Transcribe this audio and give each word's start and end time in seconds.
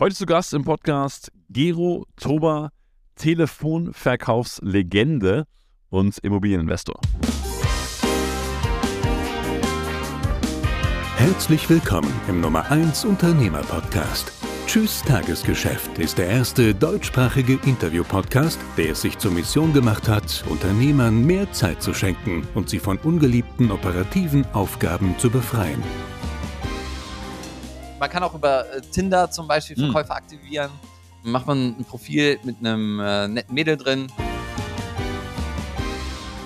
Heute 0.00 0.16
zu 0.16 0.26
Gast 0.26 0.52
im 0.54 0.64
Podcast 0.64 1.30
Gero 1.50 2.04
Toba, 2.16 2.70
Telefonverkaufslegende 3.14 5.44
und 5.88 6.18
Immobilieninvestor. 6.18 7.00
Herzlich 11.16 11.70
willkommen 11.70 12.12
im 12.26 12.40
Nummer 12.40 12.68
1 12.72 13.04
Unternehmer 13.04 13.60
Podcast. 13.60 14.32
Tschüss 14.66 15.00
Tagesgeschäft 15.02 15.96
ist 16.00 16.18
der 16.18 16.26
erste 16.26 16.74
deutschsprachige 16.74 17.60
Interview-Podcast, 17.64 18.58
der 18.76 18.90
es 18.90 19.02
sich 19.02 19.16
zur 19.18 19.30
Mission 19.30 19.72
gemacht 19.72 20.08
hat, 20.08 20.44
Unternehmern 20.48 21.24
mehr 21.24 21.52
Zeit 21.52 21.80
zu 21.80 21.94
schenken 21.94 22.48
und 22.56 22.68
sie 22.68 22.80
von 22.80 22.98
ungeliebten 22.98 23.70
operativen 23.70 24.44
Aufgaben 24.54 25.16
zu 25.18 25.30
befreien. 25.30 25.84
Man 28.04 28.10
kann 28.10 28.22
auch 28.22 28.34
über 28.34 28.70
äh, 28.70 28.82
Tinder 28.82 29.30
zum 29.30 29.48
Beispiel 29.48 29.76
Hm. 29.76 29.84
Verkäufer 29.90 30.14
aktivieren. 30.14 30.70
Dann 31.22 31.32
macht 31.32 31.46
man 31.46 31.68
ein 31.78 31.86
Profil 31.86 32.38
mit 32.44 32.56
einem 32.60 33.00
äh, 33.00 33.28
netten 33.28 33.54
Mädel 33.54 33.78
drin. 33.78 34.08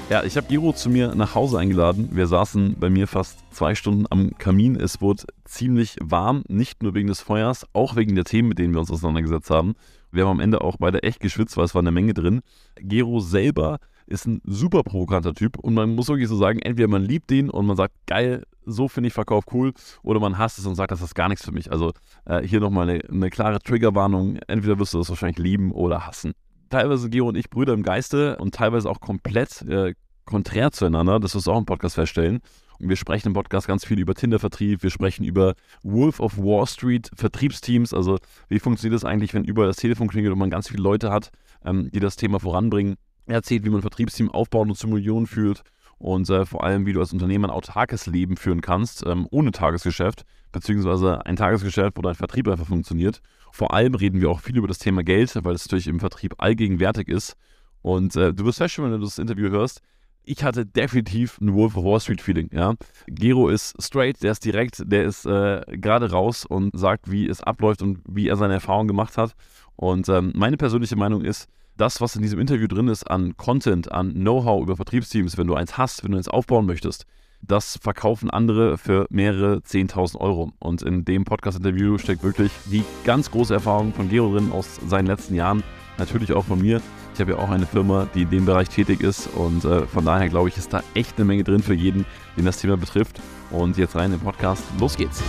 Ja, 0.08 0.22
ich 0.22 0.36
habe 0.36 0.46
Gero 0.46 0.72
zu 0.72 0.88
mir 0.88 1.16
nach 1.16 1.34
Hause 1.34 1.58
eingeladen. 1.58 2.10
Wir 2.12 2.28
saßen 2.28 2.76
bei 2.78 2.90
mir 2.90 3.08
fast 3.08 3.40
zwei 3.50 3.74
Stunden 3.74 4.06
am 4.08 4.38
Kamin. 4.38 4.76
Es 4.76 5.00
wurde 5.00 5.24
ziemlich 5.46 5.96
warm, 6.00 6.44
nicht 6.46 6.84
nur 6.84 6.94
wegen 6.94 7.08
des 7.08 7.22
Feuers, 7.22 7.66
auch 7.72 7.96
wegen 7.96 8.14
der 8.14 8.22
Themen, 8.22 8.50
mit 8.50 8.60
denen 8.60 8.72
wir 8.72 8.78
uns 8.78 8.92
auseinandergesetzt 8.92 9.50
haben. 9.50 9.74
Wir 10.12 10.26
haben 10.26 10.38
am 10.38 10.40
Ende 10.40 10.60
auch 10.60 10.76
beide 10.78 11.02
echt 11.02 11.18
geschwitzt, 11.18 11.56
weil 11.56 11.64
es 11.64 11.74
war 11.74 11.82
eine 11.82 11.90
Menge 11.90 12.14
drin. 12.14 12.40
Gero 12.76 13.18
selber 13.18 13.80
ist 14.08 14.26
ein 14.26 14.40
super 14.44 14.82
provokanter 14.82 15.34
Typ 15.34 15.58
und 15.58 15.74
man 15.74 15.94
muss 15.94 16.08
wirklich 16.08 16.28
so 16.28 16.36
sagen, 16.36 16.58
entweder 16.60 16.88
man 16.88 17.02
liebt 17.02 17.30
den 17.30 17.50
und 17.50 17.66
man 17.66 17.76
sagt, 17.76 17.94
geil, 18.06 18.44
so 18.64 18.88
finde 18.88 19.08
ich 19.08 19.14
Verkauf 19.14 19.44
cool, 19.52 19.72
oder 20.02 20.20
man 20.20 20.38
hasst 20.38 20.58
es 20.58 20.66
und 20.66 20.74
sagt, 20.74 20.90
das 20.90 21.02
ist 21.02 21.14
gar 21.14 21.28
nichts 21.28 21.44
für 21.44 21.52
mich. 21.52 21.70
Also 21.70 21.92
äh, 22.26 22.42
hier 22.42 22.60
nochmal 22.60 22.88
eine, 22.88 23.00
eine 23.08 23.30
klare 23.30 23.58
Triggerwarnung. 23.60 24.38
Entweder 24.46 24.78
wirst 24.78 24.94
du 24.94 24.98
das 24.98 25.08
wahrscheinlich 25.08 25.38
lieben 25.38 25.72
oder 25.72 26.06
hassen. 26.06 26.32
Teilweise 26.70 27.08
Gero 27.08 27.28
und 27.28 27.36
ich 27.36 27.48
Brüder 27.48 27.72
im 27.72 27.82
Geiste 27.82 28.36
und 28.36 28.54
teilweise 28.54 28.90
auch 28.90 29.00
komplett 29.00 29.62
äh, 29.62 29.94
konträr 30.26 30.70
zueinander. 30.70 31.18
Das 31.18 31.34
wirst 31.34 31.46
du 31.46 31.52
auch 31.52 31.58
im 31.58 31.64
Podcast 31.64 31.94
feststellen. 31.94 32.40
Und 32.78 32.88
wir 32.88 32.96
sprechen 32.96 33.28
im 33.28 33.34
Podcast 33.34 33.66
ganz 33.66 33.84
viel 33.84 33.98
über 33.98 34.14
Tinder-Vertrieb. 34.14 34.82
Wir 34.82 34.90
sprechen 34.90 35.24
über 35.24 35.54
Wolf 35.82 36.20
of 36.20 36.36
Wall 36.36 36.66
Street 36.66 37.10
Vertriebsteams. 37.16 37.92
Also 37.94 38.18
wie 38.48 38.58
funktioniert 38.58 38.94
das 38.94 39.08
eigentlich, 39.08 39.34
wenn 39.34 39.44
überall 39.44 39.68
das 39.68 39.78
Telefon 39.78 40.08
klingelt 40.08 40.32
und 40.32 40.38
man 40.38 40.50
ganz 40.50 40.68
viele 40.68 40.82
Leute 40.82 41.10
hat, 41.10 41.30
ähm, 41.64 41.90
die 41.92 42.00
das 42.00 42.16
Thema 42.16 42.38
voranbringen. 42.38 42.96
Er 43.28 43.36
erzählt, 43.36 43.64
wie 43.64 43.68
man 43.68 43.78
ein 43.78 43.82
Vertriebsteam 43.82 44.30
aufbaut 44.30 44.68
und 44.68 44.74
zu 44.74 44.88
Millionen 44.88 45.26
führt 45.26 45.62
und 45.98 46.30
äh, 46.30 46.46
vor 46.46 46.64
allem, 46.64 46.86
wie 46.86 46.94
du 46.94 47.00
als 47.00 47.12
Unternehmer 47.12 47.48
ein 47.48 47.54
autarkes 47.54 48.06
Leben 48.06 48.36
führen 48.38 48.62
kannst, 48.62 49.04
ähm, 49.06 49.28
ohne 49.30 49.50
Tagesgeschäft, 49.50 50.24
beziehungsweise 50.50 51.26
ein 51.26 51.36
Tagesgeschäft, 51.36 51.98
wo 51.98 52.02
dein 52.02 52.14
Vertrieb 52.14 52.48
einfach 52.48 52.66
funktioniert. 52.66 53.20
Vor 53.52 53.74
allem 53.74 53.94
reden 53.94 54.22
wir 54.22 54.30
auch 54.30 54.40
viel 54.40 54.56
über 54.56 54.66
das 54.66 54.78
Thema 54.78 55.04
Geld, 55.04 55.34
weil 55.42 55.54
es 55.54 55.66
natürlich 55.66 55.88
im 55.88 56.00
Vertrieb 56.00 56.36
allgegenwärtig 56.38 57.08
ist. 57.08 57.36
Und 57.82 58.16
äh, 58.16 58.32
du 58.32 58.46
wirst 58.46 58.58
feststellen, 58.58 58.92
wenn 58.92 59.00
du 59.00 59.06
das 59.06 59.18
Interview 59.18 59.50
hörst, 59.50 59.82
ich 60.24 60.42
hatte 60.42 60.64
definitiv 60.64 61.38
ein 61.40 61.54
Wolf 61.54 61.76
of 61.76 61.84
Wall 61.84 62.00
Street 62.00 62.22
Feeling. 62.22 62.48
Ja? 62.52 62.74
Gero 63.06 63.48
ist 63.48 63.74
straight, 63.82 64.22
der 64.22 64.32
ist 64.32 64.44
direkt, 64.44 64.82
der 64.86 65.04
ist 65.04 65.26
äh, 65.26 65.62
gerade 65.68 66.10
raus 66.10 66.46
und 66.46 66.78
sagt, 66.78 67.10
wie 67.10 67.28
es 67.28 67.42
abläuft 67.42 67.82
und 67.82 68.00
wie 68.08 68.28
er 68.28 68.36
seine 68.36 68.54
Erfahrungen 68.54 68.88
gemacht 68.88 69.18
hat. 69.18 69.34
Und 69.76 70.08
ähm, 70.08 70.32
meine 70.34 70.56
persönliche 70.56 70.96
Meinung 70.96 71.22
ist, 71.22 71.48
das, 71.78 72.00
was 72.00 72.16
in 72.16 72.22
diesem 72.22 72.40
Interview 72.40 72.66
drin 72.66 72.88
ist 72.88 73.04
an 73.04 73.36
Content, 73.36 73.90
an 73.90 74.12
Know-how 74.12 74.62
über 74.62 74.76
Vertriebsteams, 74.76 75.38
wenn 75.38 75.46
du 75.46 75.54
eins 75.54 75.78
hast, 75.78 76.04
wenn 76.04 76.10
du 76.10 76.18
eins 76.18 76.28
aufbauen 76.28 76.66
möchtest, 76.66 77.06
das 77.40 77.78
verkaufen 77.80 78.30
andere 78.30 78.76
für 78.78 79.06
mehrere 79.10 79.58
10.000 79.58 80.18
Euro. 80.18 80.52
Und 80.58 80.82
in 80.82 81.04
dem 81.04 81.24
Podcast-Interview 81.24 81.96
steckt 81.98 82.24
wirklich 82.24 82.50
die 82.66 82.84
ganz 83.04 83.30
große 83.30 83.54
Erfahrung 83.54 83.94
von 83.94 84.08
Gero 84.08 84.32
drin 84.32 84.50
aus 84.50 84.80
seinen 84.86 85.06
letzten 85.06 85.34
Jahren, 85.36 85.62
natürlich 85.98 86.32
auch 86.32 86.44
von 86.44 86.60
mir. 86.60 86.82
Ich 87.14 87.20
habe 87.20 87.32
ja 87.32 87.38
auch 87.38 87.50
eine 87.50 87.66
Firma, 87.66 88.08
die 88.12 88.22
in 88.22 88.30
dem 88.30 88.44
Bereich 88.44 88.68
tätig 88.68 89.00
ist 89.00 89.28
und 89.34 89.64
äh, 89.64 89.86
von 89.86 90.04
daher 90.04 90.28
glaube 90.28 90.48
ich, 90.48 90.56
ist 90.56 90.72
da 90.72 90.82
echt 90.94 91.16
eine 91.16 91.24
Menge 91.24 91.44
drin 91.44 91.62
für 91.62 91.74
jeden, 91.74 92.04
den 92.36 92.44
das 92.44 92.58
Thema 92.60 92.76
betrifft. 92.76 93.20
Und 93.50 93.78
jetzt 93.78 93.96
rein 93.96 94.12
im 94.12 94.20
Podcast. 94.20 94.64
Los 94.78 94.96
geht's. 94.96 95.22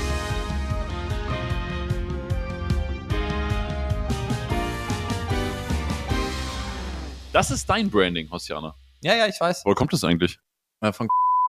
Das 7.31 7.51
ist 7.51 7.69
dein 7.69 7.89
Branding, 7.89 8.29
Hosiana. 8.31 8.75
Ja, 9.01 9.15
ja, 9.15 9.27
ich 9.27 9.39
weiß. 9.39 9.63
Woher 9.65 9.75
kommt 9.75 9.93
das 9.93 10.03
eigentlich? 10.03 10.39
Äh, 10.81 10.91
von 10.91 11.07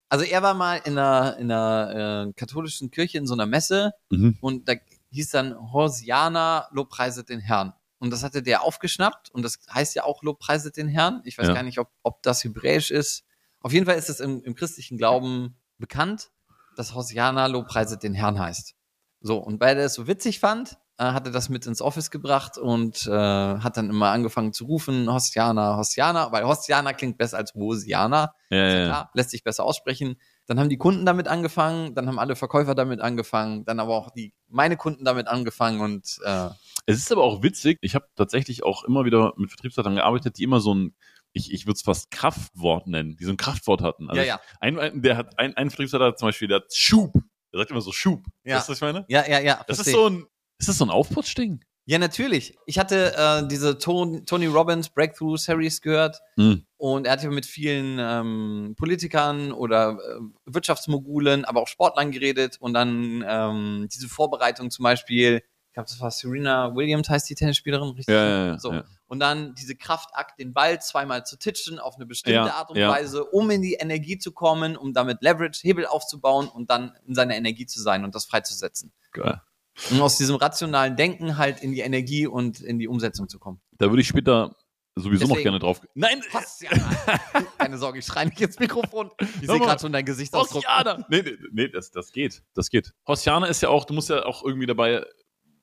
also 0.09 0.25
er 0.25 0.43
war 0.43 0.55
mal 0.55 0.77
in 0.85 0.97
einer, 0.97 1.37
in 1.39 1.51
einer 1.51 2.27
äh, 2.29 2.33
katholischen 2.35 2.91
Kirche 2.91 3.19
in 3.19 3.27
so 3.27 3.35
einer 3.35 3.47
Messe 3.47 3.93
Mhm. 4.11 4.39
und 4.41 4.69
da 4.69 4.75
hieß 5.11 5.31
dann 5.31 5.73
Hosiana, 5.73 6.69
Lobpreiset 6.73 7.29
den 7.29 7.41
Herrn. 7.41 7.73
Und 7.99 8.11
das 8.11 8.23
hatte 8.23 8.43
der 8.43 8.63
aufgeschnappt 8.63 9.31
und 9.31 9.43
das 9.43 9.59
heißt 9.73 9.95
ja 9.97 10.05
auch 10.05 10.23
Lobpreiset 10.23 10.77
den 10.77 10.89
Herrn. 10.89 11.23
Ich 11.25 11.39
weiß 11.39 11.49
Ja. 11.49 11.55
gar 11.55 11.63
nicht, 11.63 11.79
ob, 11.79 11.89
ob 12.03 12.23
das 12.23 12.45
hebräisch 12.45 12.91
ist. 12.91 13.25
Auf 13.61 13.73
jeden 13.73 13.87
Fall 13.87 13.97
ist 13.97 14.11
es 14.11 14.21
im, 14.21 14.43
im 14.45 14.55
christlichen 14.55 14.99
Glauben 14.99 15.57
bekannt, 15.79 16.31
dass 16.77 16.95
Hosiana 16.95 17.47
Lobpreiset 17.47 18.03
den 18.03 18.15
Herrn 18.15 18.39
heißt. 18.39 18.75
So, 19.21 19.39
und 19.39 19.61
weil 19.61 19.79
er 19.79 19.87
es 19.87 19.95
so 19.95 20.07
witzig 20.07 20.39
fand, 20.39 20.77
äh, 20.99 21.05
hat 21.05 21.27
er 21.27 21.33
das 21.33 21.49
mit 21.49 21.67
ins 21.67 21.83
Office 21.83 22.11
gebracht 22.11 22.57
und 22.57 23.07
äh, 23.07 23.11
hat 23.11 23.77
dann 23.77 23.91
immer 23.91 24.11
angefangen 24.11 24.53
zu 24.53 24.65
rufen, 24.65 25.13
Hosiana, 25.13 25.77
Hosiana, 25.77 26.31
weil 26.31 26.45
Hosiana 26.45 26.93
klingt 26.93 27.19
besser 27.19 27.39
als 27.39 27.53
Hosiana. 27.55 28.33
Ja, 28.51 28.67
Ist 28.67 28.75
ja, 28.75 28.87
ja 28.87 29.11
lässt 29.15 29.31
sich 29.31 29.43
besser 29.43 29.65
aussprechen. 29.65 30.17
Dann 30.47 30.61
haben 30.61 30.69
die 30.69 30.77
Kunden 30.77 31.05
damit 31.05 31.27
angefangen, 31.27 31.95
dann 31.95 32.07
haben 32.07 32.19
alle 32.19 32.37
Verkäufer 32.37 32.75
damit 32.75 33.01
angefangen, 33.01 33.65
dann 33.65 33.81
aber 33.81 33.97
auch 33.97 34.11
die 34.11 34.35
meine 34.49 34.77
Kunden 34.77 35.05
damit 35.05 35.27
angefangen 35.27 35.81
und 35.81 36.19
äh, 36.25 36.49
Es 36.87 36.99
ist 36.99 37.11
aber 37.11 37.25
auch 37.25 37.43
witzig. 37.43 37.79
Ich 37.81 37.95
habe 37.95 38.07
tatsächlich 38.15 38.63
auch 38.63 38.85
immer 38.85 39.05
wieder 39.05 39.33
mit 39.37 39.51
Vertriebsleitern 39.51 39.97
gearbeitet, 39.97 40.39
die 40.39 40.45
immer 40.45 40.61
so 40.61 40.75
ein, 40.75 40.95
ich, 41.33 41.53
ich 41.53 41.67
würde 41.67 41.75
es 41.75 41.83
fast 41.83 42.13
Kraftwort 42.13 42.87
nennen, 42.87 43.17
die 43.17 43.25
so 43.25 43.33
ein 43.33 43.37
Kraftwort 43.37 43.83
hatten. 43.83 44.09
Also 44.09 44.21
ja, 44.21 44.27
ja, 44.27 44.41
Ein, 44.61 45.03
der 45.03 45.17
hat, 45.17 45.39
ein, 45.39 45.57
ein 45.57 45.71
Vertriebsleiter 45.71 46.15
zum 46.15 46.29
Beispiel, 46.29 46.47
der 46.47 46.59
hat 46.59 46.73
Schub. 46.73 47.15
Der 47.53 47.61
sagt 47.61 47.71
immer 47.71 47.81
so 47.81 47.93
Schub. 47.93 48.25
Ja. 48.45 48.57
Weißt 48.57 48.69
du, 48.69 48.73
was 48.73 48.79
ich 48.79 48.83
meine? 48.83 49.05
ja, 49.09 49.27
ja, 49.27 49.41
ja. 49.41 49.65
Das 49.67 49.79
ist 49.79 49.85
versteh. 49.85 49.93
so 49.93 50.11
ein, 50.11 50.27
ist 50.65 50.69
das 50.69 50.79
so 50.79 50.85
ein 50.87 50.91
Aufputschding? 50.91 51.61
Ja, 51.87 51.99
natürlich. 51.99 52.57
Ich 52.65 52.79
hatte 52.79 53.15
äh, 53.15 53.47
diese 53.47 53.77
Ton, 53.77 54.25
Tony 54.25 54.47
Robbins 54.47 54.89
Breakthrough 54.89 55.37
Series 55.39 55.83
gehört 55.83 56.19
Hm. 56.37 56.65
und 56.79 57.07
er 57.07 57.13
hat 57.13 57.23
ja 57.23 57.29
mit 57.31 57.45
vielen 57.45 57.99
ähm, 58.01 58.75
Politikern 58.79 59.53
oder 59.53 59.99
äh, 59.99 60.21
Wirtschaftsmogulen, 60.47 61.45
aber 61.45 61.61
auch 61.61 61.69
Sportlern 61.69 62.11
geredet 62.11 62.57
und 62.59 62.73
dann 62.73 63.23
ähm, 63.29 63.89
diese 63.93 64.09
Vorbereitung 64.09 64.71
zum 64.71 64.83
Beispiel, 64.85 65.43
ich 65.69 65.75
glaube, 65.75 65.89
das 65.91 66.01
war 66.01 66.11
Serena 66.11 66.75
Williams, 66.75 67.11
heißt 67.11 67.29
die 67.29 67.35
Tennisspielerin, 67.35 67.89
richtig? 67.91 68.15
Ja, 68.15 68.25
ja, 68.27 68.47
ja, 68.47 68.59
So. 68.59 68.73
ja. 68.73 68.85
Und 69.07 69.21
dann 69.21 69.55
diese 69.55 69.77
Kraftakt, 69.77 70.41
den 70.41 70.55
Ball 70.55 70.81
zweimal 70.81 71.27
zu 71.27 71.37
titchen 71.39 71.79
auf 71.79 71.97
eine 71.97 72.07
bestimmte 72.07 72.37
Ja, 72.37 72.55
Art 72.55 72.71
und 72.71 72.79
ja. 72.79 72.89
Weise, 72.89 73.25
um 73.27 73.51
in 73.51 73.61
die 73.61 73.75
Energie 73.75 74.17
zu 74.17 74.33
kommen, 74.33 74.79
um 74.79 74.95
damit 74.95 75.21
Leverage, 75.21 75.61
Hebel 75.63 75.85
aufzubauen 75.85 76.49
und 76.49 76.71
dann 76.71 76.97
in 77.07 77.15
seiner 77.15 77.37
Energie 77.37 77.67
zu 77.67 77.83
sein 77.83 78.05
und 78.05 78.15
das 78.15 78.25
freizusetzen. 78.25 78.91
Geil. 79.13 79.43
Und 79.91 80.01
aus 80.01 80.17
diesem 80.19 80.37
rationalen 80.37 80.97
Denken 80.97 81.37
halt 81.37 81.63
in 81.63 81.73
die 81.73 81.81
Energie 81.81 82.27
und 82.27 82.61
in 82.61 82.79
die 82.79 82.89
Umsetzung 82.89 83.29
zu 83.29 83.39
kommen. 83.39 83.61
Da 83.79 83.89
würde 83.91 84.03
ich 84.03 84.09
später 84.09 84.55
sowieso 84.97 85.25
noch 85.25 85.31
Deswegen- 85.31 85.43
gerne 85.43 85.59
drauf. 85.59 85.81
Nein, 85.95 86.23
Was? 86.33 86.61
Ja, 86.61 86.71
keine 87.59 87.79
Sorge, 87.79 87.99
ich 87.99 88.07
schreie 88.07 88.27
nicht 88.27 88.41
ins 88.41 88.59
Mikrofon. 88.59 89.11
Ich 89.41 89.49
sehe 89.49 89.59
gerade 89.59 89.81
schon 89.81 89.93
dein 89.93 90.05
Gesichtsausdruck. 90.05 90.65
Hosiana! 90.65 91.05
Nee, 91.09 91.23
nee, 91.23 91.37
nee 91.53 91.69
das, 91.69 91.91
das 91.91 92.13
geht. 92.13 92.43
Das 92.55 92.71
geht. 92.71 92.93
Hosiana 93.09 93.47
ist 93.47 93.61
ja 93.63 93.69
auch, 93.69 93.85
du 93.85 93.95
musst 93.95 94.11
ja 94.11 94.25
auch 94.25 94.45
irgendwie 94.45 94.67
dabei 94.67 95.05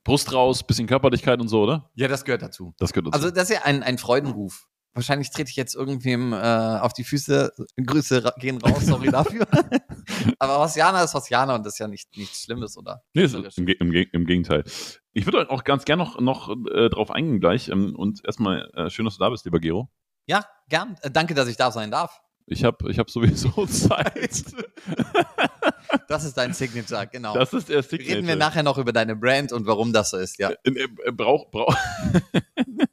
Brust 0.03 0.33
raus, 0.33 0.63
bisschen 0.63 0.87
Körperlichkeit 0.87 1.39
und 1.39 1.47
so, 1.47 1.61
oder? 1.63 1.89
Ja, 1.95 2.07
das 2.07 2.25
gehört 2.25 2.41
dazu. 2.41 2.73
Das 2.77 2.91
gehört 2.91 3.07
dazu. 3.13 3.23
Also 3.23 3.31
das 3.33 3.49
ist 3.49 3.55
ja 3.55 3.61
ein, 3.63 3.83
ein 3.83 3.97
Freudenruf. 3.97 4.67
Wahrscheinlich 4.93 5.29
trete 5.31 5.49
ich 5.49 5.55
jetzt 5.55 5.73
irgendwem 5.73 6.33
äh, 6.33 6.35
auf 6.35 6.91
die 6.91 7.05
Füße. 7.05 7.53
Grüße 7.81 8.33
gehen 8.39 8.57
raus, 8.57 8.85
sorry 8.85 9.09
dafür. 9.09 9.47
Aber 10.39 10.59
Hosiana 10.59 11.03
ist 11.03 11.13
Hosiana 11.13 11.55
und 11.55 11.65
das 11.65 11.73
ist 11.73 11.79
ja 11.79 11.87
nicht, 11.87 12.15
nichts 12.17 12.43
Schlimmes, 12.43 12.77
oder? 12.77 13.03
Nee, 13.13 13.23
ist 13.23 13.35
im, 13.57 13.67
im, 13.67 13.93
im 13.93 14.25
Gegenteil. 14.25 14.63
Ich 15.13 15.25
würde 15.25 15.49
auch 15.49 15.63
ganz 15.63 15.85
gerne 15.85 16.03
noch, 16.03 16.19
noch 16.19 16.49
äh, 16.71 16.89
drauf 16.89 17.11
eingehen 17.11 17.39
gleich. 17.39 17.69
Ähm, 17.69 17.95
und 17.95 18.23
erstmal 18.25 18.69
äh, 18.73 18.89
schön, 18.89 19.05
dass 19.05 19.17
du 19.17 19.23
da 19.23 19.29
bist, 19.29 19.45
lieber 19.45 19.59
Gero. 19.59 19.89
Ja, 20.25 20.45
gern. 20.69 20.95
Äh, 21.01 21.11
danke, 21.11 21.33
dass 21.33 21.47
ich 21.47 21.57
da 21.57 21.71
sein 21.71 21.91
darf. 21.91 22.21
Ich 22.45 22.63
habe 22.63 22.89
ich 22.91 22.99
hab 22.99 23.09
sowieso 23.09 23.65
Zeit. 23.67 24.43
Das 26.07 26.23
ist 26.23 26.37
dein 26.37 26.53
Signature, 26.53 27.07
genau. 27.07 27.33
Das 27.33 27.53
ist 27.53 27.69
der 27.69 27.83
Signature. 27.83 28.17
Reden 28.17 28.27
wir 28.27 28.35
nachher 28.35 28.63
noch 28.63 28.77
über 28.77 28.91
deine 28.91 29.15
Brand 29.15 29.51
und 29.53 29.65
warum 29.65 29.93
das 29.93 30.09
so 30.09 30.17
ist, 30.17 30.37
ja. 30.39 30.49
Äh, 30.63 30.69
äh, 31.05 31.11
brauch, 31.11 31.49
brauch. 31.51 31.75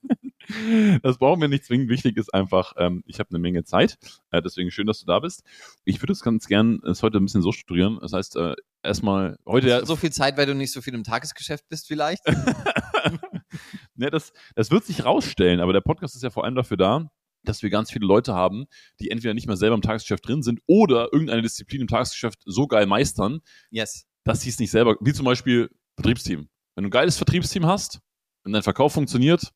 das 1.03 1.19
brauchen 1.19 1.41
wir 1.41 1.49
nicht 1.49 1.65
zwingend. 1.65 1.89
Wichtig 1.91 2.17
ist 2.17 2.33
einfach, 2.33 2.73
ähm, 2.77 3.03
ich 3.07 3.19
habe 3.21 3.31
eine 3.31 3.39
Menge 3.39 3.65
Zeit. 3.65 3.99
Äh, 4.31 4.43
deswegen 4.43 4.71
schön, 4.71 4.87
dass 4.87 5.01
du 5.01 5.07
da 5.07 5.19
bist. 5.21 5.43
Ich 5.85 6.01
würde 6.03 6.13
es 6.13 6.23
ganz 6.23 6.47
gern 6.47 6.81
es 6.85 7.03
heute 7.03 7.19
ein 7.19 7.25
bisschen 7.25 7.43
so 7.43 7.53
strukturieren. 7.53 7.99
Das 8.01 8.13
heißt, 8.13 8.37
äh, 8.37 8.55
erstmal 8.83 9.39
heute 9.47 9.69
ja, 9.69 9.85
So 9.87 9.97
viel 9.97 10.13
Zeit, 10.13 10.37
weil 10.37 10.47
du 10.47 10.55
nicht 10.55 10.73
so 10.73 10.81
viel 10.81 10.95
im 10.95 11.05
Tagesgeschäft 11.05 11.69
bist 11.69 11.87
vielleicht. 11.89 12.23
ne, 13.95 14.11
das, 14.11 14.33
das 14.55 14.71
wird 14.71 14.85
sich 14.85 15.05
rausstellen, 15.05 15.61
aber 15.61 15.73
der 15.73 15.81
Podcast 15.81 16.15
ist 16.17 16.23
ja 16.23 16.31
vor 16.31 16.45
allem 16.45 16.55
dafür 16.55 16.77
da, 16.77 17.11
dass 17.45 17.63
wir 17.63 17.71
ganz 17.71 17.91
viele 17.91 18.07
Leute 18.07 18.35
haben, 18.35 18.67
die 19.01 19.11
entweder 19.11 19.35
nicht 19.35 19.47
mehr 19.47 19.57
selber 19.57 19.75
im 19.77 19.83
Tagesgeschäft 19.83 20.27
drin 20.27 20.43
sind 20.43 20.61
oder 20.67 21.13
irgendeine 21.13 21.43
Disziplin 21.43 21.83
im 21.83 21.89
Tagesgeschäft 21.89 22.41
so 22.45 22.67
geil 22.67 22.87
meistern, 22.87 23.41
Yes. 23.71 24.07
dass 24.25 24.41
sie 24.43 24.51
es 24.51 24.59
nicht 24.59 24.71
selber, 24.71 24.97
wie 25.01 25.13
zum 25.13 25.25
Beispiel 25.25 25.71
Vertriebsteam. 25.97 26.49
wenn 26.75 26.85
du 26.85 26.89
ein 26.89 26.91
geiles 26.93 27.17
Vertriebsteam 27.17 27.67
hast 27.67 28.01
und 28.45 28.53
dein 28.53 28.63
Verkauf 28.63 28.93
funktioniert, 28.93 29.53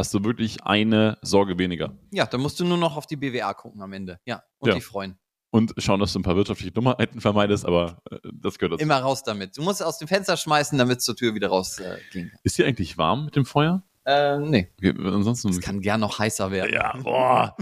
hast 0.00 0.12
du 0.14 0.24
wirklich 0.24 0.64
eine 0.64 1.18
Sorge 1.22 1.58
weniger. 1.58 1.96
Ja, 2.10 2.26
dann 2.26 2.40
musst 2.40 2.58
du 2.58 2.64
nur 2.64 2.78
noch 2.78 2.96
auf 2.96 3.06
die 3.06 3.16
BWA 3.16 3.54
gucken 3.54 3.80
am 3.82 3.92
Ende. 3.92 4.18
Ja, 4.26 4.42
und 4.58 4.68
Ja. 4.70 4.74
die 4.74 4.80
freuen. 4.80 5.18
Und 5.52 5.74
schauen, 5.78 5.98
dass 6.00 6.12
du 6.12 6.20
ein 6.20 6.22
paar 6.22 6.36
wirtschaftliche 6.36 6.70
Dummheiten 6.72 7.20
vermeidest, 7.20 7.66
aber 7.66 8.00
äh, 8.10 8.18
das 8.32 8.58
gehört 8.58 8.74
dazu. 8.74 8.82
Immer 8.82 8.98
raus 9.00 9.22
damit. 9.24 9.56
Du 9.56 9.62
musst 9.62 9.80
es 9.80 9.86
aus 9.86 9.98
dem 9.98 10.06
Fenster 10.08 10.36
schmeißen, 10.36 10.78
damit 10.78 10.98
es 10.98 11.04
zur 11.04 11.16
Tür 11.16 11.34
wieder 11.34 11.48
raus 11.48 11.78
äh. 11.80 11.98
Ist 12.44 12.56
hier 12.56 12.66
eigentlich 12.66 12.98
warm 12.98 13.24
mit 13.26 13.34
dem 13.36 13.44
Feuer? 13.44 13.82
Äh, 14.04 14.38
nee. 14.38 14.68
Okay, 14.78 14.94
ansonsten. 14.96 15.48
Es 15.50 15.60
kann 15.60 15.80
gern 15.80 16.00
noch 16.00 16.18
heißer 16.18 16.50
werden. 16.50 16.72
ja, 16.72 16.96
boah. 17.02 17.56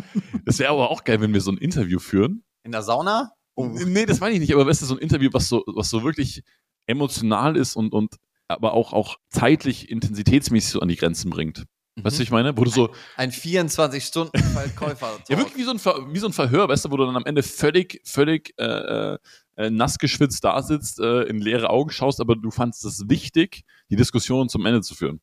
Das 0.44 0.58
wäre 0.58 0.70
aber 0.70 0.90
auch 0.90 1.04
geil, 1.04 1.20
wenn 1.20 1.32
wir 1.32 1.40
so 1.40 1.50
ein 1.50 1.56
Interview 1.58 1.98
führen. 1.98 2.44
In 2.62 2.72
der 2.72 2.82
Sauna? 2.82 3.32
Oh. 3.54 3.66
Nee, 3.66 4.06
das 4.06 4.20
meine 4.20 4.34
ich 4.34 4.40
nicht, 4.40 4.54
aber 4.54 4.66
weißt 4.66 4.82
du, 4.82 4.86
so 4.86 4.94
ein 4.94 5.00
Interview, 5.00 5.30
was 5.32 5.48
so, 5.48 5.64
was 5.66 5.88
so 5.90 6.04
wirklich 6.04 6.42
emotional 6.86 7.56
ist 7.56 7.74
und, 7.74 7.92
und 7.92 8.16
aber 8.48 8.72
auch, 8.72 8.92
auch 8.92 9.16
zeitlich, 9.30 9.90
intensitätsmäßig 9.90 10.70
so 10.70 10.80
an 10.80 10.88
die 10.88 10.96
Grenzen 10.96 11.30
bringt. 11.30 11.64
Weißt 12.02 12.18
du, 12.18 12.22
ich 12.22 12.30
meine? 12.30 12.56
Wo 12.56 12.64
du 12.64 12.70
so, 12.70 12.90
Ein 13.16 13.30
24-Stunden-Verkäufer. 13.30 15.18
ja, 15.28 15.36
wirklich 15.36 15.56
wie 15.56 15.64
so, 15.64 15.70
ein 15.72 15.78
Ver, 15.78 16.06
wie 16.12 16.18
so 16.18 16.26
ein 16.26 16.32
Verhör, 16.32 16.68
weißt 16.68 16.84
du, 16.84 16.90
wo 16.90 16.96
du 16.96 17.06
dann 17.06 17.16
am 17.16 17.24
Ende 17.24 17.42
völlig, 17.42 18.00
völlig 18.04 18.54
äh, 18.58 18.64
äh, 18.64 19.18
äh, 19.56 19.70
nass 19.70 19.98
geschwitzt 19.98 20.44
da 20.44 20.62
sitzt, 20.62 21.00
äh, 21.00 21.22
in 21.22 21.40
leere 21.40 21.70
Augen 21.70 21.90
schaust, 21.90 22.20
aber 22.20 22.36
du 22.36 22.50
fandst 22.50 22.84
es 22.84 23.08
wichtig, 23.08 23.64
die 23.90 23.96
Diskussion 23.96 24.48
zum 24.48 24.64
Ende 24.66 24.82
zu 24.82 24.94
führen. 24.94 25.20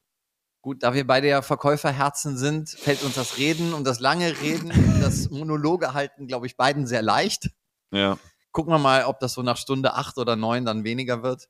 Gut, 0.62 0.82
da 0.82 0.94
wir 0.94 1.06
beide 1.06 1.28
ja 1.28 1.42
Verkäuferherzen 1.42 2.38
sind, 2.38 2.70
fällt 2.70 3.04
uns 3.04 3.16
das 3.16 3.38
Reden 3.38 3.74
und 3.74 3.86
das 3.86 4.00
lange 4.00 4.42
Reden 4.42 4.72
und 4.72 5.00
das 5.00 5.30
Monologe 5.30 5.94
halten, 5.94 6.28
glaube 6.28 6.48
ich, 6.48 6.58
beiden 6.58 6.88
sehr 6.88 7.04
leicht. 7.04 7.52
Ja. 7.92 8.18
Gucken 8.52 8.74
wir 8.74 8.80
mal, 8.80 9.06
ob 9.06 9.20
das 9.20 9.34
so 9.34 9.44
nach 9.44 9.58
Stunde 9.58 9.94
acht 9.94 10.18
oder 10.18 10.36
neun 10.36 10.66
dann 10.66 10.84
weniger 10.84 11.22
wird. 11.22 11.50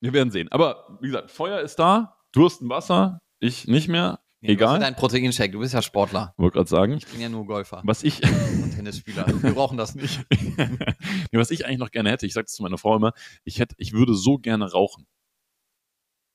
Wir 0.00 0.12
werden 0.12 0.30
sehen. 0.30 0.48
Aber 0.52 0.98
wie 1.00 1.08
gesagt, 1.08 1.30
Feuer 1.30 1.60
ist 1.60 1.78
da, 1.78 2.18
Dursten 2.32 2.68
Wasser, 2.68 3.20
ich 3.40 3.66
nicht 3.66 3.88
mehr. 3.88 4.20
Nee, 4.40 4.48
du 4.48 4.52
Egal. 4.54 4.80
Dein 4.80 4.96
Proteinshake, 4.96 5.52
du 5.52 5.60
bist 5.60 5.72
ja 5.72 5.80
Sportler. 5.80 6.34
Wollte 6.36 6.56
gerade 6.56 6.68
sagen. 6.68 6.92
Ich 6.98 7.06
bin 7.06 7.20
ja 7.20 7.28
nur 7.28 7.46
Golfer 7.46 7.82
Was 7.84 8.04
ich, 8.04 8.22
und 8.22 8.74
Tennisspieler. 8.74 9.26
Wir 9.42 9.54
brauchen 9.54 9.78
das 9.78 9.94
nicht. 9.94 10.20
nee, 10.30 11.28
was 11.32 11.50
ich 11.50 11.64
eigentlich 11.64 11.78
noch 11.78 11.90
gerne 11.90 12.10
hätte, 12.10 12.26
ich 12.26 12.34
sage 12.34 12.44
das 12.44 12.52
zu 12.52 12.62
meiner 12.62 12.78
Frau 12.78 12.96
immer, 12.96 13.12
ich 13.44 13.58
hätte, 13.58 13.74
ich 13.78 13.92
würde 13.92 14.14
so 14.14 14.38
gerne 14.38 14.70
rauchen. 14.70 15.06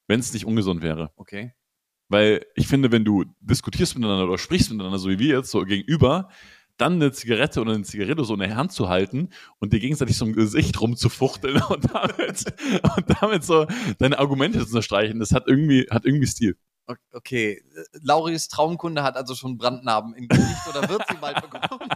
Wenn 0.07 0.19
es 0.19 0.33
nicht 0.33 0.45
ungesund 0.45 0.81
wäre. 0.81 1.11
Okay. 1.15 1.53
Weil 2.09 2.45
ich 2.55 2.67
finde, 2.67 2.91
wenn 2.91 3.05
du 3.05 3.23
diskutierst 3.39 3.95
miteinander 3.95 4.27
oder 4.27 4.37
sprichst 4.37 4.71
miteinander, 4.71 4.99
so 4.99 5.09
wie 5.09 5.19
wir 5.19 5.37
jetzt, 5.37 5.51
so 5.51 5.63
gegenüber, 5.63 6.29
dann 6.77 6.93
eine 6.93 7.11
Zigarette 7.11 7.61
oder 7.61 7.73
eine 7.73 7.83
Zigarette 7.83 8.25
so 8.25 8.33
in 8.33 8.39
der 8.39 8.55
Hand 8.55 8.71
zu 8.71 8.89
halten 8.89 9.29
und 9.59 9.71
dir 9.71 9.79
gegenseitig 9.79 10.17
so 10.17 10.25
im 10.25 10.33
Gesicht 10.33 10.81
rumzufuchteln 10.81 11.61
und 11.69 11.93
damit, 11.93 12.45
und 12.97 13.21
damit 13.21 13.43
so 13.43 13.67
deine 13.99 14.17
Argumente 14.17 14.59
zu 14.59 14.65
unterstreichen, 14.65 15.19
das 15.19 15.31
hat 15.31 15.47
irgendwie, 15.47 15.87
hat 15.89 16.05
irgendwie 16.05 16.25
Stil. 16.25 16.57
Okay. 17.13 17.63
Lauris 18.01 18.47
Traumkunde 18.47 19.03
hat 19.03 19.15
also 19.15 19.35
schon 19.35 19.57
Brandnarben 19.57 20.13
im 20.15 20.27
Gesicht 20.27 20.67
oder 20.67 20.89
wird 20.89 21.03
sie 21.09 21.15
bald 21.15 21.41
bekommen. 21.41 21.89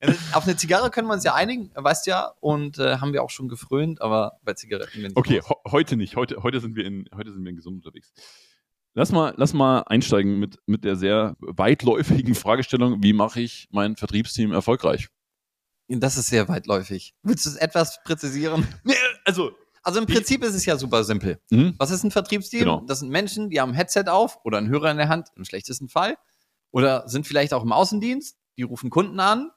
Auf 0.32 0.44
eine 0.44 0.56
Zigarre 0.56 0.90
können 0.90 1.08
wir 1.08 1.14
uns 1.14 1.24
ja 1.24 1.34
einigen, 1.34 1.70
weißt 1.74 2.06
ja, 2.06 2.32
und 2.40 2.78
äh, 2.78 2.96
haben 2.98 3.12
wir 3.12 3.22
auch 3.22 3.30
schon 3.30 3.48
gefrönt, 3.48 4.00
aber 4.00 4.38
bei 4.42 4.54
Zigaretten 4.54 5.02
bin 5.02 5.10
ich 5.10 5.16
Okay, 5.16 5.42
ho 5.46 5.56
heute 5.70 5.96
nicht. 5.96 6.16
Heute, 6.16 6.42
heute 6.42 6.60
sind 6.60 6.74
wir 6.74 6.84
in, 6.86 7.04
heute 7.14 7.32
sind 7.32 7.44
wir 7.44 7.50
in 7.50 7.56
gesund 7.56 7.84
unterwegs. 7.84 8.12
Lass 8.94 9.12
mal, 9.12 9.34
lass 9.36 9.52
mal 9.52 9.82
einsteigen 9.82 10.38
mit, 10.38 10.58
mit 10.66 10.84
der 10.84 10.96
sehr 10.96 11.36
weitläufigen 11.40 12.34
Fragestellung, 12.34 13.02
wie 13.02 13.12
mache 13.12 13.40
ich 13.40 13.68
mein 13.70 13.96
Vertriebsteam 13.96 14.52
erfolgreich? 14.52 15.08
Das 15.88 16.16
ist 16.16 16.28
sehr 16.28 16.48
weitläufig. 16.48 17.14
Willst 17.22 17.46
du 17.46 17.50
es 17.50 17.56
etwas 17.56 18.02
präzisieren? 18.04 18.66
Nee, 18.84 18.94
also, 19.24 19.52
Also 19.82 19.98
im 19.98 20.06
Prinzip 20.06 20.44
ist 20.44 20.54
es 20.54 20.66
ja 20.66 20.76
super 20.76 21.04
simpel. 21.04 21.40
hm? 21.50 21.74
Was 21.78 21.90
ist 21.90 22.04
ein 22.04 22.10
Vertriebsteam? 22.10 22.60
Genau. 22.60 22.80
Das 22.86 23.00
sind 23.00 23.10
Menschen, 23.10 23.48
die 23.50 23.60
haben 23.60 23.70
ein 23.70 23.74
Headset 23.74 24.04
auf 24.08 24.38
oder 24.44 24.58
einen 24.58 24.68
Hörer 24.68 24.90
in 24.90 24.98
der 24.98 25.08
Hand, 25.08 25.28
im 25.36 25.44
schlechtesten 25.44 25.88
Fall. 25.88 26.16
Oder 26.70 27.08
sind 27.08 27.26
vielleicht 27.26 27.52
auch 27.54 27.62
im 27.62 27.72
Außendienst, 27.72 28.36
die 28.56 28.62
rufen 28.62 28.90
Kunden 28.90 29.18
an, 29.20 29.50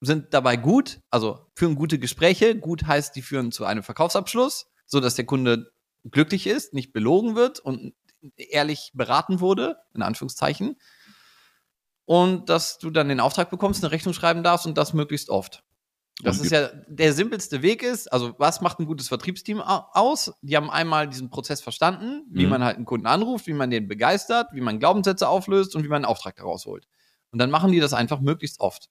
sind 0.00 0.32
dabei 0.32 0.56
gut, 0.56 1.00
also 1.10 1.46
führen 1.54 1.74
gute 1.74 1.98
Gespräche. 1.98 2.56
Gut 2.56 2.86
heißt, 2.86 3.14
die 3.16 3.22
führen 3.22 3.52
zu 3.52 3.64
einem 3.64 3.82
Verkaufsabschluss, 3.82 4.66
so 4.86 5.00
dass 5.00 5.16
der 5.16 5.26
Kunde 5.26 5.72
glücklich 6.10 6.46
ist, 6.46 6.72
nicht 6.72 6.92
belogen 6.92 7.34
wird 7.34 7.60
und 7.60 7.94
ehrlich 8.36 8.92
beraten 8.94 9.40
wurde, 9.40 9.76
in 9.94 10.02
Anführungszeichen. 10.02 10.76
Und 12.06 12.48
dass 12.48 12.78
du 12.78 12.90
dann 12.90 13.08
den 13.08 13.20
Auftrag 13.20 13.50
bekommst, 13.50 13.84
eine 13.84 13.92
Rechnung 13.92 14.14
schreiben 14.14 14.42
darfst 14.42 14.66
und 14.66 14.78
das 14.78 14.94
möglichst 14.94 15.28
oft. 15.28 15.62
Das 16.22 16.38
Und 16.38 16.44
ist 16.46 16.52
ja 16.52 16.68
der 16.88 17.12
simpelste 17.12 17.62
Weg 17.62 17.82
ist, 17.82 18.12
also 18.12 18.34
was 18.38 18.60
macht 18.60 18.78
ein 18.78 18.86
gutes 18.86 19.08
Vertriebsteam 19.08 19.60
au- 19.60 19.84
aus? 19.92 20.32
Die 20.42 20.56
haben 20.56 20.70
einmal 20.70 21.08
diesen 21.08 21.30
Prozess 21.30 21.60
verstanden, 21.60 22.24
wie 22.30 22.44
Mhm. 22.44 22.50
man 22.50 22.64
halt 22.64 22.76
einen 22.76 22.84
Kunden 22.84 23.06
anruft, 23.06 23.46
wie 23.46 23.52
man 23.52 23.70
den 23.70 23.88
begeistert, 23.88 24.48
wie 24.52 24.60
man 24.60 24.78
Glaubenssätze 24.78 25.28
auflöst 25.28 25.74
und 25.76 25.84
wie 25.84 25.88
man 25.88 25.96
einen 25.96 26.04
Auftrag 26.04 26.36
daraus 26.36 26.66
holt. 26.66 26.86
Und 27.32 27.38
dann 27.38 27.50
machen 27.50 27.72
die 27.72 27.80
das 27.80 27.92
einfach 27.94 28.20
möglichst 28.20 28.60
oft. 28.60 28.90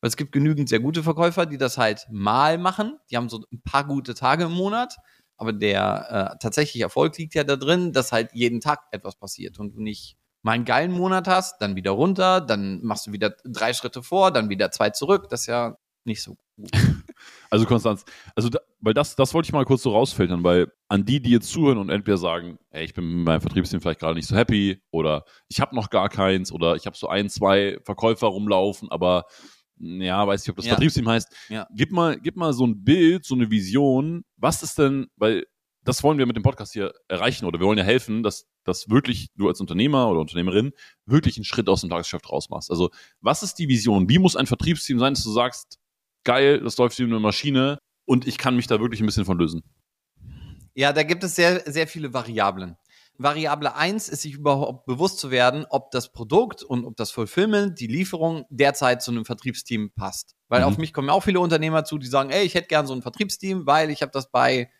Weil 0.00 0.08
es 0.08 0.16
gibt 0.16 0.30
genügend 0.32 0.68
sehr 0.68 0.78
gute 0.80 1.02
Verkäufer, 1.02 1.46
die 1.46 1.58
das 1.58 1.78
halt 1.78 2.06
mal 2.10 2.58
machen. 2.58 2.98
Die 3.10 3.16
haben 3.16 3.28
so 3.28 3.44
ein 3.52 3.60
paar 3.62 3.84
gute 3.84 4.14
Tage 4.14 4.44
im 4.44 4.52
Monat. 4.52 4.96
Aber 5.36 5.52
der 5.52 6.32
äh, 6.34 6.38
tatsächliche 6.38 6.84
Erfolg 6.84 7.16
liegt 7.18 7.34
ja 7.34 7.44
da 7.44 7.56
drin, 7.56 7.92
dass 7.92 8.12
halt 8.12 8.30
jeden 8.32 8.60
Tag 8.60 8.80
etwas 8.92 9.16
passiert 9.16 9.58
und 9.58 9.74
du 9.74 9.80
nicht 9.82 10.16
mal 10.42 10.52
einen 10.52 10.64
geilen 10.64 10.92
Monat 10.92 11.26
hast, 11.28 11.60
dann 11.60 11.74
wieder 11.76 11.92
runter, 11.92 12.40
dann 12.40 12.80
machst 12.84 13.06
du 13.06 13.12
wieder 13.12 13.34
drei 13.44 13.72
Schritte 13.72 14.02
vor, 14.02 14.30
dann 14.32 14.48
wieder 14.50 14.70
zwei 14.70 14.90
zurück. 14.90 15.28
Das 15.30 15.42
ist 15.42 15.46
ja 15.46 15.76
nicht 16.08 16.22
so 16.22 16.36
gut. 16.56 16.70
Also 17.50 17.64
Konstanz, 17.64 18.04
also 18.36 18.50
da, 18.50 18.58
weil 18.80 18.92
das, 18.92 19.16
das 19.16 19.32
wollte 19.32 19.46
ich 19.46 19.52
mal 19.54 19.64
kurz 19.64 19.82
so 19.82 19.92
rausfiltern, 19.92 20.44
weil 20.44 20.70
an 20.88 21.06
die, 21.06 21.20
die 21.20 21.30
jetzt 21.30 21.50
zuhören 21.50 21.78
und 21.78 21.88
entweder 21.88 22.18
sagen, 22.18 22.58
ey, 22.70 22.84
ich 22.84 22.92
bin 22.92 23.06
mit 23.08 23.24
meinem 23.24 23.40
Vertriebsteam 23.40 23.80
vielleicht 23.80 24.00
gerade 24.00 24.14
nicht 24.14 24.28
so 24.28 24.36
happy 24.36 24.82
oder 24.90 25.24
ich 25.48 25.58
habe 25.60 25.74
noch 25.74 25.88
gar 25.88 26.10
keins 26.10 26.52
oder 26.52 26.76
ich 26.76 26.84
habe 26.84 26.94
so 26.96 27.08
ein, 27.08 27.30
zwei 27.30 27.78
Verkäufer 27.84 28.26
rumlaufen, 28.26 28.90
aber 28.90 29.24
mh, 29.76 30.04
ja, 30.04 30.26
weiß 30.26 30.42
nicht, 30.42 30.50
ob 30.50 30.56
das 30.56 30.66
Ja. 30.66 30.72
Vertriebsteam 30.72 31.08
heißt. 31.08 31.34
Ja. 31.48 31.66
Gib 31.74 31.90
mal, 31.90 32.20
gib 32.20 32.36
mal 32.36 32.52
so 32.52 32.66
ein 32.66 32.84
Bild, 32.84 33.24
so 33.24 33.34
eine 33.34 33.50
Vision. 33.50 34.24
Was 34.36 34.62
ist 34.62 34.78
denn, 34.78 35.06
weil 35.16 35.46
das 35.84 36.02
wollen 36.02 36.18
wir 36.18 36.26
mit 36.26 36.36
dem 36.36 36.42
Podcast 36.42 36.74
hier 36.74 36.92
erreichen 37.08 37.46
oder 37.46 37.58
wir 37.60 37.66
wollen 37.66 37.78
ja 37.78 37.84
helfen, 37.84 38.22
dass, 38.22 38.46
dass 38.62 38.90
wirklich 38.90 39.30
du 39.36 39.48
als 39.48 39.58
Unternehmer 39.62 40.10
oder 40.10 40.20
Unternehmerin 40.20 40.72
wirklich 41.06 41.38
einen 41.38 41.44
Schritt 41.44 41.68
aus 41.70 41.80
dem 41.80 41.88
Tagesgeschäft 41.88 42.30
rausmachst. 42.30 42.70
Also 42.70 42.90
was 43.22 43.42
ist 43.42 43.54
die 43.54 43.68
Vision? 43.68 44.06
Wie 44.10 44.18
muss 44.18 44.36
ein 44.36 44.46
Vertriebsteam 44.46 44.98
sein, 44.98 45.14
dass 45.14 45.24
du 45.24 45.30
sagst, 45.30 45.78
geil, 46.24 46.60
das 46.60 46.76
läuft 46.76 46.98
wie 46.98 47.04
eine 47.04 47.20
Maschine 47.20 47.78
und 48.04 48.26
ich 48.26 48.38
kann 48.38 48.56
mich 48.56 48.66
da 48.66 48.80
wirklich 48.80 49.00
ein 49.00 49.06
bisschen 49.06 49.24
von 49.24 49.38
lösen. 49.38 49.62
Ja, 50.74 50.92
da 50.92 51.02
gibt 51.02 51.24
es 51.24 51.34
sehr, 51.34 51.70
sehr 51.70 51.86
viele 51.88 52.14
Variablen. 52.14 52.76
Variable 53.20 53.74
eins 53.74 54.08
ist 54.08 54.22
sich 54.22 54.34
überhaupt 54.34 54.86
bewusst 54.86 55.18
zu 55.18 55.32
werden, 55.32 55.66
ob 55.70 55.90
das 55.90 56.12
Produkt 56.12 56.62
und 56.62 56.84
ob 56.84 56.96
das 56.96 57.10
Fulfillment, 57.10 57.80
die 57.80 57.88
Lieferung 57.88 58.46
derzeit 58.48 59.02
zu 59.02 59.10
einem 59.10 59.24
Vertriebsteam 59.24 59.90
passt. 59.90 60.36
Weil 60.46 60.60
Mhm. 60.60 60.66
auf 60.68 60.78
mich 60.78 60.92
kommen 60.92 61.10
auch 61.10 61.24
viele 61.24 61.40
Unternehmer 61.40 61.84
zu, 61.84 61.98
die 61.98 62.06
sagen, 62.06 62.30
ey, 62.30 62.44
ich 62.44 62.54
hätte 62.54 62.68
gern 62.68 62.86
so 62.86 62.94
ein 62.94 63.02
Vertriebsteam, 63.02 63.66
weil 63.66 63.90
ich 63.90 64.02
habe 64.02 64.12
das 64.12 64.30
bei 64.30 64.70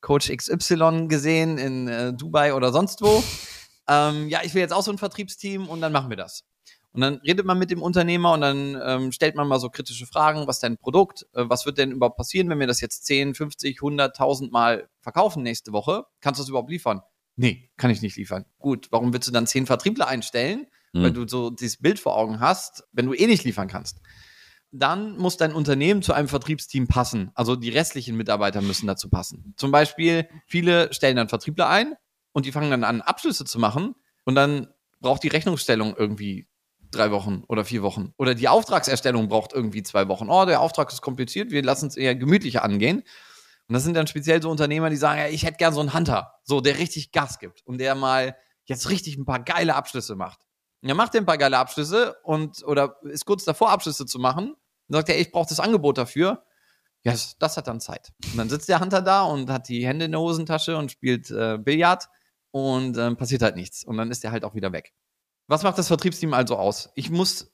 Coach 0.00 0.30
XY 0.34 1.08
gesehen 1.08 1.58
in 1.58 1.86
äh, 1.86 2.14
Dubai 2.14 2.54
oder 2.54 2.72
sonst 2.72 3.02
wo. 3.02 3.22
ähm, 3.88 4.30
ja, 4.30 4.40
ich 4.42 4.54
will 4.54 4.62
jetzt 4.62 4.72
auch 4.72 4.82
so 4.82 4.90
ein 4.90 4.96
Vertriebsteam 4.98 5.68
und 5.68 5.82
dann 5.82 5.92
machen 5.92 6.08
wir 6.08 6.16
das. 6.16 6.44
Und 6.92 7.02
dann 7.02 7.14
redet 7.18 7.46
man 7.46 7.58
mit 7.58 7.70
dem 7.70 7.82
Unternehmer 7.82 8.32
und 8.32 8.40
dann 8.40 8.80
ähm, 8.84 9.12
stellt 9.12 9.36
man 9.36 9.46
mal 9.46 9.60
so 9.60 9.70
kritische 9.70 10.06
Fragen. 10.06 10.46
Was 10.46 10.56
ist 10.56 10.62
dein 10.62 10.76
Produkt? 10.76 11.26
Äh, 11.34 11.44
was 11.46 11.64
wird 11.64 11.78
denn 11.78 11.92
überhaupt 11.92 12.16
passieren, 12.16 12.48
wenn 12.48 12.58
wir 12.58 12.66
das 12.66 12.80
jetzt 12.80 13.06
10, 13.06 13.34
50, 13.34 13.78
100, 13.78 14.18
1000 14.18 14.50
Mal 14.52 14.88
verkaufen 15.00 15.42
nächste 15.42 15.72
Woche? 15.72 16.04
Kannst 16.20 16.40
du 16.40 16.42
das 16.42 16.48
überhaupt 16.48 16.70
liefern? 16.70 17.02
Nee, 17.36 17.70
kann 17.76 17.90
ich 17.90 18.02
nicht 18.02 18.16
liefern. 18.16 18.44
Gut, 18.58 18.88
warum 18.90 19.12
willst 19.12 19.28
du 19.28 19.32
dann 19.32 19.46
10 19.46 19.66
Vertriebler 19.66 20.08
einstellen? 20.08 20.66
Mhm. 20.92 21.02
Weil 21.02 21.12
du 21.12 21.28
so 21.28 21.50
dieses 21.50 21.76
Bild 21.76 22.00
vor 22.00 22.16
Augen 22.16 22.40
hast, 22.40 22.84
wenn 22.92 23.06
du 23.06 23.14
eh 23.14 23.26
nicht 23.26 23.44
liefern 23.44 23.68
kannst. 23.68 24.00
Dann 24.72 25.16
muss 25.16 25.36
dein 25.36 25.52
Unternehmen 25.52 26.02
zu 26.02 26.12
einem 26.12 26.28
Vertriebsteam 26.28 26.88
passen. 26.88 27.30
Also 27.34 27.56
die 27.56 27.70
restlichen 27.70 28.16
Mitarbeiter 28.16 28.62
müssen 28.62 28.86
dazu 28.86 29.08
passen. 29.08 29.54
Zum 29.56 29.70
Beispiel, 29.70 30.28
viele 30.46 30.92
stellen 30.92 31.16
dann 31.16 31.28
Vertriebler 31.28 31.68
ein 31.68 31.94
und 32.32 32.46
die 32.46 32.52
fangen 32.52 32.70
dann 32.70 32.84
an, 32.84 33.00
Abschlüsse 33.00 33.44
zu 33.44 33.58
machen 33.58 33.94
und 34.24 34.34
dann 34.34 34.68
braucht 35.00 35.22
die 35.22 35.28
Rechnungsstellung 35.28 35.96
irgendwie 35.96 36.46
drei 36.90 37.10
Wochen 37.10 37.44
oder 37.48 37.64
vier 37.64 37.82
Wochen. 37.82 38.12
Oder 38.16 38.34
die 38.34 38.48
Auftragserstellung 38.48 39.28
braucht 39.28 39.52
irgendwie 39.52 39.82
zwei 39.82 40.08
Wochen. 40.08 40.28
Oh, 40.28 40.44
der 40.44 40.60
Auftrag 40.60 40.92
ist 40.92 41.02
kompliziert, 41.02 41.50
wir 41.50 41.62
lassen 41.62 41.88
es 41.88 41.96
eher 41.96 42.14
gemütlicher 42.14 42.62
angehen. 42.64 42.98
Und 43.68 43.74
das 43.74 43.84
sind 43.84 43.94
dann 43.94 44.06
speziell 44.06 44.42
so 44.42 44.50
Unternehmer, 44.50 44.90
die 44.90 44.96
sagen, 44.96 45.20
ja, 45.20 45.28
ich 45.28 45.44
hätte 45.44 45.58
gern 45.58 45.72
so 45.72 45.80
einen 45.80 45.94
Hunter, 45.94 46.34
so 46.42 46.60
der 46.60 46.78
richtig 46.78 47.12
Gas 47.12 47.38
gibt 47.38 47.62
und 47.64 47.78
der 47.78 47.94
mal 47.94 48.36
jetzt 48.64 48.90
richtig 48.90 49.16
ein 49.16 49.24
paar 49.24 49.42
geile 49.42 49.74
Abschlüsse 49.74 50.16
macht. 50.16 50.40
Und 50.82 50.88
er 50.88 50.94
macht 50.94 51.14
ein 51.14 51.26
paar 51.26 51.38
geile 51.38 51.58
Abschlüsse 51.58 52.16
und 52.24 52.64
oder 52.64 52.96
ist 53.02 53.26
kurz 53.26 53.44
davor, 53.44 53.70
Abschlüsse 53.70 54.06
zu 54.06 54.18
machen. 54.18 54.54
Und 54.88 54.94
sagt 54.96 55.08
er, 55.08 55.16
ey, 55.16 55.22
ich 55.22 55.30
brauche 55.30 55.48
das 55.48 55.60
Angebot 55.60 55.98
dafür. 55.98 56.44
Ja, 57.04 57.12
das, 57.12 57.38
das 57.38 57.56
hat 57.56 57.68
dann 57.68 57.80
Zeit. 57.80 58.10
Und 58.32 58.38
dann 58.38 58.48
sitzt 58.48 58.68
der 58.68 58.80
Hunter 58.80 59.02
da 59.02 59.22
und 59.22 59.48
hat 59.50 59.68
die 59.68 59.86
Hände 59.86 60.06
in 60.06 60.10
der 60.10 60.20
Hosentasche 60.20 60.76
und 60.76 60.90
spielt 60.90 61.30
äh, 61.30 61.58
Billard 61.58 62.08
und 62.50 62.96
ähm, 62.98 63.16
passiert 63.16 63.42
halt 63.42 63.56
nichts. 63.56 63.84
Und 63.84 63.96
dann 63.96 64.10
ist 64.10 64.24
er 64.24 64.32
halt 64.32 64.44
auch 64.44 64.54
wieder 64.54 64.72
weg. 64.72 64.92
Was 65.50 65.64
macht 65.64 65.78
das 65.78 65.88
Vertriebsteam 65.88 66.32
also 66.32 66.54
aus? 66.54 66.90
Ich 66.94 67.10
muss, 67.10 67.52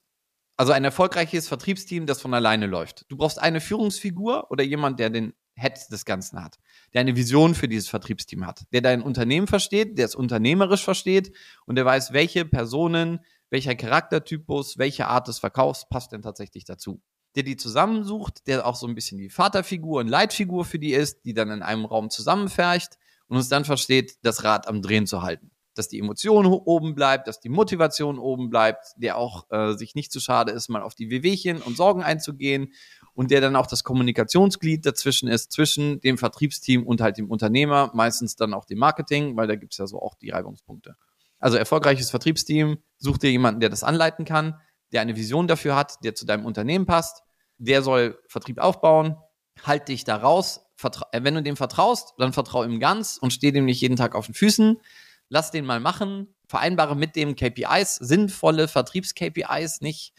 also 0.59 0.73
ein 0.73 0.85
erfolgreiches 0.85 1.49
Vertriebsteam, 1.49 2.05
das 2.05 2.21
von 2.21 2.35
alleine 2.35 2.67
läuft. 2.67 3.07
Du 3.09 3.17
brauchst 3.17 3.41
eine 3.41 3.59
Führungsfigur 3.59 4.51
oder 4.51 4.63
jemand, 4.63 5.01
der 5.01 5.09
den 5.09 5.33
Head 5.55 5.91
des 5.91 6.05
Ganzen 6.05 6.45
hat, 6.45 6.59
der 6.93 7.01
eine 7.01 7.17
Vision 7.17 7.55
für 7.55 7.69
dieses 7.69 7.89
Vertriebsteam 7.89 8.47
hat, 8.47 8.65
der 8.71 8.83
dein 8.83 9.01
Unternehmen 9.01 9.47
versteht, 9.47 9.97
der 9.97 10.05
es 10.05 10.15
unternehmerisch 10.15 10.85
versteht 10.85 11.35
und 11.65 11.77
der 11.77 11.87
weiß, 11.87 12.13
welche 12.13 12.45
Personen, 12.45 13.21
welcher 13.49 13.75
Charaktertypus, 13.75 14.77
welche 14.77 15.07
Art 15.07 15.29
des 15.29 15.39
Verkaufs 15.39 15.89
passt 15.89 16.13
denn 16.13 16.21
tatsächlich 16.21 16.67
dazu. 16.67 17.01
Der 17.35 17.45
die 17.45 17.57
zusammensucht, 17.57 18.47
der 18.47 18.67
auch 18.67 18.77
so 18.77 18.87
ein 18.87 18.95
bisschen 18.95 19.17
die 19.17 19.31
Vaterfigur 19.31 20.01
und 20.01 20.09
Leitfigur 20.09 20.67
für 20.67 20.79
die 20.79 20.93
ist, 20.93 21.25
die 21.25 21.33
dann 21.33 21.51
in 21.51 21.63
einem 21.63 21.87
Raum 21.87 22.11
zusammenfercht 22.11 22.99
und 23.29 23.39
uns 23.39 23.49
dann 23.49 23.65
versteht, 23.65 24.19
das 24.21 24.45
Rad 24.45 24.69
am 24.69 24.83
Drehen 24.83 25.07
zu 25.07 25.23
halten. 25.23 25.51
Dass 25.77 25.89
die 25.89 25.99
Emotion 25.99 26.47
oben 26.47 26.95
bleibt, 26.95 27.29
dass 27.29 27.41
die 27.41 27.49
Motivation 27.49 28.19
oben 28.19 28.51
bleibt, 28.51 28.95
der 28.97 29.17
auch 29.17 29.51
äh, 29.51 29.75
sich 29.75 29.95
nicht 29.95 30.11
zu 30.11 30.21
schade 30.21 30.53
ist, 30.53 30.69
mal 30.69 30.83
auf 30.83 30.95
die 30.95 31.11
Wehwehchen 31.11 31.61
und 31.61 31.77
Sorgen 31.77 32.03
einzugehen 32.03 32.73
und 33.13 33.31
der 33.31 33.41
dann 33.41 33.57
auch 33.57 33.67
das 33.67 33.85
Kommunikationsglied 33.85 34.85
dazwischen 34.87 35.29
ist, 35.29 35.53
zwischen 35.53 36.01
dem 36.01 36.19
Vertriebsteam 36.19 36.87
und 36.87 37.01
halt 37.01 37.19
dem 37.19 37.31
Unternehmer, 37.31 37.91
meistens 37.95 38.37
dann 38.37 38.55
auch 38.55 38.65
dem 38.65 38.79
Marketing, 38.79 39.37
weil 39.37 39.47
da 39.47 39.57
gibt's 39.57 39.79
ja 39.79 39.87
so 39.87 40.01
auch 40.01 40.15
die 40.15 40.31
Reibungspunkte. 40.31 40.97
Also 41.39 41.59
erfolgreiches 41.59 42.11
Vertriebsteam, 42.11 42.79
such 42.99 43.19
dir 43.19 43.31
jemanden, 43.31 43.61
der 43.61 43.69
das 43.69 43.85
anleiten 43.85 44.25
kann, 44.25 44.59
der 44.93 45.03
eine 45.03 45.17
Vision 45.17 45.47
dafür 45.47 45.77
hat, 45.77 46.03
der 46.05 46.15
zu 46.15 46.25
deinem 46.25 46.47
Unternehmen 46.47 46.87
passt, 46.87 47.23
der 47.59 47.83
soll 47.83 48.19
Vertrieb 48.29 48.59
aufbauen, 48.59 49.17
halt 49.65 49.89
dich 49.89 50.05
da 50.05 50.17
raus, 50.17 50.67
äh, 51.13 51.23
wenn 51.23 51.35
du 51.35 51.43
dem 51.43 51.57
vertraust, 51.57 52.15
dann 52.19 52.33
vertrau 52.33 52.65
ihm 52.65 52.81
ganz 52.81 53.19
und 53.21 53.33
steh 53.33 53.53
dem 53.53 53.65
nicht 53.65 53.81
jeden 53.81 53.97
Tag 53.97 54.15
auf 54.15 54.27
den 54.27 54.35
Füßen, 54.35 54.81
lass 55.29 55.51
den 55.51 55.65
mal 55.65 55.81
machen, 55.81 56.35
vereinbare 56.49 56.97
mit 56.97 57.17
dem 57.17 57.37
KPIs, 57.37 57.97
sinnvolle 57.97 58.69
Vertriebs-KPIs, 58.69 59.81
nicht 59.81 60.13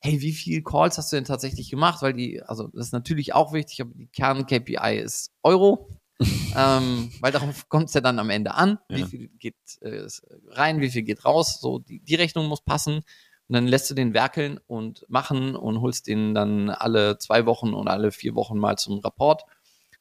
hey, 0.00 0.20
wie 0.20 0.32
viel 0.32 0.62
Calls 0.62 0.98
hast 0.98 1.12
du 1.12 1.16
denn 1.16 1.24
tatsächlich 1.24 1.70
gemacht? 1.70 2.02
Weil 2.02 2.12
die, 2.12 2.42
also 2.42 2.68
das 2.68 2.86
ist 2.86 2.92
natürlich 2.92 3.34
auch 3.34 3.52
wichtig, 3.52 3.80
aber 3.80 3.92
die 3.94 4.06
Kern-KPI 4.06 4.98
ist 4.98 5.32
Euro. 5.42 5.88
ähm, 6.56 7.12
weil 7.20 7.32
darauf 7.32 7.68
kommt 7.68 7.88
es 7.88 7.94
ja 7.94 8.00
dann 8.00 8.18
am 8.18 8.30
Ende 8.30 8.54
an. 8.54 8.78
Ja. 8.88 8.96
Wie 8.96 9.04
viel 9.04 9.28
geht 9.38 9.56
äh, 9.82 10.06
rein, 10.48 10.80
wie 10.80 10.90
viel 10.90 11.02
geht 11.02 11.24
raus? 11.26 11.60
So, 11.60 11.78
die, 11.78 12.00
die 12.00 12.14
Rechnung 12.14 12.46
muss 12.46 12.62
passen. 12.62 13.02
Und 13.48 13.52
dann 13.52 13.66
lässt 13.66 13.90
du 13.90 13.94
den 13.94 14.14
werkeln 14.14 14.58
und 14.66 15.04
machen 15.08 15.54
und 15.54 15.80
holst 15.80 16.06
den 16.06 16.34
dann 16.34 16.70
alle 16.70 17.18
zwei 17.18 17.44
Wochen 17.46 17.74
oder 17.74 17.92
alle 17.92 18.12
vier 18.12 18.34
Wochen 18.34 18.58
mal 18.58 18.76
zum 18.76 18.98
Rapport. 19.00 19.44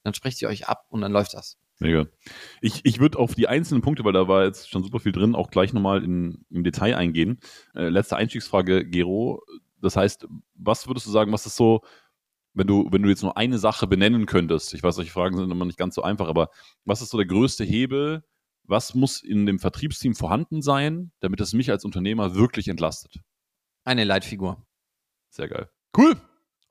Dann 0.04 0.14
sprecht 0.14 0.42
ihr 0.42 0.48
euch 0.48 0.68
ab 0.68 0.86
und 0.90 1.02
dann 1.02 1.12
läuft 1.12 1.34
das. 1.34 1.58
Mega. 1.79 2.08
Ich, 2.62 2.82
ich 2.86 3.00
würde 3.00 3.20
auf 3.20 3.36
die 3.36 3.48
einzelnen 3.48 3.82
Punkte, 3.82 4.05
weil 4.05 4.13
da 4.13 4.27
war 4.27 4.46
jetzt 4.46 4.70
schon 4.70 4.84
super 4.84 5.00
viel 5.00 5.12
drin, 5.12 5.36
auch 5.36 5.50
gleich 5.50 5.74
nochmal 5.74 6.03
in, 6.03 6.46
im 6.50 6.63
Detail 6.63 6.96
eingehen. 6.96 7.39
Äh, 7.74 7.89
letzte 7.89 8.15
Einstiegsfrage, 8.15 8.86
Gero. 8.86 9.44
Das 9.82 9.98
heißt, 9.98 10.27
was 10.55 10.88
würdest 10.88 11.05
du 11.05 11.12
sagen, 11.12 11.34
was 11.34 11.46
ist 11.46 11.58
so, 11.58 11.82
wenn 12.53 12.67
du, 12.67 12.88
wenn 12.91 13.03
du 13.03 13.10
jetzt 13.10 13.24
nur 13.24 13.36
eine 13.36 13.58
Sache 13.58 13.88
benennen 13.88 14.25
könntest? 14.25 14.74
Ich 14.74 14.84
weiß, 14.84 14.96
solche 14.96 15.12
Fragen 15.12 15.36
sind 15.36 15.51
immer 15.51 15.65
nicht 15.65 15.77
ganz 15.77 15.96
so 15.96 16.01
einfach, 16.01 16.27
aber 16.29 16.50
was 16.86 17.01
ist 17.01 17.10
so 17.10 17.17
der 17.17 17.27
größte 17.27 17.65
Hebel? 17.65 18.24
Was 18.63 18.96
muss 18.96 19.22
in 19.22 19.46
dem 19.46 19.60
Vertriebsteam 19.60 20.15
vorhanden 20.15 20.62
sein, 20.62 21.12
damit 21.20 21.41
es 21.41 21.53
mich 21.53 21.70
als 21.70 21.84
Unternehmer 21.84 22.36
wirklich 22.36 22.70
entlastet? 22.70 23.20
Eine 23.84 24.05
Leitfigur. 24.05 24.65
Sehr 25.29 25.50
geil. 25.50 25.70
Cool. 25.96 26.15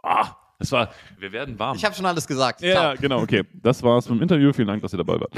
Ah, 0.02 0.37
das 0.64 0.73
war, 0.73 0.94
wir 1.18 1.33
werden 1.33 1.59
warm. 1.59 1.76
Ich 1.76 1.85
habe 1.85 1.94
schon 1.94 2.06
alles 2.06 2.26
gesagt. 2.26 2.62
Ja, 2.62 2.73
Ciao. 2.73 2.94
genau, 3.00 3.21
okay. 3.21 3.44
Das 3.54 3.83
war's 3.83 4.06
vom 4.06 4.21
Interview. 4.23 4.52
Vielen 4.52 4.68
Dank, 4.68 4.83
dass 4.83 4.92
ihr 4.94 4.99
dabei 4.99 5.21
wart. 5.21 5.33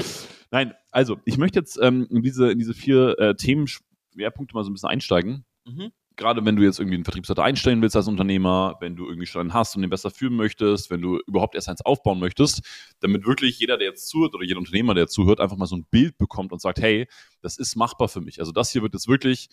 Nein, 0.51 0.73
also, 0.91 1.17
ich 1.25 1.37
möchte 1.37 1.59
jetzt 1.59 1.77
ähm, 1.81 2.07
in, 2.09 2.21
diese, 2.21 2.51
in 2.51 2.59
diese 2.59 2.73
vier 2.73 3.17
äh, 3.19 3.35
Themenschwerpunkte 3.35 4.55
mal 4.55 4.63
so 4.63 4.69
ein 4.69 4.73
bisschen 4.73 4.89
einsteigen. 4.89 5.45
Mhm. 5.65 5.91
Gerade 6.15 6.43
wenn 6.43 6.55
du 6.55 6.63
jetzt 6.63 6.79
irgendwie 6.79 6.95
einen 6.95 7.03
Vertriebsleiter 7.03 7.43
einstellen 7.43 7.81
willst 7.81 7.95
als 7.95 8.07
Unternehmer, 8.07 8.75
wenn 8.79 8.95
du 8.95 9.05
irgendwie 9.05 9.27
schon 9.27 9.41
einen 9.41 9.53
hast 9.53 9.75
und 9.75 9.83
den 9.83 9.91
besser 9.91 10.09
führen 10.09 10.35
möchtest, 10.35 10.89
wenn 10.89 10.99
du 10.99 11.19
überhaupt 11.27 11.53
erst 11.53 11.69
eins 11.69 11.81
aufbauen 11.81 12.19
möchtest, 12.19 12.63
damit 13.01 13.27
wirklich 13.27 13.59
jeder, 13.59 13.77
der 13.77 13.89
jetzt 13.89 14.09
zuhört 14.09 14.33
oder 14.33 14.43
jeder 14.43 14.57
Unternehmer, 14.57 14.95
der 14.95 15.07
zuhört, 15.07 15.39
einfach 15.39 15.57
mal 15.57 15.67
so 15.67 15.75
ein 15.75 15.85
Bild 15.91 16.17
bekommt 16.17 16.51
und 16.53 16.59
sagt, 16.59 16.79
hey, 16.79 17.07
das 17.41 17.59
ist 17.59 17.75
machbar 17.75 18.07
für 18.07 18.21
mich. 18.21 18.39
Also 18.39 18.51
das 18.51 18.71
hier 18.71 18.81
wird 18.81 18.93
jetzt 18.93 19.07
wirklich 19.07 19.49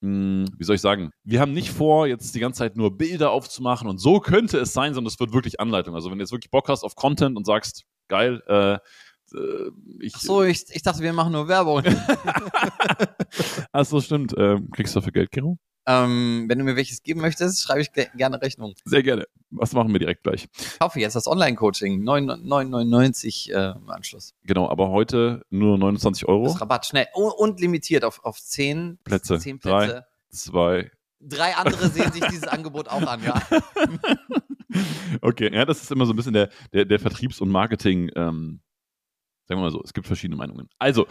wie 0.00 0.64
soll 0.64 0.76
ich 0.76 0.80
sagen, 0.80 1.10
wir 1.24 1.40
haben 1.40 1.52
nicht 1.52 1.70
vor, 1.70 2.06
jetzt 2.06 2.34
die 2.34 2.40
ganze 2.40 2.58
Zeit 2.58 2.76
nur 2.76 2.96
Bilder 2.96 3.30
aufzumachen 3.30 3.88
und 3.88 3.98
so 3.98 4.20
könnte 4.20 4.58
es 4.58 4.72
sein, 4.72 4.94
sondern 4.94 5.12
es 5.12 5.18
wird 5.18 5.32
wirklich 5.32 5.60
Anleitung. 5.60 5.94
Also 5.94 6.10
wenn 6.10 6.18
du 6.18 6.22
jetzt 6.22 6.32
wirklich 6.32 6.50
Bock 6.50 6.68
hast 6.68 6.84
auf 6.84 6.94
Content 6.94 7.36
und 7.36 7.44
sagst, 7.44 7.84
geil, 8.08 8.42
äh, 8.46 8.74
äh, 8.74 9.70
ich, 10.00 10.14
Ach 10.14 10.20
so, 10.20 10.42
ich, 10.42 10.64
ich 10.70 10.82
dachte, 10.82 11.02
wir 11.02 11.12
machen 11.12 11.32
nur 11.32 11.48
Werbung. 11.48 11.82
Ach 13.72 13.84
so, 13.84 14.00
stimmt. 14.00 14.34
Ähm, 14.36 14.70
kriegst 14.70 14.94
du 14.94 15.00
dafür 15.00 15.12
Geld, 15.12 15.30
Gero? 15.30 15.58
Ähm, 15.88 16.44
wenn 16.48 16.58
du 16.58 16.64
mir 16.64 16.76
welches 16.76 17.02
geben 17.02 17.20
möchtest, 17.22 17.62
schreibe 17.62 17.80
ich 17.80 17.92
ge- 17.92 18.08
gerne 18.16 18.40
Rechnung. 18.42 18.74
Sehr 18.84 19.02
gerne. 19.02 19.26
Was 19.50 19.72
machen 19.72 19.90
wir 19.92 19.98
direkt 19.98 20.22
gleich? 20.22 20.46
Ich 20.58 20.78
kaufe 20.78 21.00
jetzt 21.00 21.16
das 21.16 21.26
Online-Coaching, 21.26 22.02
9,99 22.02 23.50
äh, 23.52 23.76
im 23.76 23.88
Anschluss. 23.90 24.34
Genau, 24.44 24.68
aber 24.68 24.90
heute 24.90 25.42
nur 25.50 25.78
29 25.78 26.28
Euro. 26.28 26.44
Das 26.44 26.60
Rabatt, 26.60 26.86
schnell. 26.86 27.06
Und, 27.14 27.32
und 27.32 27.60
limitiert 27.60 28.04
auf, 28.04 28.22
auf 28.24 28.38
10 28.40 28.98
Plätze. 29.02 29.38
10 29.38 29.58
Plätze. 29.58 30.04
Zwei. 30.30 30.90
Drei 31.20 31.56
andere 31.56 31.88
sehen 31.90 32.12
sich 32.12 32.24
dieses 32.26 32.44
Angebot 32.46 32.88
auch 32.88 33.02
an, 33.06 33.22
ja. 33.24 33.40
Okay, 35.22 35.50
ja, 35.52 35.64
das 35.64 35.82
ist 35.82 35.90
immer 35.90 36.04
so 36.04 36.12
ein 36.12 36.16
bisschen 36.16 36.34
der, 36.34 36.50
der, 36.72 36.84
der 36.84 37.00
Vertriebs- 37.00 37.40
und 37.40 37.48
Marketing, 37.48 38.10
ähm, 38.14 38.60
sagen 39.48 39.60
wir 39.60 39.64
mal 39.64 39.70
so, 39.70 39.80
es 39.82 39.92
gibt 39.94 40.06
verschiedene 40.06 40.36
Meinungen. 40.36 40.68
Also, 40.78 41.06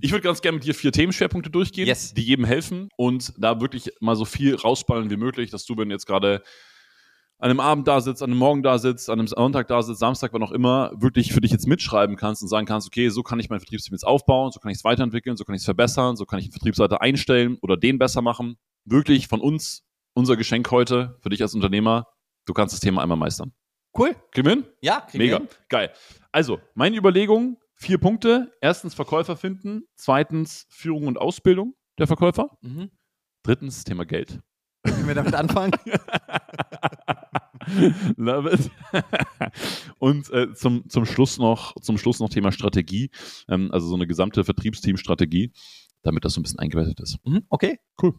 ich 0.00 0.10
würde 0.10 0.22
ganz 0.22 0.40
gerne 0.40 0.56
mit 0.56 0.64
dir 0.64 0.74
vier 0.74 0.90
Themenschwerpunkte 0.90 1.50
durchgehen, 1.50 1.86
Yes. 1.86 2.14
die 2.14 2.22
jedem 2.22 2.44
helfen 2.44 2.88
und 2.96 3.32
da 3.38 3.60
wirklich 3.60 3.90
mal 4.00 4.16
so 4.16 4.24
viel 4.24 4.54
rausballen 4.56 5.10
wie 5.10 5.16
möglich, 5.16 5.50
dass 5.50 5.64
du, 5.66 5.76
wenn 5.76 5.88
du 5.90 5.94
jetzt 5.94 6.06
gerade 6.06 6.42
an 7.38 7.50
einem 7.50 7.60
Abend 7.60 7.86
da 7.86 8.00
sitzt, 8.00 8.22
an 8.22 8.30
einem 8.30 8.38
Morgen 8.38 8.62
da 8.62 8.78
sitzt, 8.78 9.10
an 9.10 9.18
einem 9.18 9.26
Sonntag 9.26 9.68
da 9.68 9.82
sitzt, 9.82 10.00
Samstag, 10.00 10.32
wann 10.32 10.42
auch 10.42 10.52
immer, 10.52 10.92
wirklich 10.94 11.32
für 11.32 11.40
dich 11.42 11.50
jetzt 11.50 11.66
mitschreiben 11.66 12.16
kannst 12.16 12.40
und 12.42 12.48
sagen 12.48 12.64
kannst, 12.64 12.86
okay, 12.86 13.08
so 13.10 13.22
kann 13.22 13.38
ich 13.38 13.50
mein 13.50 13.60
Vertriebsteam 13.60 13.92
jetzt 13.92 14.06
aufbauen, 14.06 14.50
so 14.52 14.60
kann 14.60 14.70
ich 14.70 14.78
es 14.78 14.84
weiterentwickeln, 14.84 15.36
so 15.36 15.44
kann 15.44 15.54
ich 15.54 15.60
es 15.60 15.64
verbessern, 15.64 16.16
so 16.16 16.24
kann 16.24 16.38
ich 16.38 16.46
einen 16.46 16.52
Vertriebsleiter 16.52 17.02
einstellen 17.02 17.58
oder 17.60 17.76
den 17.76 17.98
besser 17.98 18.22
machen. 18.22 18.56
Wirklich 18.86 19.28
von 19.28 19.40
uns, 19.40 19.82
unser 20.14 20.36
Geschenk 20.36 20.70
heute 20.70 21.18
für 21.20 21.28
dich 21.28 21.42
als 21.42 21.54
Unternehmer, 21.54 22.06
du 22.46 22.54
kannst 22.54 22.72
das 22.72 22.80
Thema 22.80 23.02
einmal 23.02 23.18
meistern. 23.18 23.52
Cool. 23.98 24.14
Kriegen 24.30 24.46
wir 24.46 24.54
hin? 24.54 24.64
Ja, 24.80 25.00
kriegen 25.00 25.18
Mega. 25.24 25.36
wir 25.36 25.40
hin. 25.40 25.48
Geil. 25.68 25.92
Also, 26.32 26.60
meine 26.74 26.96
Überlegung, 26.96 27.58
vier 27.84 27.98
Punkte. 27.98 28.50
Erstens 28.62 28.94
Verkäufer 28.94 29.36
finden. 29.36 29.82
Zweitens 29.94 30.66
Führung 30.70 31.06
und 31.06 31.18
Ausbildung 31.18 31.74
der 31.98 32.06
Verkäufer. 32.06 32.56
Mhm. 32.62 32.90
Drittens 33.42 33.84
Thema 33.84 34.06
Geld. 34.06 34.40
Können 34.84 35.06
wir 35.06 35.14
damit 35.14 35.34
anfangen? 35.34 35.72
Love 38.16 38.52
it. 38.52 38.70
und 39.98 40.30
äh, 40.30 40.54
zum, 40.54 40.88
zum, 40.88 41.04
Schluss 41.06 41.38
noch, 41.38 41.74
zum 41.80 41.98
Schluss 41.98 42.20
noch 42.20 42.30
Thema 42.30 42.52
Strategie. 42.52 43.10
Ähm, 43.48 43.70
also 43.70 43.86
so 43.86 43.94
eine 43.94 44.06
gesamte 44.06 44.44
Vertriebsteam-Strategie, 44.44 45.52
damit 46.02 46.24
das 46.24 46.34
so 46.34 46.40
ein 46.40 46.42
bisschen 46.42 46.58
eingebettet 46.58 47.00
ist. 47.00 47.18
Mhm, 47.24 47.44
okay. 47.48 47.78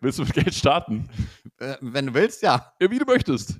Willst 0.00 0.18
du 0.18 0.24
mit 0.24 0.34
Geld 0.34 0.54
starten? 0.54 1.08
Äh, 1.58 1.76
wenn 1.80 2.06
du 2.06 2.14
willst, 2.14 2.42
ja. 2.42 2.72
Ja, 2.80 2.90
wie 2.90 2.98
du 2.98 3.06
möchtest. 3.06 3.58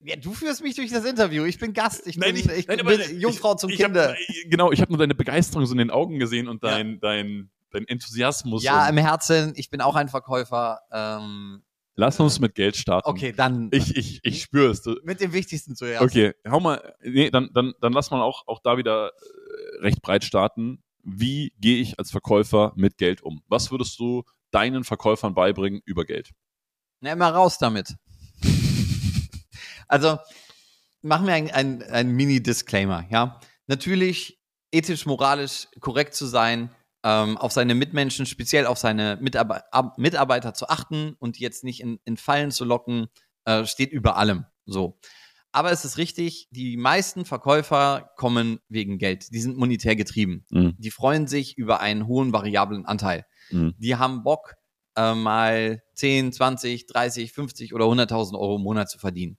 Ja. 0.00 0.16
Du 0.16 0.32
führst 0.32 0.62
mich 0.62 0.76
durch 0.76 0.90
das 0.90 1.04
Interview. 1.04 1.44
Ich 1.44 1.58
bin 1.58 1.72
Gast. 1.72 2.06
Ich 2.06 2.18
bin, 2.18 2.36
ich, 2.36 2.46
nein, 2.46 2.64
bin 2.66 2.80
aber 2.80 3.10
Jungfrau 3.10 3.54
zum 3.54 3.70
ich 3.70 3.82
hab, 3.82 3.92
Kinder. 3.92 4.14
äh, 4.14 4.48
genau, 4.48 4.70
ich 4.70 4.80
habe 4.80 4.92
nur 4.92 4.98
deine 4.98 5.14
Begeisterung 5.14 5.66
so 5.66 5.72
in 5.72 5.78
den 5.78 5.90
Augen 5.90 6.18
gesehen 6.18 6.48
und 6.48 6.62
dein, 6.62 7.00
dein, 7.00 7.50
dein 7.70 7.86
Enthusiasmus. 7.86 8.62
Ja, 8.62 8.88
im 8.88 8.96
Herzen. 8.96 9.52
Ich 9.56 9.70
bin 9.70 9.80
auch 9.80 9.96
ein 9.96 10.08
Verkäufer. 10.08 10.80
Ähm, 10.92 11.62
lass 11.96 12.20
uns 12.20 12.38
mit 12.38 12.54
Geld 12.54 12.76
starten. 12.76 13.08
okay, 13.10 13.32
dann 13.32 13.68
Ich, 13.72 13.96
ich, 13.96 14.20
ich 14.22 14.42
spüre 14.42 14.70
es. 14.70 14.84
Mit 15.02 15.20
dem 15.20 15.32
Wichtigsten 15.32 15.74
zuerst. 15.74 16.02
Okay, 16.02 16.32
hau 16.48 16.60
mal, 16.60 16.94
nee, 17.02 17.30
dann, 17.30 17.50
dann, 17.52 17.74
dann 17.80 17.92
lass 17.92 18.10
mal 18.10 18.22
auch, 18.22 18.46
auch 18.46 18.60
da 18.62 18.78
wieder 18.78 19.08
äh, 19.08 19.80
recht 19.80 20.00
breit 20.00 20.24
starten. 20.24 20.82
Wie 21.02 21.52
gehe 21.58 21.80
ich 21.80 21.98
als 21.98 22.10
Verkäufer 22.10 22.72
mit 22.76 22.98
Geld 22.98 23.22
um? 23.22 23.42
Was 23.48 23.70
würdest 23.70 23.98
du 23.98 24.24
deinen 24.50 24.84
Verkäufern 24.84 25.34
beibringen 25.34 25.80
über 25.84 26.04
Geld? 26.04 26.30
Na, 27.00 27.12
immer 27.12 27.30
raus 27.30 27.58
damit. 27.58 27.94
Also, 29.88 30.18
machen 31.02 31.26
wir 31.26 31.34
ein, 31.34 31.50
ein, 31.50 31.82
ein 31.82 32.10
Mini-Disclaimer, 32.10 33.06
ja. 33.10 33.40
Natürlich 33.66 34.40
ethisch, 34.72 35.06
moralisch 35.06 35.68
korrekt 35.80 36.14
zu 36.14 36.26
sein, 36.26 36.70
ähm, 37.04 37.36
auf 37.38 37.52
seine 37.52 37.74
Mitmenschen, 37.74 38.26
speziell 38.26 38.66
auf 38.66 38.78
seine 38.78 39.16
Mitarbe 39.20 39.62
Ab- 39.72 39.98
Mitarbeiter 39.98 40.52
zu 40.54 40.68
achten 40.68 41.14
und 41.18 41.38
die 41.38 41.42
jetzt 41.42 41.64
nicht 41.64 41.80
in, 41.80 41.98
in 42.04 42.16
Fallen 42.16 42.50
zu 42.50 42.64
locken, 42.64 43.06
äh, 43.44 43.64
steht 43.66 43.92
über 43.92 44.16
allem. 44.16 44.44
So. 44.66 44.98
Aber 45.52 45.70
es 45.72 45.84
ist 45.84 45.96
richtig, 45.96 46.48
die 46.50 46.76
meisten 46.76 47.24
Verkäufer 47.24 48.10
kommen 48.16 48.58
wegen 48.68 48.98
Geld. 48.98 49.32
Die 49.32 49.40
sind 49.40 49.56
monetär 49.56 49.96
getrieben. 49.96 50.44
Mhm. 50.50 50.74
Die 50.78 50.90
freuen 50.90 51.26
sich 51.26 51.56
über 51.56 51.80
einen 51.80 52.06
hohen 52.06 52.32
variablen 52.32 52.84
Anteil 52.86 53.24
Mhm. 53.50 53.74
die 53.78 53.96
haben 53.96 54.24
Bock, 54.24 54.56
äh, 54.94 55.14
mal 55.14 55.80
10, 55.94 56.32
20, 56.32 56.86
30, 56.86 57.32
50 57.32 57.72
oder 57.72 57.86
100.000 57.86 58.38
Euro 58.38 58.56
im 58.56 58.62
Monat 58.62 58.90
zu 58.90 58.98
verdienen. 58.98 59.38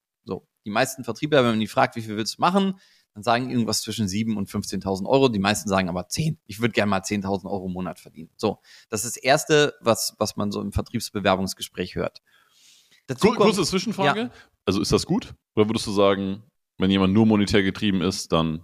Die 0.65 0.71
meisten 0.71 1.03
Vertriebler, 1.03 1.43
wenn 1.43 1.51
man 1.51 1.59
die 1.59 1.67
fragt, 1.67 1.95
wie 1.95 2.01
viel 2.01 2.17
willst 2.17 2.37
du 2.37 2.41
machen, 2.41 2.79
dann 3.13 3.23
sagen 3.23 3.49
irgendwas 3.49 3.81
zwischen 3.81 4.07
7 4.07 4.37
und 4.37 4.49
15.000 4.49 5.05
Euro. 5.07 5.29
Die 5.29 5.39
meisten 5.39 5.67
sagen 5.67 5.89
aber 5.89 6.07
10. 6.07 6.39
Ich 6.45 6.59
würde 6.59 6.73
gerne 6.73 6.89
mal 6.89 7.01
10.000 7.01 7.49
Euro 7.49 7.65
im 7.65 7.73
Monat 7.73 7.99
verdienen. 7.99 8.29
So. 8.37 8.59
Das 8.89 9.03
ist 9.03 9.15
das 9.15 9.23
Erste, 9.23 9.75
was, 9.81 10.15
was 10.19 10.35
man 10.35 10.51
so 10.51 10.61
im 10.61 10.71
Vertriebsbewerbungsgespräch 10.71 11.95
hört. 11.95 12.21
Dazu 13.07 13.27
Kur 13.27 13.35
kurze 13.35 13.63
Zwischenfrage. 13.63 14.31
Also 14.65 14.81
ist 14.81 14.91
das 14.91 15.05
gut? 15.05 15.33
Oder 15.55 15.67
würdest 15.67 15.87
du 15.87 15.91
sagen, 15.91 16.43
Wenn 16.79 16.89
jemand 16.89 17.13
nur 17.13 17.25
monetär 17.25 17.61
getrieben 17.61 18.01
ist, 18.01 18.31
dann. 18.31 18.63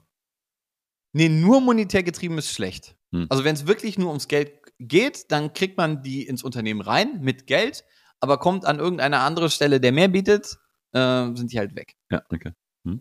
Nee, 1.11 1.29
nur 1.29 1.61
monetär 1.61 2.01
getrieben 2.01 2.37
ist 2.37 2.49
schlecht. 2.49 2.95
Hm. 3.11 3.27
Also 3.29 3.43
wenn 3.43 3.55
es 3.55 3.67
wirklich 3.67 3.97
nur 3.97 4.07
ums 4.07 4.27
Geld 4.27 4.53
geht, 4.79 5.31
dann 5.31 5.53
kriegt 5.53 5.77
man 5.77 6.01
die 6.01 6.25
ins 6.25 6.41
Unternehmen 6.41 6.81
rein 6.81 7.19
mit 7.21 7.45
Geld, 7.45 7.83
aber 8.21 8.37
kommt 8.37 8.65
an 8.65 8.79
irgendeine 8.79 9.19
andere 9.19 9.49
Stelle, 9.49 9.79
der 9.81 9.91
mehr 9.91 10.07
bietet, 10.07 10.57
äh, 10.95 11.35
sind 11.35 11.51
die 11.51 11.59
halt 11.59 11.75
weg. 11.75 11.95
Ja, 12.09 12.23
okay. 12.31 12.51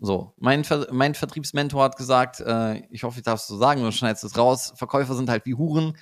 So, 0.01 0.33
mein, 0.37 0.63
Ver 0.63 0.87
mein 0.91 1.13
Vertriebsmentor 1.13 1.83
hat 1.83 1.95
gesagt, 1.95 2.39
äh, 2.39 2.77
ich 2.89 3.03
hoffe, 3.03 3.19
ich 3.19 3.23
darf 3.23 3.39
es 3.39 3.47
so 3.47 3.57
sagen, 3.57 3.83
du 3.83 3.91
schneidest 3.91 4.23
es 4.23 4.35
raus, 4.35 4.73
Verkäufer 4.75 5.13
sind 5.13 5.29
halt 5.29 5.45
wie 5.45 5.53
Huren, 5.53 5.95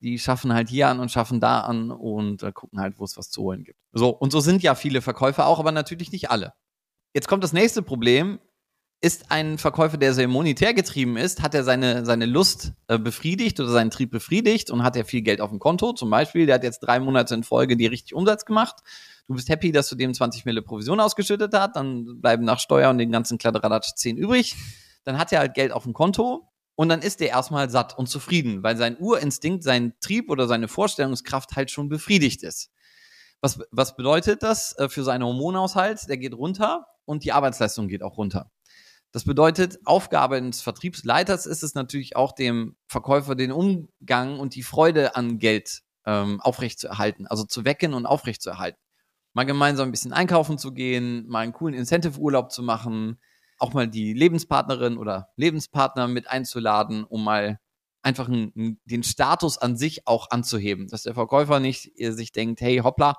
die 0.00 0.18
schaffen 0.18 0.52
halt 0.52 0.68
hier 0.68 0.88
an 0.88 0.98
und 0.98 1.12
schaffen 1.12 1.38
da 1.38 1.60
an 1.60 1.92
und 1.92 2.42
äh, 2.42 2.50
gucken 2.50 2.80
halt, 2.80 2.98
wo 2.98 3.04
es 3.04 3.16
was 3.16 3.30
zu 3.30 3.42
holen 3.42 3.62
gibt. 3.62 3.78
So, 3.92 4.08
und 4.08 4.32
so 4.32 4.40
sind 4.40 4.64
ja 4.64 4.74
viele 4.74 5.00
Verkäufer 5.00 5.46
auch, 5.46 5.60
aber 5.60 5.70
natürlich 5.70 6.10
nicht 6.10 6.28
alle. 6.30 6.54
Jetzt 7.14 7.28
kommt 7.28 7.44
das 7.44 7.52
nächste 7.52 7.82
Problem. 7.82 8.40
Ist 9.02 9.30
ein 9.30 9.56
Verkäufer, 9.58 9.96
der 9.96 10.12
sehr 10.12 10.28
monetär 10.28 10.74
getrieben 10.74 11.16
ist, 11.16 11.40
hat 11.40 11.54
er 11.54 11.64
seine, 11.64 12.04
seine 12.04 12.26
Lust 12.26 12.72
äh, 12.88 12.98
befriedigt 12.98 13.58
oder 13.60 13.70
seinen 13.70 13.90
Trieb 13.90 14.10
befriedigt 14.10 14.70
und 14.70 14.82
hat 14.82 14.96
er 14.96 15.06
viel 15.06 15.22
Geld 15.22 15.40
auf 15.40 15.50
dem 15.50 15.58
Konto? 15.58 15.92
Zum 15.92 16.10
Beispiel, 16.10 16.46
der 16.46 16.56
hat 16.56 16.64
jetzt 16.64 16.80
drei 16.80 17.00
Monate 17.00 17.34
in 17.34 17.44
Folge 17.44 17.76
die 17.76 17.86
richtig 17.86 18.14
Umsatz 18.14 18.44
gemacht. 18.44 18.82
Du 19.30 19.36
bist 19.36 19.48
happy, 19.48 19.70
dass 19.70 19.88
du 19.88 19.94
dem 19.94 20.12
20 20.12 20.44
Mille 20.44 20.60
Provision 20.60 20.98
ausgeschüttet 20.98 21.54
hast, 21.54 21.76
dann 21.76 22.20
bleiben 22.20 22.44
nach 22.44 22.58
Steuer 22.58 22.90
und 22.90 22.98
den 22.98 23.12
ganzen 23.12 23.38
Kladderadatsch 23.38 23.94
10 23.94 24.16
übrig. 24.16 24.56
Dann 25.04 25.18
hat 25.18 25.32
er 25.32 25.38
halt 25.38 25.54
Geld 25.54 25.70
auf 25.70 25.84
dem 25.84 25.92
Konto 25.92 26.48
und 26.74 26.88
dann 26.88 27.00
ist 27.00 27.20
er 27.20 27.28
erstmal 27.28 27.70
satt 27.70 27.96
und 27.96 28.08
zufrieden, 28.08 28.64
weil 28.64 28.76
sein 28.76 28.98
Urinstinkt, 28.98 29.62
sein 29.62 29.92
Trieb 30.00 30.30
oder 30.30 30.48
seine 30.48 30.66
Vorstellungskraft 30.66 31.54
halt 31.54 31.70
schon 31.70 31.88
befriedigt 31.88 32.42
ist. 32.42 32.72
Was, 33.40 33.60
was 33.70 33.94
bedeutet 33.94 34.42
das 34.42 34.76
äh, 34.78 34.88
für 34.88 35.04
seinen 35.04 35.22
Hormonaushalt? 35.22 36.08
Der 36.08 36.18
geht 36.18 36.34
runter 36.34 36.86
und 37.04 37.22
die 37.22 37.30
Arbeitsleistung 37.30 37.86
geht 37.86 38.02
auch 38.02 38.18
runter. 38.18 38.50
Das 39.12 39.22
bedeutet, 39.22 39.78
Aufgabe 39.84 40.42
des 40.42 40.60
Vertriebsleiters 40.60 41.46
ist 41.46 41.62
es 41.62 41.74
natürlich 41.74 42.16
auch 42.16 42.32
dem 42.32 42.74
Verkäufer 42.88 43.36
den 43.36 43.52
Umgang 43.52 44.40
und 44.40 44.56
die 44.56 44.64
Freude 44.64 45.14
an 45.14 45.38
Geld 45.38 45.82
ähm, 46.04 46.40
aufrechtzuerhalten, 46.40 47.28
also 47.28 47.44
zu 47.44 47.64
wecken 47.64 47.94
und 47.94 48.06
aufrechtzuerhalten. 48.06 48.80
Mal 49.32 49.44
gemeinsam 49.44 49.88
ein 49.88 49.92
bisschen 49.92 50.12
einkaufen 50.12 50.58
zu 50.58 50.72
gehen, 50.72 51.26
mal 51.28 51.40
einen 51.40 51.52
coolen 51.52 51.74
Incentive-Urlaub 51.74 52.50
zu 52.50 52.62
machen, 52.62 53.18
auch 53.58 53.72
mal 53.72 53.86
die 53.86 54.12
Lebenspartnerin 54.12 54.96
oder 54.96 55.28
Lebenspartner 55.36 56.08
mit 56.08 56.28
einzuladen, 56.28 57.04
um 57.04 57.22
mal 57.22 57.60
einfach 58.02 58.28
einen, 58.28 58.80
den 58.84 59.02
Status 59.02 59.58
an 59.58 59.76
sich 59.76 60.06
auch 60.06 60.30
anzuheben, 60.30 60.88
dass 60.88 61.02
der 61.02 61.14
Verkäufer 61.14 61.60
nicht 61.60 61.92
äh, 62.00 62.12
sich 62.12 62.32
denkt, 62.32 62.60
hey, 62.60 62.78
hoppla, 62.78 63.16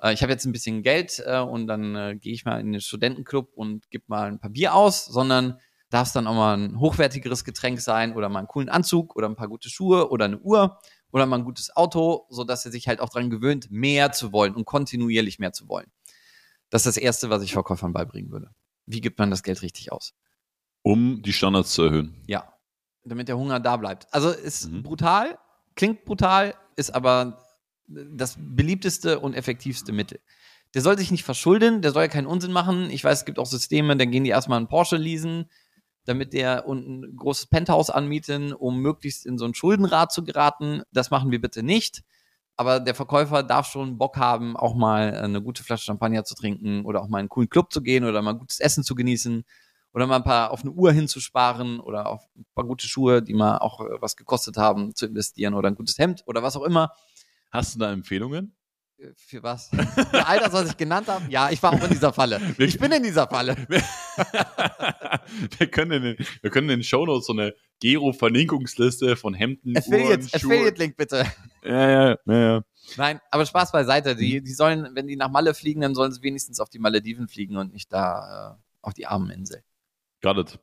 äh, 0.00 0.12
ich 0.12 0.22
habe 0.22 0.32
jetzt 0.32 0.44
ein 0.44 0.52
bisschen 0.52 0.82
Geld 0.82 1.22
äh, 1.24 1.40
und 1.40 1.66
dann 1.68 2.18
gehe 2.18 2.32
ich 2.32 2.44
mal 2.44 2.60
in 2.60 2.72
den 2.72 2.80
Studentenclub 2.80 3.52
und 3.54 3.88
gebe 3.90 4.04
mal 4.08 4.26
ein 4.28 4.40
paar 4.40 4.50
Bier 4.50 4.74
aus, 4.74 5.04
sondern 5.06 5.58
darf 5.90 6.08
es 6.08 6.12
dann 6.12 6.26
auch 6.26 6.34
mal 6.34 6.56
ein 6.56 6.80
hochwertigeres 6.80 7.44
Getränk 7.44 7.80
sein 7.80 8.14
oder 8.14 8.28
mal 8.28 8.40
einen 8.40 8.48
coolen 8.48 8.68
Anzug 8.68 9.14
oder 9.14 9.28
ein 9.28 9.36
paar 9.36 9.48
gute 9.48 9.70
Schuhe 9.70 10.10
oder 10.10 10.24
eine 10.24 10.38
Uhr 10.38 10.78
oder 11.12 11.26
mal 11.26 11.38
ein 11.38 11.44
gutes 11.44 11.74
Auto, 11.76 12.26
so 12.30 12.44
dass 12.44 12.64
er 12.64 12.72
sich 12.72 12.88
halt 12.88 13.00
auch 13.00 13.08
daran 13.08 13.30
gewöhnt, 13.30 13.70
mehr 13.70 14.12
zu 14.12 14.32
wollen 14.32 14.54
und 14.54 14.64
kontinuierlich 14.64 15.38
mehr 15.38 15.52
zu 15.52 15.68
wollen. 15.68 15.90
Das 16.70 16.82
ist 16.82 16.96
das 16.96 17.02
Erste, 17.02 17.30
was 17.30 17.42
ich 17.42 17.52
Verkäufern 17.52 17.92
beibringen 17.92 18.30
würde. 18.30 18.50
Wie 18.86 19.00
gibt 19.00 19.18
man 19.18 19.30
das 19.30 19.42
Geld 19.42 19.62
richtig 19.62 19.92
aus? 19.92 20.14
Um 20.82 21.22
die 21.22 21.32
Standards 21.32 21.72
zu 21.72 21.82
erhöhen. 21.84 22.14
Ja, 22.26 22.52
damit 23.04 23.28
der 23.28 23.38
Hunger 23.38 23.60
da 23.60 23.76
bleibt. 23.76 24.12
Also 24.12 24.30
ist 24.30 24.70
Mhm. 24.70 24.82
brutal, 24.82 25.38
klingt 25.74 26.04
brutal, 26.04 26.54
ist 26.76 26.94
aber 26.94 27.42
das 27.88 28.36
beliebteste 28.38 29.20
und 29.20 29.34
effektivste 29.34 29.92
Mittel. 29.92 30.20
Der 30.74 30.82
soll 30.82 30.98
sich 30.98 31.10
nicht 31.10 31.24
verschulden, 31.24 31.82
der 31.82 31.92
soll 31.92 32.02
ja 32.02 32.08
keinen 32.08 32.26
Unsinn 32.26 32.52
machen. 32.52 32.90
Ich 32.90 33.02
weiß, 33.04 33.20
es 33.20 33.24
gibt 33.24 33.38
auch 33.38 33.46
Systeme, 33.46 33.96
dann 33.96 34.10
gehen 34.10 34.24
die 34.24 34.30
erstmal 34.30 34.58
einen 34.58 34.68
Porsche 34.68 34.96
leasen, 34.96 35.48
damit 36.06 36.32
der 36.32 36.66
und 36.66 36.88
ein 36.88 37.16
großes 37.16 37.46
Penthouse 37.46 37.90
anmieten, 37.90 38.52
um 38.52 38.80
möglichst 38.80 39.26
in 39.26 39.38
so 39.38 39.44
ein 39.44 39.54
Schuldenrad 39.54 40.12
zu 40.12 40.24
geraten. 40.24 40.82
Das 40.92 41.10
machen 41.10 41.30
wir 41.30 41.40
bitte 41.40 41.62
nicht. 41.62 42.02
Aber 42.56 42.80
der 42.80 42.94
Verkäufer 42.94 43.42
darf 43.42 43.66
schon 43.66 43.98
Bock 43.98 44.16
haben, 44.16 44.56
auch 44.56 44.74
mal 44.74 45.14
eine 45.14 45.42
gute 45.42 45.62
Flasche 45.62 45.84
Champagner 45.84 46.24
zu 46.24 46.34
trinken 46.34 46.86
oder 46.86 47.02
auch 47.02 47.08
mal 47.08 47.18
in 47.18 47.24
einen 47.24 47.28
coolen 47.28 47.50
Club 47.50 47.70
zu 47.70 47.82
gehen 47.82 48.04
oder 48.04 48.22
mal 48.22 48.32
gutes 48.32 48.60
Essen 48.60 48.82
zu 48.82 48.94
genießen 48.94 49.44
oder 49.92 50.06
mal 50.06 50.16
ein 50.16 50.24
paar 50.24 50.50
auf 50.50 50.62
eine 50.62 50.70
Uhr 50.72 50.92
hinzusparen 50.92 51.80
oder 51.80 52.08
auf 52.08 52.22
ein 52.36 52.46
paar 52.54 52.64
gute 52.64 52.86
Schuhe, 52.86 53.22
die 53.22 53.34
mal 53.34 53.58
auch 53.58 53.80
äh, 53.80 54.00
was 54.00 54.16
gekostet 54.16 54.56
haben, 54.56 54.94
zu 54.94 55.06
investieren 55.06 55.54
oder 55.54 55.68
ein 55.68 55.74
gutes 55.74 55.98
Hemd 55.98 56.22
oder 56.26 56.42
was 56.42 56.56
auch 56.56 56.62
immer. 56.62 56.92
Hast 57.50 57.74
du 57.74 57.78
da 57.78 57.92
Empfehlungen? 57.92 58.54
Äh, 58.98 59.08
Für 59.16 59.42
was? 59.42 59.68
Für 59.68 60.26
all 60.26 60.38
das, 60.38 60.52
was 60.52 60.70
ich 60.70 60.76
genannt 60.76 61.08
habe? 61.08 61.30
Ja, 61.30 61.50
ich 61.50 61.62
war 61.62 61.72
auch 61.72 61.82
in 61.82 61.90
dieser 61.90 62.12
Falle. 62.12 62.40
Ich 62.58 62.78
bin 62.78 62.92
in 62.92 63.02
dieser 63.02 63.26
Falle. 63.26 63.56
wir 65.58 65.66
können 65.68 65.92
in 65.92 66.02
den, 66.02 66.26
wir 66.40 66.50
können 66.50 66.70
in 66.70 66.80
den 66.80 66.84
Shownotes 66.84 67.26
so 67.26 67.32
eine 67.32 67.54
Gero-Verlinkungsliste 67.80 69.16
von 69.16 69.34
Hemden, 69.34 69.76
Affiliate. 69.76 70.26
Affiliate-Link 70.32 70.96
bitte. 70.96 71.26
Ja, 71.62 71.90
ja, 71.90 72.16
ja, 72.26 72.34
ja. 72.34 72.64
Nein, 72.96 73.20
aber 73.30 73.44
Spaß 73.44 73.72
beiseite. 73.72 74.16
Die, 74.16 74.42
die 74.42 74.52
sollen, 74.52 74.88
wenn 74.94 75.06
die 75.06 75.16
nach 75.16 75.30
Malle 75.30 75.54
fliegen, 75.54 75.80
dann 75.80 75.94
sollen 75.94 76.12
sie 76.12 76.22
wenigstens 76.22 76.60
auf 76.60 76.70
die 76.70 76.78
Malediven 76.78 77.28
fliegen 77.28 77.56
und 77.56 77.72
nicht 77.72 77.92
da 77.92 78.54
äh, 78.54 78.62
auf 78.82 78.94
die 78.94 79.06
armen 79.06 79.30
Insel. 79.30 79.62
Got 80.22 80.38
it. 80.38 80.58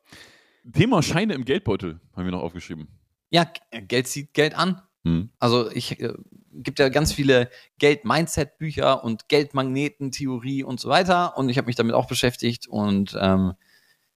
Thema 0.73 1.03
Scheine 1.03 1.33
im 1.33 1.45
Geldbeutel 1.45 1.99
haben 2.15 2.25
wir 2.25 2.31
noch 2.31 2.41
aufgeschrieben. 2.41 2.87
Ja, 3.29 3.51
Geld 3.71 4.07
zieht 4.07 4.33
Geld 4.33 4.55
an. 4.55 4.81
Hm. 5.03 5.29
Also 5.39 5.69
ich 5.71 5.99
äh, 5.99 6.13
gibt 6.55 6.79
ja 6.79 6.89
ganz 6.89 7.13
viele 7.13 7.49
Geld-Mindset-Bücher 7.79 9.03
und 9.03 9.27
Geldmagneten-Theorie 9.29 10.63
und 10.63 10.79
so 10.79 10.89
weiter. 10.89 11.37
Und 11.37 11.49
ich 11.49 11.57
habe 11.57 11.67
mich 11.67 11.75
damit 11.75 11.93
auch 11.93 12.07
beschäftigt 12.07 12.67
und 12.67 13.17
ähm, 13.19 13.53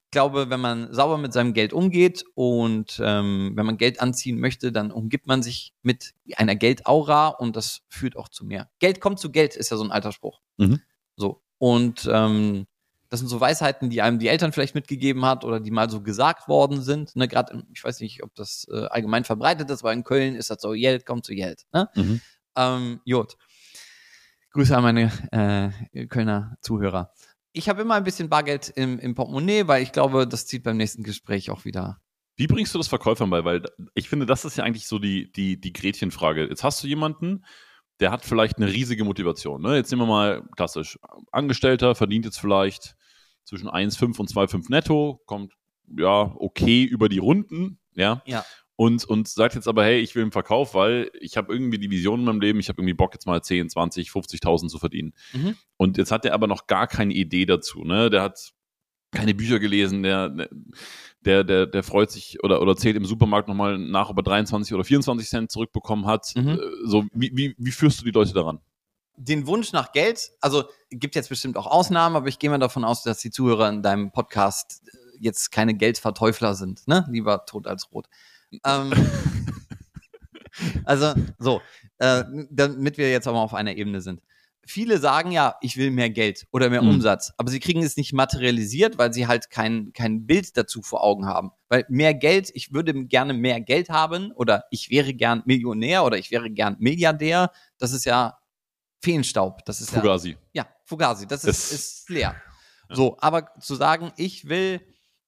ich 0.07 0.11
glaube, 0.11 0.49
wenn 0.49 0.61
man 0.61 0.93
sauber 0.93 1.17
mit 1.17 1.33
seinem 1.33 1.53
Geld 1.53 1.73
umgeht 1.73 2.23
und 2.33 3.01
ähm, 3.03 3.51
wenn 3.55 3.65
man 3.65 3.77
Geld 3.77 3.99
anziehen 3.99 4.39
möchte, 4.39 4.71
dann 4.71 4.89
umgibt 4.89 5.27
man 5.27 5.43
sich 5.43 5.73
mit 5.81 6.13
einer 6.37 6.55
Geldaura 6.55 7.27
und 7.27 7.57
das 7.57 7.81
führt 7.89 8.15
auch 8.15 8.29
zu 8.29 8.45
mehr. 8.45 8.69
Geld 8.79 9.01
kommt 9.01 9.19
zu 9.19 9.31
Geld, 9.31 9.57
ist 9.57 9.69
ja 9.69 9.75
so 9.75 9.83
ein 9.83 9.91
alter 9.91 10.13
Spruch. 10.13 10.39
Mhm. 10.55 10.79
So. 11.17 11.41
Und 11.57 12.09
ähm, 12.09 12.67
das 13.09 13.19
sind 13.19 13.29
so 13.29 13.39
Weisheiten, 13.39 13.89
die 13.89 14.01
einem 14.01 14.19
die 14.19 14.27
Eltern 14.27 14.51
vielleicht 14.51 14.75
mitgegeben 14.75 15.25
hat 15.25 15.45
oder 15.45 15.59
die 15.59 15.71
mal 15.71 15.89
so 15.89 16.01
gesagt 16.01 16.47
worden 16.47 16.81
sind. 16.81 17.15
Ne, 17.15 17.27
Gerade, 17.27 17.63
ich 17.73 17.83
weiß 17.83 17.99
nicht, 18.01 18.23
ob 18.23 18.35
das 18.35 18.67
äh, 18.71 18.85
allgemein 18.87 19.23
verbreitet 19.23 19.69
ist, 19.69 19.81
aber 19.81 19.93
in 19.93 20.03
Köln 20.03 20.35
ist 20.35 20.49
das 20.49 20.61
so, 20.61 20.71
Geld 20.71 21.05
kommt 21.05 21.25
zu 21.25 21.33
Geld. 21.33 21.65
Ne? 21.73 21.89
Mhm. 21.95 22.21
Ähm, 22.55 23.01
Jod. 23.05 23.37
Grüße 24.51 24.75
an 24.75 24.83
meine 24.83 25.11
äh, 25.93 26.07
Kölner 26.07 26.57
Zuhörer. 26.61 27.13
Ich 27.53 27.69
habe 27.69 27.81
immer 27.81 27.95
ein 27.95 28.03
bisschen 28.03 28.29
Bargeld 28.29 28.69
im, 28.75 28.99
im 28.99 29.15
Portemonnaie, 29.15 29.67
weil 29.67 29.83
ich 29.83 29.91
glaube, 29.91 30.27
das 30.27 30.45
zieht 30.45 30.63
beim 30.63 30.77
nächsten 30.77 31.03
Gespräch 31.03 31.49
auch 31.49 31.65
wieder. 31.65 32.01
Wie 32.35 32.47
bringst 32.47 32.73
du 32.73 32.77
das 32.77 32.87
Verkäufern 32.87 33.29
bei? 33.29 33.43
Weil 33.45 33.63
ich 33.95 34.09
finde, 34.09 34.25
das 34.25 34.45
ist 34.45 34.57
ja 34.57 34.63
eigentlich 34.63 34.87
so 34.87 34.99
die, 34.99 35.31
die, 35.31 35.59
die 35.59 35.73
Gretchenfrage. 35.73 36.47
Jetzt 36.47 36.63
hast 36.63 36.83
du 36.83 36.87
jemanden, 36.87 37.43
der 37.99 38.11
hat 38.11 38.25
vielleicht 38.25 38.57
eine 38.57 38.71
riesige 38.71 39.03
Motivation. 39.03 39.61
Ne? 39.61 39.75
Jetzt 39.75 39.91
nehmen 39.91 40.03
wir 40.03 40.07
mal 40.07 40.43
klassisch. 40.55 40.99
Angestellter 41.31 41.95
verdient 41.95 42.25
jetzt 42.25 42.39
vielleicht 42.39 42.95
zwischen 43.47 43.69
1,5 43.69 44.19
und 44.19 44.29
2,5 44.29 44.65
netto, 44.69 45.21
kommt 45.25 45.53
ja 45.97 46.33
okay 46.37 46.83
über 46.83 47.07
die 47.07 47.17
Runden, 47.17 47.79
ja. 47.95 48.21
Ja. 48.25 48.45
Und, 48.75 49.05
und 49.05 49.27
sagt 49.27 49.55
jetzt 49.55 49.67
aber, 49.67 49.83
hey, 49.85 49.99
ich 50.01 50.13
will 50.13 50.21
im 50.21 50.31
Verkauf, 50.31 50.75
weil 50.75 51.09
ich 51.19 51.35
habe 51.35 51.51
irgendwie 51.51 51.79
die 51.79 51.89
Vision 51.89 52.19
in 52.19 52.25
meinem 52.25 52.41
Leben, 52.41 52.59
ich 52.59 52.69
habe 52.69 52.79
irgendwie 52.79 52.93
Bock, 52.93 53.13
jetzt 53.13 53.25
mal 53.25 53.41
10, 53.41 53.69
20, 53.69 54.09
50.000 54.09 54.67
zu 54.67 54.77
verdienen. 54.77 55.13
Mhm. 55.33 55.55
Und 55.77 55.97
jetzt 55.97 56.11
hat 56.11 56.25
er 56.25 56.35
aber 56.35 56.45
noch 56.45 56.67
gar 56.67 56.85
keine 56.85 57.15
Idee 57.15 57.47
dazu. 57.47 57.83
Ne? 57.83 58.11
Der 58.11 58.21
hat 58.21 58.51
keine 59.11 59.33
Bücher 59.33 59.57
gelesen, 59.57 60.03
der, 60.03 60.29
der, 61.21 61.43
der, 61.43 61.65
der 61.65 61.83
freut 61.83 62.11
sich 62.11 62.43
oder, 62.43 62.61
oder 62.61 62.75
zählt 62.75 62.97
im 62.97 63.05
Supermarkt 63.05 63.47
nochmal 63.47 63.79
nach, 63.79 64.09
ob 64.09 64.17
er 64.17 64.23
23 64.23 64.73
oder 64.75 64.83
24 64.83 65.27
Cent 65.27 65.51
zurückbekommen 65.51 66.05
hat. 66.05 66.33
Mhm. 66.35 66.49
Äh, 66.49 66.59
So, 66.85 67.05
wie, 67.13 67.31
wie, 67.33 67.55
wie 67.57 67.71
führst 67.71 68.01
du 68.01 68.05
die 68.05 68.11
Leute 68.11 68.33
daran? 68.33 68.59
Den 69.19 69.47
Wunsch 69.47 69.73
nach 69.73 69.91
Geld, 69.91 70.29
also 70.41 70.65
gibt 70.91 71.15
jetzt 71.15 71.29
bestimmt 71.29 71.57
auch 71.57 71.65
Ausnahmen, 71.65 72.15
aber 72.15 72.27
ich 72.27 72.37
gehe 72.37 72.51
mal 72.51 72.59
davon 72.59 72.83
aus, 72.83 73.01
dass 73.01 73.17
die 73.17 73.31
Zuhörer 73.31 73.67
in 73.69 73.81
deinem 73.81 74.11
Podcast 74.11 74.83
äh, 74.85 74.97
jetzt 75.19 75.51
keine 75.51 75.73
Geldverteufler 75.73 76.53
sind, 76.53 76.87
ne? 76.87 77.05
Lieber 77.09 77.45
tot 77.45 77.65
als 77.65 77.91
rot. 77.91 78.07
Ähm, 78.63 78.93
also, 80.85 81.13
so, 81.39 81.61
äh, 81.97 82.23
damit 82.51 82.99
wir 82.99 83.09
jetzt 83.09 83.27
aber 83.27 83.39
auf 83.39 83.55
einer 83.55 83.75
Ebene 83.75 84.01
sind. 84.01 84.21
Viele 84.69 84.99
sagen 84.99 85.31
ja, 85.31 85.55
ich 85.61 85.77
will 85.77 85.91
mehr 85.91 86.09
Geld 86.09 86.45
oder 86.51 86.69
mehr 86.69 86.81
Mhm. 86.81 86.89
Umsatz, 86.89 87.31
aber 87.37 87.49
sie 87.49 87.61
kriegen 87.61 87.81
es 87.81 87.95
nicht 87.97 88.13
materialisiert, 88.13 88.97
weil 88.97 89.13
sie 89.13 89.25
halt 89.25 89.49
kein, 89.49 89.93
kein 89.93 90.27
Bild 90.27 90.57
dazu 90.57 90.81
vor 90.81 91.03
Augen 91.03 91.25
haben. 91.25 91.51
Weil 91.69 91.85
mehr 91.89 92.13
Geld, 92.13 92.51
ich 92.53 92.73
würde 92.73 92.93
gerne 93.05 93.33
mehr 93.33 93.61
Geld 93.61 93.89
haben 93.89 94.31
oder 94.33 94.65
ich 94.69 94.89
wäre 94.89 95.13
gern 95.13 95.41
Millionär 95.45 96.03
oder 96.03 96.17
ich 96.17 96.31
wäre 96.31 96.51
gern 96.51 96.75
Milliardär, 96.79 97.49
das 97.77 97.93
ist 97.93 98.05
ja 98.05 98.37
Feenstaub. 99.01 99.63
Das 99.65 99.81
ist 99.81 99.91
ja, 99.91 100.01
Fugazi. 100.01 100.37
ja, 100.53 100.67
Fugazi, 100.85 101.27
das 101.27 101.43
ist, 101.43 101.71
ist 101.71 102.09
leer. 102.09 102.35
So, 102.89 103.17
aber 103.19 103.51
zu 103.59 103.75
sagen, 103.75 104.11
ich 104.17 104.47
will 104.47 104.81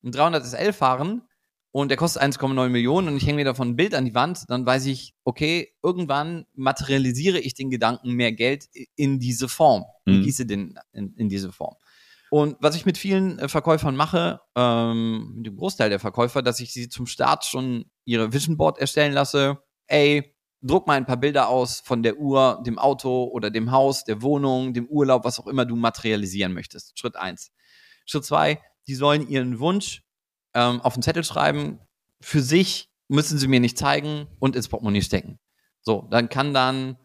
einen 0.03 0.12
300 0.12 0.45
SL 0.45 0.73
fahren 0.73 1.23
und 1.71 1.89
der 1.89 1.97
kostet 1.97 2.21
1,9 2.21 2.69
Millionen 2.69 3.10
und 3.10 3.17
ich 3.17 3.25
hänge 3.25 3.38
mir 3.38 3.45
davon 3.45 3.69
ein 3.69 3.75
Bild 3.75 3.93
an 3.93 4.05
die 4.05 4.15
Wand, 4.15 4.45
dann 4.47 4.65
weiß 4.65 4.86
ich, 4.86 5.13
okay, 5.23 5.75
irgendwann 5.84 6.45
materialisiere 6.53 7.39
ich 7.39 7.53
den 7.53 7.69
Gedanken 7.69 8.13
mehr 8.13 8.32
Geld 8.32 8.65
in 8.95 9.19
diese 9.19 9.49
Form. 9.49 9.86
Mhm. 10.05 10.13
Ich 10.13 10.25
gieße 10.25 10.45
den 10.45 10.79
in, 10.93 11.13
in 11.15 11.29
diese 11.29 11.51
Form. 11.51 11.75
Und 12.32 12.58
was 12.60 12.75
ich 12.75 12.86
mit 12.86 12.97
vielen 12.97 13.39
äh, 13.39 13.49
Verkäufern 13.49 13.95
mache, 13.95 14.39
ähm, 14.55 15.34
mit 15.36 15.47
dem 15.47 15.58
Großteil 15.58 15.89
der 15.89 15.99
Verkäufer, 15.99 16.41
dass 16.41 16.60
ich 16.60 16.71
sie 16.71 16.88
zum 16.88 17.08
Start 17.08 17.43
schon 17.43 17.86
ihre 18.05 18.32
Vision 18.32 18.58
Board 18.58 18.77
erstellen 18.77 19.13
lasse. 19.13 19.63
Ey, 19.88 20.36
druck 20.61 20.87
mal 20.87 20.95
ein 20.97 21.05
paar 21.05 21.17
Bilder 21.17 21.47
aus 21.49 21.79
von 21.79 22.03
der 22.03 22.17
Uhr, 22.17 22.61
dem 22.65 22.79
Auto 22.79 23.25
oder 23.25 23.49
dem 23.49 23.71
Haus, 23.71 24.03
der 24.03 24.21
Wohnung, 24.21 24.73
dem 24.73 24.87
Urlaub, 24.87 25.23
was 25.23 25.39
auch 25.39 25.47
immer 25.47 25.65
du 25.65 25.75
materialisieren 25.75 26.53
möchtest. 26.53 26.97
Schritt 26.99 27.15
eins. 27.15 27.51
Schritt 28.05 28.25
zwei, 28.25 28.61
die 28.87 28.95
sollen 28.95 29.27
ihren 29.27 29.59
Wunsch 29.59 30.03
ähm, 30.53 30.81
auf 30.81 30.93
den 30.93 31.03
Zettel 31.03 31.23
schreiben. 31.23 31.79
Für 32.21 32.41
sich 32.41 32.89
müssen 33.07 33.37
sie 33.37 33.47
mir 33.47 33.59
nicht 33.59 33.77
zeigen 33.77 34.27
und 34.39 34.55
ins 34.55 34.67
Portemonnaie 34.67 35.01
stecken. 35.01 35.39
So, 35.81 36.07
dann 36.11 36.29
kann 36.29 36.53
dann 36.53 36.97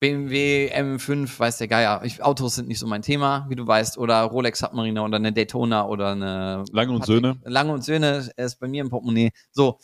BMW 0.00 0.72
M5, 0.74 1.38
weiß 1.38 1.58
der 1.58 1.68
Geier. 1.68 2.02
Ich, 2.04 2.22
Autos 2.22 2.54
sind 2.54 2.68
nicht 2.68 2.78
so 2.78 2.86
mein 2.86 3.02
Thema, 3.02 3.46
wie 3.50 3.56
du 3.56 3.66
weißt, 3.66 3.98
oder 3.98 4.22
Rolex 4.22 4.60
Submariner 4.60 5.04
oder 5.04 5.16
eine 5.16 5.32
Daytona 5.32 5.86
oder 5.86 6.12
eine 6.12 6.64
Lange 6.72 6.92
und 6.92 7.02
Patek- 7.02 7.06
Söhne. 7.06 7.40
Lange 7.44 7.72
und 7.72 7.84
Söhne 7.84 8.30
ist 8.36 8.58
bei 8.60 8.68
mir 8.68 8.82
im 8.82 8.88
Portemonnaie. 8.88 9.30
So, 9.50 9.78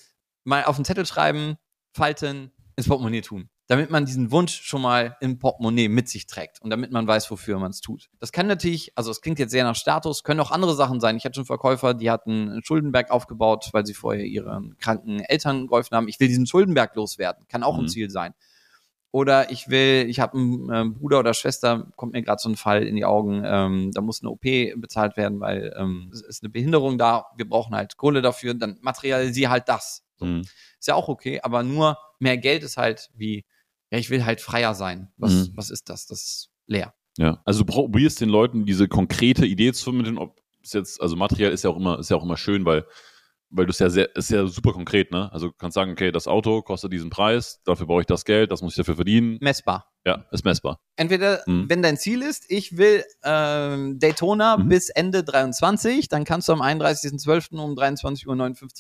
mal 0.44 0.64
auf 0.64 0.76
den 0.76 0.86
Zettel 0.86 1.04
schreiben, 1.04 1.56
falten, 1.92 2.50
ins 2.76 2.88
Portemonnaie 2.88 3.22
tun. 3.22 3.48
Damit 3.68 3.90
man 3.90 4.04
diesen 4.04 4.30
Wunsch 4.30 4.62
schon 4.62 4.82
mal 4.82 5.16
im 5.20 5.38
Portemonnaie 5.38 5.88
mit 5.88 6.08
sich 6.08 6.26
trägt 6.26 6.62
und 6.62 6.70
damit 6.70 6.92
man 6.92 7.06
weiß, 7.06 7.30
wofür 7.30 7.58
man 7.58 7.70
es 7.70 7.80
tut. 7.80 8.10
Das 8.20 8.30
kann 8.30 8.46
natürlich, 8.46 8.92
also 8.96 9.10
es 9.10 9.22
klingt 9.22 9.38
jetzt 9.38 9.50
sehr 9.50 9.64
nach 9.64 9.74
Status, 9.74 10.22
können 10.22 10.40
auch 10.40 10.50
andere 10.52 10.74
Sachen 10.76 11.00
sein. 11.00 11.16
Ich 11.16 11.24
hatte 11.24 11.34
schon 11.36 11.46
Verkäufer, 11.46 11.94
die 11.94 12.10
hatten 12.10 12.50
einen 12.50 12.64
Schuldenberg 12.64 13.10
aufgebaut, 13.10 13.70
weil 13.72 13.84
sie 13.86 13.94
vorher 13.94 14.24
ihren 14.24 14.76
kranken 14.78 15.20
Eltern 15.20 15.66
geholfen 15.66 15.96
haben. 15.96 16.06
Ich 16.06 16.20
will 16.20 16.28
diesen 16.28 16.46
Schuldenberg 16.46 16.94
loswerden. 16.94 17.46
Kann 17.48 17.62
auch 17.64 17.76
ein 17.76 17.84
Mhm. 17.84 17.88
Ziel 17.88 18.10
sein. 18.10 18.34
Oder 19.10 19.50
ich 19.50 19.70
will, 19.70 20.06
ich 20.10 20.20
habe 20.20 20.36
einen 20.36 20.70
ähm, 20.70 20.94
Bruder 20.94 21.20
oder 21.20 21.32
Schwester, 21.32 21.90
kommt 21.96 22.12
mir 22.12 22.22
gerade 22.22 22.38
so 22.40 22.50
ein 22.50 22.56
Fall 22.56 22.82
in 22.82 22.96
die 22.96 23.06
Augen, 23.06 23.42
ähm, 23.46 23.90
da 23.94 24.02
muss 24.02 24.20
eine 24.20 24.30
OP 24.30 24.42
bezahlt 24.76 25.16
werden, 25.16 25.40
weil 25.40 25.74
ähm, 25.78 26.10
es 26.12 26.20
ist 26.20 26.42
eine 26.42 26.50
Behinderung 26.50 26.98
da, 26.98 27.24
wir 27.36 27.48
brauchen 27.48 27.74
halt 27.74 27.96
Kohle 27.96 28.20
dafür, 28.20 28.52
dann 28.52 28.76
materialisiere 28.82 29.50
halt 29.50 29.68
das. 29.70 30.02
So. 30.16 30.24
Mhm. 30.26 30.40
Ist 30.40 30.88
ja 30.88 30.94
auch 30.94 31.08
okay, 31.08 31.40
aber 31.42 31.62
nur 31.62 31.98
mehr 32.18 32.36
Geld 32.38 32.62
ist 32.62 32.76
halt 32.76 33.10
wie, 33.14 33.44
ja, 33.90 33.98
ich 33.98 34.10
will 34.10 34.24
halt 34.24 34.40
freier 34.40 34.74
sein. 34.74 35.12
Was, 35.16 35.32
Mhm. 35.32 35.52
was 35.54 35.70
ist 35.70 35.88
das? 35.88 36.06
Das 36.06 36.22
ist 36.22 36.50
leer. 36.66 36.94
Ja, 37.18 37.40
also 37.44 37.62
du 37.64 37.72
probierst 37.72 38.20
den 38.20 38.28
Leuten 38.28 38.66
diese 38.66 38.88
konkrete 38.88 39.46
Idee 39.46 39.72
zu 39.72 39.84
vermitteln, 39.84 40.18
ob 40.18 40.38
es 40.62 40.72
jetzt, 40.72 41.00
also 41.00 41.16
Material 41.16 41.52
ist 41.52 41.64
ja 41.64 41.70
auch 41.70 41.76
immer, 41.76 41.98
ist 41.98 42.10
ja 42.10 42.16
auch 42.16 42.22
immer 42.24 42.36
schön, 42.36 42.64
weil, 42.66 42.84
weil 43.48 43.64
du 43.66 43.70
es 43.70 43.78
ja 43.78 43.88
sehr, 43.88 44.14
ist 44.16 44.30
ja 44.30 44.46
super 44.48 44.72
konkret, 44.72 45.12
ne? 45.12 45.32
Also 45.32 45.46
du 45.48 45.52
kannst 45.56 45.76
sagen, 45.76 45.92
okay, 45.92 46.10
das 46.12 46.26
Auto 46.26 46.60
kostet 46.62 46.92
diesen 46.92 47.08
Preis, 47.10 47.60
dafür 47.64 47.86
brauche 47.86 48.00
ich 48.00 48.06
das 48.06 48.24
Geld, 48.24 48.50
das 48.50 48.60
muss 48.60 48.72
ich 48.72 48.76
dafür 48.76 48.96
verdienen. 48.96 49.38
Messbar. 49.40 49.86
Ja, 50.04 50.26
ist 50.30 50.44
messbar. 50.44 50.78
Entweder, 50.96 51.42
Mhm. 51.46 51.68
wenn 51.68 51.80
dein 51.82 51.96
Ziel 51.96 52.22
ist, 52.22 52.44
ich 52.50 52.76
will 52.76 53.04
ähm, 53.24 53.98
Daytona 53.98 54.56
Mhm. 54.56 54.68
bis 54.68 54.88
Ende 54.90 55.24
23, 55.24 56.08
dann 56.08 56.24
kannst 56.24 56.48
du 56.48 56.52
am 56.52 56.60
31.12. 56.60 57.58
um 57.60 57.74
23.59 57.74 58.26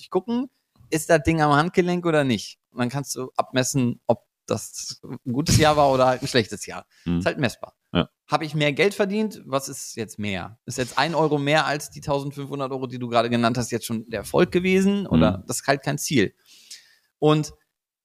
Uhr 0.06 0.10
gucken, 0.10 0.50
ist 0.90 1.10
das 1.10 1.22
Ding 1.22 1.40
am 1.42 1.52
Handgelenk 1.52 2.04
oder 2.06 2.24
nicht. 2.24 2.58
Und 2.70 2.80
dann 2.80 2.88
kannst 2.88 3.14
du 3.16 3.30
abmessen, 3.36 4.00
ob 4.06 4.24
das 4.46 5.00
ein 5.02 5.32
gutes 5.32 5.56
Jahr 5.58 5.76
war 5.76 5.90
oder 5.92 6.06
halt 6.06 6.22
ein 6.22 6.28
schlechtes 6.28 6.66
Jahr. 6.66 6.86
Mhm. 7.04 7.18
Ist 7.18 7.26
halt 7.26 7.38
messbar. 7.38 7.74
Ja. 7.92 8.08
Habe 8.30 8.44
ich 8.44 8.54
mehr 8.54 8.72
Geld 8.72 8.94
verdient? 8.94 9.42
Was 9.44 9.68
ist 9.68 9.96
jetzt 9.96 10.18
mehr? 10.18 10.58
Ist 10.66 10.78
jetzt 10.78 10.98
ein 10.98 11.14
Euro 11.14 11.38
mehr 11.38 11.66
als 11.66 11.90
die 11.90 12.00
1500 12.00 12.70
Euro, 12.70 12.86
die 12.86 12.98
du 12.98 13.08
gerade 13.08 13.28
genannt 13.30 13.58
hast, 13.58 13.72
jetzt 13.72 13.86
schon 13.86 14.04
der 14.08 14.20
Erfolg 14.20 14.52
gewesen? 14.52 15.06
Oder 15.06 15.38
Mhm. 15.38 15.44
das 15.46 15.60
ist 15.60 15.66
halt 15.66 15.82
kein 15.82 15.98
Ziel? 15.98 16.34
Und 17.18 17.52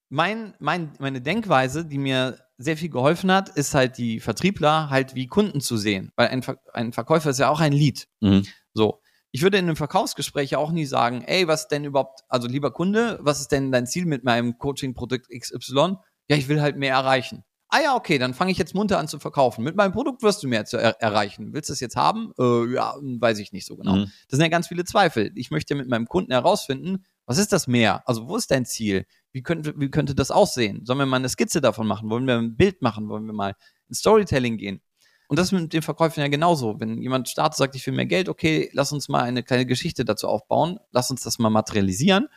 mein, 0.09 0.55
mein, 0.59 0.91
meine 0.99 1.21
Denkweise, 1.21 1.85
die 1.85 1.97
mir 1.97 2.39
sehr 2.57 2.77
viel 2.77 2.89
geholfen 2.89 3.31
hat, 3.31 3.49
ist 3.49 3.73
halt 3.73 3.97
die 3.97 4.19
Vertriebler 4.19 4.89
halt 4.89 5.15
wie 5.15 5.27
Kunden 5.27 5.61
zu 5.61 5.77
sehen. 5.77 6.11
Weil 6.15 6.29
ein, 6.29 6.43
Ver 6.43 6.57
ein 6.73 6.91
Verkäufer 6.93 7.29
ist 7.31 7.39
ja 7.39 7.49
auch 7.49 7.59
ein 7.59 7.73
Lead. 7.73 8.07
Mhm. 8.19 8.45
So. 8.73 9.00
Ich 9.31 9.41
würde 9.43 9.57
in 9.57 9.65
einem 9.65 9.75
Verkaufsgespräch 9.75 10.51
ja 10.51 10.57
auch 10.57 10.71
nie 10.71 10.85
sagen, 10.85 11.23
ey, 11.25 11.47
was 11.47 11.67
denn 11.67 11.85
überhaupt, 11.85 12.21
also 12.27 12.47
lieber 12.47 12.71
Kunde, 12.71 13.17
was 13.21 13.39
ist 13.39 13.51
denn 13.51 13.71
dein 13.71 13.87
Ziel 13.87 14.05
mit 14.05 14.23
meinem 14.23 14.57
Coaching-Produkt 14.57 15.27
XY? 15.29 15.95
Ja, 16.27 16.35
ich 16.35 16.49
will 16.49 16.61
halt 16.61 16.77
mehr 16.77 16.93
erreichen. 16.93 17.43
Ah 17.73 17.79
ja, 17.81 17.95
okay, 17.95 18.17
dann 18.17 18.33
fange 18.33 18.51
ich 18.51 18.57
jetzt 18.57 18.75
munter 18.75 18.99
an 18.99 19.07
zu 19.07 19.17
verkaufen. 19.17 19.63
Mit 19.63 19.77
meinem 19.77 19.93
Produkt 19.93 20.23
wirst 20.23 20.43
du 20.43 20.49
mehr 20.49 20.65
zu 20.65 20.75
er 20.75 21.01
erreichen. 21.01 21.53
Willst 21.53 21.69
du 21.69 21.73
es 21.73 21.79
jetzt 21.79 21.95
haben? 21.95 22.33
Äh, 22.37 22.73
ja, 22.73 22.95
weiß 22.99 23.39
ich 23.39 23.53
nicht 23.53 23.65
so 23.65 23.77
genau. 23.77 23.95
Mhm. 23.95 24.11
Das 24.27 24.37
sind 24.37 24.41
ja 24.41 24.49
ganz 24.49 24.67
viele 24.67 24.83
Zweifel. 24.83 25.31
Ich 25.35 25.51
möchte 25.51 25.75
mit 25.75 25.87
meinem 25.87 26.07
Kunden 26.07 26.33
herausfinden, 26.33 27.05
was 27.25 27.37
ist 27.37 27.53
das 27.53 27.67
mehr? 27.67 28.05
Also 28.09 28.27
wo 28.27 28.35
ist 28.35 28.51
dein 28.51 28.65
Ziel? 28.65 29.05
Wie 29.31 29.41
könnte, 29.41 29.73
wie 29.77 29.89
könnte 29.89 30.15
das 30.15 30.31
aussehen? 30.31 30.85
Sollen 30.85 30.99
wir 30.99 31.05
mal 31.05 31.15
eine 31.15 31.29
Skizze 31.29 31.61
davon 31.61 31.87
machen? 31.87 32.09
Wollen 32.09 32.27
wir 32.27 32.37
ein 32.37 32.57
Bild 32.57 32.81
machen? 32.81 33.07
Wollen 33.07 33.25
wir 33.25 33.33
mal 33.33 33.55
in 33.87 33.95
Storytelling 33.95 34.57
gehen? 34.57 34.81
Und 35.31 35.39
das 35.39 35.47
ist 35.47 35.51
mit 35.53 35.71
den 35.71 35.81
Verkäufen 35.81 36.19
ja 36.19 36.27
genauso. 36.27 36.81
Wenn 36.81 37.01
jemand 37.01 37.29
startet, 37.29 37.57
sagt, 37.57 37.73
ich 37.75 37.85
will 37.87 37.93
mehr 37.93 38.05
Geld, 38.05 38.27
okay, 38.27 38.69
lass 38.73 38.91
uns 38.91 39.07
mal 39.07 39.21
eine 39.21 39.43
kleine 39.43 39.65
Geschichte 39.65 40.03
dazu 40.03 40.27
aufbauen. 40.27 40.77
Lass 40.91 41.09
uns 41.09 41.21
das 41.21 41.39
mal 41.39 41.49
materialisieren. 41.49 42.27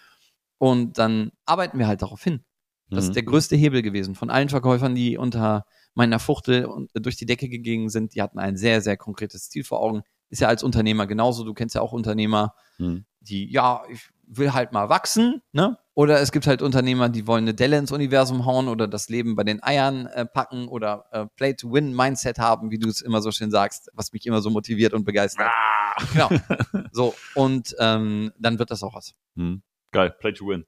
Und 0.58 0.96
dann 0.96 1.32
arbeiten 1.44 1.76
wir 1.80 1.88
halt 1.88 2.02
darauf 2.02 2.22
hin. 2.22 2.44
Das 2.90 3.02
Mhm. 3.04 3.08
ist 3.10 3.16
der 3.16 3.22
größte 3.24 3.56
Hebel 3.56 3.82
gewesen. 3.82 4.14
Von 4.14 4.30
allen 4.30 4.48
Verkäufern, 4.48 4.94
die 4.94 5.18
unter 5.18 5.66
meiner 5.94 6.20
Fuchtel 6.20 6.66
und 6.66 6.92
durch 6.94 7.16
die 7.16 7.26
Decke 7.26 7.48
gegangen 7.48 7.88
sind, 7.88 8.14
die 8.14 8.22
hatten 8.22 8.38
ein 8.38 8.56
sehr, 8.56 8.80
sehr 8.80 8.96
konkretes 8.96 9.48
Ziel 9.48 9.64
vor 9.64 9.80
Augen. 9.80 10.02
Ist 10.30 10.40
ja 10.40 10.46
als 10.46 10.62
Unternehmer 10.62 11.08
genauso. 11.08 11.42
Du 11.42 11.52
kennst 11.52 11.74
ja 11.74 11.80
auch 11.80 11.92
Unternehmer, 11.92 12.54
Mhm. 12.78 13.06
die, 13.18 13.50
ja, 13.50 13.82
ich 13.90 14.08
will 14.26 14.52
halt 14.52 14.70
mal 14.72 14.88
wachsen, 14.88 15.42
ne? 15.50 15.78
Oder 15.96 16.20
es 16.20 16.32
gibt 16.32 16.48
halt 16.48 16.60
Unternehmer, 16.60 17.08
die 17.08 17.26
wollen 17.28 17.44
eine 17.44 17.54
Delle 17.54 17.78
ins 17.78 17.92
Universum 17.92 18.44
hauen 18.44 18.66
oder 18.66 18.88
das 18.88 19.08
Leben 19.08 19.36
bei 19.36 19.44
den 19.44 19.62
Eiern 19.62 20.06
äh, 20.06 20.26
packen 20.26 20.66
oder 20.66 21.06
äh, 21.12 21.26
Play-to-Win-Mindset 21.36 22.38
haben, 22.38 22.72
wie 22.72 22.78
du 22.78 22.88
es 22.88 23.00
immer 23.00 23.22
so 23.22 23.30
schön 23.30 23.52
sagst, 23.52 23.90
was 23.94 24.12
mich 24.12 24.26
immer 24.26 24.42
so 24.42 24.50
motiviert 24.50 24.92
und 24.92 25.04
begeistert. 25.04 25.50
Genau. 26.12 26.30
So, 26.90 27.14
und 27.34 27.74
ähm, 27.80 28.32
dann 28.38 28.60
wird 28.60 28.70
das 28.70 28.84
auch 28.84 28.94
was. 28.94 29.14
Mhm. 29.34 29.62
Geil, 29.90 30.14
Play 30.16 30.32
to 30.32 30.46
Win. 30.46 30.64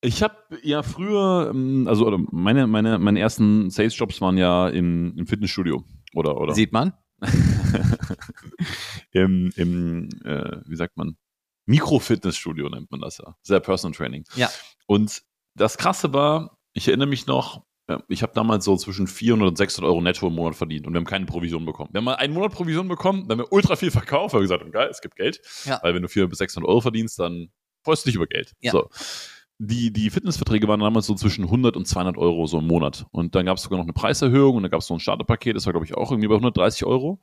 Ich 0.00 0.20
habe 0.22 0.34
ja 0.62 0.82
früher, 0.82 1.48
ähm, 1.50 1.86
also 1.88 2.06
oder 2.06 2.18
meine, 2.32 2.66
meine, 2.66 2.98
meine 2.98 3.20
ersten 3.20 3.70
Sales-Jobs 3.70 4.20
waren 4.20 4.36
ja 4.36 4.68
im, 4.68 5.16
im 5.16 5.26
Fitnessstudio 5.28 5.84
oder, 6.14 6.40
oder 6.40 6.54
Sieht 6.54 6.72
man? 6.72 6.92
im, 9.12 9.52
im 9.54 10.08
äh, 10.24 10.56
wie 10.66 10.76
sagt 10.76 10.96
man, 10.96 11.16
Mikrofitnessstudio 11.66 12.68
nennt 12.68 12.90
man 12.90 13.00
das 13.00 13.18
ja. 13.18 13.36
Sehr 13.42 13.60
Personal 13.60 13.96
Training. 13.96 14.24
Ja. 14.34 14.50
Und 14.86 15.22
das 15.54 15.78
Krasse 15.78 16.12
war, 16.12 16.58
ich 16.72 16.88
erinnere 16.88 17.08
mich 17.08 17.26
noch, 17.26 17.64
äh, 17.86 17.98
ich 18.08 18.22
habe 18.22 18.32
damals 18.34 18.64
so 18.64 18.76
zwischen 18.76 19.06
400 19.06 19.48
und 19.48 19.56
600 19.56 19.88
Euro 19.88 20.00
netto 20.00 20.26
im 20.26 20.34
Monat 20.34 20.56
verdient 20.56 20.86
und 20.86 20.92
wir 20.92 20.98
haben 20.98 21.06
keine 21.06 21.26
Provision 21.26 21.64
bekommen. 21.64 21.90
Wir 21.92 21.98
haben 21.98 22.04
mal 22.04 22.14
einen 22.14 22.34
Monat 22.34 22.52
Provision 22.52 22.88
bekommen, 22.88 23.28
dann 23.28 23.38
haben 23.38 23.46
wir 23.46 23.52
ultra 23.52 23.76
viel 23.76 23.90
verkauft, 23.90 24.34
haben 24.34 24.42
gesagt, 24.42 24.70
geil, 24.72 24.88
es 24.90 25.00
gibt 25.00 25.16
Geld. 25.16 25.40
Ja. 25.64 25.80
Weil 25.82 25.94
wenn 25.94 26.02
du 26.02 26.08
400 26.08 26.30
bis 26.30 26.38
600 26.38 26.68
Euro 26.68 26.80
verdienst, 26.80 27.18
dann 27.18 27.50
freust 27.82 28.04
du 28.04 28.08
dich 28.08 28.16
über 28.16 28.26
Geld. 28.26 28.54
Ja. 28.60 28.72
So. 28.72 28.88
Die, 29.58 29.92
die 29.92 30.10
Fitnessverträge 30.10 30.66
waren 30.66 30.80
damals 30.80 31.06
so 31.06 31.14
zwischen 31.14 31.44
100 31.44 31.76
und 31.76 31.86
200 31.86 32.16
Euro 32.16 32.46
so 32.46 32.58
im 32.58 32.66
Monat. 32.66 33.06
Und 33.12 33.36
dann 33.36 33.46
gab 33.46 33.58
es 33.58 33.62
sogar 33.62 33.78
noch 33.78 33.84
eine 33.84 33.92
Preiserhöhung 33.92 34.56
und 34.56 34.62
dann 34.62 34.70
gab 34.72 34.80
es 34.80 34.86
so 34.86 34.94
ein 34.94 35.00
Starterpaket, 35.00 35.54
das 35.54 35.66
war, 35.66 35.72
glaube 35.72 35.86
ich, 35.86 35.94
auch 35.94 36.10
irgendwie 36.10 36.26
bei 36.26 36.34
130 36.34 36.84
Euro. 36.84 37.20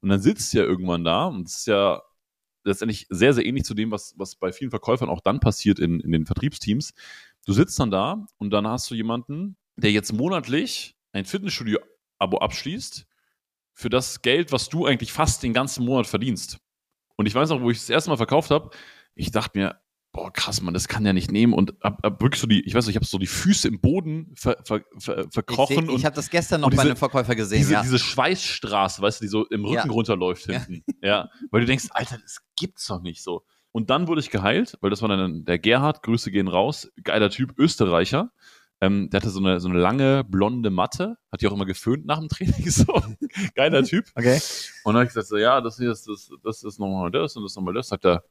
Und 0.00 0.10
dann 0.10 0.20
sitzt 0.20 0.52
du 0.52 0.58
ja 0.58 0.64
irgendwann 0.64 1.04
da 1.04 1.26
und 1.26 1.44
das 1.44 1.60
ist 1.60 1.66
ja 1.66 2.02
letztendlich 2.64 3.06
sehr, 3.10 3.32
sehr 3.34 3.46
ähnlich 3.46 3.64
zu 3.64 3.74
dem, 3.74 3.90
was, 3.90 4.14
was 4.16 4.36
bei 4.36 4.52
vielen 4.52 4.70
Verkäufern 4.70 5.08
auch 5.08 5.20
dann 5.20 5.40
passiert 5.40 5.78
in, 5.78 6.00
in 6.00 6.12
den 6.12 6.26
Vertriebsteams. 6.26 6.92
Du 7.46 7.52
sitzt 7.52 7.78
dann 7.78 7.90
da 7.90 8.26
und 8.38 8.50
dann 8.50 8.66
hast 8.66 8.90
du 8.90 8.94
jemanden, 8.94 9.56
der 9.76 9.92
jetzt 9.92 10.12
monatlich 10.12 10.96
ein 11.12 11.24
Fitnessstudio-Abo 11.24 12.38
abschließt 12.38 13.06
für 13.74 13.88
das 13.88 14.22
Geld, 14.22 14.52
was 14.52 14.68
du 14.68 14.86
eigentlich 14.86 15.12
fast 15.12 15.42
den 15.42 15.52
ganzen 15.52 15.84
Monat 15.84 16.06
verdienst. 16.06 16.58
Und 17.16 17.26
ich 17.26 17.34
weiß 17.34 17.48
noch, 17.50 17.62
wo 17.62 17.70
ich 17.70 17.78
das 17.78 17.90
erste 17.90 18.10
Mal 18.10 18.16
verkauft 18.16 18.50
habe, 18.50 18.70
ich 19.14 19.30
dachte 19.30 19.58
mir, 19.58 19.80
boah, 20.18 20.32
krass, 20.32 20.60
Mann, 20.62 20.74
das 20.74 20.88
kann 20.88 21.04
ja 21.06 21.12
nicht 21.12 21.30
nehmen. 21.30 21.52
Und 21.52 21.82
ab, 21.84 21.98
ab 22.02 22.20
wirklich 22.20 22.40
so 22.40 22.46
die, 22.46 22.60
ich 22.66 22.74
weiß 22.74 22.86
nicht, 22.86 22.94
ich 22.94 22.96
habe 22.96 23.06
so 23.06 23.18
die 23.18 23.26
Füße 23.26 23.68
im 23.68 23.80
Boden 23.80 24.32
ver, 24.34 24.56
ver, 24.64 24.80
ver, 24.98 25.26
Ich, 25.26 25.32
verkrochen 25.32 25.86
seh- 25.86 25.94
ich 25.94 26.04
habe 26.04 26.16
das 26.16 26.28
gestern 26.30 26.60
noch 26.62 26.68
und 26.68 26.76
bei 26.76 26.82
diese- 26.82 26.90
einem 26.92 26.96
Verkäufer 26.96 27.34
gesehen, 27.36 27.58
diese, 27.58 27.74
ja. 27.74 27.82
diese 27.82 27.98
Schweißstraße, 27.98 29.00
weißt 29.00 29.20
du, 29.20 29.24
die 29.24 29.28
so 29.28 29.46
im 29.46 29.64
Rücken 29.64 29.86
Ja. 29.88 29.92
runterläuft 29.92 30.46
hinten. 30.46 30.82
Ja. 31.02 31.28
Weil 31.50 31.60
du 31.60 31.66
denkst, 31.66 31.86
Alter, 31.90 32.18
das 32.18 32.40
gibt's 32.56 32.86
doch 32.86 33.00
nicht 33.00 33.22
so. 33.22 33.44
Und 33.72 33.90
dann 33.90 34.08
wurde 34.08 34.20
ich 34.20 34.30
geheilt, 34.30 34.76
weil 34.80 34.90
das 34.90 35.02
war 35.02 35.08
dann 35.08 35.44
der 35.44 35.58
Gerhard, 35.58 36.02
Grüße 36.02 36.30
gehen 36.30 36.48
raus, 36.48 36.90
geiler 37.04 37.30
Typ, 37.30 37.54
Österreicher. 37.58 38.32
Ähm, 38.80 39.10
der 39.10 39.20
hatte 39.20 39.30
so 39.30 39.40
eine, 39.40 39.58
so 39.60 39.68
eine 39.68 39.78
lange 39.78 40.22
blonde 40.24 40.70
Matte, 40.70 41.16
hat 41.32 41.40
die 41.42 41.48
auch 41.48 41.52
immer 41.52 41.66
geföhnt 41.66 42.06
nach 42.06 42.18
dem 42.20 42.28
Training, 42.28 42.54
so. 42.70 43.02
Geiler 43.56 43.82
Typ. 43.84 44.06
okay. 44.14 44.40
Und 44.84 44.94
dann 44.94 45.00
habe 45.00 45.04
ich 45.04 45.08
gesagt, 45.10 45.26
so, 45.26 45.36
ja, 45.36 45.60
das 45.60 45.78
hier 45.78 45.90
ist 45.90 46.06
das, 46.08 46.30
das 46.44 46.62
ist 46.62 46.78
nochmal 46.78 47.10
das 47.10 47.36
und 47.36 47.42
das 47.42 47.56
nochmal 47.56 47.74
das. 47.74 47.88
Sagt 47.88 48.04
er, 48.04 48.22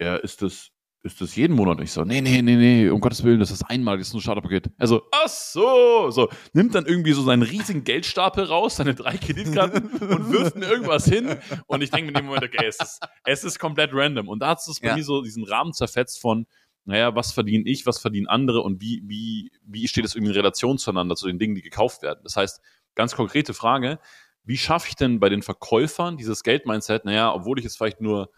ja, 0.00 0.16
ist 0.16 0.42
das, 0.42 0.70
ist 1.06 1.20
das 1.20 1.34
jeden 1.36 1.56
Monat? 1.56 1.78
Und 1.78 1.84
ich 1.84 1.92
so, 1.92 2.04
nee, 2.04 2.20
nee, 2.20 2.42
nee, 2.42 2.56
nee, 2.56 2.88
um 2.90 3.00
Gottes 3.00 3.24
Willen, 3.24 3.40
das 3.40 3.50
ist 3.50 3.62
einmal, 3.62 3.96
das 3.98 4.08
ist 4.08 4.14
ein 4.14 4.20
Starterpaket. 4.20 4.70
Also, 4.78 5.02
ach 5.12 5.28
so, 5.28 6.10
so, 6.10 6.28
nimmt 6.52 6.74
dann 6.74 6.84
irgendwie 6.84 7.12
so 7.12 7.22
seinen 7.22 7.42
riesigen 7.42 7.84
Geldstapel 7.84 8.44
raus, 8.44 8.76
seine 8.76 8.94
drei 8.94 9.16
Kreditkarten 9.16 9.88
und 10.00 10.30
wirft 10.32 10.56
mir 10.56 10.66
irgendwas 10.66 11.06
hin. 11.06 11.36
Und 11.66 11.82
ich 11.82 11.90
denke 11.90 12.06
mir 12.12 12.18
in 12.18 12.24
dem 12.24 12.26
Moment, 12.26 12.44
okay, 12.44 12.66
es 12.66 12.76
ist, 12.80 13.00
es 13.24 13.44
ist 13.44 13.58
komplett 13.58 13.90
random. 13.94 14.28
Und 14.28 14.40
da 14.40 14.48
hat 14.48 14.58
es 14.58 14.80
bei 14.80 14.88
Ja. 14.88 14.96
mir 14.96 15.04
so 15.04 15.22
diesen 15.22 15.44
Rahmen 15.44 15.72
zerfetzt 15.72 16.20
von, 16.20 16.46
naja, 16.84 17.14
was 17.14 17.32
verdiene 17.32 17.68
ich, 17.68 17.86
was 17.86 17.98
verdienen 17.98 18.26
andere 18.26 18.60
und 18.62 18.80
wie, 18.80 19.02
wie, 19.06 19.50
wie 19.64 19.88
steht 19.88 20.04
es 20.04 20.14
irgendwie 20.14 20.32
in 20.32 20.36
Relation 20.36 20.78
zueinander 20.78 21.16
zu 21.16 21.26
den 21.26 21.38
Dingen, 21.38 21.54
die 21.54 21.62
gekauft 21.62 22.02
werden. 22.02 22.20
Das 22.22 22.36
heißt, 22.36 22.60
ganz 22.94 23.14
konkrete 23.16 23.54
Frage, 23.54 23.98
wie 24.44 24.56
schaffe 24.56 24.88
ich 24.88 24.94
denn 24.94 25.18
bei 25.18 25.28
den 25.28 25.42
Verkäufern 25.42 26.16
dieses 26.16 26.44
Geld-Mindset? 26.44 27.04
Naja, 27.04 27.34
obwohl 27.34 27.58
ich 27.58 27.64
jetzt 27.64 27.76
vielleicht 27.76 28.00
nur 28.00 28.30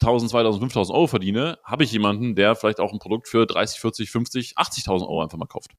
1000, 0.00 0.30
2000, 0.30 0.60
5000 0.60 0.94
Euro 0.94 1.06
verdiene, 1.06 1.58
habe 1.64 1.84
ich 1.84 1.92
jemanden, 1.92 2.34
der 2.34 2.54
vielleicht 2.54 2.80
auch 2.80 2.92
ein 2.92 2.98
Produkt 2.98 3.28
für 3.28 3.46
30, 3.46 3.80
40, 3.80 4.10
50, 4.10 4.58
80.000 4.58 5.02
Euro 5.02 5.22
einfach 5.22 5.38
mal 5.38 5.46
kauft. 5.46 5.72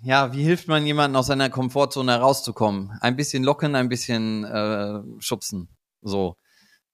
Ja, 0.00 0.32
wie 0.32 0.44
hilft 0.44 0.68
man 0.68 0.86
jemandem 0.86 1.16
aus 1.16 1.26
seiner 1.26 1.50
Komfortzone 1.50 2.12
herauszukommen? 2.12 2.92
Ein 3.00 3.16
bisschen 3.16 3.42
locken, 3.42 3.74
ein 3.74 3.88
bisschen 3.88 4.44
äh, 4.44 5.00
schubsen. 5.18 5.68
So. 6.02 6.36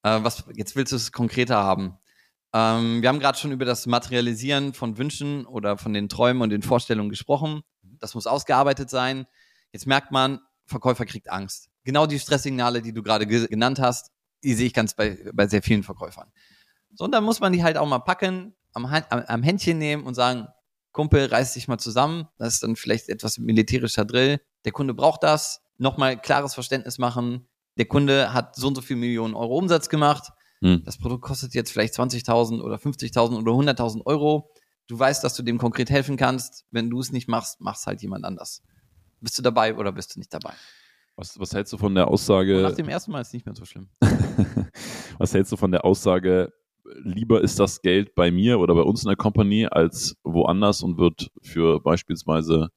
Äh, 0.03 0.21
was, 0.23 0.45
jetzt 0.55 0.75
willst 0.75 0.93
du 0.93 0.97
es 0.97 1.13
konkreter 1.13 1.57
haben. 1.57 1.99
Ähm, 2.55 3.03
wir 3.03 3.09
haben 3.09 3.19
gerade 3.19 3.37
schon 3.37 3.53
über 3.53 3.65
das 3.65 3.87
Materialisieren 3.87 4.73
von 4.73 4.97
Wünschen 4.97 5.45
oder 5.45 5.77
von 5.77 5.93
den 5.93 6.09
Träumen 6.09 6.41
und 6.41 6.51
den 6.51 6.63
Vorstellungen 6.63 7.11
gesprochen. 7.11 7.63
Das 7.83 8.15
muss 8.15 8.27
ausgearbeitet 8.27 8.89
sein. 8.89 9.27
Jetzt 9.73 9.87
merkt 9.87 10.11
man, 10.11 10.41
Verkäufer 10.65 11.05
kriegt 11.05 11.31
Angst. 11.31 11.69
Genau 11.85 12.07
die 12.07 12.19
Stresssignale, 12.19 12.81
die 12.81 12.95
du 12.95 13.03
gerade 13.03 13.27
ge 13.27 13.47
genannt 13.49 13.81
hast, 13.81 14.13
die 14.45 14.55
sehe 14.55 14.67
ich 14.67 14.75
ganz 14.75 14.95
bei, 14.95 15.19
bei 15.33 15.47
sehr 15.47 15.63
vielen 15.63 15.83
Verkäufern. 15.83 16.31
So, 16.95 17.05
und 17.05 17.13
dann 17.13 17.25
muss 17.25 17.41
man 17.41 17.53
die 17.53 17.63
halt 17.63 17.77
auch 17.77 17.89
mal 17.89 17.99
packen, 17.99 18.55
am, 18.73 18.87
am, 18.87 19.05
am 19.11 19.43
Händchen 19.43 19.79
nehmen 19.79 20.05
und 20.05 20.15
sagen, 20.15 20.47
Kumpel, 20.93 21.27
reiß 21.27 21.55
dich 21.55 21.67
mal 21.67 21.79
zusammen. 21.79 22.29
Das 22.39 22.55
ist 22.55 22.63
dann 22.63 22.77
vielleicht 22.77 23.09
etwas 23.09 23.39
militärischer 23.39 24.05
Drill. 24.05 24.41
Der 24.65 24.73
Kunde 24.73 24.95
braucht 24.95 25.25
das. 25.25 25.61
Nochmal 25.77 26.21
klares 26.21 26.55
Verständnis 26.55 26.99
machen. 26.99 27.49
Der 27.77 27.87
Kunde 27.87 28.33
hat 28.33 28.55
so 28.55 28.69
und 28.69 28.77
so 28.77 28.81
viel 28.81 28.97
Millionen 28.97 29.35
Euro 29.35 29.59
Umsatz 29.59 29.89
gemacht. 29.89 30.31
Hm. 30.61 30.83
Das 30.85 30.97
Produkt 30.97 31.23
kostet 31.23 31.53
jetzt 31.55 31.73
vielleicht 31.73 31.95
20.000 31.95 32.63
oder 32.63 32.77
50.000 32.77 33.39
oder 33.39 33.53
100.000 33.53 34.07
Euro. 34.07 34.53
Du 34.87 34.97
weißt, 34.97 35.25
dass 35.25 35.35
du 35.35 35.43
dem 35.43 35.59
konkret 35.59 35.91
helfen 35.91 36.17
kannst. 36.17 36.65
Wenn 36.71 36.91
du 36.91 37.01
es 37.01 37.11
nicht 37.11 37.27
machst, 37.27 37.61
mach's 37.61 37.87
halt 37.87 38.01
jemand 38.01 38.25
anders. 38.25 38.63
Bist 39.21 39.37
du 39.37 39.43
dabei 39.43 39.75
oder 39.75 39.91
bist 39.91 40.15
du 40.15 40.21
nicht 40.21 40.33
dabei? 40.33 40.55
Was, 41.17 41.39
was 41.39 41.55
hältst 41.55 41.73
du 41.73 41.79
von 41.79 41.95
der 41.95 42.09
Aussage? 42.09 42.57
Und 42.57 42.63
nach 42.63 42.73
dem 42.73 42.89
ersten 42.89 43.13
Mal 43.13 43.21
ist 43.21 43.29
es 43.29 43.35
nicht 43.35 43.47
mehr 43.47 43.55
so 43.55 43.65
schlimm. 43.65 43.89
was 45.19 45.33
hältst 45.33 45.53
du 45.53 45.57
von 45.57 45.71
der 45.71 45.85
Aussage, 45.85 46.53
lieber 47.03 47.41
ist 47.41 47.59
das 47.59 47.83
Geld 47.83 48.15
bei 48.15 48.31
mir 48.31 48.59
oder 48.59 48.75
bei 48.75 48.83
uns 48.83 49.05
in 49.05 49.09
der 49.09 49.17
Company 49.17 49.67
als 49.67 50.17
woanders 50.25 50.83
und 50.83 50.99
wird 50.99 51.31
für 51.43 51.81
beispielsweise 51.81 52.71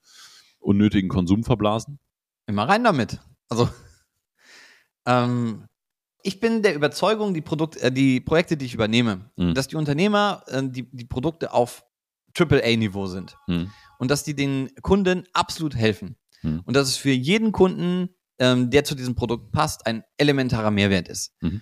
unnötigen 0.60 1.10
Konsum 1.10 1.44
verblasen? 1.44 2.00
Immer 2.46 2.68
rein 2.68 2.84
damit. 2.84 3.20
Also, 3.50 3.70
ähm, 5.06 5.66
ich 6.24 6.40
bin 6.40 6.62
der 6.62 6.76
Überzeugung, 6.76 7.34
die, 7.34 7.42
Produkt, 7.42 7.78
äh, 7.78 7.92
die 7.92 8.20
Projekte, 8.20 8.58
die 8.58 8.66
ich 8.66 8.74
übernehme, 8.74 9.32
mhm. 9.36 9.54
dass 9.54 9.68
die 9.68 9.76
Unternehmer 9.76 10.44
äh, 10.48 10.64
die, 10.64 10.90
die 10.92 11.06
Produkte 11.06 11.54
auf 11.54 11.86
AAA-Niveau 12.38 13.08
sind 13.08 13.38
mhm. 13.48 13.72
und 13.98 14.12
dass 14.12 14.24
die 14.24 14.36
den 14.36 14.70
Kunden 14.82 15.24
absolut 15.34 15.76
helfen. 15.76 16.18
Mhm. 16.44 16.62
Und 16.66 16.76
dass 16.76 16.88
es 16.88 16.98
für 16.98 17.12
jeden 17.12 17.52
Kunden, 17.52 18.10
ähm, 18.40 18.70
der 18.70 18.84
zu 18.84 18.96
diesem 18.96 19.16
Produkt 19.16 19.52
passt, 19.52 19.86
ein 19.86 20.04
elementarer 20.18 20.72
Mehrwert 20.72 21.08
ist. 21.08 21.34
Mhm. 21.42 21.62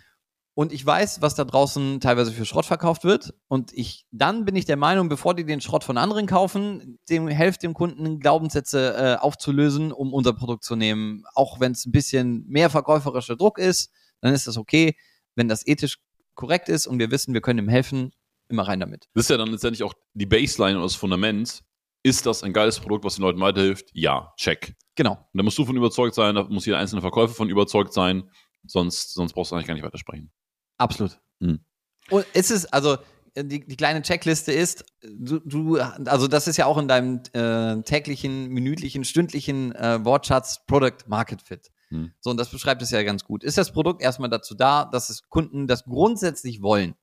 Und 0.58 0.72
ich 0.72 0.86
weiß, 0.86 1.22
was 1.22 1.36
da 1.36 1.44
draußen 1.44 2.00
teilweise 2.00 2.32
für 2.32 2.46
Schrott 2.46 2.66
verkauft 2.66 3.04
wird. 3.04 3.34
Und 3.50 3.74
ich, 3.74 4.06
dann 4.12 4.46
bin 4.46 4.56
ich 4.56 4.64
der 4.64 4.78
Meinung, 4.78 5.10
bevor 5.10 5.34
die 5.34 5.46
den 5.46 5.60
Schrott 5.60 5.84
von 5.84 5.98
anderen 5.98 6.28
kaufen, 6.28 6.98
dem 7.10 7.28
helft 7.28 7.62
dem 7.62 7.74
Kunden 7.74 8.22
Glaubenssätze 8.22 8.96
äh, 8.96 9.16
aufzulösen, 9.22 9.92
um 9.92 10.14
unser 10.14 10.32
Produkt 10.32 10.64
zu 10.64 10.78
nehmen. 10.78 11.24
Auch 11.34 11.60
wenn 11.60 11.74
es 11.74 11.86
ein 11.86 11.92
bisschen 11.92 12.46
mehr 12.48 12.70
verkäuferischer 12.70 13.36
Druck 13.36 13.58
ist, 13.58 13.92
dann 14.22 14.34
ist 14.34 14.48
das 14.48 14.58
okay. 14.58 14.96
Wenn 15.36 15.50
das 15.50 15.68
ethisch 15.68 15.98
korrekt 16.36 16.70
ist 16.70 16.88
und 16.88 17.00
wir 17.00 17.12
wissen, 17.12 17.34
wir 17.34 17.42
können 17.42 17.60
ihm 17.60 17.70
helfen, 17.70 18.14
immer 18.48 18.64
rein 18.64 18.80
damit. 18.80 19.10
Das 19.14 19.26
ist 19.26 19.30
ja 19.30 19.38
dann 19.38 19.50
letztendlich 19.50 19.84
auch 19.84 19.94
die 20.14 20.26
Baseline 20.26 20.78
oder 20.78 20.86
das 20.86 20.96
Fundament, 20.96 21.64
ist 22.06 22.28
das 22.28 22.44
ein 22.44 22.54
geiles 22.54 22.80
Produkt, 22.80 23.04
was 23.04 23.16
den 23.16 23.24
Leuten 23.24 23.40
weiterhilft? 23.40 23.90
Ja, 23.94 24.32
check. 24.38 24.76
Genau. 24.94 25.14
Und 25.14 25.28
da 25.34 25.42
musst 25.42 25.58
du 25.58 25.66
von 25.66 25.76
überzeugt 25.76 26.14
sein, 26.14 26.36
da 26.36 26.44
muss 26.44 26.68
jeder 26.68 26.78
einzelne 26.78 27.02
Verkäufer 27.02 27.34
von 27.34 27.50
überzeugt 27.50 27.94
sein, 27.94 28.30
sonst, 28.68 29.16
sonst 29.16 29.34
brauchst 29.34 29.52
du 29.52 29.56
eigentlich 29.56 29.66
gar 29.66 29.74
nicht 29.74 29.84
weitersprechen. 29.84 30.32
Absolut. 30.78 31.20
Hm. 31.42 31.66
Und 32.12 32.26
ist 32.34 32.52
es, 32.52 32.68
also 32.68 32.98
die, 33.36 33.66
die 33.66 33.76
kleine 33.76 34.04
Checkliste 34.04 34.52
ist, 34.52 34.86
du, 35.02 35.40
du, 35.40 35.78
also 35.78 36.28
das 36.28 36.48
ist 36.48 36.58
ja 36.58 36.68
auch 36.68 36.78
in 36.78 36.88
deinem 36.88 37.22
äh, 37.34 37.82
täglichen, 37.82 38.50
minütlichen, 38.50 39.04
stündlichen 39.04 39.74
äh, 39.74 40.06
Wortschatz 40.06 40.64
Product 40.68 41.08
Market 41.08 41.42
Fit. 41.42 41.72
Hm. 41.90 42.12
So, 42.20 42.30
und 42.30 42.38
das 42.38 42.52
beschreibt 42.52 42.84
es 42.84 42.92
ja 42.92 43.02
ganz 43.02 43.26
gut. 43.26 43.44
Ist 43.44 43.58
das 43.58 43.72
Produkt 43.72 44.04
erstmal 44.04 44.30
dazu 44.30 44.54
da, 44.54 44.86
dass 44.86 45.10
es 45.10 45.28
Kunden 45.28 45.66
das 45.66 45.86
grundsätzlich 45.86 46.62
wollen? 46.62 46.94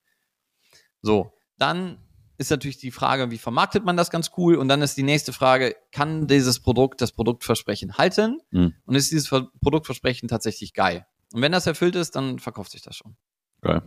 So, 1.01 1.33
dann 1.59 1.99
ist 2.43 2.51
natürlich 2.51 2.79
die 2.79 2.91
Frage, 2.91 3.31
wie 3.31 3.39
vermarktet 3.39 3.85
man 3.85 3.97
das 3.97 4.11
ganz 4.11 4.33
cool? 4.37 4.57
Und 4.57 4.69
dann 4.69 4.83
ist 4.83 4.97
die 4.97 5.03
nächste 5.03 5.33
Frage, 5.33 5.75
kann 5.91 6.27
dieses 6.27 6.61
Produkt 6.61 7.01
das 7.01 7.13
Produktversprechen 7.13 7.97
halten? 7.97 8.41
Mhm. 8.51 8.75
Und 8.85 8.95
ist 8.95 9.11
dieses 9.11 9.29
Produktversprechen 9.29 10.29
tatsächlich 10.29 10.75
geil? 10.75 11.07
Und 11.33 11.41
wenn 11.41 11.53
das 11.53 11.67
erfüllt 11.67 11.97
ist, 11.97 12.17
dann 12.17 12.39
verkauft 12.39 12.73
sich 12.73 12.83
das 12.83 12.97
schon. 12.97 13.17
Geil. 13.63 13.83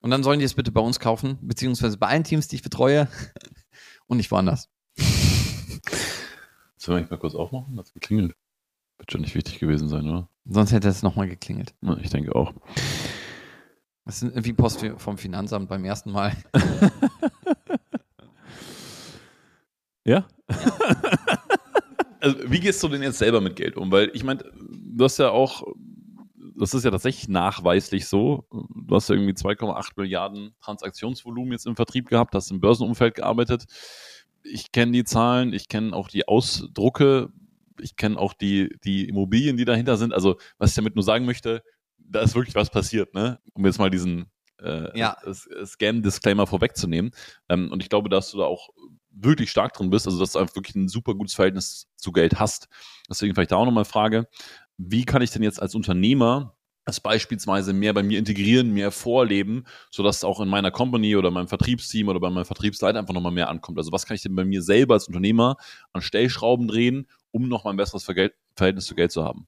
Und 0.00 0.10
dann 0.10 0.24
sollen 0.24 0.40
die 0.40 0.44
es 0.44 0.54
bitte 0.54 0.72
bei 0.72 0.80
uns 0.80 0.98
kaufen, 0.98 1.38
beziehungsweise 1.42 1.96
bei 1.96 2.08
allen 2.08 2.24
Teams, 2.24 2.48
die 2.48 2.56
ich 2.56 2.62
betreue 2.62 3.06
und 4.06 4.16
nicht 4.16 4.30
woanders. 4.30 4.68
Sollen 6.76 7.04
wir 7.04 7.10
mal 7.10 7.18
kurz 7.18 7.36
aufmachen? 7.36 7.78
Hat 7.78 7.92
geklingelt. 7.94 8.34
Wird 8.98 9.12
schon 9.12 9.20
nicht 9.20 9.36
wichtig 9.36 9.60
gewesen 9.60 9.88
sein, 9.88 10.08
oder? 10.08 10.28
Sonst 10.44 10.72
hätte 10.72 10.88
es 10.88 11.02
nochmal 11.02 11.28
geklingelt. 11.28 11.74
Ja, 11.82 11.96
ich 11.98 12.10
denke 12.10 12.34
auch. 12.34 12.52
Das 14.04 14.22
ist 14.22 14.44
wie 14.44 14.52
Post 14.52 14.84
vom 14.96 15.16
Finanzamt 15.16 15.68
beim 15.68 15.84
ersten 15.84 16.10
Mal. 16.10 16.36
ja? 20.04 20.26
also, 22.20 22.36
wie 22.50 22.60
gehst 22.60 22.82
du 22.82 22.88
denn 22.88 23.02
jetzt 23.02 23.18
selber 23.18 23.40
mit 23.40 23.56
Geld 23.56 23.76
um? 23.76 23.90
Weil 23.90 24.10
ich 24.14 24.24
meine, 24.24 24.44
du 24.54 25.04
hast 25.04 25.18
ja 25.18 25.30
auch, 25.30 25.62
das 26.58 26.74
ist 26.74 26.84
ja 26.84 26.90
tatsächlich 26.90 27.28
nachweislich 27.28 28.06
so. 28.06 28.46
Du 28.50 28.94
hast 28.94 29.08
ja 29.08 29.14
irgendwie 29.14 29.34
2,8 29.34 29.92
Milliarden 29.96 30.54
Transaktionsvolumen 30.60 31.52
jetzt 31.52 31.66
im 31.66 31.76
Vertrieb 31.76 32.08
gehabt, 32.08 32.34
hast 32.34 32.50
im 32.50 32.60
Börsenumfeld 32.60 33.14
gearbeitet. 33.14 33.64
Ich 34.44 34.72
kenne 34.72 34.92
die 34.92 35.04
Zahlen, 35.04 35.52
ich 35.52 35.68
kenne 35.68 35.94
auch 35.94 36.08
die 36.08 36.26
Ausdrucke, 36.26 37.30
ich 37.80 37.96
kenne 37.96 38.18
auch 38.18 38.34
die, 38.34 38.76
die 38.84 39.08
Immobilien, 39.08 39.56
die 39.56 39.64
dahinter 39.64 39.96
sind. 39.96 40.12
Also, 40.12 40.36
was 40.58 40.70
ich 40.70 40.76
damit 40.76 40.94
nur 40.94 41.04
sagen 41.04 41.24
möchte, 41.24 41.62
da 41.98 42.20
ist 42.20 42.34
wirklich 42.34 42.54
was 42.54 42.70
passiert, 42.70 43.14
ne? 43.14 43.40
Um 43.54 43.64
jetzt 43.64 43.78
mal 43.78 43.90
diesen 43.90 44.30
äh, 44.62 44.98
ja. 44.98 45.16
Scam-Disclaimer 45.64 46.46
vorwegzunehmen. 46.46 47.12
Ähm, 47.48 47.70
und 47.70 47.82
ich 47.82 47.88
glaube, 47.88 48.08
dass 48.08 48.30
du 48.30 48.38
da 48.38 48.44
auch 48.44 48.70
wirklich 49.14 49.50
stark 49.50 49.74
drin 49.74 49.90
bist, 49.90 50.06
also 50.06 50.18
dass 50.18 50.32
du 50.32 50.38
einfach 50.38 50.56
wirklich 50.56 50.76
ein 50.76 50.88
super 50.88 51.14
gutes 51.14 51.34
Verhältnis 51.34 51.88
zu 51.96 52.12
Geld 52.12 52.38
hast. 52.38 52.68
Deswegen 53.08 53.34
vielleicht 53.34 53.52
da 53.52 53.56
auch 53.56 53.66
nochmal 53.66 53.84
Frage, 53.84 54.26
wie 54.78 55.04
kann 55.04 55.22
ich 55.22 55.30
denn 55.30 55.42
jetzt 55.42 55.60
als 55.60 55.74
Unternehmer 55.74 56.56
das 56.84 56.98
beispielsweise 56.98 57.72
mehr 57.72 57.94
bei 57.94 58.02
mir 58.02 58.18
integrieren, 58.18 58.72
mehr 58.72 58.90
vorleben, 58.90 59.64
sodass 59.90 60.24
auch 60.24 60.40
in 60.40 60.48
meiner 60.48 60.72
Company 60.72 61.14
oder 61.14 61.30
meinem 61.30 61.46
Vertriebsteam 61.46 62.08
oder 62.08 62.18
bei 62.18 62.30
meinem 62.30 62.44
Vertriebsleiter 62.44 62.98
einfach 62.98 63.14
nochmal 63.14 63.32
mehr 63.32 63.48
ankommt. 63.48 63.78
Also 63.78 63.92
was 63.92 64.04
kann 64.04 64.16
ich 64.16 64.22
denn 64.22 64.34
bei 64.34 64.44
mir 64.44 64.62
selber 64.62 64.94
als 64.94 65.06
Unternehmer 65.06 65.56
an 65.92 66.02
Stellschrauben 66.02 66.66
drehen, 66.66 67.06
um 67.30 67.48
nochmal 67.48 67.74
ein 67.74 67.76
besseres 67.76 68.04
Verhältnis 68.04 68.86
zu 68.86 68.96
Geld 68.96 69.12
zu 69.12 69.22
haben? 69.22 69.46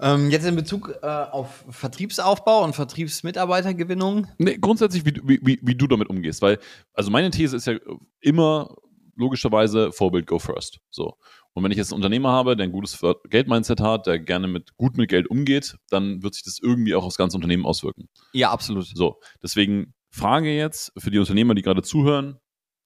Ähm, 0.00 0.30
jetzt 0.30 0.46
in 0.46 0.54
Bezug 0.54 0.94
äh, 1.02 1.06
auf 1.06 1.64
Vertriebsaufbau 1.70 2.62
und 2.64 2.74
Vertriebsmitarbeitergewinnung? 2.74 4.28
Nee, 4.38 4.58
grundsätzlich, 4.58 5.04
wie, 5.04 5.40
wie, 5.42 5.58
wie, 5.60 5.74
du 5.74 5.86
damit 5.88 6.08
umgehst. 6.08 6.40
Weil, 6.40 6.58
also 6.94 7.10
meine 7.10 7.30
These 7.30 7.56
ist 7.56 7.66
ja 7.66 7.74
immer 8.20 8.76
logischerweise 9.16 9.90
Vorbild 9.92 10.26
go 10.26 10.38
first. 10.38 10.78
So. 10.90 11.16
Und 11.52 11.64
wenn 11.64 11.72
ich 11.72 11.78
jetzt 11.78 11.92
einen 11.92 11.98
Unternehmer 11.98 12.30
habe, 12.30 12.54
der 12.54 12.64
ein 12.64 12.72
gutes 12.72 13.00
Geldmindset 13.28 13.80
hat, 13.80 14.06
der 14.06 14.20
gerne 14.20 14.46
mit 14.46 14.76
gut 14.76 14.96
mit 14.96 15.10
Geld 15.10 15.28
umgeht, 15.28 15.76
dann 15.90 16.22
wird 16.22 16.34
sich 16.34 16.44
das 16.44 16.60
irgendwie 16.62 16.94
auch 16.94 17.04
aufs 17.04 17.16
ganze 17.16 17.36
Unternehmen 17.36 17.66
auswirken. 17.66 18.08
Ja, 18.32 18.52
absolut. 18.52 18.86
So. 18.86 19.18
Deswegen 19.42 19.94
Frage 20.10 20.56
jetzt 20.56 20.92
für 20.96 21.10
die 21.10 21.18
Unternehmer, 21.18 21.54
die 21.54 21.62
gerade 21.62 21.82
zuhören, 21.82 22.38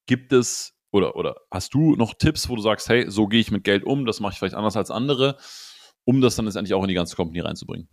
gibt 0.06 0.32
es 0.32 0.74
oder, 0.90 1.16
oder 1.16 1.36
hast 1.50 1.74
du 1.74 1.96
noch 1.96 2.14
Tipps, 2.14 2.48
wo 2.48 2.56
du 2.56 2.62
sagst, 2.62 2.88
hey, 2.88 3.10
so 3.10 3.26
gehe 3.26 3.40
ich 3.40 3.50
mit 3.50 3.64
Geld 3.64 3.84
um, 3.84 4.04
das 4.04 4.20
mache 4.20 4.32
ich 4.32 4.38
vielleicht 4.38 4.54
anders 4.54 4.76
als 4.76 4.90
andere? 4.90 5.36
Um 6.04 6.20
das 6.20 6.36
dann 6.36 6.44
letztendlich 6.44 6.74
auch 6.74 6.82
in 6.82 6.88
die 6.88 6.94
ganze 6.94 7.16
Company 7.16 7.40
reinzubringen? 7.40 7.88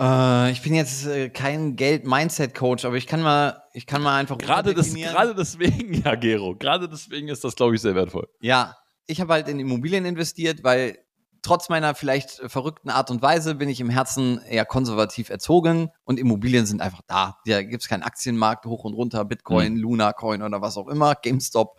Äh, 0.00 0.50
ich 0.50 0.62
bin 0.62 0.74
jetzt 0.74 1.06
äh, 1.06 1.30
kein 1.30 1.76
Geld-Mindset-Coach, 1.76 2.84
aber 2.84 2.96
ich 2.96 3.06
kann 3.06 3.22
mal, 3.22 3.62
ich 3.72 3.86
kann 3.86 4.02
mal 4.02 4.18
einfach. 4.18 4.38
Gerade, 4.38 4.74
das, 4.74 4.94
gerade 4.94 5.34
deswegen, 5.34 5.94
ja, 6.04 6.14
Gero, 6.16 6.56
gerade 6.56 6.88
deswegen 6.88 7.28
ist 7.28 7.44
das, 7.44 7.54
glaube 7.54 7.74
ich, 7.74 7.80
sehr 7.80 7.94
wertvoll. 7.94 8.28
Ja, 8.40 8.76
ich 9.06 9.20
habe 9.20 9.32
halt 9.32 9.48
in 9.48 9.60
Immobilien 9.60 10.04
investiert, 10.04 10.64
weil 10.64 10.98
trotz 11.42 11.68
meiner 11.68 11.94
vielleicht 11.94 12.30
verrückten 12.50 12.88
Art 12.88 13.10
und 13.10 13.20
Weise 13.20 13.54
bin 13.54 13.68
ich 13.68 13.80
im 13.80 13.90
Herzen 13.90 14.40
eher 14.42 14.64
konservativ 14.64 15.28
erzogen 15.28 15.90
und 16.04 16.18
Immobilien 16.18 16.66
sind 16.66 16.80
einfach 16.80 17.02
da. 17.06 17.38
Da 17.46 17.62
gibt 17.62 17.82
es 17.82 17.88
keinen 17.88 18.04
Aktienmarkt 18.04 18.64
hoch 18.66 18.84
und 18.84 18.94
runter, 18.94 19.24
Bitcoin, 19.24 19.74
mhm. 19.74 19.80
Luna 19.80 20.12
Coin 20.12 20.42
oder 20.42 20.60
was 20.60 20.76
auch 20.76 20.88
immer, 20.88 21.14
GameStop, 21.16 21.78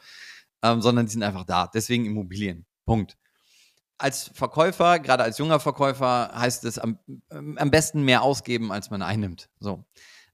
ähm, 0.62 0.82
sondern 0.82 1.06
die 1.06 1.14
sind 1.14 1.24
einfach 1.24 1.46
da. 1.46 1.68
Deswegen 1.74 2.06
Immobilien. 2.06 2.66
Punkt 2.86 3.18
als 4.04 4.30
Verkäufer, 4.34 5.00
gerade 5.00 5.24
als 5.24 5.38
junger 5.38 5.60
Verkäufer, 5.60 6.32
heißt 6.36 6.66
es 6.66 6.78
am, 6.78 7.00
am 7.30 7.72
besten 7.72 8.04
mehr 8.04 8.22
ausgeben, 8.22 8.72
als 8.72 8.92
man 8.92 9.02
einnimmt. 9.02 9.50
So. 9.60 9.86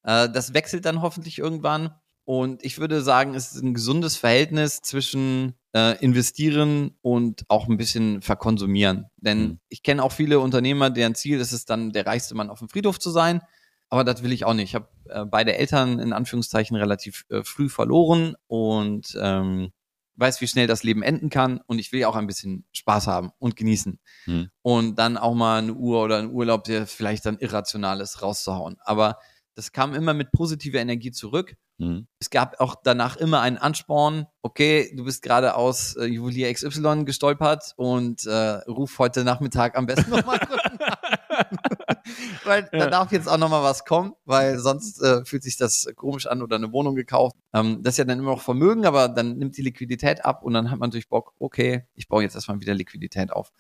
Äh, 0.04 0.30
das 0.30 0.54
wechselt 0.54 0.86
dann 0.86 1.02
hoffentlich 1.02 1.38
irgendwann. 1.38 1.92
Und 2.26 2.64
ich 2.64 2.80
würde 2.80 3.02
sagen, 3.02 3.34
es 3.34 3.54
ist 3.54 3.64
ein 3.64 3.74
gesundes 3.74 4.16
Verhältnis 4.16 4.82
zwischen 4.82 5.54
äh, 5.74 5.98
investieren 6.04 6.96
und 7.02 7.44
auch 7.48 7.68
ein 7.68 7.78
bisschen 7.78 8.22
verkonsumieren. 8.22 9.06
Denn 9.18 9.40
Mhm. 9.42 9.60
ich 9.70 9.82
kenne 9.84 10.04
auch 10.04 10.12
viele 10.12 10.40
Unternehmer, 10.40 10.90
deren 10.90 11.16
Ziel 11.16 11.40
ist 11.40 11.52
es 11.52 11.66
dann, 11.66 11.92
der 11.92 12.06
reichste 12.06 12.36
Mann 12.36 12.50
auf 12.50 12.60
dem 12.60 12.70
Friedhof 12.70 13.00
zu 13.00 13.10
sein. 13.12 13.42
Aber 13.90 14.04
das 14.04 14.22
will 14.22 14.32
ich 14.32 14.46
auch 14.46 14.54
nicht. 14.54 14.70
Ich 14.70 14.76
habe 14.76 14.90
äh, 15.10 15.26
beide 15.26 15.56
Eltern 15.56 15.98
in 16.00 16.14
Anführungszeichen 16.14 16.78
relativ 16.78 17.26
äh, 17.30 17.44
früh 17.44 17.70
verloren 17.70 18.36
und 18.48 19.18
ähm, 19.20 19.72
weiß, 20.20 20.42
wie 20.42 20.48
schnell 20.48 20.68
das 20.68 20.84
Leben 20.84 21.02
enden 21.02 21.30
kann. 21.30 21.62
Und 21.66 21.80
ich 21.80 21.92
will 21.92 22.02
ja 22.02 22.08
auch 22.08 22.16
ein 22.16 22.28
bisschen 22.28 22.66
Spaß 22.72 23.08
haben 23.08 23.32
und 23.40 23.56
genießen. 23.56 24.00
Mhm. 24.26 24.50
Und 24.62 24.96
dann 24.96 25.18
auch 25.18 25.34
mal 25.34 25.60
eine 25.60 25.74
Uhr 25.74 26.04
oder 26.04 26.18
einen 26.18 26.32
Urlaub, 26.32 26.64
der 26.66 26.88
vielleicht 26.88 27.26
dann 27.26 27.38
irrational 27.40 28.02
ist, 28.02 28.22
rauszuhauen. 28.22 28.78
Aber 28.82 29.18
das 29.56 29.72
kam 29.72 29.94
immer 29.94 30.14
mit 30.14 30.32
positiver 30.32 30.80
Energie 30.80 31.12
zurück 31.12 31.56
Mhm. 31.80 32.08
es 32.20 32.30
gab 32.30 32.60
auch 32.60 32.76
danach 32.84 33.16
immer 33.16 33.40
einen 33.40 33.58
Ansporn, 33.58 34.26
okay, 34.42 34.92
du 34.98 35.06
bist 35.06 35.22
gerade 35.22 35.56
aus 35.56 35.96
äh, 35.96 36.04
Juwelier 36.06 36.54
XY 36.54 37.06
gestolpert 37.06 37.74
und 37.78 38.26
äh, 38.26 38.60
ruf 38.68 39.00
heute 39.00 39.24
Nachmittag 39.24 39.78
am 39.78 39.86
besten 39.86 40.12
nochmal 40.12 40.40
drücken 40.40 40.78
an. 41.30 41.78
Weil 42.44 42.70
da 42.72 42.88
darf 42.88 43.12
jetzt 43.12 43.28
auch 43.28 43.38
nochmal 43.38 43.64
was 43.64 43.86
kommen, 43.86 44.14
weil 44.26 44.60
sonst 44.60 45.02
äh, 45.02 45.26
fühlt 45.26 45.44
sich 45.44 45.58
das 45.58 45.88
komisch 45.96 46.28
an 46.28 46.42
oder 46.42 46.56
eine 46.56 46.72
Wohnung 46.72 46.96
gekauft. 46.96 47.36
Ähm, 47.54 47.84
das 47.84 47.96
ist 47.96 47.98
ja 47.98 48.06
dann 48.06 48.20
immer 48.20 48.32
noch 48.32 48.42
Vermögen, 48.42 48.86
aber 48.86 49.10
dann 49.10 49.38
nimmt 49.38 49.58
die 49.58 49.62
Liquidität 49.62 50.26
ab 50.26 50.44
und 50.44 50.54
dann 50.54 50.72
hat 50.72 50.80
man 50.80 50.90
natürlich 50.90 51.10
Bock, 51.10 51.34
okay, 51.40 51.86
ich 51.96 52.08
baue 52.08 52.24
jetzt 52.24 52.36
erstmal 52.36 52.60
wieder 52.62 52.74
Liquidität 52.74 53.32
auf. 53.32 53.52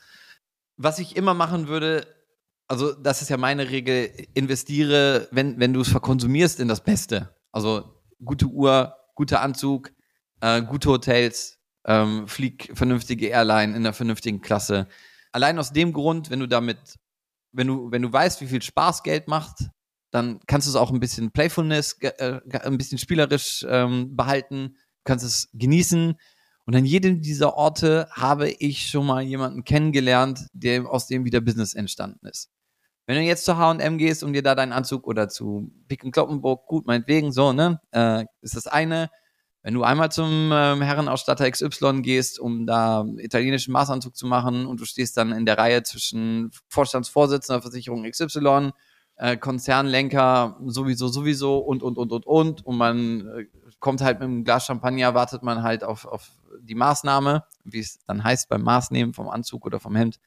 Was 0.77 0.99
ich 0.99 1.15
immer 1.15 1.33
machen 1.33 1.67
würde, 1.67 2.07
also 2.67 2.93
das 2.93 3.21
ist 3.21 3.29
ja 3.29 3.37
meine 3.37 3.69
Regel, 3.69 4.11
investiere, 4.33 5.27
wenn, 5.31 5.59
wenn 5.59 5.73
du 5.73 5.81
es 5.81 5.89
verkonsumierst, 5.89 6.59
in 6.59 6.67
das 6.67 6.83
Beste. 6.83 7.35
Also 7.51 7.95
gute 8.23 8.45
Uhr, 8.45 8.95
guter 9.15 9.41
Anzug, 9.41 9.91
äh, 10.41 10.61
gute 10.61 10.89
Hotels, 10.89 11.57
ähm, 11.85 12.27
flieg 12.27 12.71
vernünftige 12.73 13.27
Airline 13.27 13.75
in 13.75 13.77
einer 13.77 13.93
vernünftigen 13.93 14.41
Klasse. 14.41 14.87
Allein 15.31 15.59
aus 15.59 15.73
dem 15.73 15.93
Grund, 15.93 16.29
wenn 16.29 16.39
du 16.39 16.47
damit, 16.47 16.77
wenn 17.51 17.67
du, 17.67 17.91
wenn 17.91 18.01
du 18.01 18.11
weißt, 18.11 18.41
wie 18.41 18.47
viel 18.47 18.61
Spaß 18.61 19.03
Geld 19.03 19.27
macht, 19.27 19.69
dann 20.11 20.39
kannst 20.47 20.67
du 20.67 20.71
es 20.71 20.75
auch 20.75 20.91
ein 20.91 20.99
bisschen 20.99 21.31
Playfulness, 21.31 21.97
äh, 22.01 22.39
ein 22.61 22.77
bisschen 22.77 22.97
spielerisch 22.97 23.65
ähm, 23.69 24.15
behalten, 24.15 24.75
kannst 25.03 25.25
es 25.25 25.49
genießen. 25.53 26.15
Und 26.65 26.75
an 26.75 26.85
jedem 26.85 27.21
dieser 27.21 27.55
Orte 27.55 28.07
habe 28.11 28.49
ich 28.49 28.89
schon 28.89 29.05
mal 29.05 29.23
jemanden 29.23 29.63
kennengelernt, 29.63 30.47
der 30.53 30.87
aus 30.89 31.07
dem 31.07 31.25
wieder 31.25 31.41
Business 31.41 31.73
entstanden 31.73 32.27
ist. 32.27 32.51
Wenn 33.07 33.17
du 33.17 33.23
jetzt 33.23 33.45
zu 33.45 33.57
H&M 33.57 33.97
gehst 33.97 34.23
und 34.23 34.33
dir 34.33 34.43
da 34.43 34.53
deinen 34.53 34.71
Anzug 34.71 35.07
oder 35.07 35.29
zu 35.29 35.71
Pick 35.87 36.11
Kloppenburg, 36.11 36.67
gut, 36.67 36.85
meinetwegen, 36.85 37.31
so, 37.31 37.53
ne, 37.53 37.81
äh, 37.91 38.25
ist 38.41 38.55
das 38.55 38.67
eine. 38.67 39.09
Wenn 39.61 39.73
du 39.73 39.83
einmal 39.83 40.11
zum 40.11 40.51
ähm, 40.53 40.81
Herrenausstatter 40.81 41.49
XY 41.51 42.01
gehst, 42.01 42.39
um 42.39 42.65
da 42.65 43.05
italienischen 43.17 43.73
Maßanzug 43.73 44.15
zu 44.15 44.25
machen 44.25 44.65
und 44.65 44.79
du 44.79 44.85
stehst 44.85 45.17
dann 45.17 45.31
in 45.33 45.45
der 45.45 45.57
Reihe 45.57 45.83
zwischen 45.83 46.51
Vorstandsvorsitzender 46.69 47.61
Versicherung 47.61 48.09
XY, 48.09 48.71
äh, 49.17 49.35
Konzernlenker 49.35 50.57
sowieso, 50.65 51.09
sowieso 51.09 51.57
und, 51.57 51.83
und, 51.83 51.97
und, 51.97 52.11
und, 52.13 52.25
und 52.25 52.65
und 52.65 52.77
man 52.77 53.27
äh, 53.27 53.45
kommt 53.79 54.01
halt 54.01 54.19
mit 54.19 54.27
einem 54.27 54.43
Glas 54.45 54.65
Champagner, 54.65 55.13
wartet 55.13 55.43
man 55.43 55.61
halt 55.61 55.83
auf, 55.83 56.05
auf 56.05 56.29
die 56.61 56.75
Maßnahme, 56.75 57.43
wie 57.65 57.79
es 57.79 57.99
dann 58.05 58.23
heißt 58.23 58.47
beim 58.49 58.61
Maßnehmen 58.61 59.13
vom 59.13 59.29
Anzug 59.29 59.65
oder 59.65 59.79
vom 59.79 59.95
Hemd. 59.95 60.19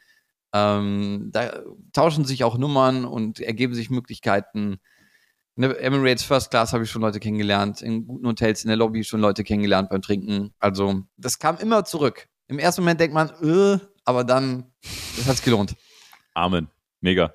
Ähm, 0.53 1.31
da 1.33 1.62
tauschen 1.92 2.27
sich 2.27 2.45
auch 2.45 2.59
Nummern 2.59 3.07
und 3.07 3.40
ergeben 3.40 3.75
sich 3.75 3.88
Möglichkeiten. 3.88 4.79
In 5.57 5.62
der 5.62 5.81
Emirates 5.81 6.23
First 6.23 6.51
Class 6.51 6.73
habe 6.73 6.85
ich 6.85 6.91
schon 6.91 7.03
Leute 7.03 7.21
kennengelernt, 7.21 7.83
in 7.83 8.07
guten 8.07 8.27
Hotels 8.27 8.65
in 8.65 8.69
der 8.69 8.77
Lobby 8.77 9.05
schon 9.05 9.21
Leute 9.21 9.45
kennengelernt 9.45 9.91
beim 9.91 10.01
Trinken. 10.01 10.55
Also 10.59 11.03
das 11.17 11.38
kam 11.38 11.59
immer 11.59 11.85
zurück. 11.85 12.29
Im 12.49 12.59
ersten 12.59 12.83
Moment 12.83 13.01
denkt 13.01 13.15
man, 13.15 13.31
äh, 13.43 13.79
aber 14.05 14.25
dann, 14.25 14.73
das 15.17 15.27
hat's 15.27 15.43
gelohnt. 15.43 15.77
Amen. 16.35 16.69
Mega. 17.01 17.35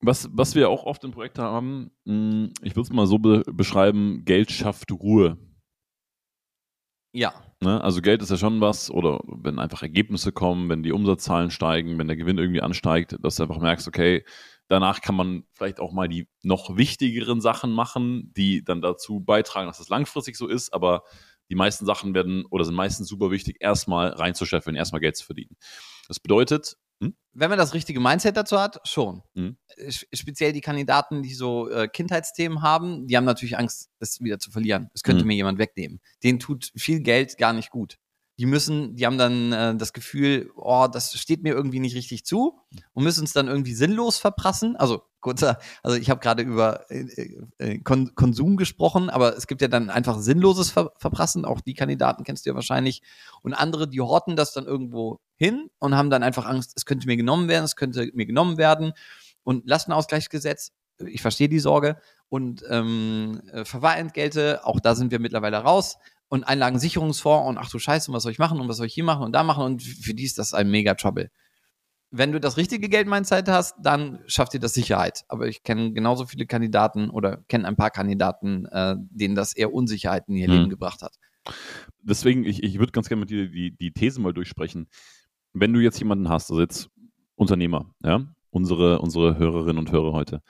Was, 0.00 0.28
was 0.32 0.54
wir 0.54 0.68
auch 0.68 0.84
oft 0.84 1.02
im 1.02 1.10
Projekt 1.10 1.38
haben, 1.40 1.90
mh, 2.04 2.50
ich 2.62 2.76
würde 2.76 2.82
es 2.86 2.90
mal 2.90 3.06
so 3.06 3.18
be 3.18 3.42
beschreiben, 3.46 4.24
Geld 4.24 4.52
schafft 4.52 4.92
Ruhe. 4.92 5.36
Ja, 7.12 7.34
Ne? 7.60 7.82
Also 7.82 8.00
Geld 8.02 8.22
ist 8.22 8.30
ja 8.30 8.36
schon 8.36 8.60
was, 8.60 8.90
oder 8.90 9.20
wenn 9.26 9.58
einfach 9.58 9.82
Ergebnisse 9.82 10.30
kommen, 10.30 10.68
wenn 10.68 10.84
die 10.84 10.92
Umsatzzahlen 10.92 11.50
steigen, 11.50 11.98
wenn 11.98 12.06
der 12.06 12.16
Gewinn 12.16 12.38
irgendwie 12.38 12.62
ansteigt, 12.62 13.16
dass 13.20 13.36
du 13.36 13.42
einfach 13.42 13.58
merkst, 13.58 13.88
okay, 13.88 14.24
danach 14.68 15.00
kann 15.00 15.14
man 15.14 15.44
vielleicht 15.54 15.80
auch 15.80 15.92
mal 15.92 16.08
die 16.08 16.28
noch 16.42 16.76
wichtigeren 16.76 17.40
Sachen 17.40 17.72
machen, 17.72 18.32
die 18.36 18.62
dann 18.64 18.80
dazu 18.80 19.20
beitragen, 19.20 19.66
dass 19.66 19.80
es 19.80 19.88
langfristig 19.88 20.36
so 20.36 20.46
ist, 20.46 20.72
aber 20.72 21.02
die 21.50 21.54
meisten 21.54 21.86
Sachen 21.86 22.14
werden 22.14 22.44
oder 22.50 22.64
sind 22.64 22.74
meistens 22.74 23.08
super 23.08 23.30
wichtig, 23.30 23.56
erstmal 23.60 24.08
reinzuscheffeln, 24.10 24.76
erstmal 24.76 25.00
Geld 25.00 25.16
zu 25.16 25.24
verdienen. 25.24 25.56
Das 26.06 26.20
bedeutet, 26.20 26.76
hm? 27.02 27.16
wenn 27.32 27.48
man 27.48 27.58
das 27.58 27.72
richtige 27.72 28.00
Mindset 28.00 28.36
dazu 28.36 28.60
hat, 28.60 28.80
schon. 28.86 29.22
Äh, 29.34 29.92
Speziell 30.12 30.52
die 30.52 30.60
Kandidaten, 30.60 31.22
die 31.22 31.32
so 31.32 31.70
äh, 31.70 31.88
Kindheitsthemen 31.88 32.60
haben, 32.60 33.06
die 33.06 33.16
haben 33.16 33.24
natürlich 33.24 33.56
Angst, 33.56 33.88
das 33.98 34.20
wieder 34.20 34.38
zu 34.38 34.50
verlieren. 34.50 34.90
Es 34.92 35.02
könnte 35.02 35.22
Mhm. 35.24 35.28
mir 35.28 35.34
jemand 35.36 35.58
wegnehmen. 35.58 36.00
Denen 36.22 36.38
tut 36.38 36.70
viel 36.76 37.00
Geld 37.00 37.38
gar 37.38 37.52
nicht 37.54 37.70
gut. 37.70 37.96
Die 38.38 38.46
müssen, 38.46 38.94
die 38.94 39.04
haben 39.04 39.18
dann 39.18 39.52
äh, 39.52 39.76
das 39.76 39.92
Gefühl, 39.92 40.50
oh, 40.56 40.86
das 40.90 41.18
steht 41.18 41.42
mir 41.42 41.54
irgendwie 41.54 41.80
nicht 41.80 41.96
richtig 41.96 42.24
zu 42.24 42.60
und 42.92 43.04
müssen 43.04 43.24
es 43.24 43.32
dann 43.32 43.48
irgendwie 43.48 43.74
sinnlos 43.74 44.18
verprassen. 44.18 44.76
Also 44.76 45.02
kurzer, 45.20 45.58
also 45.82 45.96
ich 45.96 46.10
habe 46.10 46.20
gerade 46.20 46.42
über 46.42 46.90
äh, 46.90 47.34
äh, 47.58 47.78
Kon 47.80 48.14
Konsum 48.14 48.56
gesprochen, 48.56 49.10
aber 49.10 49.36
es 49.36 49.46
gibt 49.46 49.60
ja 49.60 49.68
dann 49.68 49.90
einfach 49.90 50.20
sinnloses 50.20 50.70
Ver 50.70 50.92
Verprassen. 50.96 51.44
Auch 51.44 51.60
die 51.60 51.74
Kandidaten 51.74 52.24
kennst 52.24 52.46
du 52.46 52.50
ja 52.50 52.54
wahrscheinlich. 52.54 53.02
Und 53.42 53.54
andere, 53.54 53.88
die 53.88 54.00
horten 54.00 54.36
das 54.36 54.52
dann 54.52 54.66
irgendwo 54.66 55.18
hin 55.36 55.68
und 55.78 55.96
haben 55.96 56.10
dann 56.10 56.22
einfach 56.22 56.46
Angst, 56.46 56.72
es 56.76 56.84
könnte 56.84 57.06
mir 57.06 57.16
genommen 57.16 57.48
werden, 57.48 57.64
es 57.64 57.76
könnte 57.76 58.10
mir 58.14 58.26
genommen 58.26 58.56
werden. 58.56 58.92
Und 59.42 59.66
Lastenausgleichsgesetz, 59.66 60.72
ich 61.04 61.22
verstehe 61.22 61.48
die 61.48 61.60
Sorge. 61.60 62.00
Und 62.28 62.62
ähm, 62.68 63.40
äh, 63.52 63.64
Verwahrentgelte, 63.64 64.64
auch 64.64 64.80
da 64.80 64.94
sind 64.94 65.10
wir 65.10 65.18
mittlerweile 65.18 65.56
raus. 65.58 65.96
Und 66.28 66.44
Einlagensicherungsfonds 66.44 67.48
und 67.48 67.58
ach 67.58 67.70
du 67.70 67.78
Scheiße, 67.78 68.10
und 68.10 68.14
was 68.16 68.22
soll 68.22 68.32
ich 68.32 68.38
machen 68.38 68.60
und 68.60 68.68
was 68.68 68.76
soll 68.76 68.86
ich 68.86 68.94
hier 68.94 69.04
machen 69.04 69.24
und 69.24 69.32
da 69.32 69.42
machen 69.42 69.64
und 69.64 69.82
für 69.82 70.12
die 70.14 70.24
ist 70.24 70.38
das 70.38 70.52
ein 70.52 70.70
mega 70.70 70.94
Trouble. 70.94 71.30
Wenn 72.10 72.32
du 72.32 72.40
das 72.40 72.56
richtige 72.56 72.88
Geldmindset 72.88 73.48
hast, 73.48 73.76
dann 73.82 74.20
schafft 74.26 74.54
dir 74.54 74.60
das 74.60 74.72
Sicherheit. 74.74 75.24
Aber 75.28 75.46
ich 75.46 75.62
kenne 75.62 75.92
genauso 75.92 76.24
viele 76.26 76.46
Kandidaten 76.46 77.10
oder 77.10 77.38
kenne 77.48 77.66
ein 77.66 77.76
paar 77.76 77.90
Kandidaten, 77.90 78.66
äh, 78.66 78.96
denen 78.98 79.34
das 79.34 79.54
eher 79.54 79.72
Unsicherheit 79.72 80.28
in 80.28 80.36
ihr 80.36 80.46
Hm. 80.46 80.54
Leben 80.54 80.68
gebracht 80.70 81.02
hat. 81.02 81.14
deswegen, 82.02 82.44
ich, 82.44 82.62
ich 82.62 82.78
würde 82.78 82.92
ganz 82.92 83.08
gerne 83.08 83.20
mit 83.20 83.30
dir 83.30 83.48
die, 83.48 83.74
die 83.76 83.92
These 83.92 84.20
mal 84.20 84.32
durchsprechen. 84.32 84.88
Wenn 85.52 85.72
du 85.72 85.80
jetzt 85.80 85.98
jemanden 85.98 86.28
hast, 86.28 86.50
also 86.50 86.60
jetzt 86.60 86.90
Unternehmer, 87.36 87.90
ja, 88.02 88.20
unsere, 88.50 89.00
unsere 89.00 89.38
Hörerinnen 89.38 89.78
und 89.78 89.92
Hörer 89.92 90.12
heute, 90.12 90.42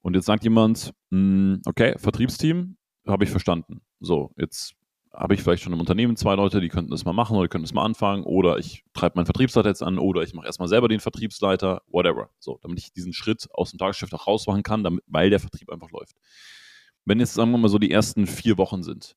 und 0.00 0.14
jetzt 0.14 0.26
sagt 0.26 0.44
jemand, 0.44 0.92
mh, 1.10 1.60
okay, 1.64 1.94
Vertriebsteam, 1.96 2.76
habe 3.06 3.24
ich 3.24 3.30
verstanden. 3.30 3.80
So, 4.00 4.32
jetzt 4.36 4.74
habe 5.14 5.34
ich 5.34 5.42
vielleicht 5.42 5.62
schon 5.62 5.72
im 5.72 5.80
Unternehmen 5.80 6.16
zwei 6.16 6.34
Leute, 6.34 6.60
die 6.60 6.68
könnten 6.68 6.90
das 6.90 7.04
mal 7.04 7.12
machen 7.12 7.36
oder 7.36 7.48
könnten 7.48 7.64
das 7.64 7.74
mal 7.74 7.84
anfangen, 7.84 8.24
oder 8.24 8.58
ich 8.58 8.84
treibe 8.92 9.16
meinen 9.16 9.26
Vertriebsleiter 9.26 9.68
jetzt 9.68 9.82
an, 9.82 9.98
oder 9.98 10.22
ich 10.22 10.34
mache 10.34 10.46
erstmal 10.46 10.68
selber 10.68 10.88
den 10.88 11.00
Vertriebsleiter, 11.00 11.82
whatever. 11.86 12.30
So, 12.38 12.58
damit 12.62 12.78
ich 12.78 12.92
diesen 12.92 13.12
Schritt 13.12 13.48
aus 13.52 13.70
dem 13.70 13.78
Tagesgeschäft 13.78 14.14
auch 14.14 14.26
rausmachen 14.26 14.62
kann, 14.62 14.82
damit, 14.82 15.04
weil 15.06 15.30
der 15.30 15.40
Vertrieb 15.40 15.70
einfach 15.70 15.90
läuft. 15.90 16.16
Wenn 17.04 17.20
jetzt, 17.20 17.34
sagen 17.34 17.50
wir 17.50 17.58
mal, 17.58 17.68
so 17.68 17.78
die 17.78 17.90
ersten 17.90 18.26
vier 18.26 18.58
Wochen 18.58 18.82
sind, 18.82 19.16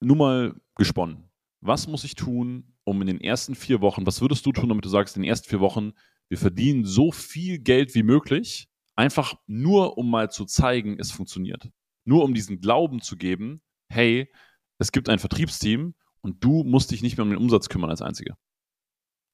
nur 0.00 0.16
mal 0.16 0.54
gesponnen. 0.76 1.30
Was 1.60 1.88
muss 1.88 2.04
ich 2.04 2.14
tun, 2.14 2.74
um 2.84 3.00
in 3.00 3.06
den 3.06 3.20
ersten 3.20 3.54
vier 3.54 3.80
Wochen, 3.80 4.06
was 4.06 4.20
würdest 4.20 4.46
du 4.46 4.52
tun, 4.52 4.68
damit 4.68 4.84
du 4.84 4.88
sagst, 4.88 5.16
in 5.16 5.22
den 5.22 5.28
ersten 5.28 5.48
vier 5.48 5.60
Wochen, 5.60 5.92
wir 6.28 6.38
verdienen 6.38 6.84
so 6.84 7.10
viel 7.10 7.58
Geld 7.58 7.94
wie 7.94 8.02
möglich, 8.02 8.68
einfach 8.94 9.34
nur 9.46 9.96
um 9.96 10.10
mal 10.10 10.30
zu 10.30 10.44
zeigen, 10.44 10.98
es 10.98 11.10
funktioniert. 11.10 11.70
Nur 12.04 12.24
um 12.24 12.34
diesen 12.34 12.60
Glauben 12.60 13.00
zu 13.00 13.16
geben, 13.16 13.62
hey, 13.88 14.30
es 14.78 14.92
gibt 14.92 15.08
ein 15.08 15.18
Vertriebsteam 15.18 15.94
und 16.20 16.42
du 16.42 16.64
musst 16.64 16.90
dich 16.90 17.02
nicht 17.02 17.16
mehr 17.16 17.24
um 17.24 17.30
den 17.30 17.38
Umsatz 17.38 17.68
kümmern 17.68 17.90
als 17.90 18.02
Einzige. 18.02 18.34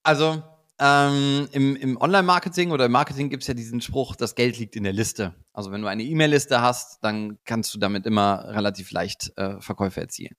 Also 0.02 0.42
ähm, 0.78 1.48
im, 1.52 1.76
im 1.76 1.96
Online-Marketing 1.96 2.72
oder 2.72 2.86
im 2.86 2.92
Marketing 2.92 3.30
gibt 3.30 3.44
es 3.44 3.46
ja 3.46 3.54
diesen 3.54 3.80
Spruch, 3.80 4.16
das 4.16 4.34
Geld 4.34 4.58
liegt 4.58 4.74
in 4.74 4.82
der 4.82 4.92
Liste. 4.92 5.34
Also 5.52 5.70
wenn 5.70 5.82
du 5.82 5.88
eine 5.88 6.02
E-Mail-Liste 6.02 6.60
hast, 6.60 7.02
dann 7.04 7.38
kannst 7.44 7.72
du 7.74 7.78
damit 7.78 8.06
immer 8.06 8.44
relativ 8.48 8.90
leicht 8.90 9.32
äh, 9.36 9.60
Verkäufe 9.60 10.00
erzielen. 10.00 10.34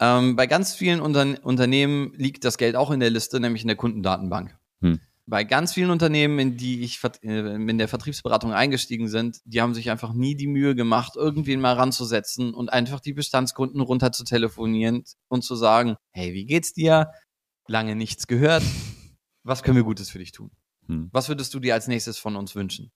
Ähm, 0.00 0.36
bei 0.36 0.46
ganz 0.46 0.74
vielen 0.74 1.00
Unterne 1.00 1.40
Unternehmen 1.40 2.12
liegt 2.14 2.44
das 2.44 2.58
Geld 2.58 2.76
auch 2.76 2.90
in 2.90 3.00
der 3.00 3.10
Liste, 3.10 3.40
nämlich 3.40 3.62
in 3.62 3.68
der 3.68 3.76
Kundendatenbank. 3.76 4.56
Hm. 4.80 5.00
Bei 5.26 5.44
ganz 5.44 5.72
vielen 5.72 5.90
Unternehmen, 5.90 6.38
in 6.38 6.56
die 6.56 6.82
ich 6.82 7.00
äh, 7.22 7.54
in 7.54 7.78
der 7.78 7.88
Vertriebsberatung 7.88 8.52
eingestiegen 8.52 9.08
sind, 9.08 9.40
die 9.46 9.62
haben 9.62 9.72
sich 9.72 9.90
einfach 9.90 10.12
nie 10.12 10.34
die 10.34 10.46
Mühe 10.46 10.74
gemacht, 10.74 11.16
irgendwen 11.16 11.60
mal 11.60 11.74
ranzusetzen 11.74 12.52
und 12.52 12.70
einfach 12.70 13.00
die 13.00 13.14
Bestandskunden 13.14 13.80
runter 13.80 14.12
zu 14.12 14.24
telefonieren 14.24 15.04
und 15.28 15.42
zu 15.42 15.56
sagen, 15.56 15.96
hey, 16.10 16.34
wie 16.34 16.44
geht's 16.44 16.74
dir? 16.74 17.10
Lange 17.66 17.96
nichts 17.96 18.26
gehört. 18.26 18.62
Was 19.44 19.62
können 19.62 19.76
wir 19.76 19.84
Gutes 19.84 20.10
für 20.10 20.18
dich 20.18 20.32
tun? 20.32 20.50
Hm. 20.88 21.08
Was 21.12 21.28
würdest 21.28 21.54
du 21.54 21.60
dir 21.60 21.72
als 21.72 21.88
nächstes 21.88 22.18
von 22.18 22.36
uns 22.36 22.54
wünschen? 22.54 22.92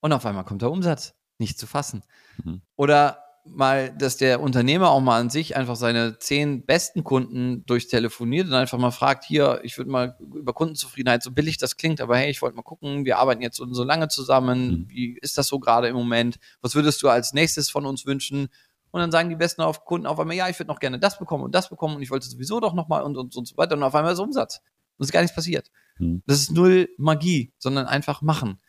Und 0.00 0.12
auf 0.12 0.24
einmal 0.26 0.44
kommt 0.44 0.62
der 0.62 0.70
Umsatz. 0.70 1.14
Nicht 1.38 1.58
zu 1.58 1.66
fassen. 1.66 2.04
Mhm. 2.44 2.62
Oder 2.76 3.23
mal, 3.46 3.94
dass 3.96 4.16
der 4.16 4.40
Unternehmer 4.40 4.90
auch 4.90 5.00
mal 5.00 5.20
an 5.20 5.30
sich 5.30 5.56
einfach 5.56 5.76
seine 5.76 6.18
zehn 6.18 6.64
besten 6.64 7.04
Kunden 7.04 7.64
durchtelefoniert 7.66 8.46
und 8.48 8.54
einfach 8.54 8.78
mal 8.78 8.90
fragt, 8.90 9.24
hier, 9.24 9.60
ich 9.62 9.76
würde 9.76 9.90
mal 9.90 10.16
über 10.20 10.52
Kundenzufriedenheit, 10.54 11.22
so 11.22 11.30
billig 11.30 11.58
das 11.58 11.76
klingt, 11.76 12.00
aber 12.00 12.16
hey, 12.16 12.30
ich 12.30 12.40
wollte 12.42 12.56
mal 12.56 12.62
gucken, 12.62 13.04
wir 13.04 13.18
arbeiten 13.18 13.42
jetzt 13.42 13.56
so, 13.56 13.72
so 13.72 13.84
lange 13.84 14.08
zusammen, 14.08 14.70
Mhm. 14.70 14.86
wie 14.88 15.18
ist 15.20 15.36
das 15.36 15.46
so 15.46 15.58
gerade 15.58 15.88
im 15.88 15.94
Moment? 15.96 16.38
Was 16.62 16.74
würdest 16.74 17.02
du 17.02 17.08
als 17.08 17.32
nächstes 17.32 17.70
von 17.70 17.86
uns 17.86 18.06
wünschen? 18.06 18.48
Und 18.90 19.00
dann 19.00 19.10
sagen 19.10 19.28
die 19.28 19.36
besten 19.36 19.62
auf 19.62 19.84
Kunden 19.84 20.06
auf 20.06 20.18
einmal, 20.20 20.36
ja, 20.36 20.48
ich 20.48 20.58
würde 20.58 20.68
noch 20.72 20.78
gerne 20.78 20.98
das 20.98 21.18
bekommen 21.18 21.44
und 21.44 21.54
das 21.54 21.68
bekommen 21.68 21.96
und 21.96 22.02
ich 22.02 22.10
wollte 22.10 22.26
sowieso 22.28 22.60
doch 22.60 22.74
noch 22.74 22.88
mal 22.88 23.02
und, 23.02 23.16
und, 23.16 23.34
und 23.36 23.46
so 23.46 23.56
weiter 23.56 23.76
und 23.76 23.82
auf 23.82 23.94
einmal 23.94 24.12
ist 24.12 24.20
Umsatz. 24.20 24.60
Und 24.96 25.02
es 25.02 25.08
ist 25.08 25.12
gar 25.12 25.20
nichts 25.20 25.34
passiert. 25.34 25.70
Mhm. 25.98 26.22
Das 26.26 26.38
ist 26.38 26.52
null 26.52 26.88
Magie, 26.96 27.52
sondern 27.58 27.86
einfach 27.86 28.22
machen. 28.22 28.60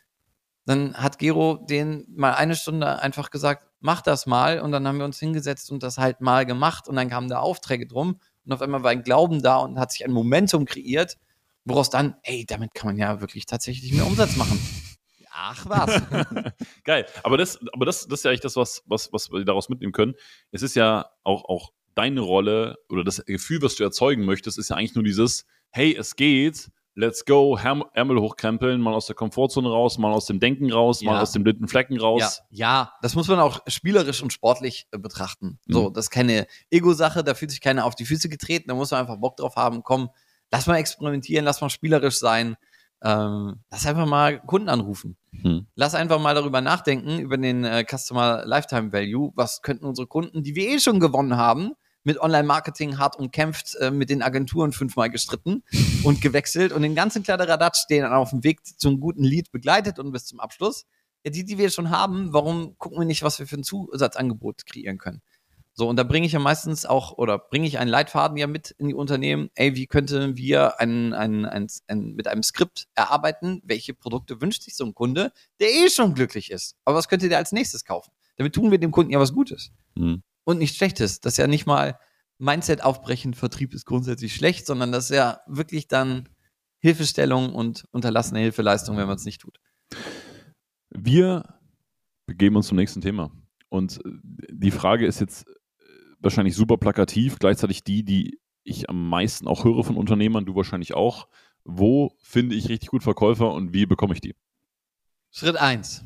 Dann 0.66 0.94
hat 0.94 1.18
Gero 1.18 1.56
den 1.56 2.04
mal 2.08 2.34
eine 2.34 2.56
Stunde 2.56 3.00
einfach 3.00 3.30
gesagt, 3.30 3.66
mach 3.80 4.02
das 4.02 4.26
mal. 4.26 4.60
Und 4.60 4.72
dann 4.72 4.86
haben 4.86 4.98
wir 4.98 5.04
uns 5.04 5.18
hingesetzt 5.18 5.70
und 5.70 5.82
das 5.82 5.96
halt 5.96 6.20
mal 6.20 6.44
gemacht. 6.44 6.88
Und 6.88 6.96
dann 6.96 7.08
kamen 7.08 7.28
da 7.28 7.38
Aufträge 7.38 7.86
drum. 7.86 8.20
Und 8.44 8.52
auf 8.52 8.60
einmal 8.60 8.82
war 8.82 8.90
ein 8.90 9.02
Glauben 9.02 9.42
da 9.42 9.58
und 9.58 9.78
hat 9.78 9.92
sich 9.92 10.04
ein 10.04 10.12
Momentum 10.12 10.66
kreiert, 10.66 11.16
woraus 11.64 11.88
dann, 11.90 12.16
ey, 12.22 12.44
damit 12.46 12.74
kann 12.74 12.88
man 12.88 12.98
ja 12.98 13.20
wirklich 13.20 13.46
tatsächlich 13.46 13.92
mehr 13.92 14.06
Umsatz 14.06 14.36
machen. 14.36 14.60
Ach 15.30 15.66
was. 15.68 16.02
Geil. 16.84 17.06
Aber 17.22 17.36
das, 17.36 17.58
aber 17.72 17.84
das, 17.84 18.06
das 18.08 18.20
ist 18.20 18.24
ja 18.24 18.30
eigentlich 18.30 18.40
das, 18.40 18.56
was, 18.56 18.82
was, 18.86 19.12
was 19.12 19.30
wir 19.30 19.44
daraus 19.44 19.68
mitnehmen 19.68 19.92
können. 19.92 20.14
Es 20.50 20.62
ist 20.62 20.74
ja 20.74 21.10
auch, 21.22 21.44
auch 21.44 21.72
deine 21.94 22.20
Rolle 22.20 22.76
oder 22.88 23.04
das 23.04 23.24
Gefühl, 23.24 23.62
was 23.62 23.76
du 23.76 23.84
erzeugen 23.84 24.24
möchtest, 24.24 24.58
ist 24.58 24.70
ja 24.70 24.76
eigentlich 24.76 24.94
nur 24.94 25.04
dieses, 25.04 25.44
hey, 25.70 25.94
es 25.96 26.16
geht, 26.16 26.70
let's 26.96 27.24
go, 27.24 27.56
Ärmel 27.56 28.20
hochkrempeln, 28.20 28.80
mal 28.80 28.94
aus 28.94 29.06
der 29.06 29.14
Komfortzone 29.14 29.68
raus, 29.68 29.98
mal 29.98 30.12
aus 30.12 30.26
dem 30.26 30.40
Denken 30.40 30.72
raus, 30.72 31.02
mal 31.02 31.14
Ja. 31.14 31.22
aus 31.22 31.30
dem 31.32 31.44
blinden 31.44 31.68
Flecken 31.68 32.00
raus. 32.00 32.42
Ja, 32.50 32.66
ja, 32.84 32.92
das 33.02 33.14
muss 33.14 33.28
man 33.28 33.38
auch 33.38 33.60
spielerisch 33.68 34.22
und 34.22 34.32
sportlich 34.32 34.88
äh, 34.92 34.98
betrachten. 34.98 35.58
So, 35.68 35.90
Mhm. 35.90 35.92
das 35.94 36.06
ist 36.06 36.10
keine 36.10 36.46
Ego-Sache, 36.70 37.22
da 37.22 37.34
fühlt 37.34 37.50
sich 37.50 37.60
keiner 37.60 37.84
auf 37.84 37.94
die 37.94 38.06
Füße 38.06 38.28
getreten, 38.28 38.68
da 38.68 38.74
muss 38.74 38.90
man 38.90 39.00
einfach 39.00 39.18
Bock 39.18 39.36
drauf 39.36 39.56
haben, 39.56 39.82
komm, 39.82 40.08
lass 40.50 40.66
mal 40.66 40.76
experimentieren, 40.78 41.44
lass 41.44 41.60
mal 41.60 41.68
spielerisch 41.70 42.18
sein, 42.18 42.56
ähm, 43.02 43.60
lass 43.70 43.84
einfach 43.86 44.06
mal 44.06 44.40
Kunden 44.40 44.70
anrufen. 44.70 45.18
Hm. 45.42 45.66
Lass 45.74 45.94
einfach 45.94 46.18
mal 46.18 46.34
darüber 46.34 46.62
nachdenken, 46.62 47.18
über 47.18 47.36
den 47.36 47.62
äh, 47.64 47.84
Customer 47.86 48.42
Lifetime 48.46 48.90
Value. 48.90 49.32
Was 49.34 49.60
könnten 49.60 49.84
unsere 49.84 50.06
Kunden, 50.06 50.42
die 50.42 50.54
wir 50.54 50.66
eh 50.70 50.78
schon 50.80 50.98
gewonnen 50.98 51.36
haben, 51.36 51.72
mit 52.06 52.20
Online-Marketing 52.20 52.98
hart 52.98 53.16
umkämpft, 53.16 53.74
äh, 53.76 53.90
mit 53.90 54.10
den 54.10 54.22
Agenturen 54.22 54.72
fünfmal 54.72 55.10
gestritten 55.10 55.64
und 56.04 56.20
gewechselt 56.20 56.72
und 56.72 56.82
den 56.82 56.94
ganzen 56.94 57.22
Kladderadatsch, 57.22 57.86
den 57.90 58.04
auf 58.04 58.30
dem 58.30 58.44
Weg 58.44 58.64
zum 58.64 59.00
guten 59.00 59.24
Lied 59.24 59.50
begleitet 59.50 59.98
und 59.98 60.12
bis 60.12 60.24
zum 60.24 60.38
Abschluss. 60.38 60.86
Ja, 61.24 61.32
die, 61.32 61.44
die 61.44 61.58
wir 61.58 61.68
schon 61.70 61.90
haben, 61.90 62.32
warum 62.32 62.78
gucken 62.78 63.00
wir 63.00 63.04
nicht, 63.04 63.24
was 63.24 63.40
wir 63.40 63.48
für 63.48 63.56
ein 63.56 63.64
Zusatzangebot 63.64 64.64
kreieren 64.66 64.98
können? 64.98 65.20
So, 65.72 65.88
und 65.88 65.96
da 65.96 66.04
bringe 66.04 66.26
ich 66.26 66.32
ja 66.32 66.38
meistens 66.38 66.86
auch, 66.86 67.18
oder 67.18 67.38
bringe 67.38 67.66
ich 67.66 67.78
einen 67.78 67.90
Leitfaden 67.90 68.38
ja 68.38 68.46
mit 68.46 68.70
in 68.78 68.88
die 68.88 68.94
Unternehmen, 68.94 69.50
ey, 69.56 69.74
wie 69.74 69.86
könnten 69.86 70.36
wir 70.36 70.80
ein, 70.80 71.12
ein, 71.12 71.44
ein, 71.44 71.66
ein, 71.88 72.14
mit 72.14 72.28
einem 72.28 72.42
Skript 72.42 72.86
erarbeiten, 72.94 73.60
welche 73.64 73.92
Produkte 73.92 74.40
wünscht 74.40 74.62
sich 74.62 74.74
so 74.76 74.86
ein 74.86 74.94
Kunde, 74.94 75.32
der 75.60 75.68
eh 75.68 75.90
schon 75.90 76.14
glücklich 76.14 76.50
ist. 76.50 76.76
Aber 76.84 76.96
was 76.96 77.08
könnte 77.08 77.28
der 77.28 77.38
als 77.38 77.52
nächstes 77.52 77.84
kaufen? 77.84 78.12
Damit 78.36 78.54
tun 78.54 78.70
wir 78.70 78.78
dem 78.78 78.90
Kunden 78.90 79.12
ja 79.12 79.18
was 79.18 79.32
Gutes 79.32 79.72
Hm. 79.98 80.22
Und 80.46 80.58
nichts 80.58 80.76
Schlechtes. 80.76 81.20
Das 81.20 81.34
ist 81.34 81.38
ja 81.38 81.46
nicht 81.46 81.66
mal 81.66 81.98
Mindset 82.38 82.82
aufbrechen, 82.82 83.34
Vertrieb 83.34 83.74
ist 83.74 83.84
grundsätzlich 83.84 84.34
schlecht, 84.34 84.66
sondern 84.66 84.92
das 84.92 85.10
ist 85.10 85.16
ja 85.16 85.40
wirklich 85.46 85.88
dann 85.88 86.28
Hilfestellung 86.78 87.54
und 87.54 87.84
unterlassene 87.90 88.40
Hilfeleistung, 88.40 88.96
wenn 88.96 89.08
man 89.08 89.16
es 89.16 89.24
nicht 89.24 89.40
tut. 89.40 89.58
Wir 90.90 91.58
begeben 92.26 92.56
uns 92.56 92.68
zum 92.68 92.76
nächsten 92.76 93.00
Thema. 93.00 93.30
Und 93.68 93.98
äh, 94.04 94.10
die 94.52 94.70
Frage 94.70 95.06
ist 95.06 95.20
jetzt 95.20 95.48
äh, 95.48 95.52
wahrscheinlich 96.20 96.54
super 96.54 96.76
plakativ, 96.76 97.38
gleichzeitig 97.38 97.82
die, 97.82 98.04
die 98.04 98.40
ich 98.62 98.88
am 98.88 99.08
meisten 99.08 99.48
auch 99.48 99.64
höre 99.64 99.82
von 99.82 99.96
Unternehmern, 99.96 100.46
du 100.46 100.54
wahrscheinlich 100.54 100.94
auch. 100.94 101.28
Wo 101.64 102.12
finde 102.22 102.54
ich 102.54 102.68
richtig 102.68 102.90
gut 102.90 103.02
Verkäufer 103.02 103.52
und 103.52 103.72
wie 103.72 103.86
bekomme 103.86 104.14
ich 104.14 104.20
die? 104.20 104.36
Schritt 105.32 105.56
eins: 105.56 106.04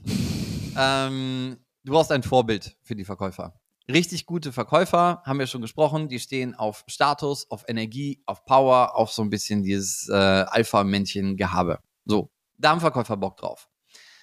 ähm, 0.78 1.58
Du 1.84 1.92
brauchst 1.92 2.12
ein 2.12 2.22
Vorbild 2.22 2.76
für 2.82 2.94
die 2.94 3.04
Verkäufer. 3.04 3.60
Richtig 3.88 4.26
gute 4.26 4.52
Verkäufer, 4.52 5.22
haben 5.24 5.38
wir 5.38 5.46
schon 5.46 5.62
gesprochen, 5.62 6.08
die 6.08 6.20
stehen 6.20 6.54
auf 6.54 6.84
Status, 6.86 7.50
auf 7.50 7.64
Energie, 7.68 8.22
auf 8.26 8.44
Power, 8.44 8.96
auf 8.96 9.10
so 9.12 9.22
ein 9.22 9.30
bisschen 9.30 9.62
dieses 9.62 10.08
äh, 10.08 10.14
Alpha-Männchen-Gehabe. 10.14 11.80
So, 12.04 12.30
da 12.58 12.70
haben 12.70 12.80
Verkäufer 12.80 13.16
Bock 13.16 13.36
drauf. 13.36 13.68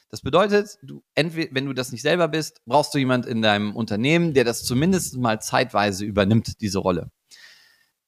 Das 0.10 0.22
bedeutet, 0.22 0.78
du 0.84 1.04
entweder, 1.16 1.54
wenn 1.54 1.66
du 1.66 1.74
das 1.74 1.92
nicht 1.92 2.02
selber 2.02 2.30
bist, 2.30 2.62
brauchst 2.66 2.94
du 2.94 2.98
jemand 2.98 3.26
in 3.26 3.42
deinem 3.42 3.76
Unternehmen, 3.76 4.34
der 4.34 4.46
das 4.46 4.64
zumindest 4.64 5.18
mal 5.18 5.42
zeitweise 5.42 6.06
übernimmt, 6.06 6.62
diese 6.62 6.80
Rolle. 6.80 7.12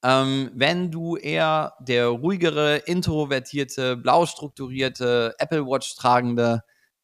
Ähm, 0.02 0.50
wenn 0.54 0.90
du 0.90 1.16
eher 1.16 1.74
der 1.80 2.06
ruhigere, 2.06 2.76
introvertierte, 2.76 3.98
blau 3.98 4.24
strukturierte, 4.24 5.34
Apple 5.38 5.66
Watch 5.66 5.94
tragende 5.96 6.62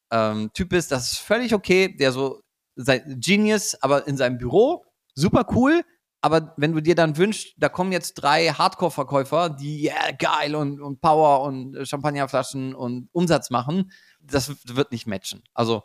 ähm, 0.09 0.49
Typ 0.53 0.69
bist, 0.69 0.91
das 0.91 1.11
ist 1.11 1.19
völlig 1.19 1.53
okay, 1.53 1.95
der 1.95 2.11
so 2.11 2.41
sein 2.77 3.19
Genius, 3.19 3.75
aber 3.81 4.07
in 4.07 4.17
seinem 4.17 4.37
Büro, 4.37 4.85
super 5.13 5.45
cool. 5.53 5.81
Aber 6.21 6.53
wenn 6.57 6.73
du 6.73 6.81
dir 6.81 6.95
dann 6.95 7.17
wünschst, 7.17 7.53
da 7.57 7.69
kommen 7.69 7.91
jetzt 7.91 8.15
drei 8.15 8.47
Hardcore-Verkäufer, 8.47 9.49
die 9.49 9.85
yeah, 9.85 10.11
geil 10.11 10.55
und, 10.55 10.81
und 10.81 10.99
Power 10.99 11.41
und 11.41 11.75
äh, 11.75 11.85
Champagnerflaschen 11.85 12.73
und 12.73 13.09
Umsatz 13.11 13.49
machen, 13.49 13.91
das 14.19 14.51
wird 14.65 14.91
nicht 14.91 15.05
matchen. 15.05 15.43
Also 15.53 15.83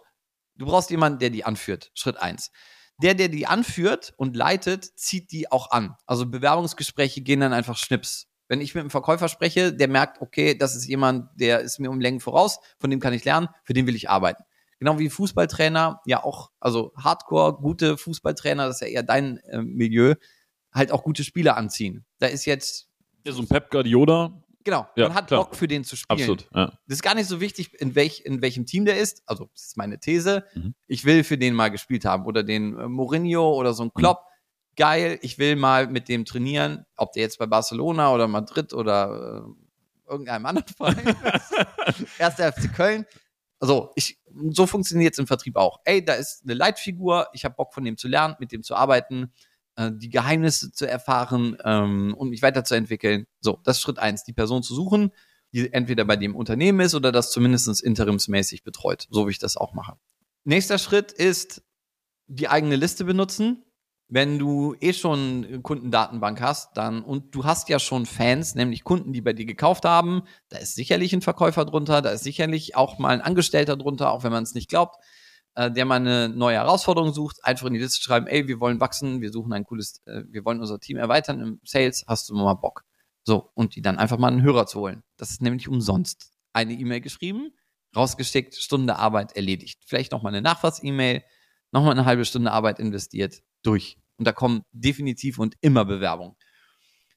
du 0.56 0.66
brauchst 0.66 0.90
jemanden, 0.90 1.18
der 1.18 1.30
die 1.30 1.44
anführt. 1.44 1.90
Schritt 1.94 2.16
eins. 2.16 2.50
Der, 3.02 3.14
der 3.14 3.28
die 3.28 3.46
anführt 3.46 4.14
und 4.16 4.36
leitet, 4.36 4.84
zieht 4.98 5.32
die 5.32 5.50
auch 5.50 5.70
an. 5.70 5.96
Also 6.06 6.26
Bewerbungsgespräche 6.26 7.20
gehen 7.20 7.40
dann 7.40 7.52
einfach 7.52 7.76
schnips. 7.76 8.28
Wenn 8.48 8.60
ich 8.60 8.74
mit 8.74 8.82
einem 8.82 8.90
Verkäufer 8.90 9.28
spreche, 9.28 9.72
der 9.72 9.88
merkt, 9.88 10.20
okay, 10.20 10.56
das 10.56 10.74
ist 10.76 10.86
jemand, 10.86 11.28
der 11.34 11.60
ist 11.60 11.78
mir 11.78 11.90
um 11.90 12.00
Längen 12.00 12.20
voraus, 12.20 12.58
von 12.78 12.90
dem 12.90 13.00
kann 13.00 13.12
ich 13.12 13.24
lernen, 13.24 13.48
für 13.64 13.72
den 13.72 13.86
will 13.86 13.96
ich 13.96 14.10
arbeiten. 14.10 14.44
Genau 14.82 14.98
wie 14.98 15.08
Fußballtrainer, 15.10 16.00
ja 16.06 16.24
auch, 16.24 16.50
also 16.58 16.92
Hardcore, 16.96 17.52
gute 17.54 17.96
Fußballtrainer, 17.96 18.66
das 18.66 18.76
ist 18.76 18.80
ja 18.80 18.88
eher 18.88 19.02
dein 19.04 19.36
äh, 19.44 19.62
Milieu, 19.62 20.16
halt 20.74 20.90
auch 20.90 21.04
gute 21.04 21.22
Spieler 21.22 21.56
anziehen. 21.56 22.04
Da 22.18 22.26
ist 22.26 22.46
jetzt, 22.46 22.88
Ja, 23.24 23.30
so 23.30 23.42
ein 23.42 23.46
Pep 23.46 23.70
Guardiola, 23.70 24.42
genau, 24.64 24.88
Ja, 24.96 25.06
man 25.06 25.14
hat 25.16 25.28
klar. 25.28 25.44
Bock 25.44 25.54
für 25.54 25.68
den 25.68 25.84
zu 25.84 25.94
spielen. 25.94 26.18
absolut. 26.18 26.48
Ja. 26.52 26.66
Das 26.88 26.96
ist 26.96 27.02
gar 27.02 27.14
nicht 27.14 27.28
so 27.28 27.40
wichtig, 27.40 27.80
in, 27.80 27.94
welch, 27.94 28.22
in 28.24 28.42
welchem 28.42 28.66
Team 28.66 28.84
der 28.84 28.98
ist. 28.98 29.22
Also, 29.24 29.50
das 29.54 29.66
ist 29.66 29.76
meine 29.76 30.00
These. 30.00 30.44
Mhm. 30.54 30.74
Ich 30.88 31.04
will 31.04 31.22
für 31.22 31.38
den 31.38 31.54
mal 31.54 31.68
gespielt 31.70 32.04
haben. 32.04 32.26
Oder 32.26 32.42
den 32.42 32.76
äh, 32.76 32.88
Mourinho 32.88 33.54
oder 33.54 33.74
so 33.74 33.84
ein 33.84 33.94
Klopp. 33.94 34.24
Geil, 34.74 35.20
ich 35.22 35.38
will 35.38 35.54
mal 35.54 35.86
mit 35.86 36.08
dem 36.08 36.24
trainieren. 36.24 36.86
Ob 36.96 37.12
der 37.12 37.22
jetzt 37.22 37.38
bei 37.38 37.46
Barcelona 37.46 38.12
oder 38.12 38.26
Madrid 38.26 38.74
oder 38.74 39.44
äh, 39.46 40.10
irgendeinem 40.10 40.46
anderen 40.46 40.66
Verein 40.74 41.06
ist. 41.06 42.08
Erster 42.18 42.52
FC 42.52 42.74
Köln. 42.74 43.06
Also, 43.60 43.92
ich, 43.94 44.18
so 44.50 44.66
funktioniert 44.66 45.12
es 45.12 45.18
im 45.18 45.26
Vertrieb 45.26 45.56
auch. 45.56 45.80
Ey, 45.84 46.04
da 46.04 46.14
ist 46.14 46.42
eine 46.44 46.54
Leitfigur. 46.54 47.28
Ich 47.32 47.44
habe 47.44 47.54
Bock 47.54 47.74
von 47.74 47.84
dem 47.84 47.96
zu 47.96 48.08
lernen, 48.08 48.36
mit 48.38 48.52
dem 48.52 48.62
zu 48.62 48.74
arbeiten, 48.74 49.32
äh, 49.76 49.90
die 49.94 50.10
Geheimnisse 50.10 50.72
zu 50.72 50.88
erfahren 50.88 51.56
ähm, 51.64 52.14
und 52.16 52.30
mich 52.30 52.42
weiterzuentwickeln. 52.42 53.26
So, 53.40 53.60
das 53.64 53.76
ist 53.76 53.82
Schritt 53.82 53.98
eins, 53.98 54.24
die 54.24 54.32
Person 54.32 54.62
zu 54.62 54.74
suchen 54.74 55.12
die 55.52 55.72
entweder 55.72 56.04
bei 56.04 56.16
dem 56.16 56.34
Unternehmen 56.34 56.80
ist 56.80 56.94
oder 56.94 57.12
das 57.12 57.30
zumindest 57.30 57.82
interimsmäßig 57.82 58.64
betreut, 58.64 59.06
so 59.10 59.26
wie 59.26 59.32
ich 59.32 59.38
das 59.38 59.56
auch 59.56 59.74
mache. 59.74 59.96
Nächster 60.44 60.78
Schritt 60.78 61.12
ist 61.12 61.62
die 62.26 62.48
eigene 62.48 62.76
Liste 62.76 63.04
benutzen. 63.04 63.64
Wenn 64.14 64.38
du 64.38 64.76
eh 64.78 64.92
schon 64.92 65.62
Kundendatenbank 65.62 66.38
hast, 66.42 66.76
dann 66.76 67.02
und 67.02 67.34
du 67.34 67.46
hast 67.46 67.70
ja 67.70 67.78
schon 67.78 68.04
Fans, 68.04 68.54
nämlich 68.54 68.84
Kunden, 68.84 69.14
die 69.14 69.22
bei 69.22 69.32
dir 69.32 69.46
gekauft 69.46 69.86
haben, 69.86 70.24
da 70.50 70.58
ist 70.58 70.74
sicherlich 70.74 71.14
ein 71.14 71.22
Verkäufer 71.22 71.64
drunter, 71.64 72.02
da 72.02 72.10
ist 72.10 72.22
sicherlich 72.22 72.76
auch 72.76 72.98
mal 72.98 73.08
ein 73.08 73.22
Angestellter 73.22 73.74
drunter, 73.74 74.12
auch 74.12 74.22
wenn 74.22 74.30
man 74.30 74.42
es 74.42 74.52
nicht 74.52 74.68
glaubt, 74.68 75.02
äh, 75.54 75.70
der 75.70 75.86
mal 75.86 75.94
eine 75.94 76.28
neue 76.28 76.56
Herausforderung 76.56 77.14
sucht, 77.14 77.42
einfach 77.42 77.66
in 77.66 77.72
die 77.72 77.80
Liste 77.80 78.02
schreiben, 78.02 78.26
ey, 78.26 78.46
wir 78.48 78.60
wollen 78.60 78.80
wachsen, 78.80 79.22
wir 79.22 79.32
suchen 79.32 79.54
ein 79.54 79.64
cooles, 79.64 80.02
äh, 80.04 80.24
wir 80.28 80.44
wollen 80.44 80.60
unser 80.60 80.78
Team 80.78 80.98
erweitern 80.98 81.40
im 81.40 81.60
Sales, 81.64 82.04
hast 82.06 82.28
du 82.28 82.34
mal 82.34 82.52
Bock? 82.52 82.84
So, 83.24 83.50
und 83.54 83.76
die 83.76 83.80
dann 83.80 83.96
einfach 83.96 84.18
mal 84.18 84.28
einen 84.28 84.42
Hörer 84.42 84.66
zu 84.66 84.80
holen. 84.80 85.02
Das 85.16 85.30
ist 85.30 85.40
nämlich 85.40 85.68
umsonst. 85.68 86.32
Eine 86.52 86.74
E-Mail 86.74 87.00
geschrieben, 87.00 87.54
rausgeschickt, 87.96 88.56
Stunde 88.56 88.96
Arbeit 88.96 89.36
erledigt. 89.36 89.80
Vielleicht 89.86 90.12
nochmal 90.12 90.34
eine 90.34 90.42
Nachfass-E-Mail, 90.42 91.22
nochmal 91.70 91.92
eine 91.92 92.04
halbe 92.04 92.26
Stunde 92.26 92.52
Arbeit 92.52 92.78
investiert, 92.78 93.42
durch. 93.62 93.96
Und 94.22 94.26
da 94.26 94.32
kommen 94.32 94.62
definitiv 94.70 95.40
und 95.40 95.56
immer 95.62 95.84
Bewerbungen. 95.84 96.36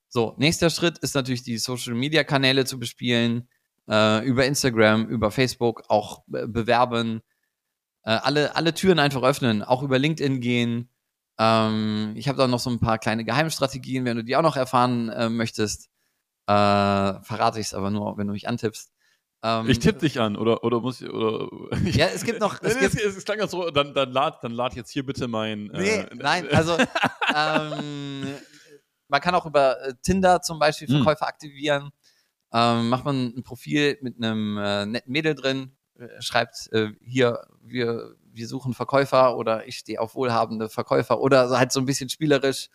So, 0.07 0.33
nächster 0.39 0.71
Schritt 0.71 0.97
ist 0.97 1.13
natürlich 1.13 1.43
die 1.43 1.59
Social-Media-Kanäle 1.59 2.65
zu 2.65 2.79
bespielen, 2.79 3.47
äh, 3.87 4.25
über 4.25 4.47
Instagram, 4.47 5.05
über 5.05 5.29
Facebook 5.29 5.83
auch 5.87 6.23
äh, 6.33 6.47
bewerben, 6.47 7.21
äh, 8.05 8.09
alle, 8.09 8.55
alle 8.55 8.73
Türen 8.73 8.97
einfach 8.97 9.21
öffnen, 9.21 9.61
auch 9.61 9.83
über 9.83 9.99
LinkedIn 9.99 10.41
gehen. 10.41 10.89
Ähm, 11.37 12.13
ich 12.15 12.27
habe 12.27 12.39
da 12.39 12.47
noch 12.47 12.59
so 12.59 12.71
ein 12.71 12.79
paar 12.79 12.97
kleine 12.97 13.23
Geheimstrategien, 13.23 14.03
wenn 14.03 14.17
du 14.17 14.23
die 14.23 14.35
auch 14.35 14.41
noch 14.41 14.57
erfahren 14.57 15.09
äh, 15.09 15.29
möchtest. 15.29 15.91
Äh, 16.47 16.53
verrate 17.21 17.59
ich 17.59 17.67
es 17.67 17.75
aber 17.75 17.91
nur, 17.91 18.17
wenn 18.17 18.25
du 18.25 18.33
mich 18.33 18.47
antippst. 18.49 18.94
Ähm, 19.47 19.69
Ich 19.69 19.77
tippe 19.77 19.99
dich 19.99 20.19
an, 20.19 20.35
oder, 20.37 20.63
oder 20.63 20.79
muss 20.81 21.01
ich, 21.01 21.09
oder. 21.09 21.47
Ja, 21.85 22.07
es 22.07 22.23
gibt 22.23 22.39
noch- 22.39 22.61
es 22.63 22.79
gibt- 22.79 22.95
es, 22.99 23.23
klang 23.25 23.37
ganz 23.37 23.51
so, 23.51 23.69
dann, 23.69 23.93
dann, 23.93 24.11
lad, 24.11 24.43
dann 24.43 24.53
lad 24.53 24.73
jetzt 24.75 24.89
hier 24.89 25.05
bitte 25.05 25.27
mein. 25.27 25.65
Nee, 25.67 25.99
äh, 25.99 26.15
nein, 26.15 26.47
also 26.51 26.75
ähm, 27.35 28.35
man 29.07 29.21
kann 29.21 29.35
auch 29.35 29.45
über 29.45 29.79
äh, 29.81 29.93
Tinder 30.01 30.41
zum 30.41 30.57
Beispiel 30.59 30.87
Hm. 30.87 30.95
Verkäufer 31.03 31.27
aktivieren. 31.27 31.91
Ähm, 32.53 32.89
macht 32.89 33.05
man 33.05 33.33
ein 33.37 33.43
Profil 33.43 33.97
mit 34.01 34.17
einem 34.17 34.57
äh, 34.57 34.85
netten 34.85 35.11
Mädel 35.11 35.35
drin, 35.35 35.75
äh, 35.99 36.07
schreibt 36.21 36.69
äh, 36.71 36.91
hier, 37.01 37.45
wir, 37.61 38.15
wir 38.31 38.47
suchen 38.47 38.73
Verkäufer 38.73 39.35
oder 39.37 39.67
ich 39.67 39.77
stehe 39.77 39.99
auf 39.99 40.15
wohlhabende 40.15 40.69
Verkäufer 40.69 41.19
oder 41.19 41.49
halt 41.57 41.71
so 41.71 41.79
ein 41.79 41.85
bisschen 41.85 42.09
spielerisch 42.09 42.69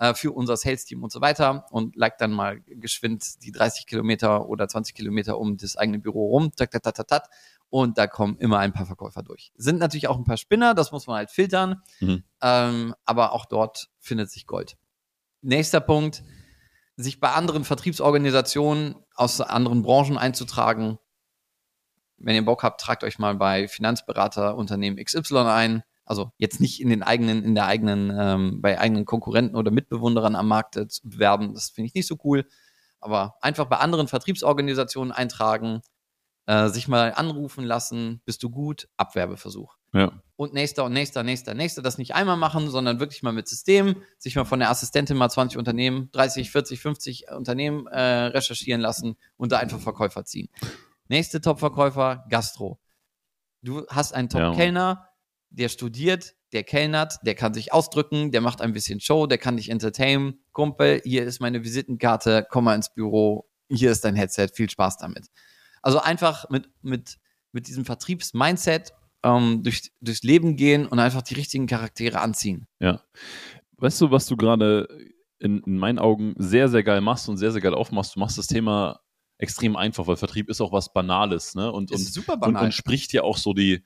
äh, 0.00 0.14
für 0.14 0.32
unser 0.32 0.56
Sales-Team 0.56 1.04
und 1.04 1.12
so 1.12 1.20
weiter 1.20 1.66
und 1.70 1.94
like 1.94 2.18
dann 2.18 2.32
mal 2.32 2.60
geschwind 2.62 3.44
die 3.44 3.52
30 3.52 3.86
Kilometer 3.86 4.48
oder 4.48 4.66
20 4.66 4.94
Kilometer 4.94 5.38
um 5.38 5.56
das 5.56 5.76
eigene 5.76 5.98
Büro 6.00 6.26
rum, 6.30 6.50
tak, 6.56 6.70
tak, 6.72 6.82
tak, 6.82 7.06
tak, 7.06 7.28
und 7.68 7.98
da 7.98 8.06
kommen 8.08 8.36
immer 8.38 8.58
ein 8.58 8.72
paar 8.72 8.86
Verkäufer 8.86 9.22
durch. 9.22 9.52
Sind 9.54 9.78
natürlich 9.78 10.08
auch 10.08 10.16
ein 10.16 10.24
paar 10.24 10.38
Spinner, 10.38 10.74
das 10.74 10.90
muss 10.90 11.06
man 11.06 11.16
halt 11.16 11.30
filtern, 11.30 11.82
Mhm. 12.00 12.24
ähm, 12.42 12.94
aber 13.04 13.32
auch 13.32 13.44
dort 13.44 13.90
findet 14.00 14.30
sich 14.30 14.46
Gold. 14.46 14.76
Nächster 15.42 15.80
Punkt, 15.80 16.24
sich 16.96 17.20
bei 17.20 17.30
anderen 17.32 17.64
Vertriebsorganisationen 17.64 18.96
aus 19.14 19.40
anderen 19.40 19.82
Branchen 19.82 20.18
einzutragen. 20.18 20.98
Wenn 22.16 22.34
ihr 22.34 22.44
Bock 22.44 22.62
habt, 22.62 22.80
tragt 22.80 23.04
euch 23.04 23.18
mal 23.18 23.34
bei 23.34 23.68
Finanzberater 23.68 24.56
Unternehmen 24.56 24.96
XY 25.02 25.36
ein. 25.46 25.82
Also 26.10 26.32
jetzt 26.38 26.60
nicht 26.60 26.80
in 26.80 26.88
den 26.88 27.04
eigenen, 27.04 27.44
in 27.44 27.54
der 27.54 27.66
eigenen, 27.66 28.12
ähm, 28.18 28.60
bei 28.60 28.80
eigenen 28.80 29.04
Konkurrenten 29.04 29.54
oder 29.54 29.70
Mitbewunderern 29.70 30.34
am 30.34 30.48
Markt 30.48 30.76
äh, 30.76 30.88
zu 30.88 31.08
bewerben. 31.08 31.54
Das 31.54 31.70
finde 31.70 31.86
ich 31.86 31.94
nicht 31.94 32.08
so 32.08 32.16
cool. 32.24 32.48
Aber 32.98 33.36
einfach 33.42 33.66
bei 33.66 33.76
anderen 33.76 34.08
Vertriebsorganisationen 34.08 35.12
eintragen, 35.12 35.82
äh, 36.46 36.68
sich 36.68 36.88
mal 36.88 37.12
anrufen 37.14 37.62
lassen, 37.64 38.22
bist 38.24 38.42
du 38.42 38.50
gut, 38.50 38.88
Abwerbeversuch 38.96 39.76
Ja. 39.92 40.10
und 40.34 40.52
nächster 40.52 40.84
und 40.84 40.92
nächster, 40.92 41.22
nächster, 41.22 41.54
nächster, 41.54 41.80
das 41.80 41.96
nicht 41.96 42.16
einmal 42.16 42.36
machen, 42.36 42.68
sondern 42.70 42.98
wirklich 42.98 43.22
mal 43.22 43.32
mit 43.32 43.46
System, 43.46 44.02
sich 44.18 44.34
mal 44.34 44.44
von 44.44 44.58
der 44.58 44.70
Assistentin 44.70 45.16
mal 45.16 45.30
20 45.30 45.58
Unternehmen, 45.58 46.10
30, 46.10 46.50
40, 46.50 46.80
50 46.80 47.30
Unternehmen 47.30 47.86
äh, 47.86 48.00
recherchieren 48.00 48.80
lassen 48.80 49.16
und 49.36 49.52
da 49.52 49.58
einfach 49.58 49.78
Verkäufer 49.78 50.24
ziehen. 50.24 50.48
Nächste 51.06 51.40
Top-Verkäufer, 51.40 52.24
Gastro. 52.28 52.80
Du 53.62 53.86
hast 53.88 54.12
einen. 54.12 54.28
Top-Kellner, 54.28 55.06
der 55.50 55.68
studiert, 55.68 56.34
der 56.52 56.64
kellnert, 56.64 57.18
der 57.22 57.34
kann 57.34 57.54
sich 57.54 57.72
ausdrücken, 57.72 58.32
der 58.32 58.40
macht 58.40 58.60
ein 58.60 58.72
bisschen 58.72 59.00
Show, 59.00 59.26
der 59.26 59.38
kann 59.38 59.56
dich 59.56 59.68
entertainen. 59.68 60.40
Kumpel, 60.52 61.00
hier 61.04 61.24
ist 61.24 61.40
meine 61.40 61.62
Visitenkarte, 61.62 62.46
komm 62.48 62.64
mal 62.64 62.74
ins 62.74 62.92
Büro, 62.92 63.48
hier 63.68 63.90
ist 63.90 64.04
dein 64.04 64.16
Headset, 64.16 64.48
viel 64.54 64.70
Spaß 64.70 64.98
damit. 64.98 65.26
Also 65.82 66.00
einfach 66.00 66.48
mit, 66.50 66.68
mit, 66.82 67.18
mit 67.52 67.68
diesem 67.68 67.84
Vertriebs-Mindset 67.84 68.92
ähm, 69.22 69.62
durch, 69.62 69.92
durchs 70.00 70.22
Leben 70.22 70.56
gehen 70.56 70.86
und 70.86 70.98
einfach 70.98 71.22
die 71.22 71.34
richtigen 71.34 71.66
Charaktere 71.66 72.20
anziehen. 72.20 72.66
Ja. 72.80 73.02
Weißt 73.76 74.00
du, 74.00 74.10
was 74.10 74.26
du 74.26 74.36
gerade 74.36 74.88
in, 75.38 75.62
in 75.64 75.78
meinen 75.78 75.98
Augen 75.98 76.34
sehr, 76.36 76.68
sehr 76.68 76.82
geil 76.82 77.00
machst 77.00 77.28
und 77.28 77.36
sehr, 77.36 77.52
sehr 77.52 77.60
geil 77.60 77.74
aufmachst? 77.74 78.16
Du 78.16 78.20
machst 78.20 78.38
das 78.38 78.46
Thema 78.46 79.00
extrem 79.38 79.76
einfach, 79.76 80.06
weil 80.06 80.16
Vertrieb 80.16 80.50
ist 80.50 80.60
auch 80.60 80.72
was 80.72 80.92
Banales, 80.92 81.54
ne? 81.54 81.72
Und, 81.72 81.90
und, 81.90 81.98
super 81.98 82.34
und, 82.34 82.40
banal. 82.40 82.64
und 82.66 82.74
spricht 82.74 83.12
ja 83.14 83.22
auch 83.22 83.38
so 83.38 83.54
die, 83.54 83.82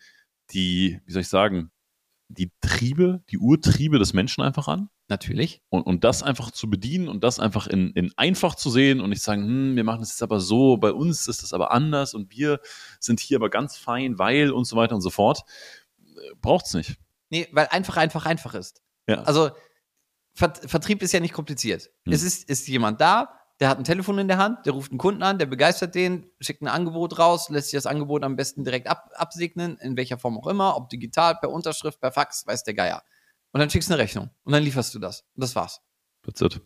die, 0.51 1.01
wie 1.05 1.12
soll 1.12 1.22
ich 1.22 1.28
sagen, 1.28 1.70
die 2.28 2.51
Triebe, 2.61 3.22
die 3.30 3.38
Urtriebe 3.38 3.99
des 3.99 4.12
Menschen 4.12 4.42
einfach 4.42 4.68
an. 4.68 4.88
Natürlich. 5.09 5.61
Und, 5.68 5.82
und 5.82 6.03
das 6.03 6.22
einfach 6.22 6.51
zu 6.51 6.70
bedienen 6.70 7.09
und 7.09 7.22
das 7.22 7.38
einfach 7.38 7.66
in, 7.66 7.90
in 7.92 8.12
einfach 8.16 8.55
zu 8.55 8.70
sehen 8.70 9.01
und 9.01 9.11
nicht 9.11 9.22
sagen, 9.22 9.45
hm, 9.45 9.76
wir 9.76 9.84
machen 9.84 10.01
das 10.01 10.11
jetzt 10.11 10.22
aber 10.22 10.40
so, 10.40 10.78
bei 10.78 10.92
uns 10.92 11.28
ist 11.28 11.42
das 11.42 11.53
aber 11.53 11.72
anders 11.72 12.14
und 12.14 12.30
wir 12.30 12.61
sind 13.01 13.20
hier 13.20 13.36
aber 13.36 13.51
ganz 13.51 13.76
fein, 13.76 14.18
weil 14.18 14.51
und 14.51 14.64
so 14.64 14.76
weiter 14.76 14.95
und 14.95 15.03
so 15.03 15.11
fort. 15.11 15.42
Äh, 16.01 16.34
Braucht's 16.40 16.72
nicht. 16.72 16.97
Nee, 17.28 17.49
weil 17.53 17.66
einfach, 17.68 17.99
einfach, 17.99 18.24
einfach 18.24 18.55
ist. 18.55 18.82
Ja. 19.07 19.22
Also 19.22 19.51
Ver 20.36 20.53
Vertrieb 20.55 21.03
ist 21.03 21.12
ja 21.12 21.20
nicht 21.20 21.34
kompliziert. 21.34 21.90
Hm. 22.05 22.12
Es 22.12 22.22
ist, 22.22 22.49
ist 22.49 22.66
jemand 22.66 23.01
da, 23.01 23.40
der 23.61 23.68
hat 23.68 23.78
ein 23.78 23.84
Telefon 23.84 24.18
in 24.18 24.28
der 24.28 24.38
Hand, 24.38 24.66
der 24.66 24.72
ruft 24.72 24.90
einen 24.90 24.98
Kunden 24.98 25.22
an, 25.22 25.38
der 25.38 25.46
begeistert 25.46 25.94
den, 25.94 26.26
schickt 26.40 26.62
ein 26.62 26.68
Angebot 26.68 27.18
raus, 27.18 27.48
lässt 27.50 27.70
sich 27.70 27.78
das 27.78 27.86
Angebot 27.86 28.24
am 28.24 28.36
besten 28.36 28.64
direkt 28.64 28.88
ab 28.88 29.11
absegnen, 29.14 29.78
in 29.78 29.96
welcher 29.96 30.18
Form 30.18 30.36
auch 30.38 30.48
immer, 30.48 30.76
ob 30.76 30.88
digital, 30.88 31.36
per 31.36 31.50
Unterschrift, 31.50 32.00
per 32.00 32.11
Fax, 32.11 32.46
weiß 32.46 32.64
der 32.64 32.74
Geier. 32.74 33.02
Und 33.52 33.61
dann 33.61 33.70
schickst 33.70 33.88
du 33.88 33.94
eine 33.94 34.02
Rechnung 34.02 34.30
und 34.42 34.52
dann 34.52 34.62
lieferst 34.62 34.94
du 34.94 34.98
das. 34.98 35.20
Und 35.36 35.42
das 35.42 35.55
war's. 35.55 35.80
That's 36.24 36.40
it. 36.40 36.61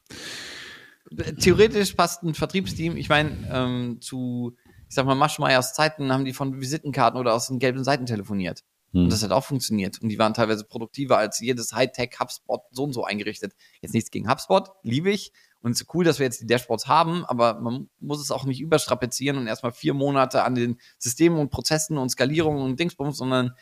Theoretisch 1.41 1.93
passt 1.93 2.23
ein 2.23 2.35
Vertriebsteam, 2.35 2.97
ich 2.97 3.09
meine, 3.09 3.37
ähm, 3.51 3.99
zu, 4.01 4.57
ich 4.89 4.95
sag 4.95 5.05
mal, 5.05 5.15
Maschmeyers 5.15 5.75
Zeiten 5.75 6.13
haben 6.13 6.25
die 6.25 6.33
von 6.33 6.61
Visitenkarten 6.61 7.19
oder 7.19 7.35
aus 7.35 7.49
den 7.49 7.59
gelben 7.59 7.85
Seiten 7.85 8.07
telefoniert. 8.07 8.63
Hm. 8.93 9.05
Und 9.05 9.13
das 9.13 9.23
hat 9.23 9.31
auch 9.31 9.45
funktioniert. 9.45 10.01
Und 10.01 10.09
die 10.09 10.19
waren 10.19 10.35
teilweise 10.35 10.65
produktiver 10.65 11.19
als 11.19 11.41
jedes 11.41 11.73
Hightech 11.73 12.19
HubSpot 12.21 12.63
so 12.71 12.85
und 12.85 12.93
so 12.93 13.05
eingerichtet. 13.05 13.55
Jetzt 13.81 13.95
nichts 13.95 14.11
gegen 14.11 14.31
HubSpot, 14.31 14.71
liebe 14.83 15.11
ich. 15.11 15.33
Und 15.61 15.73
es 15.73 15.81
ist 15.81 15.95
cool, 15.95 16.05
dass 16.05 16.19
wir 16.19 16.27
jetzt 16.27 16.41
die 16.41 16.47
Dashboards 16.47 16.87
haben, 16.87 17.25
aber 17.25 17.61
man 17.61 17.89
muss 17.99 18.21
es 18.21 18.31
auch 18.31 18.45
nicht 18.45 18.61
überstrapazieren 18.61 19.39
und 19.39 19.47
erstmal 19.47 19.73
vier 19.73 19.93
Monate 19.95 20.45
an 20.45 20.55
den 20.55 20.79
Systemen 20.99 21.39
und 21.39 21.51
Prozessen 21.51 21.99
und 21.99 22.11
Skalierungen 22.11 22.63
und 22.63 22.79
Dingsbums, 22.79 23.17
sondern 23.17 23.55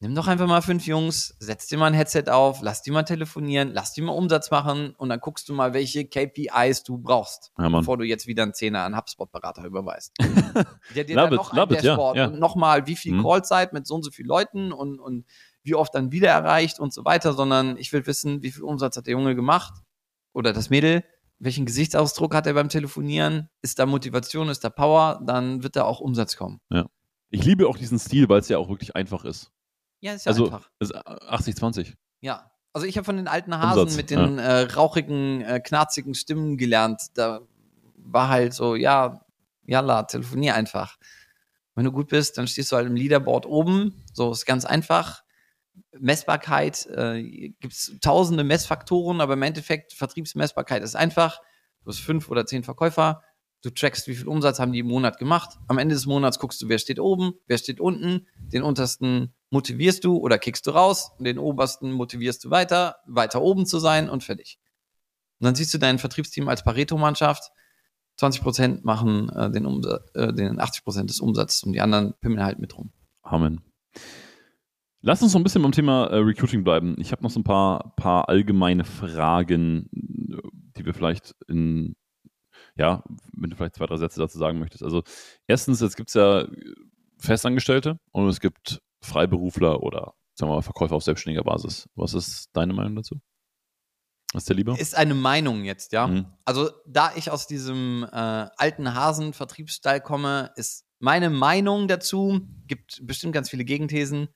nimm 0.00 0.14
doch 0.14 0.26
einfach 0.26 0.46
mal 0.46 0.62
fünf 0.62 0.86
Jungs, 0.86 1.36
setz 1.38 1.66
dir 1.66 1.78
mal 1.78 1.86
ein 1.86 1.94
Headset 1.94 2.24
auf, 2.28 2.60
lass 2.62 2.82
die 2.82 2.90
mal 2.90 3.02
telefonieren, 3.02 3.72
lass 3.72 3.92
die 3.92 4.02
mal 4.02 4.12
Umsatz 4.12 4.50
machen 4.50 4.94
und 4.96 5.08
dann 5.10 5.20
guckst 5.20 5.48
du 5.48 5.54
mal, 5.54 5.74
welche 5.74 6.06
KPIs 6.06 6.82
du 6.82 6.98
brauchst, 6.98 7.52
Ja, 7.58 7.68
bevor 7.68 7.98
du 7.98 8.04
jetzt 8.04 8.26
wieder 8.26 8.42
einen 8.42 8.54
Zehner 8.54 8.82
an 8.84 8.96
HubSpot-Berater 8.96 9.64
überweist. 9.64 10.14
Der 10.94 11.04
dir 11.04 11.16
dann 11.16 11.32
it, 11.32 11.36
noch 11.36 11.52
ein 11.52 11.58
it, 11.58 11.82
Dashboard 11.84 12.16
ja. 12.16 12.26
und 12.26 12.38
nochmal, 12.38 12.86
wie 12.86 12.96
viel 12.96 13.14
Mhm. 13.14 13.22
Callzeit 13.22 13.72
mit 13.72 13.86
so 13.86 13.94
und 13.96 14.02
so 14.02 14.10
vielen 14.10 14.28
Leuten 14.28 14.72
und, 14.72 14.98
und 14.98 15.26
wie 15.62 15.74
oft 15.74 15.94
dann 15.94 16.12
wieder 16.12 16.28
erreicht 16.30 16.78
und 16.78 16.92
so 16.92 17.04
weiter, 17.04 17.32
sondern 17.32 17.76
ich 17.76 17.92
will 17.92 18.06
wissen, 18.06 18.42
wie 18.42 18.50
viel 18.50 18.62
Umsatz 18.62 18.96
hat 18.96 19.06
der 19.06 19.12
Junge 19.12 19.34
gemacht 19.34 19.74
oder 20.36 20.52
das 20.52 20.68
Mädel, 20.68 21.02
welchen 21.38 21.64
Gesichtsausdruck 21.64 22.34
hat 22.34 22.46
er 22.46 22.52
beim 22.52 22.68
Telefonieren, 22.68 23.48
ist 23.62 23.78
da 23.78 23.86
Motivation, 23.86 24.50
ist 24.50 24.62
da 24.64 24.70
Power, 24.70 25.20
dann 25.24 25.62
wird 25.62 25.76
da 25.76 25.84
auch 25.84 26.00
Umsatz 26.00 26.36
kommen. 26.36 26.60
Ich 27.30 27.42
liebe 27.44 27.66
auch 27.66 27.78
diesen 27.78 27.98
Stil, 27.98 28.28
weil 28.28 28.40
es 28.40 28.48
ja 28.48 28.58
auch 28.58 28.68
wirklich 28.68 28.94
einfach 28.94 29.24
ist. 29.24 29.50
Ja, 30.00 30.12
ist 30.12 30.26
ja 30.26 30.30
also 30.30 30.44
einfach. 30.44 30.70
es 30.78 30.90
ist 30.90 30.96
80-20. 30.96 31.94
Ja. 32.20 32.50
Also 32.74 32.86
ich 32.86 32.98
habe 32.98 33.06
von 33.06 33.16
den 33.16 33.28
alten 33.28 33.56
Hasen 33.56 33.80
Umsatz, 33.80 33.96
mit 33.96 34.10
den 34.10 34.38
äh, 34.38 34.60
rauchigen, 34.60 35.40
äh, 35.40 35.60
knarzigen 35.60 36.14
Stimmen 36.14 36.58
gelernt. 36.58 37.00
Da 37.14 37.40
war 37.96 38.28
halt 38.28 38.52
so, 38.52 38.74
ja, 38.74 39.24
jalla, 39.64 40.02
telefonier 40.02 40.54
einfach. 40.54 40.98
Wenn 41.74 41.86
du 41.86 41.92
gut 41.92 42.08
bist, 42.08 42.36
dann 42.36 42.46
stehst 42.46 42.72
du 42.72 42.76
halt 42.76 42.86
im 42.86 42.94
Leaderboard 42.94 43.46
oben. 43.46 44.04
So 44.12 44.30
ist 44.30 44.44
ganz 44.44 44.66
einfach. 44.66 45.22
Messbarkeit, 45.98 46.86
äh, 46.86 47.22
gibt 47.60 47.72
es 47.72 47.96
tausende 48.00 48.44
Messfaktoren, 48.44 49.20
aber 49.20 49.34
im 49.34 49.42
Endeffekt 49.42 49.92
Vertriebsmessbarkeit 49.92 50.82
ist 50.82 50.96
einfach. 50.96 51.40
Du 51.84 51.90
hast 51.90 52.00
fünf 52.00 52.30
oder 52.30 52.46
zehn 52.46 52.64
Verkäufer, 52.64 53.22
du 53.62 53.70
trackst, 53.70 54.08
wie 54.08 54.14
viel 54.14 54.28
Umsatz 54.28 54.58
haben 54.58 54.72
die 54.72 54.80
im 54.80 54.88
Monat 54.88 55.18
gemacht. 55.18 55.58
Am 55.68 55.78
Ende 55.78 55.94
des 55.94 56.06
Monats 56.06 56.38
guckst 56.38 56.60
du, 56.62 56.68
wer 56.68 56.78
steht 56.78 57.00
oben, 57.00 57.34
wer 57.46 57.58
steht 57.58 57.80
unten. 57.80 58.26
Den 58.38 58.62
untersten 58.62 59.34
motivierst 59.50 60.04
du 60.04 60.16
oder 60.16 60.38
kickst 60.38 60.66
du 60.66 60.70
raus, 60.70 61.12
und 61.18 61.24
den 61.24 61.38
obersten 61.38 61.92
motivierst 61.92 62.44
du 62.44 62.50
weiter, 62.50 62.96
weiter 63.06 63.42
oben 63.42 63.66
zu 63.66 63.78
sein 63.78 64.08
und 64.08 64.24
fertig. 64.24 64.58
Und 65.38 65.46
dann 65.46 65.54
siehst 65.54 65.74
du 65.74 65.78
dein 65.78 65.98
Vertriebsteam 65.98 66.48
als 66.48 66.62
Pareto-Mannschaft. 66.62 67.50
20% 68.18 68.80
machen 68.82 69.28
äh, 69.28 69.50
den, 69.50 69.66
äh, 70.14 70.32
den 70.32 70.58
80% 70.58 71.06
des 71.06 71.20
Umsatzes 71.20 71.62
und 71.64 71.72
die 71.72 71.82
anderen 71.82 72.14
pimmeln 72.20 72.42
halt 72.42 72.58
mit 72.58 72.76
rum. 72.76 72.90
Amen. 73.22 73.60
Lass 75.06 75.22
uns 75.22 75.34
noch 75.34 75.40
ein 75.40 75.44
bisschen 75.44 75.62
beim 75.62 75.70
Thema 75.70 76.06
äh, 76.08 76.16
Recruiting 76.16 76.64
bleiben. 76.64 76.96
Ich 76.98 77.12
habe 77.12 77.22
noch 77.22 77.30
so 77.30 77.38
ein 77.38 77.44
paar, 77.44 77.94
paar 77.94 78.28
allgemeine 78.28 78.82
Fragen, 78.82 79.88
die 79.92 80.84
wir 80.84 80.94
vielleicht 80.94 81.32
in, 81.46 81.94
ja, 82.74 83.04
wenn 83.32 83.50
du 83.50 83.54
vielleicht 83.54 83.76
zwei, 83.76 83.86
drei 83.86 83.98
Sätze 83.98 84.18
dazu 84.18 84.36
sagen 84.36 84.58
möchtest. 84.58 84.82
Also 84.82 85.04
erstens, 85.46 85.80
jetzt 85.80 85.96
gibt 85.96 86.08
es 86.08 86.14
ja 86.14 86.48
Festangestellte 87.18 88.00
und 88.10 88.26
es 88.26 88.40
gibt 88.40 88.82
Freiberufler 89.00 89.80
oder 89.80 90.14
sagen 90.34 90.50
wir 90.50 90.56
mal 90.56 90.62
Verkäufer 90.62 90.96
auf 90.96 91.04
selbstständiger 91.04 91.44
Basis. 91.44 91.88
Was 91.94 92.12
ist 92.12 92.48
deine 92.52 92.72
Meinung 92.72 92.96
dazu? 92.96 93.20
Was 94.32 94.42
ist 94.42 94.50
dir 94.50 94.54
lieber? 94.54 94.76
Ist 94.76 94.96
eine 94.96 95.14
Meinung 95.14 95.62
jetzt, 95.62 95.92
ja. 95.92 96.08
Mhm. 96.08 96.26
Also, 96.44 96.70
da 96.84 97.12
ich 97.14 97.30
aus 97.30 97.46
diesem 97.46 98.04
äh, 98.10 98.48
alten 98.56 98.92
Hasen-Vertriebsstall 98.92 100.00
komme, 100.00 100.50
ist 100.56 100.84
meine 100.98 101.30
Meinung 101.30 101.86
dazu, 101.86 102.40
gibt 102.66 103.06
bestimmt 103.06 103.34
ganz 103.34 103.48
viele 103.48 103.64
Gegenthesen 103.64 104.30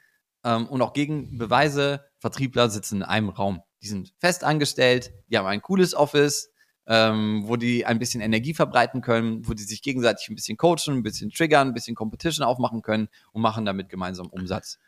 ähm, 0.44 0.66
und 0.66 0.82
auch 0.82 0.92
Gegenbeweise. 0.92 2.04
Vertriebler 2.18 2.68
sitzen 2.68 2.96
in 2.96 3.02
einem 3.02 3.30
Raum. 3.30 3.62
Die 3.82 3.88
sind 3.88 4.12
fest 4.18 4.44
angestellt, 4.44 5.10
die 5.28 5.38
haben 5.38 5.46
ein 5.46 5.62
cooles 5.62 5.94
Office, 5.94 6.50
ähm, 6.86 7.44
wo 7.46 7.56
die 7.56 7.86
ein 7.86 7.98
bisschen 7.98 8.20
Energie 8.20 8.52
verbreiten 8.52 9.00
können, 9.00 9.46
wo 9.48 9.54
die 9.54 9.62
sich 9.62 9.80
gegenseitig 9.80 10.28
ein 10.28 10.34
bisschen 10.34 10.56
coachen, 10.56 10.96
ein 10.96 11.02
bisschen 11.02 11.30
triggern, 11.30 11.68
ein 11.68 11.74
bisschen 11.74 11.94
Competition 11.94 12.44
aufmachen 12.44 12.82
können 12.82 13.08
und 13.32 13.42
machen 13.42 13.64
damit 13.64 13.88
gemeinsam 13.88 14.26
Umsatz. 14.28 14.78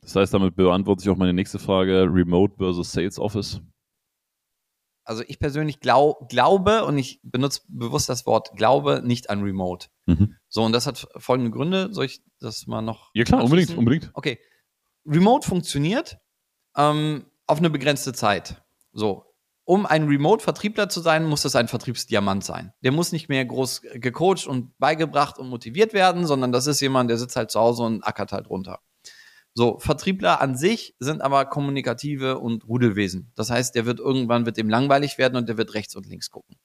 Das 0.00 0.14
heißt, 0.14 0.34
damit 0.34 0.54
beantworte 0.54 1.02
ich 1.02 1.10
auch 1.10 1.16
meine 1.16 1.32
nächste 1.32 1.58
Frage: 1.58 2.02
Remote 2.02 2.54
versus 2.58 2.92
Sales 2.92 3.18
Office. 3.18 3.60
Also 5.02 5.22
ich 5.28 5.38
persönlich 5.38 5.78
glaub, 5.78 6.28
glaube, 6.28 6.84
und 6.84 6.98
ich 6.98 7.20
benutze 7.22 7.62
bewusst 7.68 8.08
das 8.08 8.26
Wort 8.26 8.56
glaube, 8.56 9.02
nicht 9.04 9.30
an 9.30 9.42
Remote. 9.42 9.86
Mhm. 10.06 10.36
So, 10.48 10.64
und 10.64 10.72
das 10.72 10.86
hat 10.86 11.06
folgende 11.16 11.52
Gründe. 11.52 11.88
Soll 11.92 12.06
ich 12.06 12.22
das 12.40 12.66
mal 12.66 12.82
noch? 12.82 13.10
Ja 13.14 13.22
klar, 13.24 13.44
unbedingt, 13.44 13.76
unbedingt. 13.76 14.10
Okay. 14.14 14.38
Remote 15.06 15.46
funktioniert 15.46 16.18
ähm, 16.76 17.26
auf 17.46 17.58
eine 17.58 17.70
begrenzte 17.70 18.12
Zeit. 18.12 18.62
So. 18.92 19.24
Um 19.64 19.84
ein 19.84 20.06
Remote-Vertriebler 20.06 20.88
zu 20.88 21.00
sein, 21.00 21.24
muss 21.24 21.42
das 21.42 21.56
ein 21.56 21.66
Vertriebsdiamant 21.66 22.44
sein. 22.44 22.72
Der 22.84 22.92
muss 22.92 23.10
nicht 23.10 23.28
mehr 23.28 23.44
groß 23.44 23.82
gecoacht 23.94 24.46
und 24.46 24.78
beigebracht 24.78 25.38
und 25.38 25.48
motiviert 25.48 25.92
werden, 25.92 26.24
sondern 26.24 26.52
das 26.52 26.68
ist 26.68 26.80
jemand, 26.80 27.10
der 27.10 27.18
sitzt 27.18 27.34
halt 27.34 27.50
zu 27.50 27.58
Hause 27.58 27.82
und 27.82 28.06
ackert 28.06 28.30
halt 28.30 28.48
runter. 28.48 28.78
So, 29.54 29.78
Vertriebler 29.78 30.40
an 30.40 30.56
sich 30.56 30.94
sind 31.00 31.22
aber 31.22 31.46
kommunikative 31.46 32.38
und 32.38 32.68
Rudelwesen. 32.68 33.32
Das 33.34 33.50
heißt, 33.50 33.74
der 33.74 33.86
wird 33.86 33.98
irgendwann 33.98 34.46
wird 34.46 34.56
dem 34.56 34.68
langweilig 34.68 35.18
werden 35.18 35.36
und 35.36 35.48
der 35.48 35.56
wird 35.56 35.74
rechts 35.74 35.96
und 35.96 36.06
links 36.06 36.30
gucken. 36.30 36.56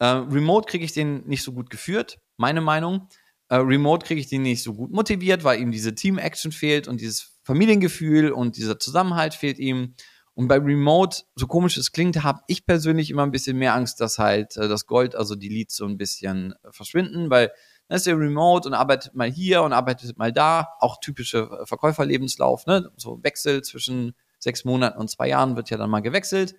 Äh, 0.00 0.06
Remote 0.06 0.68
kriege 0.68 0.84
ich 0.84 0.92
den 0.92 1.26
nicht 1.26 1.44
so 1.44 1.52
gut 1.52 1.70
geführt, 1.70 2.18
meine 2.36 2.60
Meinung. 2.60 3.08
Äh, 3.48 3.56
Remote 3.56 4.04
kriege 4.04 4.20
ich 4.20 4.26
den 4.26 4.42
nicht 4.42 4.62
so 4.62 4.74
gut 4.74 4.90
motiviert, 4.90 5.44
weil 5.44 5.60
ihm 5.60 5.70
diese 5.70 5.94
Team-Action 5.94 6.52
fehlt 6.52 6.88
und 6.88 7.00
dieses 7.00 7.39
Familiengefühl 7.50 8.30
und 8.30 8.56
dieser 8.56 8.78
Zusammenhalt 8.78 9.34
fehlt 9.34 9.58
ihm. 9.58 9.94
Und 10.34 10.46
bei 10.46 10.56
Remote, 10.56 11.24
so 11.34 11.48
komisch 11.48 11.76
es 11.76 11.90
klingt, 11.90 12.22
habe 12.22 12.42
ich 12.46 12.64
persönlich 12.64 13.10
immer 13.10 13.24
ein 13.24 13.32
bisschen 13.32 13.58
mehr 13.58 13.74
Angst, 13.74 14.00
dass 14.00 14.18
halt 14.18 14.56
äh, 14.56 14.68
das 14.68 14.86
Gold, 14.86 15.16
also 15.16 15.34
die 15.34 15.48
Leads 15.48 15.74
so 15.74 15.84
ein 15.84 15.98
bisschen 15.98 16.54
äh, 16.62 16.70
verschwinden, 16.70 17.28
weil 17.28 17.50
dann 17.88 17.96
ist 17.96 18.06
der 18.06 18.16
Remote 18.16 18.68
und 18.68 18.74
arbeitet 18.74 19.16
mal 19.16 19.28
hier 19.28 19.62
und 19.62 19.72
arbeitet 19.72 20.16
mal 20.16 20.32
da. 20.32 20.68
Auch 20.78 21.00
typische 21.00 21.38
äh, 21.38 21.66
Verkäuferlebenslauf, 21.66 22.66
ne? 22.66 22.88
So 22.96 23.18
Wechsel 23.24 23.62
zwischen 23.62 24.14
sechs 24.38 24.64
Monaten 24.64 25.00
und 25.00 25.10
zwei 25.10 25.28
Jahren 25.28 25.56
wird 25.56 25.70
ja 25.70 25.76
dann 25.76 25.90
mal 25.90 26.00
gewechselt. 26.00 26.54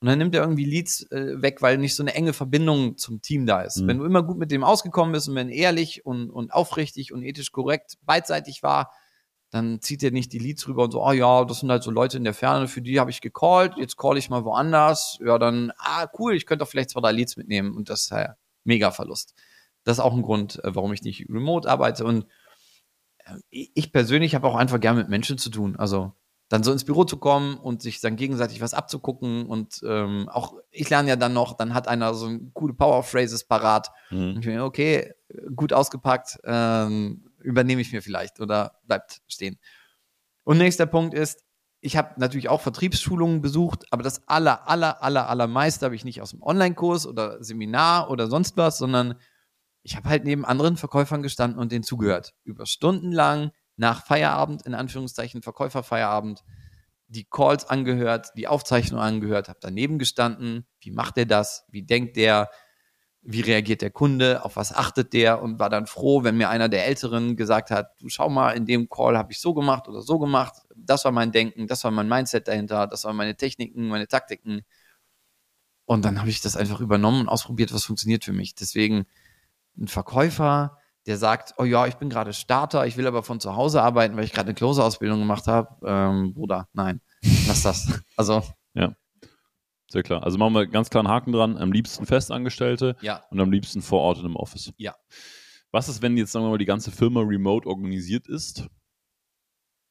Und 0.00 0.08
dann 0.08 0.18
nimmt 0.18 0.34
er 0.34 0.42
irgendwie 0.42 0.64
Leads 0.64 1.08
äh, 1.12 1.40
weg, 1.40 1.62
weil 1.62 1.78
nicht 1.78 1.94
so 1.94 2.02
eine 2.02 2.14
enge 2.14 2.32
Verbindung 2.32 2.98
zum 2.98 3.22
Team 3.22 3.46
da 3.46 3.62
ist. 3.62 3.78
Mhm. 3.78 3.86
Wenn 3.86 3.98
du 3.98 4.04
immer 4.04 4.24
gut 4.24 4.38
mit 4.38 4.50
dem 4.50 4.64
ausgekommen 4.64 5.12
bist 5.12 5.28
und 5.28 5.36
wenn 5.36 5.50
ehrlich 5.50 6.04
und, 6.04 6.30
und 6.30 6.52
aufrichtig 6.52 7.12
und 7.12 7.22
ethisch 7.22 7.52
korrekt 7.52 7.96
beidseitig 8.02 8.64
war, 8.64 8.90
dann 9.50 9.80
zieht 9.80 10.02
er 10.02 10.10
nicht 10.10 10.32
die 10.32 10.38
Leads 10.38 10.66
rüber 10.68 10.84
und 10.84 10.90
so, 10.90 11.04
oh 11.04 11.12
ja, 11.12 11.44
das 11.44 11.60
sind 11.60 11.70
halt 11.70 11.82
so 11.82 11.90
Leute 11.90 12.16
in 12.16 12.24
der 12.24 12.34
Ferne, 12.34 12.68
für 12.68 12.82
die 12.82 12.98
habe 12.98 13.10
ich 13.10 13.20
gecallt, 13.20 13.74
jetzt 13.76 13.96
call 13.96 14.18
ich 14.18 14.28
mal 14.28 14.44
woanders. 14.44 15.18
Ja, 15.24 15.38
dann, 15.38 15.72
ah, 15.78 16.08
cool, 16.18 16.34
ich 16.34 16.46
könnte 16.46 16.64
doch 16.64 16.70
vielleicht 16.70 16.90
zwei, 16.90 17.00
drei 17.00 17.12
Leads 17.12 17.36
mitnehmen 17.36 17.76
und 17.76 17.88
das 17.88 18.02
ist 18.02 18.10
ja 18.10 18.36
mega 18.64 18.90
Verlust. 18.90 19.34
Das 19.84 19.98
ist 19.98 20.04
auch 20.04 20.14
ein 20.14 20.22
Grund, 20.22 20.62
äh, 20.64 20.74
warum 20.74 20.92
ich 20.92 21.02
nicht 21.02 21.28
remote 21.28 21.68
arbeite 21.68 22.04
und 22.04 22.26
äh, 23.24 23.36
ich 23.50 23.92
persönlich 23.92 24.34
habe 24.34 24.46
auch 24.48 24.56
einfach 24.56 24.80
gern 24.80 24.96
mit 24.96 25.08
Menschen 25.08 25.38
zu 25.38 25.50
tun. 25.50 25.76
Also 25.76 26.12
dann 26.48 26.62
so 26.62 26.70
ins 26.70 26.84
Büro 26.84 27.04
zu 27.04 27.16
kommen 27.16 27.56
und 27.56 27.82
sich 27.82 28.00
dann 28.00 28.16
gegenseitig 28.16 28.60
was 28.60 28.74
abzugucken 28.74 29.46
und 29.46 29.80
ähm, 29.84 30.28
auch 30.28 30.54
ich 30.70 30.88
lerne 30.90 31.08
ja 31.08 31.16
dann 31.16 31.32
noch, 31.32 31.56
dann 31.56 31.74
hat 31.74 31.88
einer 31.88 32.14
so 32.14 32.26
ein 32.26 32.52
coole 32.54 32.74
Power 32.74 33.02
Phrases 33.02 33.44
parat. 33.44 33.90
Mhm. 34.10 34.34
Und 34.34 34.38
ich 34.40 34.46
mir, 34.46 34.64
okay, 34.64 35.12
gut 35.54 35.72
ausgepackt, 35.72 36.38
ähm, 36.44 37.24
übernehme 37.46 37.80
ich 37.80 37.92
mir 37.92 38.02
vielleicht 38.02 38.40
oder 38.40 38.78
bleibt 38.84 39.22
stehen. 39.28 39.58
Und 40.44 40.58
nächster 40.58 40.86
Punkt 40.86 41.14
ist, 41.14 41.44
ich 41.80 41.96
habe 41.96 42.18
natürlich 42.18 42.48
auch 42.48 42.60
Vertriebsschulungen 42.60 43.40
besucht, 43.40 43.84
aber 43.90 44.02
das 44.02 44.26
aller, 44.28 44.68
aller, 44.68 45.02
aller, 45.02 45.28
allermeiste 45.28 45.86
habe 45.86 45.94
ich 45.94 46.04
nicht 46.04 46.20
aus 46.20 46.30
dem 46.30 46.42
Online-Kurs 46.42 47.06
oder 47.06 47.42
Seminar 47.42 48.10
oder 48.10 48.26
sonst 48.26 48.56
was, 48.56 48.78
sondern 48.78 49.14
ich 49.82 49.96
habe 49.96 50.08
halt 50.08 50.24
neben 50.24 50.44
anderen 50.44 50.76
Verkäufern 50.76 51.22
gestanden 51.22 51.60
und 51.60 51.70
denen 51.70 51.84
zugehört. 51.84 52.34
Über 52.42 52.66
Stunden 52.66 53.12
lang, 53.12 53.52
nach 53.76 54.04
Feierabend, 54.04 54.62
in 54.62 54.74
Anführungszeichen 54.74 55.42
Verkäuferfeierabend, 55.42 56.42
die 57.08 57.24
Calls 57.24 57.66
angehört, 57.66 58.30
die 58.36 58.48
Aufzeichnung 58.48 59.00
angehört, 59.00 59.48
habe 59.48 59.60
daneben 59.60 59.98
gestanden, 59.98 60.66
wie 60.80 60.90
macht 60.90 61.18
er 61.18 61.26
das, 61.26 61.64
wie 61.68 61.84
denkt 61.84 62.16
der, 62.16 62.50
wie 63.28 63.40
reagiert 63.40 63.82
der 63.82 63.90
Kunde, 63.90 64.44
auf 64.44 64.54
was 64.54 64.72
achtet 64.72 65.12
der 65.12 65.42
und 65.42 65.58
war 65.58 65.68
dann 65.68 65.86
froh, 65.86 66.22
wenn 66.22 66.36
mir 66.36 66.48
einer 66.48 66.68
der 66.68 66.86
Älteren 66.86 67.36
gesagt 67.36 67.72
hat, 67.72 67.90
du 68.00 68.08
schau 68.08 68.28
mal, 68.28 68.52
in 68.52 68.66
dem 68.66 68.88
Call 68.88 69.18
habe 69.18 69.32
ich 69.32 69.40
so 69.40 69.52
gemacht 69.52 69.88
oder 69.88 70.00
so 70.00 70.20
gemacht, 70.20 70.54
das 70.76 71.04
war 71.04 71.10
mein 71.10 71.32
Denken, 71.32 71.66
das 71.66 71.82
war 71.82 71.90
mein 71.90 72.08
Mindset 72.08 72.46
dahinter, 72.46 72.86
das 72.86 73.02
waren 73.04 73.16
meine 73.16 73.36
Techniken, 73.36 73.88
meine 73.88 74.06
Taktiken. 74.06 74.62
Und 75.86 76.04
dann 76.04 76.20
habe 76.20 76.30
ich 76.30 76.40
das 76.40 76.56
einfach 76.56 76.80
übernommen 76.80 77.22
und 77.22 77.28
ausprobiert, 77.28 77.74
was 77.74 77.84
funktioniert 77.84 78.24
für 78.24 78.32
mich. 78.32 78.54
Deswegen 78.54 79.06
ein 79.76 79.88
Verkäufer, 79.88 80.78
der 81.06 81.18
sagt, 81.18 81.54
oh 81.58 81.64
ja, 81.64 81.86
ich 81.86 81.96
bin 81.96 82.08
gerade 82.08 82.32
Starter, 82.32 82.86
ich 82.86 82.96
will 82.96 83.08
aber 83.08 83.24
von 83.24 83.40
zu 83.40 83.56
Hause 83.56 83.82
arbeiten, 83.82 84.16
weil 84.16 84.24
ich 84.24 84.32
gerade 84.32 84.48
eine 84.48 84.54
Closer-Ausbildung 84.54 85.18
gemacht 85.18 85.48
habe. 85.48 85.76
Ähm, 85.84 86.32
Bruder, 86.32 86.68
nein, 86.74 87.00
lass 87.48 87.62
das. 87.62 88.02
Also, 88.16 88.42
Sehr 89.88 90.02
klar. 90.02 90.22
Also 90.22 90.38
machen 90.38 90.54
wir 90.54 90.66
ganz 90.66 90.90
klar 90.90 91.04
einen 91.04 91.12
Haken 91.12 91.32
dran. 91.32 91.56
Am 91.56 91.72
liebsten 91.72 92.06
Festangestellte 92.06 92.96
ja, 93.00 93.24
und 93.30 93.40
am 93.40 93.52
liebsten 93.52 93.82
vor 93.82 94.00
Ort 94.00 94.18
in 94.18 94.24
einem 94.24 94.36
Office. 94.36 94.72
Ja. 94.76 94.96
Was 95.70 95.88
ist, 95.88 96.02
wenn 96.02 96.16
jetzt, 96.16 96.32
sagen 96.32 96.44
wir 96.44 96.50
mal, 96.50 96.58
die 96.58 96.64
ganze 96.64 96.90
Firma 96.90 97.20
remote 97.20 97.68
organisiert 97.68 98.28
ist? 98.28 98.68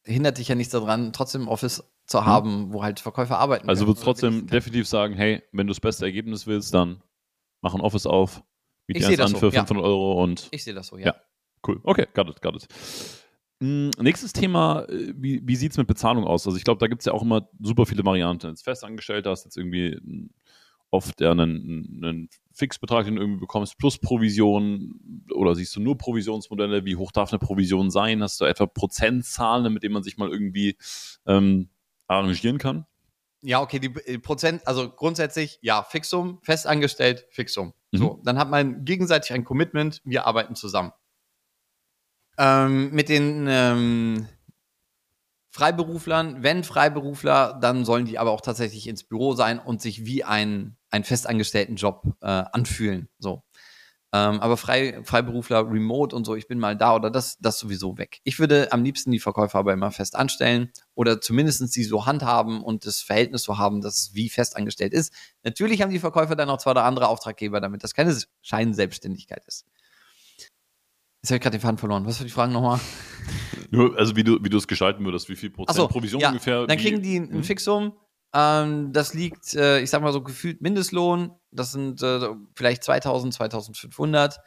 hindert 0.06 0.38
dich 0.38 0.48
ja 0.48 0.56
nichts 0.56 0.72
daran, 0.72 1.14
trotzdem 1.14 1.44
ein 1.44 1.48
Office 1.48 1.84
zu 2.06 2.26
haben, 2.26 2.72
wo 2.72 2.84
halt 2.84 3.00
Verkäufer 3.00 3.40
arbeiten. 3.40 3.64
Hm. 3.64 3.70
Also 3.70 3.88
würdest 3.88 4.04
trotzdem 4.04 4.48
definitiv 4.48 4.88
sagen, 4.88 5.16
hey, 5.16 5.44
wenn 5.52 5.68
du 5.68 5.72
das 5.72 5.80
beste 5.80 6.06
Ergebnis 6.06 6.48
willst, 6.48 6.74
dann 6.74 7.02
mach 7.62 7.74
ein 7.74 7.82
Office 7.82 8.06
auf, 8.06 8.44
sehe 8.88 9.08
eins 9.08 9.18
das 9.18 9.26
an 9.26 9.32
so, 9.32 9.38
für 9.40 9.56
ja. 9.56 9.62
500 9.62 9.86
Euro 9.86 10.24
und 10.24 10.48
Ich 10.52 10.64
sehe 10.64 10.74
das 10.74 10.88
so, 10.88 10.98
Ja. 10.98 11.08
ja. 11.08 11.16
Cool. 11.68 11.80
Okay, 11.84 12.06
got 12.14 12.30
it, 12.30 12.42
got 12.42 12.56
it. 12.56 12.68
Mm, 13.60 13.90
Nächstes 14.00 14.34
Thema, 14.34 14.84
äh, 14.90 15.14
wie, 15.16 15.42
wie 15.46 15.56
sieht 15.56 15.72
es 15.72 15.78
mit 15.78 15.88
Bezahlung 15.88 16.26
aus? 16.26 16.46
Also 16.46 16.58
ich 16.58 16.64
glaube, 16.64 16.80
da 16.80 16.88
gibt 16.88 17.02
es 17.02 17.06
ja 17.06 17.14
auch 17.14 17.22
immer 17.22 17.50
super 17.60 17.86
viele 17.86 18.04
Varianten. 18.06 18.48
Als 18.48 18.62
Festangestellter 18.62 19.32
hast 19.32 19.44
du 19.44 19.48
jetzt 19.48 19.58
irgendwie 19.58 19.98
mm, 20.02 20.30
oft 20.92 21.22
ja 21.22 21.32
einen, 21.32 22.02
einen 22.04 22.30
Fixbetrag, 22.54 23.06
den 23.06 23.16
du 23.16 23.22
irgendwie 23.22 23.42
bekommst, 23.42 23.78
plus 23.78 23.98
Provision 23.98 25.26
oder 25.34 25.56
siehst 25.56 25.76
du 25.76 25.80
nur 25.80 25.98
Provisionsmodelle? 25.98 26.86
Wie 26.86 26.96
hoch 26.96 27.12
darf 27.12 27.32
eine 27.32 27.40
Provision 27.40 27.92
sein? 27.92 28.24
Hast 28.24 28.42
du 28.42 28.46
etwa 28.46 28.66
Prozentzahlen, 28.66 29.74
mit 29.74 29.84
denen 29.84 29.94
man 29.94 30.04
sich 30.04 30.18
mal 30.18 30.30
irgendwie 30.30 30.78
ähm, 31.26 31.70
arrangieren 32.08 32.58
kann? 32.58 32.86
Ja, 33.42 33.62
okay, 33.62 33.80
die 33.80 33.94
äh, 34.06 34.20
Prozent, 34.20 34.66
also 34.68 34.90
grundsätzlich, 34.90 35.60
ja, 35.62 35.84
Fixum, 35.84 36.40
festangestellt, 36.42 37.28
Fixum. 37.30 37.74
Mhm. 37.92 37.98
So, 37.98 38.22
dann 38.24 38.40
hat 38.40 38.50
man 38.50 38.86
gegenseitig 38.86 39.34
ein 39.34 39.44
Commitment, 39.44 40.02
wir 40.04 40.26
arbeiten 40.26 40.56
zusammen. 40.56 40.92
Ähm, 42.38 42.92
mit 42.92 43.10
den 43.10 43.48
ähm, 43.48 44.28
Freiberuflern, 45.52 46.44
wenn 46.44 46.66
Freiberufler, 46.66 47.58
dann 47.62 47.86
sollen 47.86 48.06
die 48.06 48.20
aber 48.20 48.32
auch 48.32 48.42
tatsächlich 48.42 48.88
ins 48.88 49.06
Büro 49.06 49.36
sein 49.36 49.58
und 49.58 49.82
sich 49.82 50.06
wie 50.06 50.24
ein, 50.26 50.76
ein 50.90 51.06
festangestellten 51.06 51.78
Job 51.78 52.04
äh, 52.22 52.28
anfühlen. 52.28 53.08
So. 53.20 53.44
Ähm, 54.16 54.40
aber 54.40 54.56
Frei, 54.56 55.02
Freiberufler, 55.04 55.70
Remote 55.70 56.16
und 56.16 56.26
so, 56.26 56.36
ich 56.36 56.48
bin 56.48 56.60
mal 56.60 56.78
da 56.78 56.96
oder 56.96 57.10
das, 57.10 57.38
das 57.40 57.60
sowieso 57.60 57.98
weg. 57.98 58.20
Ich 58.24 58.40
würde 58.40 58.72
am 58.72 58.84
liebsten 58.84 59.12
die 59.12 59.20
Verkäufer 59.20 59.60
aber 59.60 59.74
immer 59.74 59.92
fest 59.92 60.16
anstellen 60.16 60.72
oder 60.94 61.20
zumindest 61.20 61.72
sie 61.72 61.84
so 61.84 62.06
handhaben 62.06 62.62
und 62.62 62.86
das 62.86 63.02
Verhältnis 63.02 63.44
so 63.44 63.58
haben, 63.58 63.82
dass 63.82 64.00
es 64.00 64.14
wie 64.14 64.30
fest 64.30 64.56
angestellt 64.56 64.94
ist. 64.94 65.12
Natürlich 65.44 65.82
haben 65.82 65.90
die 65.90 66.00
Verkäufer 66.00 66.36
dann 66.36 66.48
noch 66.48 66.60
zwei 66.60 66.72
oder 66.72 66.86
andere 66.86 67.08
Auftraggeber, 67.08 67.60
damit 67.60 67.84
das 67.84 67.94
keine 67.94 68.18
Scheinselbstständigkeit 68.42 69.44
ist. 69.48 69.66
Jetzt 71.26 71.32
habe 71.32 71.38
ich 71.38 71.42
gerade 71.42 71.58
den 71.58 71.62
Faden 71.62 71.80
verloren. 71.80 72.06
Was 72.06 72.20
für 72.20 72.24
die 72.24 72.30
Fragen 72.30 72.54
nochmal? 72.54 72.80
Nur, 73.72 73.98
also 73.98 74.16
wie 74.16 74.24
du, 74.24 74.38
wie 74.44 74.50
du 74.50 74.60
es 74.60 74.68
gestalten 74.68 75.04
würdest, 75.06 75.28
wie 75.28 75.36
viel 75.36 75.50
Prozent 75.50 75.76
so, 75.76 75.88
Provision 75.88 76.22
ja, 76.22 76.28
ungefähr? 76.28 76.68
Dann 76.68 76.78
wie, 76.78 76.84
kriegen 76.84 77.02
die 77.02 77.18
ein 77.18 77.32
Hm? 77.32 77.44
Fixum. 77.44 77.98
Ähm, 78.32 78.94
das 78.94 79.16
liegt, 79.16 79.56
äh, 79.56 79.80
ich 79.80 79.90
sag 79.90 80.04
mal 80.04 80.14
so 80.14 80.22
gefühlt 80.22 80.62
Mindestlohn. 80.62 81.32
Das 81.50 81.72
sind 81.72 82.04
äh, 82.04 82.30
vielleicht 82.54 82.84
2000, 82.84 83.34
2500. 83.34 84.38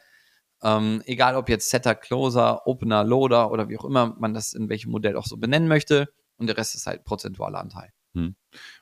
Ähm, 0.63 1.03
egal 1.05 1.35
ob 1.35 1.49
jetzt 1.49 1.69
Setter, 1.69 1.95
Closer, 1.95 2.65
Opener, 2.65 3.03
Loader 3.03 3.51
oder 3.51 3.67
wie 3.67 3.77
auch 3.77 3.83
immer 3.83 4.15
man 4.17 4.33
das 4.33 4.53
in 4.53 4.69
welchem 4.69 4.91
Modell 4.91 5.17
auch 5.17 5.25
so 5.25 5.35
benennen 5.35 5.67
möchte. 5.67 6.07
Und 6.37 6.47
der 6.47 6.55
Rest 6.55 6.75
ist 6.75 6.87
halt 6.87 7.03
prozentualer 7.03 7.59
Anteil. 7.59 7.91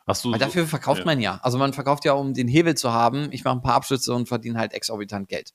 Hast 0.06 0.24
du 0.24 0.32
Weil 0.32 0.40
dafür 0.40 0.68
verkauft 0.68 1.00
ja. 1.00 1.06
man 1.06 1.20
ja. 1.20 1.40
Also 1.42 1.58
man 1.58 1.74
verkauft 1.74 2.06
ja, 2.06 2.14
um 2.14 2.34
den 2.34 2.48
Hebel 2.48 2.76
zu 2.76 2.94
haben. 2.94 3.30
Ich 3.32 3.44
mache 3.44 3.56
ein 3.56 3.62
paar 3.62 3.74
Abschlüsse 3.76 4.14
und 4.14 4.28
verdiene 4.28 4.60
halt 4.60 4.74
exorbitant 4.74 5.28
Geld. 5.28 5.54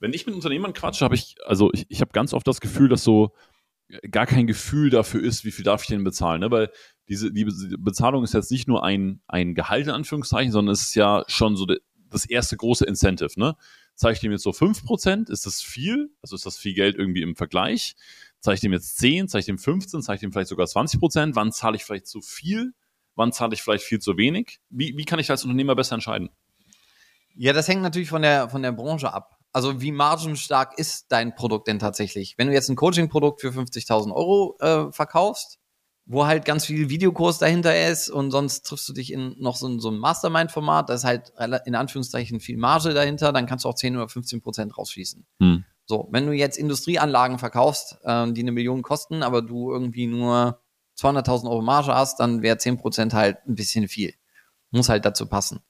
Wenn 0.00 0.12
ich 0.12 0.26
mit 0.26 0.34
Unternehmern 0.34 0.72
quatsche, 0.72 1.04
habe 1.04 1.14
ich, 1.14 1.36
also 1.44 1.70
ich, 1.72 1.86
ich 1.88 2.00
habe 2.00 2.10
ganz 2.12 2.32
oft 2.32 2.46
das 2.46 2.60
Gefühl, 2.60 2.88
dass 2.88 3.04
so 3.04 3.32
gar 4.10 4.26
kein 4.26 4.46
Gefühl 4.46 4.90
dafür 4.90 5.22
ist, 5.22 5.44
wie 5.44 5.50
viel 5.50 5.64
darf 5.64 5.82
ich 5.82 5.88
denn 5.88 6.04
bezahlen, 6.04 6.40
ne? 6.40 6.50
Weil 6.50 6.70
diese 7.08 7.32
die 7.32 7.44
Be- 7.44 7.76
Bezahlung 7.78 8.24
ist 8.24 8.34
jetzt 8.34 8.50
nicht 8.50 8.68
nur 8.68 8.84
ein, 8.84 9.20
ein 9.26 9.54
Gehalt 9.54 9.86
in 9.86 9.92
Anführungszeichen, 9.92 10.52
sondern 10.52 10.72
es 10.72 10.82
ist 10.82 10.94
ja 10.94 11.24
schon 11.26 11.56
so 11.56 11.66
de, 11.66 11.80
das 12.08 12.24
erste 12.24 12.56
große 12.56 12.84
Incentive, 12.84 13.32
ne? 13.36 13.56
Zeige 13.96 14.14
ich 14.14 14.20
dem 14.20 14.32
jetzt 14.32 14.44
so 14.44 14.50
5%, 14.50 15.30
ist 15.30 15.44
das 15.44 15.60
viel? 15.60 16.10
Also 16.22 16.34
ist 16.34 16.46
das 16.46 16.56
viel 16.56 16.72
Geld 16.72 16.96
irgendwie 16.96 17.20
im 17.22 17.36
Vergleich? 17.36 17.96
Zeige 18.38 18.54
ich 18.54 18.60
dem 18.60 18.72
jetzt 18.72 18.96
10, 18.98 19.28
zeige 19.28 19.40
ich 19.40 19.46
dem 19.46 19.58
15, 19.58 20.00
zeige 20.00 20.14
ich 20.16 20.20
dem 20.20 20.32
vielleicht 20.32 20.48
sogar 20.48 20.66
20%? 20.66 21.32
Wann 21.34 21.52
zahle 21.52 21.76
ich 21.76 21.84
vielleicht 21.84 22.06
zu 22.06 22.22
viel? 22.22 22.72
Wann 23.14 23.32
zahle 23.32 23.52
ich 23.52 23.60
vielleicht 23.60 23.84
viel 23.84 23.98
zu 23.98 24.16
wenig? 24.16 24.60
Wie, 24.70 24.96
wie 24.96 25.04
kann 25.04 25.18
ich 25.18 25.30
als 25.30 25.44
Unternehmer 25.44 25.74
besser 25.74 25.94
entscheiden? 25.94 26.30
Ja, 27.34 27.52
das 27.52 27.68
hängt 27.68 27.82
natürlich 27.82 28.08
von 28.08 28.22
der, 28.22 28.48
von 28.48 28.62
der 28.62 28.72
Branche 28.72 29.12
ab. 29.12 29.39
Also 29.52 29.80
wie 29.80 29.92
margenstark 29.92 30.78
ist 30.78 31.06
dein 31.10 31.34
Produkt 31.34 31.66
denn 31.68 31.78
tatsächlich? 31.78 32.34
Wenn 32.38 32.46
du 32.48 32.52
jetzt 32.54 32.68
ein 32.68 32.76
Coaching-Produkt 32.76 33.40
für 33.40 33.48
50.000 33.52 34.12
Euro 34.14 34.56
äh, 34.60 34.92
verkaufst, 34.92 35.58
wo 36.06 36.26
halt 36.26 36.44
ganz 36.44 36.64
viel 36.66 36.88
Videokurs 36.88 37.38
dahinter 37.38 37.88
ist 37.88 38.08
und 38.10 38.30
sonst 38.30 38.62
triffst 38.62 38.88
du 38.88 38.92
dich 38.92 39.12
in 39.12 39.34
noch 39.38 39.56
so, 39.56 39.68
ein- 39.68 39.80
so 39.80 39.90
ein 39.90 39.98
Mastermind-Format, 39.98 40.88
da 40.88 40.94
ist 40.94 41.04
halt 41.04 41.32
in 41.66 41.74
Anführungszeichen 41.74 42.40
viel 42.40 42.56
Marge 42.56 42.94
dahinter, 42.94 43.32
dann 43.32 43.46
kannst 43.46 43.64
du 43.64 43.68
auch 43.68 43.74
10 43.74 43.96
oder 43.96 44.08
15 44.08 44.40
Prozent 44.40 44.76
rausschießen. 44.76 45.26
Hm. 45.40 45.64
So, 45.86 46.08
wenn 46.12 46.26
du 46.26 46.32
jetzt 46.32 46.56
Industrieanlagen 46.56 47.38
verkaufst, 47.38 47.98
ähm, 48.04 48.34
die 48.34 48.42
eine 48.42 48.52
Million 48.52 48.82
kosten, 48.82 49.22
aber 49.24 49.42
du 49.42 49.72
irgendwie 49.72 50.06
nur 50.06 50.60
200.000 50.96 51.48
Euro 51.50 51.62
Marge 51.62 51.94
hast, 51.94 52.20
dann 52.20 52.42
wäre 52.42 52.58
10 52.58 52.76
Prozent 52.76 53.14
halt 53.14 53.38
ein 53.48 53.54
bisschen 53.56 53.88
viel. 53.88 54.14
Muss 54.70 54.88
halt 54.88 55.04
dazu 55.04 55.26
passen. 55.26 55.60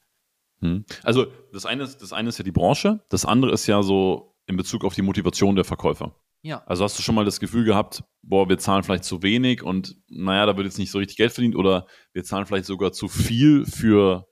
Hm. 0.63 0.85
Also 1.03 1.27
das 1.53 1.67
eine, 1.67 1.85
ist, 1.85 2.03
das 2.03 2.13
eine 2.13 2.29
ist 2.29 2.39
ja 2.39 2.45
die 2.45 2.53
Branche, 2.53 3.05
das 3.09 3.25
andere 3.25 3.53
ist 3.53 3.67
ja 3.67 3.83
so 3.83 4.37
in 4.47 4.57
Bezug 4.57 4.85
auf 4.85 4.95
die 4.95 5.03
Motivation 5.03 5.57
der 5.57 5.65
Verkäufer. 5.65 6.15
Ja. 6.43 6.63
Also 6.67 6.85
hast 6.85 6.99
du 6.99 7.03
schon 7.03 7.15
mal 7.15 7.25
das 7.25 7.41
Gefühl 7.41 7.65
gehabt, 7.65 8.03
boah, 8.23 8.49
wir 8.49 8.59
zahlen 8.59 8.83
vielleicht 8.83 9.05
zu 9.05 9.23
wenig 9.23 9.63
und 9.63 9.97
naja, 10.09 10.47
da 10.47 10.57
wird 10.57 10.67
jetzt 10.67 10.79
nicht 10.79 10.91
so 10.91 10.99
richtig 10.99 11.17
Geld 11.17 11.33
verdient 11.33 11.55
oder 11.57 11.87
wir 12.13 12.25
zahlen 12.25 12.47
vielleicht 12.47 12.65
sogar 12.65 12.93
zu 12.93 13.09
viel 13.09 13.67
für, 13.67 14.27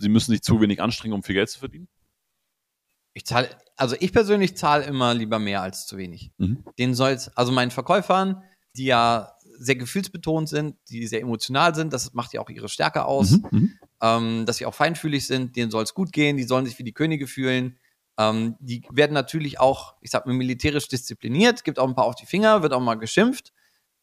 sie 0.00 0.08
müssen 0.08 0.32
sich 0.32 0.42
zu 0.42 0.60
wenig 0.60 0.82
anstrengen, 0.82 1.14
um 1.14 1.22
viel 1.22 1.34
Geld 1.34 1.48
zu 1.48 1.58
verdienen? 1.58 1.88
Ich 3.14 3.24
zahle, 3.24 3.48
also 3.76 3.96
ich 4.00 4.12
persönlich 4.12 4.56
zahle 4.56 4.84
immer 4.84 5.14
lieber 5.14 5.38
mehr 5.38 5.62
als 5.62 5.86
zu 5.86 5.96
wenig. 5.96 6.32
Mhm. 6.36 6.64
Den 6.78 6.94
soll's, 6.94 7.28
also 7.36 7.52
meinen 7.52 7.70
Verkäufern, 7.70 8.42
die 8.76 8.86
ja 8.86 9.32
sehr 9.56 9.76
gefühlsbetont 9.76 10.48
sind, 10.48 10.76
die 10.90 11.06
sehr 11.06 11.20
emotional 11.20 11.74
sind, 11.74 11.92
das 11.92 12.12
macht 12.12 12.32
ja 12.32 12.40
auch 12.40 12.50
ihre 12.50 12.68
Stärke 12.68 13.04
aus, 13.04 13.30
Mhm, 13.30 13.48
mhm. 13.50 13.78
Ähm, 14.04 14.44
dass 14.44 14.58
sie 14.58 14.66
auch 14.66 14.74
feinfühlig 14.74 15.26
sind, 15.26 15.56
denen 15.56 15.70
soll 15.70 15.82
es 15.82 15.94
gut 15.94 16.12
gehen, 16.12 16.36
die 16.36 16.42
sollen 16.42 16.66
sich 16.66 16.78
wie 16.78 16.84
die 16.84 16.92
Könige 16.92 17.26
fühlen. 17.26 17.78
Ähm, 18.18 18.56
die 18.60 18.82
werden 18.92 19.14
natürlich 19.14 19.58
auch, 19.58 19.94
ich 20.02 20.10
sag 20.10 20.26
mal, 20.26 20.34
militärisch 20.34 20.88
diszipliniert, 20.88 21.64
gibt 21.64 21.78
auch 21.78 21.88
ein 21.88 21.94
paar 21.94 22.04
auf 22.04 22.14
die 22.14 22.26
Finger, 22.26 22.62
wird 22.62 22.74
auch 22.74 22.80
mal 22.80 22.96
geschimpft. 22.96 23.54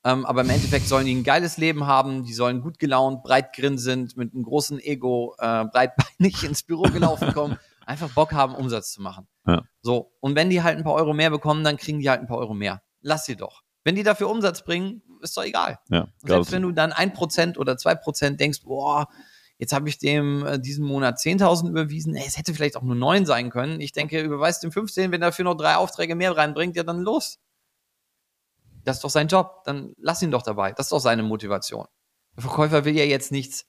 Ähm, 0.04 0.26
aber 0.26 0.42
im 0.42 0.50
Endeffekt 0.50 0.88
sollen 0.88 1.06
die 1.06 1.14
ein 1.14 1.24
geiles 1.24 1.58
Leben 1.58 1.86
haben, 1.86 2.24
die 2.24 2.34
sollen 2.34 2.62
gut 2.62 2.80
gelaunt, 2.80 3.22
breit 3.22 3.54
grinsend, 3.54 4.18
mit 4.18 4.34
einem 4.34 4.42
großen 4.42 4.80
Ego, 4.80 5.36
äh, 5.38 5.66
breitbeinig 5.66 6.44
ins 6.44 6.64
Büro 6.64 6.84
gelaufen 6.84 7.32
kommen, 7.34 7.60
einfach 7.86 8.10
Bock 8.10 8.34
haben, 8.34 8.56
Umsatz 8.56 8.94
zu 8.94 9.04
machen. 9.04 9.28
Ja. 9.46 9.62
So, 9.84 10.14
und 10.20 10.36
wenn 10.36 10.50
die 10.50 10.64
halt 10.64 10.80
ein 10.80 10.84
paar 10.84 10.96
Euro 10.96 11.14
mehr 11.14 11.30
bekommen, 11.30 11.64
dann 11.64 11.78
kriegen 11.78 12.00
die 12.00 12.10
halt 12.10 12.22
ein 12.22 12.28
paar 12.28 12.40
Euro 12.40 12.56
mehr. 12.56 12.82
Lass 13.02 13.26
sie 13.26 13.36
doch. 13.36 13.62
Wenn 13.84 13.94
die 13.94 14.04
dafür 14.04 14.32
Umsatz 14.32 14.64
bringen, 14.64 15.04
ist 15.22 15.38
doch 15.38 15.44
egal. 15.44 15.78
Ja, 15.90 16.08
selbst 16.18 16.52
wenn 16.52 16.64
du 16.64 16.72
dann 16.72 16.92
1% 16.92 17.60
oder 17.60 17.74
2% 17.74 18.38
denkst, 18.38 18.64
boah, 18.64 19.08
jetzt 19.62 19.74
habe 19.74 19.88
ich 19.88 20.00
dem 20.00 20.44
äh, 20.44 20.60
diesen 20.60 20.84
Monat 20.84 21.20
10.000 21.20 21.70
überwiesen, 21.70 22.16
ey, 22.16 22.26
es 22.28 22.38
hätte 22.38 22.54
vielleicht 22.54 22.76
auch 22.76 22.82
nur 22.82 22.96
9 22.96 23.28
sein 23.28 23.52
können. 23.52 23.80
Ich 23.80 23.92
denke, 23.92 24.20
überweist 24.20 24.64
dem 24.64 24.72
15, 24.72 25.12
wenn 25.12 25.22
er 25.22 25.28
dafür 25.30 25.46
noch 25.46 25.56
drei 25.56 25.76
Aufträge 25.76 26.16
mehr 26.16 26.36
reinbringt, 26.36 26.76
ja 26.76 26.84
dann 26.84 27.02
los. 27.02 27.38
Das 28.84 28.98
ist 28.98 29.04
doch 29.04 29.12
sein 29.12 29.28
Job, 29.28 29.64
dann 29.66 29.94
lass 29.98 30.24
ihn 30.24 30.32
doch 30.32 30.42
dabei. 30.42 30.72
Das 30.72 30.88
ist 30.88 30.92
doch 30.92 31.00
seine 31.00 31.22
Motivation. 31.22 31.86
Der 32.36 32.42
Verkäufer 32.42 32.86
will 32.86 32.98
ja 32.98 33.04
jetzt 33.04 33.32
nichts 33.32 33.68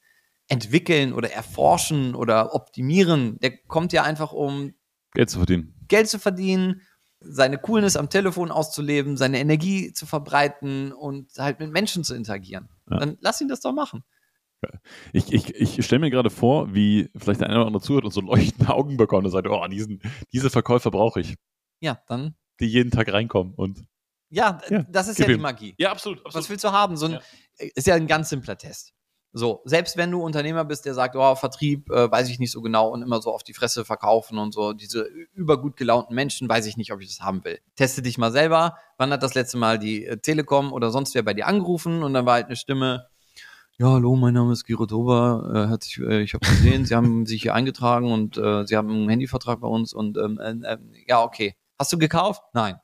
entwickeln 0.49 1.13
oder 1.13 1.31
erforschen 1.31 2.15
oder 2.15 2.55
optimieren. 2.55 3.39
Der 3.41 3.59
kommt 3.59 3.93
ja 3.93 4.03
einfach, 4.03 4.33
um 4.33 4.73
Geld 5.13 5.29
zu 5.29 5.41
verdienen. 5.41 5.75
Geld 5.89 6.09
zu 6.09 6.19
verdienen, 6.19 6.81
seine 7.21 7.59
Coolness 7.59 7.97
am 7.97 8.09
Telefon 8.09 8.51
auszuleben, 8.51 9.19
seine 9.19 9.41
Energie 9.41 9.93
zu 9.93 10.07
verbreiten 10.07 10.93
und 10.93 11.33
halt 11.37 11.61
mit 11.61 11.71
Menschen 11.71 12.03
zu 12.03 12.15
interagieren. 12.15 12.71
Ja. 12.91 12.97
Dann 12.97 13.19
lass 13.21 13.43
ihn 13.43 13.49
das 13.49 13.61
doch 13.61 13.75
machen. 13.75 14.05
Ich, 15.13 15.33
ich, 15.33 15.55
ich 15.55 15.85
stelle 15.85 16.01
mir 16.01 16.11
gerade 16.11 16.31
vor, 16.31 16.75
wie 16.75 17.11
vielleicht 17.17 17.41
der 17.41 17.49
eine 17.49 17.59
oder 17.59 17.67
andere 17.67 17.83
zuhört 17.83 18.05
und 18.05 18.13
so 18.13 18.21
leuchtende 18.21 18.73
Augen 18.73 18.97
bekommt 18.97 19.25
und 19.25 19.31
sagt, 19.33 19.49
oh, 19.49 19.67
diesen, 19.69 20.01
diese 20.33 20.51
Verkäufer 20.51 20.91
brauche 20.91 21.21
ich, 21.21 21.35
Ja, 21.81 21.99
dann. 22.09 22.35
die 22.61 22.67
jeden 22.67 22.91
Tag 22.91 23.13
reinkommen 23.13 23.55
und 23.55 23.85
Ja, 24.31 24.61
Ja, 24.71 24.85
das 24.89 25.09
ist 25.09 25.19
ja 25.19 25.27
die. 25.27 25.37
Magie. 25.37 25.75
Ja, 25.79 25.91
absolut. 25.91 26.23
Was 26.33 26.49
willst 26.49 26.65
du 26.65 26.73
haben? 26.73 26.97
So 26.97 27.07
ein, 27.07 27.19
Ist 27.59 27.87
ja 27.87 27.95
ein 27.95 28.07
ganz 28.07 28.29
simpler 28.31 28.57
Test. 28.57 28.93
So, 29.35 29.63
selbst 29.65 29.97
wenn 29.97 30.11
du 30.11 30.23
Unternehmer 30.23 30.63
bist, 30.67 30.85
der 30.85 30.93
sagt, 30.93 31.17
oh, 31.17 31.35
Vertrieb, 31.35 31.91
äh, 31.91 32.11
weiß 32.11 32.29
ich 32.29 32.39
nicht 32.39 32.51
so 32.51 32.61
genau 32.61 32.91
und 32.91 33.01
immer 33.01 33.23
so 33.23 33.33
auf 33.33 33.43
die 33.43 33.55
Fresse 33.55 33.87
verkaufen 33.87 34.37
und 34.37 34.53
so, 34.53 34.75
diese 34.75 35.09
übergut 35.33 35.79
gelaunten 35.79 36.15
Menschen, 36.15 36.51
weiß 36.51 36.67
ich 36.67 36.77
nicht, 36.77 36.93
ob 36.93 37.01
ich 37.01 37.09
das 37.09 37.25
haben 37.25 37.43
will. 37.43 37.59
Teste 37.75 38.03
dich 38.03 38.19
mal 38.19 38.31
selber. 38.31 38.77
Wann 38.99 39.11
hat 39.11 39.23
das 39.23 39.33
letzte 39.35 39.57
Mal 39.57 39.79
die 39.79 40.05
äh, 40.05 40.19
Telekom 40.19 40.71
oder 40.71 40.91
sonst 40.91 41.15
wer 41.15 41.23
bei 41.23 41.33
dir 41.33 41.47
angerufen 41.47 42.03
und 42.03 42.13
dann 42.13 42.27
war 42.27 42.35
halt 42.35 42.47
eine 42.47 42.57
Stimme, 42.57 43.09
ja, 43.79 43.91
hallo, 43.91 44.17
mein 44.17 44.35
Name 44.35 44.53
ist 44.53 44.65
Giro 44.65 44.87
Toba, 44.87 45.67
äh, 45.67 45.69
hat 45.69 45.83
sich, 45.83 45.99
äh, 45.99 46.23
ich 46.23 46.35
habe 46.35 46.47
gesehen, 46.47 46.85
Sie 46.85 46.95
haben 46.95 47.27
sich 47.27 47.43
hier 47.43 47.55
eingetragen 47.55 48.13
und 48.13 48.37
äh, 48.37 48.67
Sie 48.67 48.77
haben 48.77 48.91
einen 48.91 49.09
Handyvertrag 49.09 49.61
bei 49.61 49.69
uns 49.69 49.93
und 49.93 50.19
ähm, 50.19 50.39
äh, 50.39 50.75
äh, 50.75 50.79
ja, 51.09 51.23
okay. 51.23 51.57
Hast 51.79 51.93
du 51.93 51.99
gekauft? 51.99 52.43
Nein. 52.53 52.77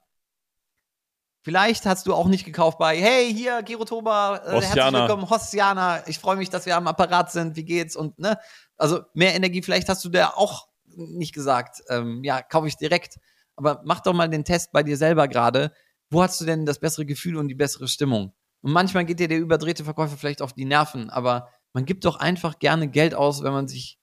Vielleicht 1.43 1.87
hast 1.87 2.07
du 2.07 2.15
auch 2.15 2.27
nicht 2.27 2.45
gekauft 2.45 2.79
bei, 2.79 2.97
hey, 2.97 3.33
hier, 3.33 3.63
Giro 3.63 3.85
Toba, 3.85 4.39
äh, 4.39 4.61
herzlich 4.61 4.93
willkommen, 4.93 5.31
Hostiana, 5.31 6.07
ich 6.09 6.19
freue 6.19 6.37
mich, 6.37 6.51
dass 6.51 6.67
wir 6.67 6.77
am 6.77 6.87
Apparat 6.87 7.31
sind, 7.31 7.57
wie 7.57 7.65
geht's? 7.65 7.95
Und, 7.95 8.19
ne, 8.19 8.39
also 8.77 9.01
mehr 9.15 9.35
Energie, 9.35 9.63
vielleicht 9.63 9.89
hast 9.89 10.05
du 10.05 10.09
da 10.09 10.33
auch 10.35 10.69
nicht 10.97 11.33
gesagt, 11.33 11.83
ähm, 11.89 12.23
ja, 12.25 12.43
kaufe 12.43 12.67
ich 12.67 12.77
direkt. 12.77 13.19
Aber 13.57 13.83
mach 13.85 14.01
doch 14.01 14.13
mal 14.13 14.29
den 14.29 14.45
Test 14.45 14.73
bei 14.73 14.83
dir 14.83 14.97
selber 14.97 15.29
gerade. 15.29 15.73
Wo 16.11 16.23
hast 16.23 16.41
du 16.41 16.45
denn 16.45 16.65
das 16.65 16.79
bessere 16.79 17.05
Gefühl 17.07 17.37
und 17.37 17.49
die 17.49 17.55
bessere 17.55 17.89
Stimmung? 17.89 18.33
Und 18.61 18.73
manchmal 18.73 19.05
geht 19.05 19.21
dir 19.21 19.29
der 19.29 19.39
überdrehte 19.39 19.85
Verkäufer 19.85 20.17
vielleicht 20.17 20.43
auf 20.43 20.53
die 20.53 20.65
Nerven, 20.65 21.11
aber 21.11 21.49
man 21.73 21.85
gibt 21.85 22.05
doch 22.05 22.17
einfach 22.17 22.59
gerne 22.59 22.89
Geld 22.89 23.15
aus, 23.15 23.43
wenn 23.43 23.53
man 23.53 23.69
sich, 23.69 23.99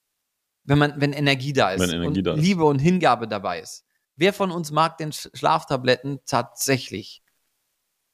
wenn 0.64 0.78
man, 0.78 1.00
wenn 1.00 1.12
Energie 1.12 1.52
da 1.52 1.70
ist 1.70 1.80
Wenn 1.82 1.90
Energie 2.02 2.18
und 2.20 2.26
da 2.26 2.34
ist. 2.34 2.40
Liebe 2.40 2.64
und 2.64 2.78
Hingabe 2.78 3.28
dabei 3.28 3.60
ist. 3.60 3.84
Wer 4.16 4.32
von 4.32 4.50
uns 4.50 4.70
mag 4.70 4.96
denn 4.96 5.10
Sch- 5.10 5.28
Schlaftabletten 5.36 6.20
tatsächlich? 6.26 7.22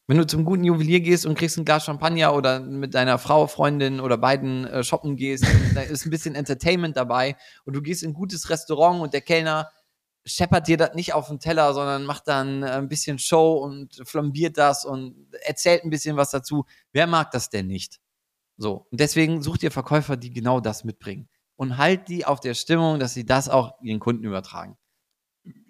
Wenn 0.08 0.18
du 0.18 0.26
zum 0.26 0.44
guten 0.44 0.64
Juwelier 0.64 0.98
gehst 1.00 1.24
und 1.26 1.38
kriegst 1.38 1.56
ein 1.58 1.64
Glas 1.64 1.84
Champagner 1.84 2.34
oder 2.34 2.58
mit 2.58 2.92
deiner 2.94 3.18
Frau, 3.18 3.46
Freundin 3.46 4.00
oder 4.00 4.18
beiden 4.18 4.66
äh, 4.66 4.82
shoppen 4.82 5.16
gehst, 5.16 5.46
da 5.74 5.80
ist 5.82 6.04
ein 6.04 6.10
bisschen 6.10 6.34
Entertainment 6.34 6.96
dabei 6.96 7.36
und 7.64 7.74
du 7.74 7.82
gehst 7.82 8.02
in 8.02 8.10
ein 8.10 8.14
gutes 8.14 8.50
Restaurant 8.50 9.00
und 9.00 9.14
der 9.14 9.20
Kellner 9.20 9.70
scheppert 10.24 10.68
dir 10.68 10.76
das 10.76 10.94
nicht 10.94 11.14
auf 11.14 11.28
den 11.28 11.40
Teller, 11.40 11.74
sondern 11.74 12.04
macht 12.04 12.28
dann 12.28 12.62
äh, 12.62 12.66
ein 12.66 12.88
bisschen 12.88 13.18
Show 13.18 13.54
und 13.54 14.00
flambiert 14.04 14.58
das 14.58 14.84
und 14.84 15.26
erzählt 15.42 15.84
ein 15.84 15.90
bisschen 15.90 16.16
was 16.16 16.30
dazu. 16.30 16.64
Wer 16.92 17.06
mag 17.06 17.30
das 17.30 17.50
denn 17.50 17.66
nicht? 17.66 18.00
So. 18.56 18.86
Und 18.90 19.00
deswegen 19.00 19.42
sucht 19.42 19.62
ihr 19.62 19.70
Verkäufer, 19.70 20.16
die 20.16 20.32
genau 20.32 20.60
das 20.60 20.84
mitbringen. 20.84 21.28
Und 21.56 21.76
halt 21.78 22.08
die 22.08 22.24
auf 22.24 22.40
der 22.40 22.54
Stimmung, 22.54 22.98
dass 22.98 23.14
sie 23.14 23.26
das 23.26 23.48
auch 23.48 23.72
ihren 23.82 24.00
Kunden 24.00 24.24
übertragen. 24.24 24.76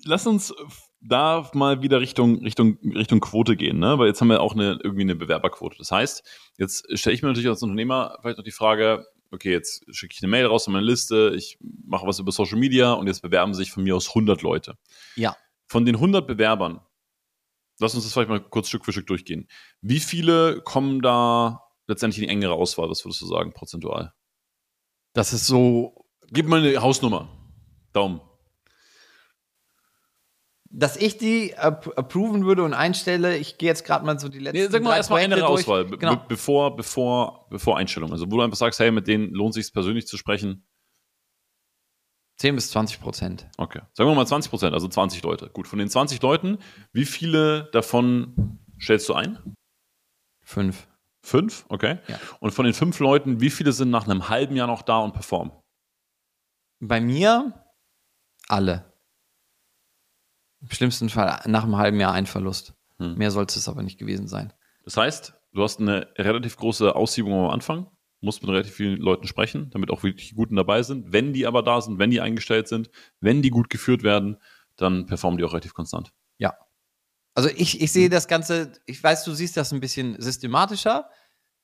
Lass 0.04 0.26
uns 0.26 0.54
da 1.00 1.50
mal 1.54 1.82
wieder 1.82 2.00
Richtung, 2.00 2.40
Richtung, 2.42 2.78
Richtung 2.82 3.20
Quote 3.20 3.56
gehen, 3.56 3.78
ne? 3.78 3.98
Weil 3.98 4.08
jetzt 4.08 4.20
haben 4.20 4.28
wir 4.28 4.40
auch 4.40 4.54
eine, 4.54 4.78
irgendwie 4.82 5.02
eine 5.02 5.16
Bewerberquote. 5.16 5.76
Das 5.78 5.90
heißt, 5.90 6.22
jetzt 6.58 6.86
stelle 6.98 7.14
ich 7.14 7.22
mir 7.22 7.28
natürlich 7.28 7.48
als 7.48 7.62
Unternehmer 7.62 8.18
vielleicht 8.20 8.36
noch 8.36 8.44
die 8.44 8.52
Frage, 8.52 9.06
okay, 9.32 9.50
jetzt 9.50 9.84
schicke 9.94 10.14
ich 10.16 10.22
eine 10.22 10.30
Mail 10.30 10.46
raus 10.46 10.66
an 10.66 10.74
meine 10.74 10.86
Liste, 10.86 11.32
ich 11.36 11.58
mache 11.60 12.06
was 12.06 12.18
über 12.18 12.32
Social 12.32 12.58
Media 12.58 12.92
und 12.92 13.06
jetzt 13.06 13.22
bewerben 13.22 13.54
sich 13.54 13.70
von 13.70 13.82
mir 13.82 13.96
aus 13.96 14.08
100 14.08 14.42
Leute. 14.42 14.78
Ja. 15.16 15.36
Von 15.66 15.84
den 15.84 15.96
100 15.96 16.26
Bewerbern, 16.26 16.80
lass 17.78 17.94
uns 17.94 18.04
das 18.04 18.12
vielleicht 18.12 18.28
mal 18.28 18.40
kurz 18.40 18.68
Stück 18.68 18.84
für 18.84 18.92
Stück 18.92 19.06
durchgehen. 19.06 19.48
Wie 19.80 20.00
viele 20.00 20.60
kommen 20.62 21.00
da 21.00 21.62
letztendlich 21.86 22.22
in 22.22 22.28
die 22.28 22.34
engere 22.34 22.54
Auswahl, 22.54 22.90
was 22.90 23.04
würdest 23.04 23.22
du 23.22 23.26
sagen, 23.26 23.52
prozentual? 23.52 24.12
Das 25.14 25.32
ist 25.32 25.46
so 25.46 26.02
Gib 26.34 26.48
mal 26.48 26.64
eine 26.64 26.80
Hausnummer. 26.80 27.28
Daumen. 27.92 28.22
Dass 30.74 30.96
ich 30.96 31.18
die 31.18 31.56
ap- 31.58 31.96
approven 31.98 32.44
würde 32.46 32.62
und 32.64 32.72
einstelle, 32.74 33.36
ich 33.36 33.58
gehe 33.58 33.68
jetzt 33.68 33.84
gerade 33.84 34.04
mal 34.06 34.18
so 34.18 34.28
die 34.28 34.38
letzten 34.38 34.58
Nee, 34.58 34.68
sag 34.68 34.82
mal 34.82 34.96
erstmal 34.96 35.28
durch. 35.28 35.42
Auswahl, 35.42 35.84
Genau. 35.86 36.16
be 36.16 36.24
bevor, 36.28 36.74
bevor, 36.76 37.46
bevor 37.50 37.76
Einstellung. 37.76 38.10
Also 38.12 38.26
wo 38.30 38.36
du 38.36 38.42
einfach 38.42 38.56
sagst, 38.56 38.80
hey, 38.80 38.90
mit 38.90 39.06
denen 39.06 39.32
lohnt 39.34 39.54
sich 39.54 39.72
persönlich 39.72 40.06
zu 40.06 40.16
sprechen. 40.16 40.66
10 42.38 42.54
bis 42.56 42.70
20 42.70 43.00
Prozent. 43.00 43.46
Okay. 43.58 43.82
Sagen 43.92 44.08
wir 44.10 44.14
mal 44.14 44.26
20 44.26 44.50
Prozent, 44.50 44.74
also 44.74 44.88
20 44.88 45.22
Leute. 45.22 45.50
Gut, 45.50 45.68
von 45.68 45.78
den 45.78 45.88
20 45.88 46.20
Leuten, 46.22 46.58
wie 46.92 47.04
viele 47.04 47.70
davon 47.72 48.58
stellst 48.80 49.08
du 49.08 49.14
ein? 49.14 49.38
Fünf. 50.44 50.88
Fünf, 51.24 51.66
okay. 51.68 51.98
Ja. 52.08 52.18
Und 52.40 52.50
von 52.50 52.64
den 52.64 52.74
fünf 52.74 52.98
Leuten, 52.98 53.40
wie 53.40 53.50
viele 53.50 53.70
sind 53.72 53.90
nach 53.90 54.06
einem 54.08 54.28
halben 54.28 54.56
Jahr 54.56 54.66
noch 54.66 54.82
da 54.82 54.98
und 54.98 55.12
performen? 55.12 55.52
Bei 56.80 57.00
mir 57.00 57.64
alle. 58.48 58.91
Im 60.62 60.70
schlimmsten 60.70 61.08
Fall 61.10 61.40
nach 61.46 61.64
einem 61.64 61.76
halben 61.76 62.00
Jahr 62.00 62.12
ein 62.12 62.26
Verlust. 62.26 62.74
Hm. 62.98 63.16
Mehr 63.18 63.30
sollte 63.30 63.58
es 63.58 63.68
aber 63.68 63.82
nicht 63.82 63.98
gewesen 63.98 64.28
sein. 64.28 64.52
Das 64.84 64.96
heißt, 64.96 65.34
du 65.52 65.62
hast 65.62 65.80
eine 65.80 66.08
relativ 66.16 66.56
große 66.56 66.94
Aussiebung 66.94 67.34
am 67.34 67.50
Anfang, 67.50 67.88
musst 68.20 68.42
mit 68.42 68.50
relativ 68.50 68.74
vielen 68.74 68.98
Leuten 69.00 69.26
sprechen, 69.26 69.70
damit 69.70 69.90
auch 69.90 70.02
wirklich 70.02 70.28
die 70.30 70.34
Guten 70.34 70.56
dabei 70.56 70.82
sind. 70.82 71.12
Wenn 71.12 71.32
die 71.32 71.46
aber 71.46 71.62
da 71.62 71.80
sind, 71.80 71.98
wenn 71.98 72.10
die 72.10 72.20
eingestellt 72.20 72.68
sind, 72.68 72.90
wenn 73.20 73.42
die 73.42 73.50
gut 73.50 73.68
geführt 73.70 74.02
werden, 74.02 74.38
dann 74.76 75.06
performen 75.06 75.38
die 75.38 75.44
auch 75.44 75.52
relativ 75.52 75.74
konstant. 75.74 76.12
Also 77.34 77.48
ich, 77.48 77.80
ich 77.80 77.90
sehe 77.92 78.10
das 78.10 78.28
Ganze, 78.28 78.72
ich 78.84 79.02
weiß, 79.02 79.24
du 79.24 79.32
siehst 79.32 79.56
das 79.56 79.72
ein 79.72 79.80
bisschen 79.80 80.20
systematischer, 80.20 81.08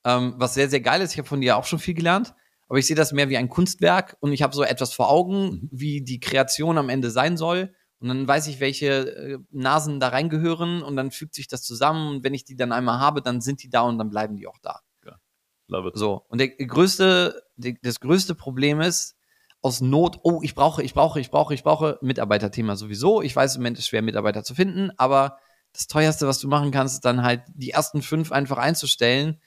ähm, 0.03 0.33
was 0.37 0.55
sehr, 0.55 0.67
sehr 0.67 0.81
geil 0.81 1.01
ist. 1.01 1.11
Ich 1.11 1.19
habe 1.19 1.27
von 1.27 1.41
dir 1.41 1.57
auch 1.57 1.65
schon 1.65 1.77
viel 1.77 1.93
gelernt, 1.93 2.33
aber 2.67 2.79
ich 2.79 2.87
sehe 2.87 2.95
das 2.95 3.11
mehr 3.11 3.29
wie 3.29 3.37
ein 3.37 3.49
Kunstwerk 3.49 4.17
und 4.19 4.33
ich 4.33 4.41
habe 4.41 4.55
so 4.55 4.63
etwas 4.63 4.93
vor 4.93 5.11
Augen, 5.11 5.43
Mhm. 5.49 5.69
wie 5.71 6.01
die 6.01 6.19
Kreation 6.19 6.79
am 6.79 6.89
Ende 6.89 7.11
sein 7.11 7.37
soll. 7.37 7.73
Und 7.99 8.07
dann 8.07 8.27
weiß 8.27 8.47
ich, 8.47 8.59
welche 8.59 8.87
äh, 8.87 9.39
Nasen 9.51 9.99
da 9.99 10.09
reingehören 10.09 10.81
und 10.83 10.95
dann 10.95 11.11
fügt 11.11 11.35
sich 11.35 11.47
das 11.47 11.63
zusammen 11.63 12.07
und 12.09 12.23
wenn 12.23 12.33
ich 12.33 12.45
die 12.45 12.55
dann 12.55 12.71
einmal 12.71 12.99
habe, 12.99 13.21
dann 13.21 13.41
sind 13.41 13.61
die 13.61 13.69
da 13.69 13.81
und 13.81 13.97
dann 13.97 14.09
bleiben 14.09 14.37
die 14.37 14.47
auch 14.47 14.57
da. 14.61 14.79
Ja. 15.05 15.19
Love 15.67 15.89
it. 15.89 15.97
So. 15.97 16.25
Und 16.29 16.39
der 16.39 16.49
größte, 16.49 17.43
die, 17.57 17.77
das 17.81 17.99
größte 17.99 18.35
Problem 18.35 18.79
ist, 18.79 19.17
aus 19.61 19.81
Not, 19.81 20.19
oh, 20.23 20.39
ich 20.41 20.55
brauche, 20.55 20.81
ich 20.81 20.93
brauche, 20.93 21.19
ich 21.19 21.31
brauche, 21.31 21.53
ich 21.53 21.63
brauche 21.63 21.99
Mitarbeiterthema 22.01 22.77
sowieso. 22.77 23.21
Ich 23.21 23.35
weiß, 23.35 23.55
im 23.55 23.61
Moment 23.61 23.77
ist 23.77 23.87
schwer, 23.87 24.01
Mitarbeiter 24.01 24.43
zu 24.43 24.55
finden, 24.55 24.91
aber 24.97 25.37
das 25.73 25.87
teuerste, 25.87 26.27
was 26.27 26.39
du 26.39 26.47
machen 26.47 26.71
kannst, 26.71 26.95
ist 26.95 27.05
dann 27.05 27.23
halt 27.23 27.43
die 27.53 27.71
ersten 27.71 28.01
fünf 28.01 28.31
einfach 28.31 28.57
einzustellen. 28.57 29.41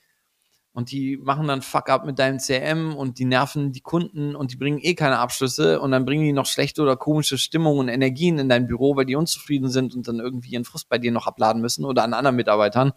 Und 0.74 0.90
die 0.90 1.18
machen 1.18 1.48
dann 1.48 1.60
Fuck 1.60 1.90
up 1.90 2.06
mit 2.06 2.18
deinem 2.18 2.38
CRM 2.38 2.96
und 2.96 3.18
die 3.18 3.26
nerven 3.26 3.72
die 3.72 3.82
Kunden 3.82 4.34
und 4.34 4.52
die 4.52 4.56
bringen 4.56 4.78
eh 4.80 4.94
keine 4.94 5.18
Abschlüsse 5.18 5.80
und 5.80 5.90
dann 5.90 6.06
bringen 6.06 6.24
die 6.24 6.32
noch 6.32 6.46
schlechte 6.46 6.80
oder 6.80 6.96
komische 6.96 7.36
Stimmungen 7.36 7.80
und 7.80 7.88
Energien 7.88 8.38
in 8.38 8.48
dein 8.48 8.66
Büro, 8.66 8.96
weil 8.96 9.04
die 9.04 9.14
unzufrieden 9.14 9.68
sind 9.68 9.94
und 9.94 10.08
dann 10.08 10.18
irgendwie 10.18 10.50
ihren 10.50 10.64
Frust 10.64 10.88
bei 10.88 10.96
dir 10.96 11.12
noch 11.12 11.26
abladen 11.26 11.60
müssen 11.60 11.84
oder 11.84 12.04
an 12.04 12.14
anderen 12.14 12.36
Mitarbeitern. 12.36 12.92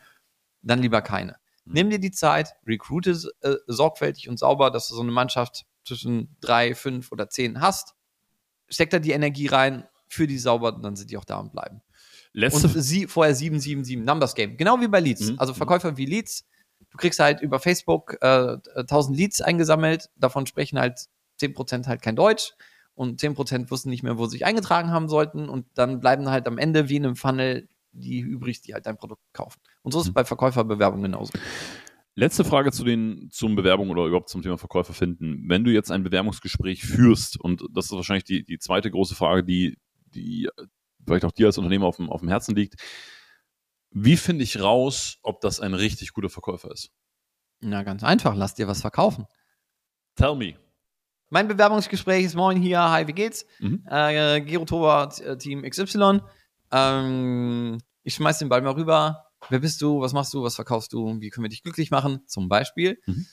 Dann 0.62 0.82
lieber 0.82 1.02
keine. 1.02 1.36
Mhm. 1.66 1.74
Nimm 1.74 1.90
dir 1.90 2.00
die 2.00 2.12
Zeit, 2.12 2.56
recruite 2.66 3.12
äh, 3.42 3.56
sorgfältig 3.68 4.30
und 4.30 4.40
sauber, 4.40 4.72
dass 4.72 4.88
du 4.88 4.96
so 4.96 5.02
eine 5.02 5.12
Mannschaft 5.12 5.66
zwischen 5.84 6.36
drei, 6.40 6.76
fünf 6.76 7.12
oder 7.12 7.30
zehn 7.30 7.60
hast. 7.60 7.96
Steck 8.70 8.90
da 8.90 9.00
die 9.00 9.12
Energie 9.12 9.48
rein, 9.48 9.86
für 10.08 10.28
die 10.28 10.38
sauber, 10.38 10.76
und 10.76 10.84
dann 10.84 10.96
sind 10.96 11.12
die 11.12 11.18
auch 11.18 11.26
da 11.26 11.38
und 11.38 11.52
bleiben. 11.52 11.82
Letzte, 12.32 12.68
Und 12.68 12.82
sie 12.82 13.08
vorher 13.08 13.36
777 13.36 14.06
Numbers 14.06 14.36
Game. 14.36 14.58
Genau 14.58 14.80
wie 14.82 14.88
bei 14.88 15.00
Leads. 15.00 15.32
Mhm. 15.32 15.40
Also 15.40 15.54
Verkäufer 15.54 15.98
wie 15.98 16.06
Leads. 16.06 16.46
Du 16.96 17.02
kriegst 17.02 17.20
halt 17.20 17.42
über 17.42 17.60
Facebook 17.60 18.16
äh, 18.22 18.58
1000 18.76 19.18
Leads 19.18 19.42
eingesammelt. 19.42 20.10
Davon 20.16 20.46
sprechen 20.46 20.80
halt 20.80 21.08
10% 21.42 21.88
halt 21.88 22.02
kein 22.02 22.16
Deutsch. 22.16 22.54
Und 22.94 23.20
10% 23.20 23.70
wussten 23.70 23.90
nicht 23.90 24.04
mehr, 24.04 24.18
wo 24.18 24.26
sie 24.26 24.32
sich 24.38 24.46
eingetragen 24.46 24.92
haben 24.92 25.10
sollten. 25.10 25.50
Und 25.50 25.66
dann 25.74 26.00
bleiben 26.00 26.30
halt 26.30 26.48
am 26.48 26.58
Ende 26.58 26.88
wie 26.88 26.96
in 26.96 27.06
einem 27.06 27.18
Funnel 27.18 27.68
die 27.92 28.20
übrig, 28.20 28.62
die 28.62 28.74
halt 28.74 28.86
dein 28.86 28.96
Produkt 28.98 29.22
kaufen. 29.34 29.60
Und 29.82 29.92
so 29.92 30.00
ist 30.00 30.06
es 30.06 30.10
Mhm. 30.12 30.14
bei 30.14 30.24
Verkäuferbewerbungen 30.26 31.12
genauso. 31.12 31.34
letzte 32.18 32.46
Frage 32.46 32.72
zu 32.72 32.86
den, 32.86 33.28
zum 33.30 33.56
Bewerbung 33.58 33.90
oder 33.90 34.06
überhaupt 34.06 34.30
zum 34.30 34.42
Thema 34.42 34.58
Verkäufer 34.58 34.94
finden. 34.94 35.44
Wenn 35.50 35.66
du 35.66 35.72
jetzt 35.72 35.92
ein 35.92 36.04
Bewerbungsgespräch 36.04 36.86
führst, 36.86 37.38
und 37.38 37.66
das 37.74 37.86
ist 37.88 37.92
wahrscheinlich 37.92 38.24
die, 38.24 38.46
die 38.46 38.58
zweite 38.58 38.90
große 38.90 39.16
Frage, 39.16 39.44
die, 39.44 39.78
die 40.14 40.48
vielleicht 41.06 41.26
auch 41.26 41.34
dir 41.34 41.48
als 41.48 41.58
Unternehmer 41.58 41.88
auf 41.88 41.98
dem, 41.98 42.10
auf 42.10 42.22
dem 42.22 42.30
Herzen 42.30 42.56
liegt. 42.56 42.76
Wie 43.98 44.18
finde 44.18 44.44
ich 44.44 44.60
raus, 44.60 45.20
ob 45.24 45.40
das 45.40 45.62
ein 45.62 45.74
richtig 45.74 46.12
guter 46.12 46.30
Verkäufer 46.30 46.70
ist? 46.70 46.92
Na, 47.62 47.82
ganz 47.84 48.04
einfach. 48.04 48.36
Lass 48.36 48.54
dir 48.54 48.68
was 48.68 48.82
verkaufen. 48.82 49.26
Tell 50.18 50.36
me. 50.36 50.56
Mein 51.30 51.48
Bewerbungsgespräch 51.48 52.26
ist 52.26 52.36
moin 52.36 52.62
hier. 52.62 52.82
Hi, 52.82 53.08
wie 53.08 53.14
geht's? 53.14 53.46
Mhm. 53.60 53.86
Äh, 53.90 54.42
Gero 54.42 54.66
Toba, 54.66 55.08
Team 55.40 55.64
XY. 55.64 56.20
Ähm, 56.74 57.78
ich 58.04 58.16
schmeiß 58.16 58.38
den 58.40 58.50
Ball 58.50 58.62
mal 58.62 58.74
rüber. 58.74 59.28
Wer 59.48 59.60
bist 59.60 59.82
du? 59.82 60.02
Was 60.02 60.12
machst 60.12 60.34
du? 60.34 60.44
Was 60.44 60.56
verkaufst 60.56 60.92
du? 60.92 61.22
Wie 61.22 61.30
können 61.30 61.46
wir 61.46 61.50
dich 61.50 61.64
glücklich 61.64 61.90
machen? 61.90 62.20
Zum 62.28 62.50
Beispiel. 62.50 63.00
Mhm. 63.06 63.26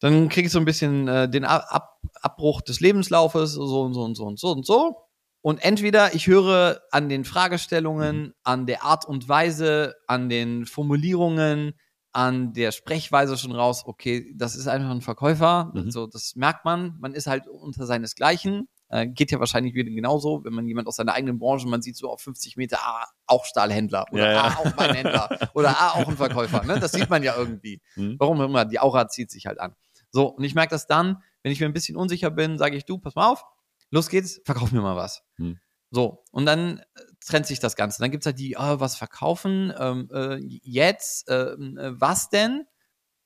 Dann 0.00 0.28
kriege 0.28 0.46
ich 0.46 0.52
so 0.52 0.58
ein 0.58 0.64
bisschen 0.64 1.06
äh, 1.06 1.30
den 1.30 1.44
Ab 1.44 1.64
Ab 1.68 2.00
Abbruch 2.22 2.60
des 2.60 2.80
Lebenslaufes, 2.80 3.52
so 3.52 3.82
und 3.82 3.94
so 3.94 4.02
und 4.02 4.16
so 4.16 4.24
und 4.26 4.40
so 4.40 4.50
und 4.50 4.66
so. 4.66 5.05
Und 5.46 5.62
entweder 5.62 6.12
ich 6.12 6.26
höre 6.26 6.80
an 6.90 7.08
den 7.08 7.24
Fragestellungen, 7.24 8.34
an 8.42 8.66
der 8.66 8.82
Art 8.82 9.04
und 9.04 9.28
Weise, 9.28 9.94
an 10.08 10.28
den 10.28 10.66
Formulierungen, 10.66 11.74
an 12.10 12.52
der 12.52 12.72
Sprechweise 12.72 13.38
schon 13.38 13.52
raus, 13.52 13.84
okay, 13.86 14.34
das 14.34 14.56
ist 14.56 14.66
einfach 14.66 14.90
ein 14.90 15.02
Verkäufer. 15.02 15.70
Mhm. 15.72 15.92
So, 15.92 16.08
das 16.08 16.34
merkt 16.34 16.64
man. 16.64 16.96
Man 16.98 17.14
ist 17.14 17.28
halt 17.28 17.46
unter 17.46 17.86
seinesgleichen. 17.86 18.66
Äh, 18.88 19.06
geht 19.06 19.30
ja 19.30 19.38
wahrscheinlich 19.38 19.74
wieder 19.74 19.88
genauso, 19.88 20.42
wenn 20.42 20.52
man 20.52 20.66
jemand 20.66 20.88
aus 20.88 20.96
seiner 20.96 21.14
eigenen 21.14 21.38
Branche, 21.38 21.68
man 21.68 21.80
sieht 21.80 21.96
so 21.96 22.10
auf 22.10 22.20
50 22.22 22.56
Meter, 22.56 22.78
ah, 22.80 23.06
auch 23.28 23.44
Stahlhändler 23.44 24.06
oder 24.10 24.24
Ja, 24.24 24.32
ja. 24.32 24.42
ah, 24.48 24.56
auch 24.58 24.76
Weinhändler 24.76 25.50
oder 25.54 25.76
ah, 25.78 25.90
auch 25.92 26.08
ein 26.08 26.16
Verkäufer. 26.16 26.64
Ne? 26.64 26.80
Das 26.80 26.90
sieht 26.90 27.08
man 27.08 27.22
ja 27.22 27.36
irgendwie. 27.36 27.80
Mhm. 27.94 28.16
Warum 28.18 28.40
immer, 28.40 28.64
die 28.64 28.80
Aura 28.80 29.06
zieht 29.06 29.30
sich 29.30 29.46
halt 29.46 29.60
an. 29.60 29.76
So, 30.10 30.26
und 30.26 30.42
ich 30.42 30.56
merke 30.56 30.70
das 30.70 30.88
dann, 30.88 31.22
wenn 31.44 31.52
ich 31.52 31.60
mir 31.60 31.66
ein 31.66 31.72
bisschen 31.72 31.96
unsicher 31.96 32.32
bin, 32.32 32.58
sage 32.58 32.76
ich, 32.76 32.84
du, 32.84 32.98
pass 32.98 33.14
mal 33.14 33.30
auf, 33.30 33.44
los 33.90 34.08
geht's, 34.08 34.40
verkauf 34.44 34.72
mir 34.72 34.80
mal 34.80 34.96
was. 34.96 35.22
Hm. 35.36 35.58
So, 35.90 36.24
und 36.32 36.46
dann 36.46 36.78
äh, 36.78 36.82
trennt 37.24 37.46
sich 37.46 37.60
das 37.60 37.76
Ganze. 37.76 38.00
Dann 38.00 38.10
gibt's 38.10 38.26
halt 38.26 38.38
die, 38.38 38.56
ah, 38.56 38.80
was 38.80 38.96
verkaufen, 38.96 39.72
ähm, 39.78 40.08
äh, 40.12 40.36
jetzt, 40.62 41.30
ähm, 41.30 41.78
äh, 41.78 42.00
was 42.00 42.28
denn? 42.28 42.64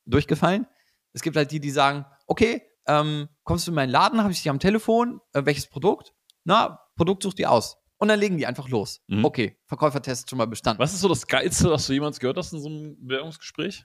Durchgefallen. 0.06 0.66
Es 1.12 1.22
gibt 1.22 1.36
halt 1.36 1.50
die, 1.50 1.61
die 1.61 1.70
sagen, 1.70 2.04
okay, 2.26 2.62
ähm, 2.86 3.28
kommst 3.44 3.66
du 3.66 3.70
in 3.70 3.74
meinen 3.74 3.90
Laden, 3.90 4.22
habe 4.22 4.32
ich 4.32 4.38
dich 4.38 4.50
am 4.50 4.58
Telefon, 4.58 5.20
äh, 5.32 5.44
welches 5.44 5.68
Produkt? 5.68 6.14
Na, 6.44 6.80
Produkt 6.96 7.22
such 7.22 7.34
dir 7.34 7.50
aus. 7.50 7.76
Und 7.98 8.08
dann 8.08 8.18
legen 8.18 8.38
die 8.38 8.46
einfach 8.46 8.68
los. 8.68 9.02
Mhm. 9.08 9.24
Okay, 9.24 9.58
Verkäufertest 9.66 10.30
schon 10.30 10.38
mal 10.38 10.46
bestanden. 10.46 10.82
Was 10.82 10.94
ist 10.94 11.00
so 11.00 11.08
das 11.08 11.26
Geilste, 11.26 11.70
was 11.70 11.86
du 11.86 11.92
jemals 11.92 12.18
gehört 12.18 12.38
hast 12.38 12.52
in 12.52 12.61
so 12.61 12.68
einem 12.68 12.96
Bewerbungsgespräch? 13.06 13.84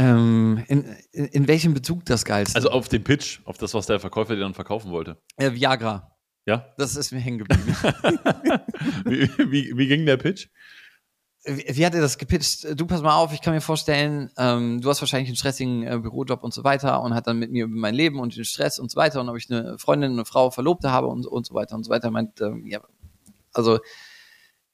Ähm, 0.00 0.64
in, 0.68 0.84
in, 1.12 1.26
in 1.26 1.48
welchem 1.48 1.74
Bezug 1.74 2.06
das 2.06 2.24
Geilste? 2.24 2.56
Also 2.56 2.70
auf 2.70 2.88
den 2.88 3.04
Pitch, 3.04 3.40
auf 3.44 3.58
das, 3.58 3.74
was 3.74 3.86
der 3.86 4.00
Verkäufer 4.00 4.34
dir 4.34 4.40
dann 4.40 4.54
verkaufen 4.54 4.90
wollte. 4.90 5.18
äh, 5.36 5.52
Viagra. 5.52 6.16
Ja? 6.46 6.72
Das 6.78 6.96
ist 6.96 7.12
mir 7.12 7.18
hängen 7.18 7.38
geblieben. 7.38 7.76
wie, 9.04 9.28
wie, 9.50 9.76
wie 9.76 9.86
ging 9.86 10.06
der 10.06 10.16
Pitch? 10.16 10.48
wie, 11.44 11.64
wie 11.68 11.86
hat 11.86 11.94
er 11.94 12.00
das 12.00 12.18
gepitcht? 12.18 12.66
Du 12.78 12.86
pass 12.86 13.02
mal 13.02 13.16
auf, 13.16 13.32
ich 13.32 13.40
kann 13.40 13.54
mir 13.54 13.60
vorstellen, 13.60 14.30
ähm, 14.36 14.80
du 14.80 14.88
hast 14.90 15.00
wahrscheinlich 15.00 15.28
einen 15.28 15.36
stressigen 15.36 15.82
äh, 15.82 15.98
Bürojob 15.98 16.42
und 16.42 16.52
so 16.52 16.64
weiter 16.64 17.02
und 17.02 17.14
hat 17.14 17.26
dann 17.26 17.38
mit 17.38 17.50
mir 17.50 17.64
über 17.64 17.76
mein 17.76 17.94
Leben 17.94 18.20
und 18.20 18.36
den 18.36 18.44
Stress 18.44 18.78
und 18.78 18.90
so 18.90 18.96
weiter 18.96 19.20
und 19.20 19.28
ob 19.28 19.36
ich 19.36 19.50
eine 19.50 19.78
Freundin, 19.78 20.12
eine 20.12 20.24
Frau, 20.24 20.50
Verlobte 20.50 20.90
habe 20.92 21.06
und, 21.06 21.26
und 21.26 21.46
so 21.46 21.54
weiter 21.54 21.76
und 21.76 21.84
so 21.84 21.90
weiter. 21.90 22.10
Meint, 22.10 22.40
ähm, 22.40 22.66
ja, 22.66 22.80
also 23.52 23.80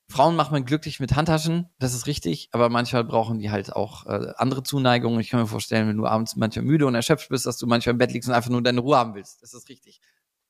Frauen 0.08 0.36
macht 0.36 0.52
man 0.52 0.64
glücklich 0.64 1.00
mit 1.00 1.16
Handtaschen, 1.16 1.68
das 1.78 1.92
ist 1.92 2.06
richtig, 2.06 2.48
aber 2.52 2.68
manchmal 2.68 3.02
brauchen 3.02 3.38
die 3.38 3.50
halt 3.50 3.74
auch 3.74 4.06
äh, 4.06 4.32
andere 4.36 4.62
Zuneigungen. 4.62 5.18
Ich 5.20 5.30
kann 5.30 5.40
mir 5.40 5.46
vorstellen, 5.46 5.88
wenn 5.88 5.96
du 5.96 6.06
abends 6.06 6.36
manchmal 6.36 6.64
müde 6.64 6.86
und 6.86 6.94
erschöpft 6.94 7.28
bist, 7.28 7.44
dass 7.44 7.58
du 7.58 7.66
manchmal 7.66 7.92
im 7.92 7.98
Bett 7.98 8.12
liegst 8.12 8.28
und 8.28 8.34
einfach 8.34 8.50
nur 8.50 8.62
deine 8.62 8.80
Ruhe 8.80 8.96
haben 8.96 9.14
willst. 9.14 9.42
Das 9.42 9.52
ist 9.52 9.68
richtig. 9.68 10.00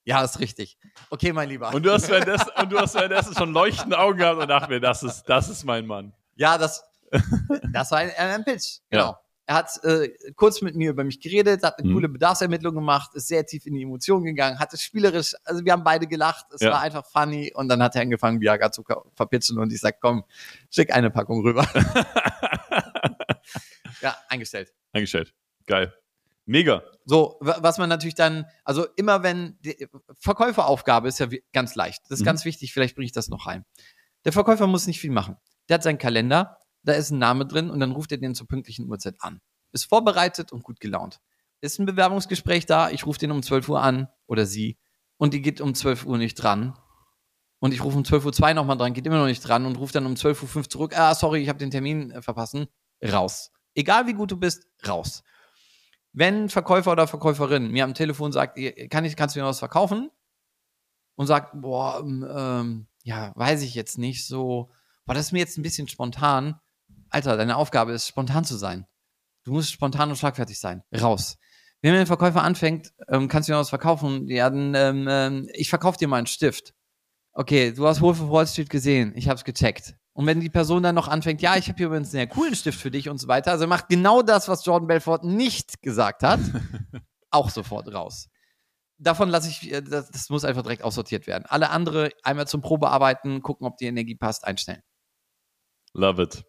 Ja, 0.04 0.22
ist 0.22 0.38
richtig. 0.40 0.78
Okay, 1.10 1.32
mein 1.32 1.48
Lieber. 1.48 1.74
Und 1.74 1.84
du 1.84 1.92
hast 1.92 2.08
währenddessen, 2.08 2.50
und 2.60 2.70
du 2.70 2.78
hast 2.78 2.94
währenddessen 2.94 3.34
schon 3.34 3.52
leuchtende 3.52 3.98
Augen 3.98 4.18
gehabt 4.18 4.40
und 4.40 4.48
dachte 4.48 4.70
mir, 4.70 4.80
das 4.80 5.02
ist, 5.02 5.24
das 5.24 5.48
ist 5.48 5.64
mein 5.64 5.86
Mann. 5.86 6.12
Ja, 6.36 6.58
das, 6.58 6.84
das 7.72 7.90
war 7.90 7.98
ein, 7.98 8.10
ein 8.16 8.44
Pitch. 8.44 8.80
Genau. 8.90 9.10
Ja. 9.10 9.20
Er 9.48 9.54
hat 9.54 9.70
äh, 9.84 10.08
kurz 10.34 10.60
mit 10.60 10.74
mir 10.74 10.90
über 10.90 11.04
mich 11.04 11.20
geredet, 11.20 11.62
hat 11.62 11.78
eine 11.78 11.88
Mhm. 11.88 11.92
coole 11.94 12.08
Bedarfsermittlung 12.08 12.74
gemacht, 12.74 13.14
ist 13.14 13.28
sehr 13.28 13.46
tief 13.46 13.64
in 13.66 13.74
die 13.74 13.82
Emotionen 13.82 14.24
gegangen, 14.24 14.58
hat 14.58 14.72
es 14.74 14.82
spielerisch, 14.82 15.34
also 15.44 15.64
wir 15.64 15.70
haben 15.72 15.84
beide 15.84 16.08
gelacht, 16.08 16.46
es 16.52 16.62
Ja. 16.62 16.72
war 16.72 16.80
einfach 16.80 17.06
funny 17.06 17.52
und 17.54 17.68
dann 17.68 17.80
hat 17.82 17.94
er 17.94 18.02
angefangen, 18.02 18.40
Viagra 18.40 18.72
zu 18.72 18.82
verpitchen 19.14 19.58
und 19.58 19.72
ich 19.72 19.80
sag, 19.80 20.00
komm, 20.00 20.24
schick 20.68 20.92
eine 20.92 21.10
Packung 21.12 21.42
rüber. 21.42 21.64
ja, 24.00 24.16
eingestellt. 24.28 24.72
Eingestellt. 24.92 25.32
Geil. 25.66 25.92
Mega. 26.44 26.82
So, 27.04 27.36
wa- 27.40 27.58
was 27.60 27.78
man 27.78 27.88
natürlich 27.88 28.14
dann, 28.14 28.46
also 28.64 28.86
immer 28.96 29.22
wenn, 29.22 29.58
die 29.60 29.88
Verkäuferaufgabe 30.20 31.08
ist 31.08 31.18
ja 31.18 31.28
ganz 31.52 31.74
leicht. 31.74 32.02
Das 32.08 32.18
ist 32.18 32.20
Mhm. 32.22 32.26
ganz 32.26 32.44
wichtig, 32.44 32.72
vielleicht 32.72 32.94
bringe 32.94 33.06
ich 33.06 33.12
das 33.12 33.28
noch 33.28 33.46
rein. 33.46 33.64
Der 34.24 34.32
Verkäufer 34.32 34.66
muss 34.66 34.86
nicht 34.86 35.00
viel 35.00 35.10
machen. 35.10 35.36
Der 35.68 35.74
hat 35.74 35.82
seinen 35.82 35.98
Kalender, 35.98 36.58
da 36.86 36.94
ist 36.94 37.10
ein 37.10 37.18
Name 37.18 37.46
drin 37.46 37.70
und 37.70 37.80
dann 37.80 37.92
ruft 37.92 38.12
er 38.12 38.18
den 38.18 38.34
zur 38.34 38.46
pünktlichen 38.48 38.88
Uhrzeit 38.88 39.16
an. 39.20 39.40
Ist 39.72 39.84
vorbereitet 39.84 40.52
und 40.52 40.62
gut 40.62 40.80
gelaunt. 40.80 41.20
Ist 41.60 41.78
ein 41.78 41.86
Bewerbungsgespräch 41.86 42.66
da, 42.66 42.90
ich 42.90 43.04
rufe 43.06 43.18
den 43.18 43.30
um 43.30 43.42
12 43.42 43.68
Uhr 43.68 43.82
an 43.82 44.08
oder 44.26 44.46
sie 44.46 44.78
und 45.18 45.34
die 45.34 45.42
geht 45.42 45.60
um 45.60 45.74
12 45.74 46.06
Uhr 46.06 46.18
nicht 46.18 46.34
dran. 46.36 46.78
Und 47.58 47.72
ich 47.72 47.82
rufe 47.82 47.96
um 47.96 48.04
12 48.04 48.24
Uhr 48.24 48.32
2 48.32 48.52
nochmal 48.52 48.76
dran, 48.76 48.92
geht 48.92 49.06
immer 49.06 49.18
noch 49.18 49.26
nicht 49.26 49.40
dran 49.40 49.66
und 49.66 49.76
ruft 49.76 49.94
dann 49.94 50.06
um 50.06 50.16
12 50.16 50.42
Uhr 50.42 50.48
5 50.48 50.68
zurück. 50.68 50.96
Ah, 50.98 51.14
sorry, 51.14 51.42
ich 51.42 51.48
habe 51.48 51.58
den 51.58 51.70
Termin 51.70 52.10
äh, 52.10 52.22
verpassen. 52.22 52.66
Raus. 53.02 53.50
Egal 53.74 54.06
wie 54.06 54.14
gut 54.14 54.30
du 54.30 54.36
bist, 54.36 54.66
raus 54.86 55.22
wenn 56.18 56.48
Verkäufer 56.48 56.92
oder 56.92 57.06
Verkäuferin 57.06 57.70
mir 57.70 57.84
am 57.84 57.92
Telefon 57.92 58.32
sagt, 58.32 58.56
"Ihr- 58.56 58.88
kann 58.88 59.04
ich, 59.04 59.16
kannst 59.16 59.36
du 59.36 59.40
mir 59.40 59.44
was 59.46 59.58
verkaufen? 59.58 60.10
Und 61.14 61.26
sagt, 61.26 61.52
boah, 61.60 62.00
ähm, 62.02 62.86
ja, 63.04 63.32
weiß 63.36 63.60
ich 63.62 63.74
jetzt 63.74 63.98
nicht 63.98 64.26
so, 64.26 64.70
boah, 65.04 65.12
das 65.14 65.26
ist 65.26 65.32
mir 65.32 65.40
jetzt 65.40 65.58
ein 65.58 65.62
bisschen 65.62 65.88
spontan. 65.88 66.58
Alter, 67.10 67.36
deine 67.36 67.56
Aufgabe 67.56 67.92
ist, 67.92 68.08
spontan 68.08 68.44
zu 68.44 68.56
sein. 68.56 68.86
Du 69.44 69.52
musst 69.52 69.72
spontan 69.72 70.10
und 70.10 70.16
schlagfertig 70.16 70.58
sein. 70.58 70.82
Raus. 71.00 71.36
Wenn 71.82 71.92
mir 71.92 72.00
ein 72.00 72.06
Verkäufer 72.06 72.42
anfängt, 72.42 72.92
ähm, 73.08 73.28
kannst 73.28 73.48
du 73.48 73.52
mir 73.52 73.58
was 73.58 73.68
verkaufen? 73.68 74.26
Ja, 74.28 74.50
dann, 74.50 74.74
ähm, 74.74 75.06
ähm, 75.08 75.48
ich 75.52 75.68
verkaufe 75.68 75.98
dir 75.98 76.08
mal 76.08 76.16
einen 76.16 76.26
Stift. 76.26 76.74
Okay, 77.32 77.72
du 77.72 77.86
hast 77.86 78.00
Wolf 78.00 78.20
of 78.20 78.30
Wall 78.30 78.46
Street 78.46 78.70
gesehen, 78.70 79.12
ich 79.14 79.28
hab's 79.28 79.44
gecheckt. 79.44 79.94
Und 80.14 80.26
wenn 80.26 80.40
die 80.40 80.48
Person 80.48 80.82
dann 80.82 80.94
noch 80.94 81.08
anfängt, 81.08 81.42
ja, 81.42 81.56
ich 81.56 81.68
habe 81.68 81.76
hier 81.76 81.88
übrigens 81.88 82.08
einen 82.08 82.12
sehr 82.12 82.26
coolen 82.26 82.54
Stift 82.54 82.80
für 82.80 82.90
dich 82.90 83.10
und 83.10 83.18
so 83.18 83.28
weiter, 83.28 83.50
also 83.50 83.66
macht 83.66 83.90
genau 83.90 84.22
das, 84.22 84.48
was 84.48 84.64
Jordan 84.64 84.88
Belfort 84.88 85.24
nicht 85.24 85.82
gesagt 85.82 86.22
hat, 86.22 86.40
auch 87.30 87.50
sofort 87.50 87.92
raus. 87.92 88.30
Davon 88.98 89.28
lasse 89.28 89.50
ich, 89.50 89.70
äh, 89.70 89.82
das, 89.82 90.10
das 90.10 90.30
muss 90.30 90.46
einfach 90.46 90.62
direkt 90.62 90.82
aussortiert 90.82 91.26
werden. 91.26 91.44
Alle 91.46 91.68
andere 91.68 92.10
einmal 92.22 92.48
zum 92.48 92.62
Probearbeiten, 92.62 93.42
gucken, 93.42 93.66
ob 93.66 93.76
die 93.76 93.84
Energie 93.84 94.16
passt, 94.16 94.46
einstellen. 94.46 94.80
Love 95.92 96.22
it. 96.22 96.44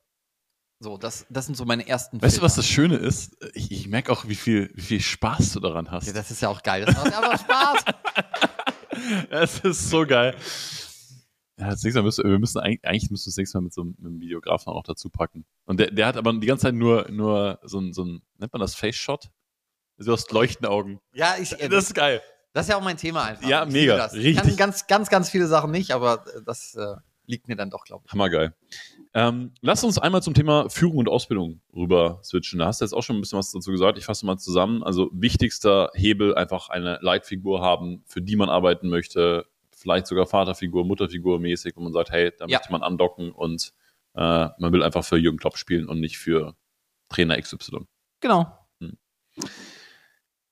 So, 0.80 0.97
das, 0.97 1.25
das 1.30 1.47
sind 1.47 1.55
so 1.55 1.65
meine 1.65 1.88
ersten 1.88 2.21
Weißt 2.21 2.38
du, 2.38 2.41
was 2.41 2.53
Filter. 2.53 2.67
das 2.67 2.69
Schöne 2.71 2.95
ist? 2.97 3.36
Ich, 3.55 3.71
ich 3.71 3.88
merke 3.88 4.11
auch, 4.11 4.28
wie 4.28 4.36
viel, 4.36 4.69
wie 4.75 4.82
viel 4.82 5.01
Spaß 5.01 5.53
du 5.53 5.59
daran 5.59 5.89
hast. 5.89 6.05
Ja, 6.07 6.13
das 6.13 6.30
ist 6.30 6.41
ja 6.41 6.49
auch 6.49 6.61
geil. 6.61 6.86
Das 6.86 6.95
macht 6.95 7.13
einfach 7.13 7.39
Spaß. 7.39 7.84
Es 9.30 9.59
ist 9.59 9.89
so 9.91 10.05
geil. 10.07 10.36
Ja, 11.59 11.69
das 11.69 11.84
nächste 11.84 11.99
Mal 12.01 12.05
müssen, 12.05 12.30
wir 12.30 12.39
müssen 12.39 12.59
eigentlich, 12.59 12.84
eigentlich 12.84 13.09
müssen 13.11 13.25
wir 13.25 13.32
das 13.32 13.38
nächste 13.38 13.57
Mal 13.57 13.61
mit 13.63 13.73
so 13.73 13.82
einem, 13.82 13.95
mit 13.97 14.05
einem 14.07 14.19
Videografen 14.19 14.73
auch 14.73 14.84
dazu 14.84 15.09
packen. 15.09 15.45
Und 15.65 15.80
der, 15.80 15.91
der 15.91 16.07
hat 16.07 16.17
aber 16.17 16.34
die 16.34 16.47
ganze 16.47 16.63
Zeit 16.63 16.73
nur, 16.73 17.09
nur 17.09 17.59
so 17.63 17.80
ein, 17.80 17.93
so 17.93 18.03
ein, 18.03 18.21
nennt 18.38 18.53
man 18.53 18.59
das 18.59 18.75
Face-Shot? 18.75 19.30
Du 19.99 20.11
hast 20.11 20.32
leuchtende 20.32 20.69
Augen. 20.69 20.99
Ja, 21.13 21.36
ich, 21.39 21.59
äh, 21.59 21.69
Das 21.69 21.86
ist 21.86 21.93
geil. 21.93 22.21
das 22.53 22.65
ist 22.65 22.69
ja 22.71 22.78
auch 22.78 22.84
mein 22.84 22.97
Thema 22.97 23.23
einfach. 23.23 23.47
Ja, 23.47 23.65
Ich 23.65 23.71
mega, 23.71 23.97
Das. 23.97 24.13
Ich 24.13 24.36
kann 24.36 24.45
richtig. 24.45 24.57
ganz, 24.57 24.88
ganz, 24.88 25.09
ganz 25.09 25.30
viele 25.30 25.47
Sachen 25.47 25.71
nicht, 25.71 25.91
aber 25.91 26.23
das 26.45 26.73
äh, 26.75 26.95
liegt 27.25 27.47
mir 27.47 27.55
dann 27.55 27.69
doch, 27.69 27.84
glaube 27.86 28.03
ich. 28.05 28.11
Hammergeil. 28.11 28.55
Ähm, 29.18 29.51
lass 29.61 29.84
uns 29.84 29.97
einmal 29.97 30.22
zum 30.22 30.36
Thema 30.36 30.70
Führung 30.70 30.97
und 30.97 31.09
Ausbildung 31.09 31.59
rüber 31.76 32.20
switchen. 32.24 32.59
Da 32.59 32.68
hast 32.68 32.82
du 32.82 32.86
jetzt 32.86 32.93
auch 32.93 33.01
schon 33.01 33.15
ein 33.18 33.22
bisschen 33.22 33.39
was 33.39 33.51
dazu 33.51 33.72
gesagt. 33.72 33.97
Ich 33.97 34.05
fasse 34.05 34.28
mal 34.28 34.38
zusammen. 34.38 34.84
Also 34.84 35.09
wichtigster 35.11 35.89
Hebel 35.95 36.36
einfach 36.36 36.70
eine 36.70 36.99
Leitfigur 37.01 37.59
haben, 37.59 38.03
für 38.05 38.22
die 38.22 38.36
man 38.36 38.49
arbeiten 38.49 38.89
möchte. 38.89 39.47
Vielleicht 39.72 40.05
sogar 40.05 40.28
Vaterfigur, 40.28 40.86
Mutterfigur 40.86 41.39
mäßig, 41.39 41.76
wo 41.76 41.82
man 41.82 41.93
sagt, 41.93 42.11
hey, 42.11 42.32
da 42.38 42.45
Ja. 42.45 42.59
möchte 42.59 42.72
man 42.72 42.84
andocken 42.84 43.32
und 43.32 43.74
äh, 44.13 44.49
man 44.59 44.72
will 44.72 44.84
einfach 44.84 45.03
für 45.03 45.18
Jürgen 45.18 45.39
Klopp 45.39 45.57
spielen 45.57 45.89
und 45.89 45.99
nicht 45.99 46.20
für 46.20 46.55
Trainer 47.09 47.41
XY. 47.41 47.88
Genau. 48.20 48.55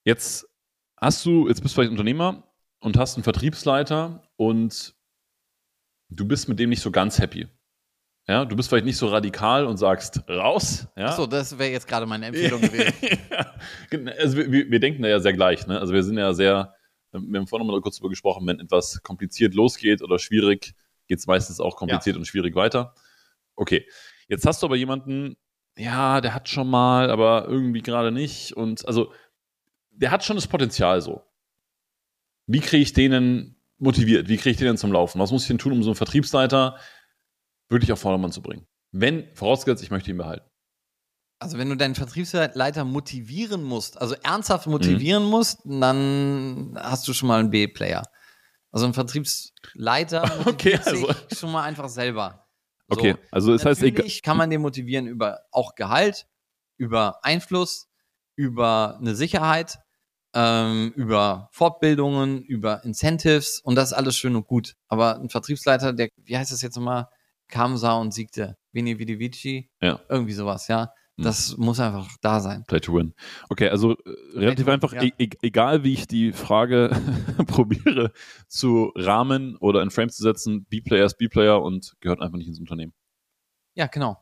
Jetzt 0.04 0.48
hast 0.98 1.24
du, 1.24 1.48
jetzt 1.48 1.62
bist 1.62 1.76
du 1.76 1.82
vielleicht 1.82 1.92
Unternehmer 1.92 2.52
und 2.80 2.98
hast 2.98 3.16
einen 3.16 3.24
Vertriebsleiter 3.24 4.24
und 4.38 4.96
du 6.10 6.28
bist 6.28 6.50
mit 6.50 6.58
dem 6.58 6.72
nicht 6.72 6.82
so 6.82 6.90
ganz 6.90 7.20
happy. 7.20 7.48
Ja, 8.28 8.44
du 8.44 8.56
bist 8.56 8.70
vielleicht 8.70 8.86
nicht 8.86 8.98
so 8.98 9.08
radikal 9.08 9.66
und 9.66 9.78
sagst 9.78 10.28
raus. 10.28 10.88
Ja, 10.96 11.08
Achso, 11.08 11.28
das 11.28 11.58
wäre 11.60 11.72
jetzt 11.72 11.88
gerade 11.88 12.08
meine 12.08 12.28
Empfehlung 12.28 12.62
gewesen. 12.62 12.94
Also 14.20 14.38
wir, 14.38 14.70
wir 14.70 14.80
denken 14.80 15.02
da 15.02 15.10
ja 15.10 15.20
sehr 15.20 15.34
gleich. 15.34 15.66
Ne? 15.66 15.80
Also 15.80 15.94
wir 15.94 16.04
sind 16.04 16.18
ja 16.18 16.34
sehr, 16.34 16.76
wir 17.12 17.40
haben 17.40 17.48
vorhin 17.48 17.66
noch 17.66 17.74
mal 17.74 17.82
kurz 17.82 17.98
darüber 17.98 18.10
gesprochen, 18.10 18.46
wenn 18.46 18.60
etwas 18.60 19.02
kompliziert 19.02 19.54
losgeht 19.54 20.02
oder 20.02 20.20
schwierig, 20.20 20.76
geht 21.08 21.20
es 21.20 21.28
meistens 21.28 21.60
auch 21.60 21.76
kompliziert 21.76 22.18
und 22.18 22.26
schwierig 22.26 22.56
weiter. 22.56 22.94
Okay, 23.56 23.88
jetzt 24.28 24.46
hast 24.46 24.62
du 24.62 24.68
aber 24.68 24.76
jemanden, 24.76 25.38
ja, 25.78 26.22
der 26.22 26.34
hat 26.34 26.50
schon 26.50 26.70
mal, 26.70 27.10
aber 27.10 27.48
irgendwie 27.48 27.82
gerade 27.82 28.12
nicht. 28.12 28.54
Und 28.54 28.88
also 28.88 29.12
der 29.92 30.12
hat 30.12 30.24
schon 30.24 30.36
das 30.36 30.48
Potenzial 30.48 31.02
so. 31.02 31.24
Wie 32.48 32.60
kriege 32.60 32.84
ich 32.84 32.94
den 32.94 33.12
denn 33.12 33.56
motiviert? 33.78 34.28
Wie 34.28 34.38
kriege 34.38 34.52
ich 34.52 34.58
den 34.58 34.68
denn 34.68 34.78
zum 34.78 34.92
Laufen? 34.92 35.20
Was 35.20 35.32
muss 35.32 35.44
ich 35.44 35.48
denn 35.48 35.58
tun, 35.58 35.72
um 35.72 35.84
so 35.84 35.90
einen 35.90 35.96
Vertriebsleiter 35.96 36.78
wirklich 37.70 37.92
auf 37.92 38.00
Vordermann 38.00 38.32
zu 38.32 38.42
bringen? 38.42 38.66
Wenn, 38.92 39.28
vorausgesetzt, 39.36 39.84
ich 39.84 39.92
möchte 39.92 40.10
ihn 40.12 40.18
behalten. 40.18 40.50
Also 41.40 41.58
wenn 41.58 41.70
du 41.70 41.76
deinen 41.76 41.96
Vertriebsleiter 41.96 42.86
motivieren 42.86 43.64
musst, 43.64 44.00
also 44.02 44.16
ernsthaft 44.24 44.68
motivieren 44.68 45.26
musst, 45.26 45.60
dann 45.66 46.78
hast 46.80 47.08
du 47.08 47.14
schon 47.14 47.28
mal 47.28 47.40
einen 47.40 47.50
B-Player. 47.50 48.04
Also 48.72 48.86
ein 48.86 48.94
Vertriebsleiter 48.94 50.24
Okay, 50.48 50.80
also- 50.84 51.10
schon 51.36 51.52
mal 51.52 51.64
einfach 51.64 51.90
selber. 51.90 52.46
So. 52.88 53.00
Okay, 53.00 53.16
also 53.32 53.52
das 53.52 53.66
heißt, 53.66 53.82
egal. 53.82 53.98
Natürlich 53.98 54.22
kann 54.22 54.38
man 54.38 54.50
den 54.50 54.62
motivieren 54.62 55.08
über 55.08 55.40
auch 55.52 55.76
Gehalt, 55.76 56.28
über 56.78 57.24
Einfluss, 57.24 57.88
über 58.36 58.98
eine 59.00 59.16
Sicherheit, 59.16 59.80
ähm, 60.36 60.94
über 60.96 61.50
Fortbildungen, 61.52 62.44
über 62.44 62.84
Incentives 62.84 63.60
und 63.60 63.76
das 63.76 63.90
ist 63.92 63.94
alles 63.98 64.16
schön 64.16 64.36
und 64.36 64.46
gut. 64.46 64.76
Aber 64.88 65.16
ein 65.20 65.30
Vertriebsleiter, 65.30 65.94
der, 65.94 66.10
wie 66.18 66.38
heißt 66.38 66.52
das 66.52 66.62
jetzt 66.62 66.76
nochmal, 66.76 67.08
kam, 67.48 67.78
sah 67.78 67.94
und 67.96 68.14
siegte. 68.14 68.58
Vini 68.72 69.00
Vidi 69.00 69.20
Vici, 69.20 69.70
Ja. 69.82 70.00
irgendwie 70.10 70.34
sowas, 70.34 70.68
ja. 70.68 70.92
Das 71.18 71.56
muss 71.56 71.80
einfach 71.80 72.10
da 72.22 72.42
sein. 72.42 72.66
Play 72.68 72.82
to 72.82 72.94
win. 72.94 73.14
Okay, 73.50 73.70
also 73.70 73.94
äh, 73.94 73.98
relativ 74.34 74.66
win, 74.66 74.74
einfach, 74.74 74.92
ja. 74.92 75.02
e 75.04 75.14
e 75.18 75.30
egal 75.44 75.86
wie 75.86 75.94
ich 75.94 76.08
die 76.08 76.34
Frage 76.34 76.90
probiere 77.48 78.12
zu 78.50 78.92
rahmen 78.96 79.56
oder 79.58 79.82
in 79.82 79.92
Frames 79.92 80.18
zu 80.18 80.24
setzen, 80.24 80.66
B-Player 80.66 81.06
ist 81.06 81.18
B-Player 81.18 81.62
und 81.62 81.94
gehört 82.02 82.20
einfach 82.20 82.38
nicht 82.38 82.50
ins 82.50 82.60
Unternehmen. 82.60 82.94
Ja, 83.76 83.88
genau. 83.88 84.18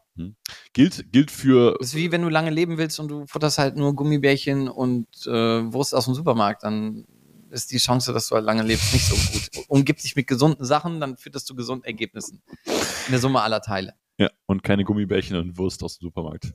Gilt, 0.73 1.11
gilt 1.11 1.31
für, 1.31 1.75
Das 1.79 1.87
ist 1.89 1.95
wie 1.95 2.11
wenn 2.11 2.21
du 2.21 2.29
lange 2.29 2.51
leben 2.51 2.77
willst 2.77 2.99
und 2.99 3.07
du 3.07 3.25
futterst 3.25 3.57
halt 3.57 3.75
nur 3.75 3.95
Gummibärchen 3.95 4.67
und 4.67 5.07
äh, 5.25 5.73
Wurst 5.73 5.95
aus 5.95 6.05
dem 6.05 6.13
Supermarkt, 6.13 6.61
dann 6.63 7.05
ist 7.53 7.71
die 7.71 7.77
Chance, 7.77 8.11
dass 8.13 8.27
du 8.27 8.35
halt 8.35 8.45
lange 8.45 8.63
lebst, 8.63 8.91
nicht 8.93 9.05
so 9.05 9.15
gut. 9.15 9.65
Umgib 9.69 9.97
dich 9.97 10.15
mit 10.15 10.27
gesunden 10.27 10.65
Sachen, 10.65 10.99
dann 10.99 11.17
führst 11.17 11.49
du 11.49 11.55
gesunden 11.55 11.85
Ergebnissen. 11.85 12.41
In 12.65 13.11
der 13.11 13.19
Summe 13.19 13.41
aller 13.41 13.61
Teile. 13.61 13.93
ja, 14.17 14.29
und 14.45 14.63
keine 14.63 14.83
Gummibärchen 14.83 15.35
und 15.37 15.57
Wurst 15.57 15.81
aus 15.83 15.97
dem 15.97 16.07
Supermarkt. 16.07 16.53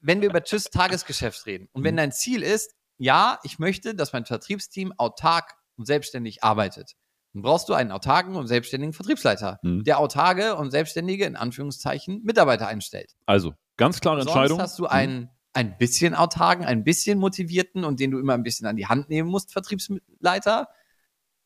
Wenn 0.00 0.20
wir 0.20 0.28
über 0.30 0.42
Tschüss 0.42 0.64
Tagesgeschäft 0.64 1.46
reden 1.46 1.68
und 1.72 1.82
Mhm. 1.82 1.84
wenn 1.86 1.96
dein 1.96 2.12
Ziel 2.12 2.42
ist, 2.42 2.72
ja, 2.98 3.38
ich 3.44 3.58
möchte, 3.58 3.94
dass 3.94 4.12
mein 4.12 4.24
Vertriebsteam 4.24 4.92
autark 4.96 5.54
und 5.76 5.86
selbstständig 5.86 6.42
arbeitet, 6.42 6.92
dann 7.34 7.42
brauchst 7.42 7.68
du 7.68 7.74
einen 7.74 7.92
autarken 7.92 8.34
und 8.36 8.46
selbstständigen 8.46 8.92
Vertriebsleiter, 8.94 9.58
Mhm. 9.62 9.84
der 9.84 9.98
autarke 9.98 10.56
und 10.56 10.70
selbstständige, 10.70 11.24
in 11.26 11.36
Anführungszeichen, 11.36 12.22
Mitarbeiter 12.24 12.66
einstellt. 12.66 13.12
Also, 13.26 13.52
ganz 13.76 14.00
klare 14.00 14.20
Entscheidung. 14.22 14.58
Sonst 14.58 14.70
hast 14.70 14.78
du 14.78 14.84
Mhm. 14.84 14.88
einen 14.90 15.30
ein 15.56 15.78
bisschen 15.78 16.14
autarken, 16.14 16.64
ein 16.64 16.84
bisschen 16.84 17.18
motivierten 17.18 17.84
und 17.84 17.98
den 17.98 18.10
du 18.10 18.18
immer 18.18 18.34
ein 18.34 18.42
bisschen 18.42 18.66
an 18.66 18.76
die 18.76 18.86
Hand 18.86 19.08
nehmen 19.08 19.30
musst, 19.30 19.52
Vertriebsleiter. 19.52 20.68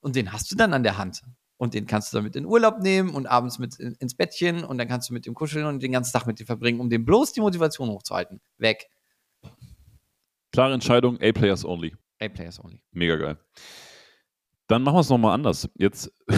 Und 0.00 0.16
den 0.16 0.32
hast 0.32 0.50
du 0.50 0.56
dann 0.56 0.74
an 0.74 0.82
der 0.82 0.98
Hand. 0.98 1.22
Und 1.56 1.74
den 1.74 1.86
kannst 1.86 2.12
du 2.12 2.16
dann 2.16 2.24
mit 2.24 2.34
in 2.36 2.46
Urlaub 2.46 2.80
nehmen 2.80 3.10
und 3.10 3.26
abends 3.26 3.58
mit 3.58 3.78
in, 3.78 3.94
ins 3.94 4.14
Bettchen 4.14 4.64
und 4.64 4.78
dann 4.78 4.88
kannst 4.88 5.10
du 5.10 5.14
mit 5.14 5.26
dem 5.26 5.34
kuscheln 5.34 5.66
und 5.66 5.82
den 5.82 5.92
ganzen 5.92 6.12
Tag 6.12 6.26
mit 6.26 6.40
dir 6.40 6.46
verbringen, 6.46 6.80
um 6.80 6.90
dem 6.90 7.04
bloß 7.04 7.34
die 7.34 7.40
Motivation 7.40 7.88
hochzuhalten. 7.88 8.40
Weg. 8.56 8.88
Klare 10.52 10.72
Entscheidung, 10.72 11.20
A-Players 11.20 11.64
only. 11.64 11.94
A-Players 12.20 12.64
only. 12.64 12.82
Mega 12.90 13.16
geil. 13.16 13.38
Dann 14.66 14.82
machen 14.82 14.96
wir 14.96 15.00
es 15.00 15.08
nochmal 15.08 15.34
anders. 15.34 15.68
Jetzt 15.74 16.12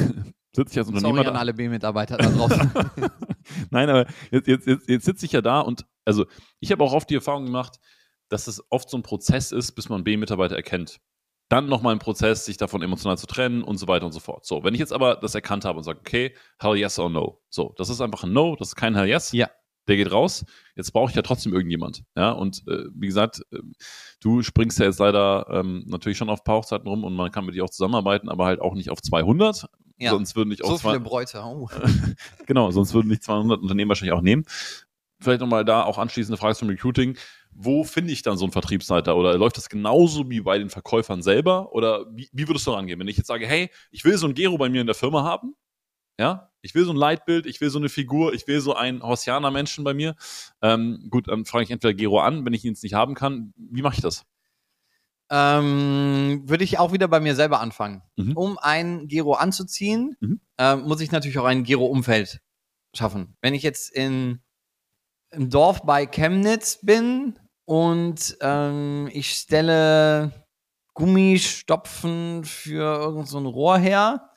sitze 0.52 0.72
ich 0.72 0.78
als 0.78 0.88
Unternehmer 0.88 1.18
Sorry 1.18 1.28
an 1.28 1.36
alle 1.36 1.54
B-Mitarbeiter 1.54 2.18
da 2.18 2.28
draußen. 2.28 2.72
Nein, 3.70 3.88
aber 3.88 4.06
jetzt, 4.30 4.48
jetzt, 4.48 4.66
jetzt, 4.66 4.88
jetzt 4.88 5.04
sitze 5.04 5.24
ich 5.24 5.32
ja 5.32 5.40
da 5.40 5.60
und 5.60 5.86
also 6.04 6.26
ich 6.60 6.72
habe 6.72 6.84
auch 6.84 6.92
oft 6.92 7.10
die 7.10 7.14
Erfahrung 7.14 7.46
gemacht, 7.46 7.78
dass 8.28 8.46
es 8.46 8.62
oft 8.70 8.88
so 8.88 8.96
ein 8.96 9.02
Prozess 9.02 9.52
ist, 9.52 9.72
bis 9.72 9.88
man 9.88 10.04
B-Mitarbeiter 10.04 10.56
erkennt. 10.56 11.00
Dann 11.48 11.68
nochmal 11.68 11.94
ein 11.94 11.98
Prozess, 11.98 12.46
sich 12.46 12.56
davon 12.56 12.80
emotional 12.80 13.18
zu 13.18 13.26
trennen 13.26 13.62
und 13.62 13.76
so 13.76 13.88
weiter 13.88 14.06
und 14.06 14.12
so 14.12 14.20
fort. 14.20 14.46
So, 14.46 14.64
wenn 14.64 14.72
ich 14.72 14.80
jetzt 14.80 14.92
aber 14.92 15.16
das 15.16 15.34
erkannt 15.34 15.66
habe 15.66 15.78
und 15.78 15.84
sage, 15.84 15.98
okay, 15.98 16.34
hell 16.58 16.76
yes 16.76 16.98
or 16.98 17.10
no. 17.10 17.42
So, 17.50 17.74
das 17.76 17.90
ist 17.90 18.00
einfach 18.00 18.24
ein 18.24 18.32
No, 18.32 18.56
das 18.56 18.68
ist 18.68 18.76
kein 18.76 18.94
hell 18.94 19.06
yes. 19.06 19.32
Ja. 19.32 19.50
Der 19.88 19.96
geht 19.96 20.10
raus. 20.10 20.46
Jetzt 20.76 20.92
brauche 20.92 21.10
ich 21.10 21.16
ja 21.16 21.22
trotzdem 21.22 21.52
irgendjemand. 21.52 22.04
Ja, 22.16 22.30
und 22.30 22.62
äh, 22.68 22.84
wie 22.94 23.08
gesagt, 23.08 23.42
äh, 23.52 23.58
du 24.20 24.42
springst 24.42 24.78
ja 24.78 24.86
jetzt 24.86 25.00
leider 25.00 25.46
ähm, 25.50 25.84
natürlich 25.88 26.16
schon 26.16 26.30
auf 26.30 26.40
ein 26.40 26.44
paar 26.44 26.58
Hochzeiten 26.58 26.86
rum 26.86 27.04
und 27.04 27.14
man 27.14 27.32
kann 27.32 27.44
mit 27.44 27.54
dir 27.54 27.64
auch 27.64 27.70
zusammenarbeiten, 27.70 28.28
aber 28.28 28.46
halt 28.46 28.60
auch 28.60 28.74
nicht 28.74 28.90
auf 28.90 29.02
200. 29.02 29.66
Ja. 29.98 30.10
Sonst 30.10 30.36
würden 30.36 30.48
nicht 30.48 30.64
auch 30.64 30.78
so 30.78 30.88
viele 30.88 31.00
Bräute. 31.00 31.42
Oh. 31.44 31.68
Genau, 32.46 32.70
sonst 32.70 32.94
würden 32.94 33.08
nicht 33.08 33.22
200 33.22 33.60
Unternehmen 33.60 33.88
wahrscheinlich 33.88 34.14
auch 34.14 34.22
nehmen. 34.22 34.44
Vielleicht 35.22 35.40
nochmal 35.40 35.64
da 35.64 35.84
auch 35.84 35.98
anschließende 35.98 36.36
Frage 36.36 36.54
zum 36.56 36.68
Recruiting. 36.68 37.16
Wo 37.54 37.84
finde 37.84 38.12
ich 38.12 38.22
dann 38.22 38.36
so 38.36 38.44
einen 38.44 38.52
Vertriebsleiter? 38.52 39.16
Oder 39.16 39.36
läuft 39.36 39.56
das 39.56 39.68
genauso 39.68 40.28
wie 40.30 40.40
bei 40.40 40.58
den 40.58 40.70
Verkäufern 40.70 41.22
selber? 41.22 41.72
Oder 41.72 42.06
wie, 42.14 42.28
wie 42.32 42.48
würdest 42.48 42.66
du 42.66 42.70
rangehen? 42.72 42.98
Wenn 42.98 43.08
ich 43.08 43.16
jetzt 43.16 43.26
sage, 43.26 43.46
hey, 43.46 43.70
ich 43.90 44.04
will 44.04 44.16
so 44.16 44.26
einen 44.26 44.34
Gero 44.34 44.56
bei 44.58 44.68
mir 44.68 44.80
in 44.80 44.86
der 44.86 44.94
Firma 44.96 45.22
haben, 45.22 45.54
ja, 46.18 46.50
ich 46.60 46.74
will 46.74 46.84
so 46.84 46.92
ein 46.92 46.96
Leitbild, 46.96 47.46
ich 47.46 47.60
will 47.60 47.70
so 47.70 47.78
eine 47.78 47.88
Figur, 47.88 48.32
ich 48.34 48.46
will 48.46 48.60
so 48.60 48.74
einen 48.74 49.02
Horsianer 49.02 49.50
Menschen 49.50 49.84
bei 49.84 49.94
mir. 49.94 50.14
Ähm, 50.60 51.06
gut, 51.10 51.28
dann 51.28 51.44
frage 51.44 51.64
ich 51.64 51.70
entweder 51.70 51.94
Gero 51.94 52.20
an, 52.20 52.44
wenn 52.44 52.52
ich 52.52 52.64
ihn 52.64 52.72
jetzt 52.72 52.82
nicht 52.82 52.94
haben 52.94 53.14
kann. 53.14 53.52
Wie 53.56 53.82
mache 53.82 53.94
ich 53.96 54.02
das? 54.02 54.24
Ähm, 55.30 56.42
würde 56.44 56.64
ich 56.64 56.78
auch 56.78 56.92
wieder 56.92 57.08
bei 57.08 57.18
mir 57.18 57.34
selber 57.34 57.60
anfangen. 57.60 58.02
Mhm. 58.16 58.36
Um 58.36 58.58
ein 58.58 59.08
Gero 59.08 59.32
anzuziehen, 59.34 60.16
Mhm. 60.20 60.40
ähm, 60.58 60.82
muss 60.82 61.00
ich 61.00 61.10
natürlich 61.10 61.38
auch 61.38 61.46
ein 61.46 61.64
Gero-Umfeld 61.64 62.40
schaffen. 62.94 63.36
Wenn 63.40 63.54
ich 63.54 63.62
jetzt 63.62 63.90
in, 63.90 64.40
im 65.32 65.50
Dorf 65.50 65.82
bei 65.82 66.06
Chemnitz 66.06 66.78
bin 66.82 67.38
und 67.64 68.36
ähm, 68.40 69.08
ich 69.12 69.30
stelle 69.34 70.32
Gummistopfen 70.94 72.44
für 72.44 73.00
irgend 73.00 73.28
so 73.28 73.38
Rohr 73.38 73.78
her 73.78 74.30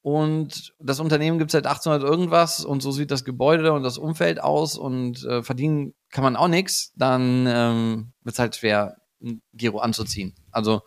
und 0.00 0.74
das 0.78 1.00
Unternehmen 1.00 1.38
gibt 1.38 1.48
es 1.48 1.52
seit 1.52 1.66
1800 1.66 2.02
irgendwas 2.06 2.64
und 2.64 2.82
so 2.82 2.90
sieht 2.90 3.10
das 3.10 3.24
Gebäude 3.24 3.72
und 3.72 3.82
das 3.82 3.98
Umfeld 3.98 4.38
aus 4.38 4.76
und 4.76 5.24
äh, 5.24 5.42
verdienen 5.42 5.94
kann 6.10 6.24
man 6.24 6.36
auch 6.36 6.48
nichts, 6.48 6.92
dann 6.94 7.46
ähm, 7.46 8.12
wird 8.22 8.34
es 8.34 8.38
halt 8.38 8.56
schwer, 8.56 8.96
ein 9.22 9.42
Giro 9.54 9.78
anzuziehen. 9.78 10.34
Also 10.50 10.82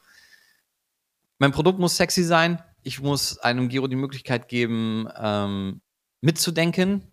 mein 1.39 1.51
Produkt 1.51 1.79
muss 1.79 1.97
sexy 1.97 2.23
sein. 2.23 2.61
Ich 2.83 3.01
muss 3.01 3.37
einem 3.39 3.69
Giro 3.69 3.87
die 3.87 3.95
Möglichkeit 3.95 4.47
geben, 4.47 5.07
ähm, 5.19 5.81
mitzudenken. 6.21 7.11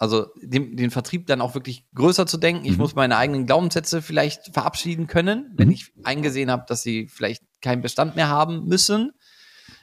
Also 0.00 0.28
dem, 0.42 0.76
den 0.76 0.90
Vertrieb 0.90 1.26
dann 1.26 1.42
auch 1.42 1.54
wirklich 1.54 1.84
größer 1.94 2.26
zu 2.26 2.38
denken. 2.38 2.64
Ich 2.64 2.72
Mhm. 2.72 2.78
muss 2.78 2.94
meine 2.94 3.18
eigenen 3.18 3.44
Glaubenssätze 3.44 4.00
vielleicht 4.00 4.52
verabschieden 4.54 5.06
können, 5.06 5.52
wenn 5.56 5.68
Mhm. 5.68 5.74
ich 5.74 5.92
eingesehen 6.04 6.50
habe, 6.50 6.64
dass 6.66 6.82
sie 6.82 7.06
vielleicht 7.06 7.44
keinen 7.60 7.82
Bestand 7.82 8.16
mehr 8.16 8.28
haben 8.28 8.64
müssen. 8.64 9.12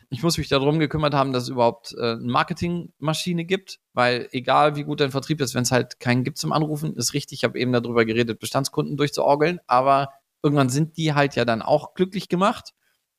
Ich 0.10 0.24
muss 0.24 0.38
mich 0.40 0.48
darum 0.50 0.80
gekümmert 0.80 1.14
haben, 1.14 1.34
dass 1.34 1.44
es 1.44 1.50
überhaupt 1.50 1.94
äh, 2.00 2.14
eine 2.14 2.32
Marketingmaschine 2.32 3.46
gibt, 3.46 3.80
weil 3.94 4.28
egal 4.32 4.76
wie 4.76 4.86
gut 4.86 5.02
dein 5.02 5.12
Vertrieb 5.12 5.40
ist, 5.40 5.54
wenn 5.54 5.64
es 5.64 5.72
halt 5.72 6.00
keinen 6.00 6.24
gibt 6.24 6.40
zum 6.40 6.52
Anrufen, 6.52 6.96
ist 6.96 7.14
richtig. 7.14 7.40
Ich 7.40 7.44
habe 7.44 7.60
eben 7.60 7.72
darüber 7.72 8.04
geredet, 8.04 8.40
Bestandskunden 8.40 8.98
durchzuorgeln, 8.98 9.60
aber 9.68 10.10
irgendwann 10.42 10.70
sind 10.70 10.98
die 10.98 11.14
halt 11.14 11.36
ja 11.36 11.46
dann 11.46 11.62
auch 11.62 11.94
glücklich 11.94 12.28
gemacht. 12.28 12.74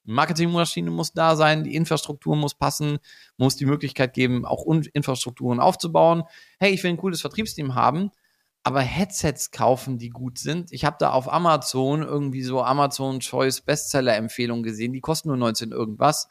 Marketingmaschine 0.09 0.90
muss 0.90 1.12
da 1.12 1.36
sein, 1.36 1.64
die 1.64 1.74
Infrastruktur 1.74 2.34
muss 2.34 2.54
passen, 2.54 2.98
muss 3.36 3.56
die 3.56 3.66
Möglichkeit 3.66 4.14
geben, 4.14 4.46
auch 4.46 4.64
Infrastrukturen 4.66 5.61
aufzubauen. 5.61 6.24
Hey, 6.59 6.72
ich 6.72 6.82
will 6.82 6.90
ein 6.90 6.96
cooles 6.96 7.20
Vertriebsteam 7.20 7.74
haben, 7.74 8.11
aber 8.62 8.80
Headsets 8.80 9.50
kaufen, 9.50 9.98
die 9.98 10.09
gut 10.09 10.38
sind. 10.38 10.72
Ich 10.72 10.84
habe 10.84 10.96
da 10.98 11.12
auf 11.12 11.30
Amazon 11.30 12.02
irgendwie 12.02 12.42
so 12.42 12.62
Amazon 12.62 13.20
Choice 13.20 13.61
Bestseller 13.61 14.16
Empfehlungen 14.16 14.62
gesehen, 14.62 14.92
die 14.92 15.00
kosten 15.00 15.28
nur 15.28 15.36
19 15.36 15.72
irgendwas. 15.72 16.28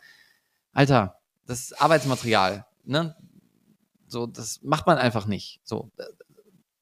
Alter, 0.73 1.19
das 1.45 1.61
ist 1.61 1.81
Arbeitsmaterial, 1.81 2.65
ne? 2.83 3.15
So, 4.07 4.25
das 4.25 4.61
macht 4.63 4.87
man 4.87 4.97
einfach 4.97 5.27
nicht. 5.27 5.59
So, 5.63 5.91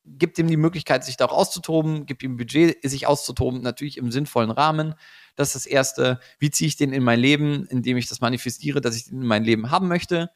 gibt 0.05 0.37
ihm 0.37 0.47
die 0.47 0.57
Möglichkeit, 0.57 1.03
sich 1.03 1.17
da 1.17 1.25
auch 1.25 1.33
auszutoben, 1.33 2.05
gibt 2.05 2.23
ihm 2.23 2.37
Budget, 2.37 2.77
sich 2.87 3.07
auszutoben, 3.07 3.61
natürlich 3.61 3.97
im 3.97 4.11
sinnvollen 4.11 4.51
Rahmen. 4.51 4.95
Das 5.35 5.49
ist 5.49 5.55
das 5.55 5.65
Erste. 5.65 6.19
Wie 6.39 6.51
ziehe 6.51 6.67
ich 6.67 6.77
den 6.77 6.93
in 6.93 7.03
mein 7.03 7.19
Leben, 7.19 7.65
indem 7.67 7.97
ich 7.97 8.07
das 8.07 8.21
manifestiere, 8.21 8.81
dass 8.81 8.95
ich 8.95 9.05
den 9.05 9.21
in 9.21 9.27
mein 9.27 9.43
Leben 9.43 9.71
haben 9.71 9.87
möchte, 9.87 10.29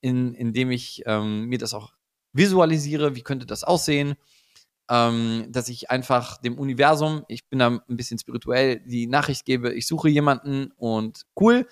in, 0.00 0.34
indem 0.34 0.70
ich 0.70 1.02
ähm, 1.06 1.46
mir 1.46 1.58
das 1.58 1.74
auch 1.74 1.92
visualisiere, 2.32 3.16
wie 3.16 3.22
könnte 3.22 3.46
das 3.46 3.64
aussehen, 3.64 4.14
ähm, 4.88 5.46
dass 5.50 5.68
ich 5.68 5.90
einfach 5.90 6.38
dem 6.38 6.58
Universum, 6.58 7.24
ich 7.28 7.48
bin 7.48 7.58
da 7.58 7.68
ein 7.68 7.96
bisschen 7.96 8.18
spirituell, 8.18 8.80
die 8.80 9.06
Nachricht 9.06 9.44
gebe, 9.44 9.72
ich 9.72 9.86
suche 9.86 10.08
jemanden 10.08 10.72
und 10.76 11.22
cool, 11.40 11.66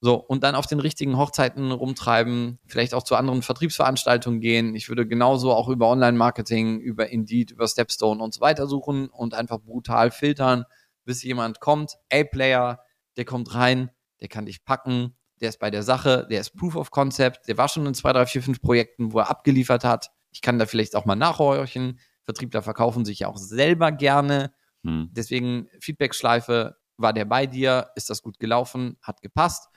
so, 0.00 0.14
und 0.14 0.44
dann 0.44 0.54
auf 0.54 0.66
den 0.66 0.80
richtigen 0.80 1.16
Hochzeiten 1.16 1.72
rumtreiben, 1.72 2.58
vielleicht 2.66 2.92
auch 2.92 3.02
zu 3.02 3.16
anderen 3.16 3.42
Vertriebsveranstaltungen 3.42 4.40
gehen. 4.40 4.74
Ich 4.74 4.88
würde 4.88 5.06
genauso 5.06 5.52
auch 5.52 5.68
über 5.68 5.88
Online-Marketing, 5.88 6.80
über 6.80 7.08
Indeed, 7.08 7.50
über 7.50 7.66
Stepstone 7.66 8.22
und 8.22 8.34
so 8.34 8.40
weiter 8.40 8.66
suchen 8.66 9.08
und 9.08 9.34
einfach 9.34 9.58
brutal 9.58 10.10
filtern, 10.10 10.64
bis 11.04 11.22
jemand 11.22 11.60
kommt. 11.60 11.96
A-Player, 12.12 12.80
der 13.16 13.24
kommt 13.24 13.54
rein, 13.54 13.90
der 14.20 14.28
kann 14.28 14.44
dich 14.44 14.64
packen, 14.64 15.16
der 15.40 15.48
ist 15.48 15.58
bei 15.58 15.70
der 15.70 15.82
Sache, 15.82 16.26
der 16.30 16.40
ist 16.40 16.56
Proof 16.56 16.76
of 16.76 16.90
Concept, 16.90 17.48
der 17.48 17.56
war 17.56 17.68
schon 17.68 17.86
in 17.86 17.94
zwei, 17.94 18.12
drei, 18.12 18.26
vier, 18.26 18.42
fünf 18.42 18.60
Projekten, 18.60 19.12
wo 19.12 19.18
er 19.20 19.30
abgeliefert 19.30 19.84
hat. 19.84 20.10
Ich 20.30 20.42
kann 20.42 20.58
da 20.58 20.66
vielleicht 20.66 20.94
auch 20.94 21.06
mal 21.06 21.16
nachhorchen. 21.16 21.98
Vertriebler 22.24 22.60
verkaufen 22.60 23.04
sich 23.04 23.20
ja 23.20 23.28
auch 23.28 23.38
selber 23.38 23.92
gerne. 23.92 24.52
Hm. 24.84 25.08
Deswegen 25.12 25.68
Feedback-Schleife, 25.80 26.76
war 26.98 27.12
der 27.12 27.24
bei 27.24 27.46
dir? 27.46 27.90
Ist 27.94 28.10
das 28.10 28.22
gut 28.22 28.38
gelaufen? 28.38 28.96
Hat 29.02 29.20
gepasst? 29.22 29.68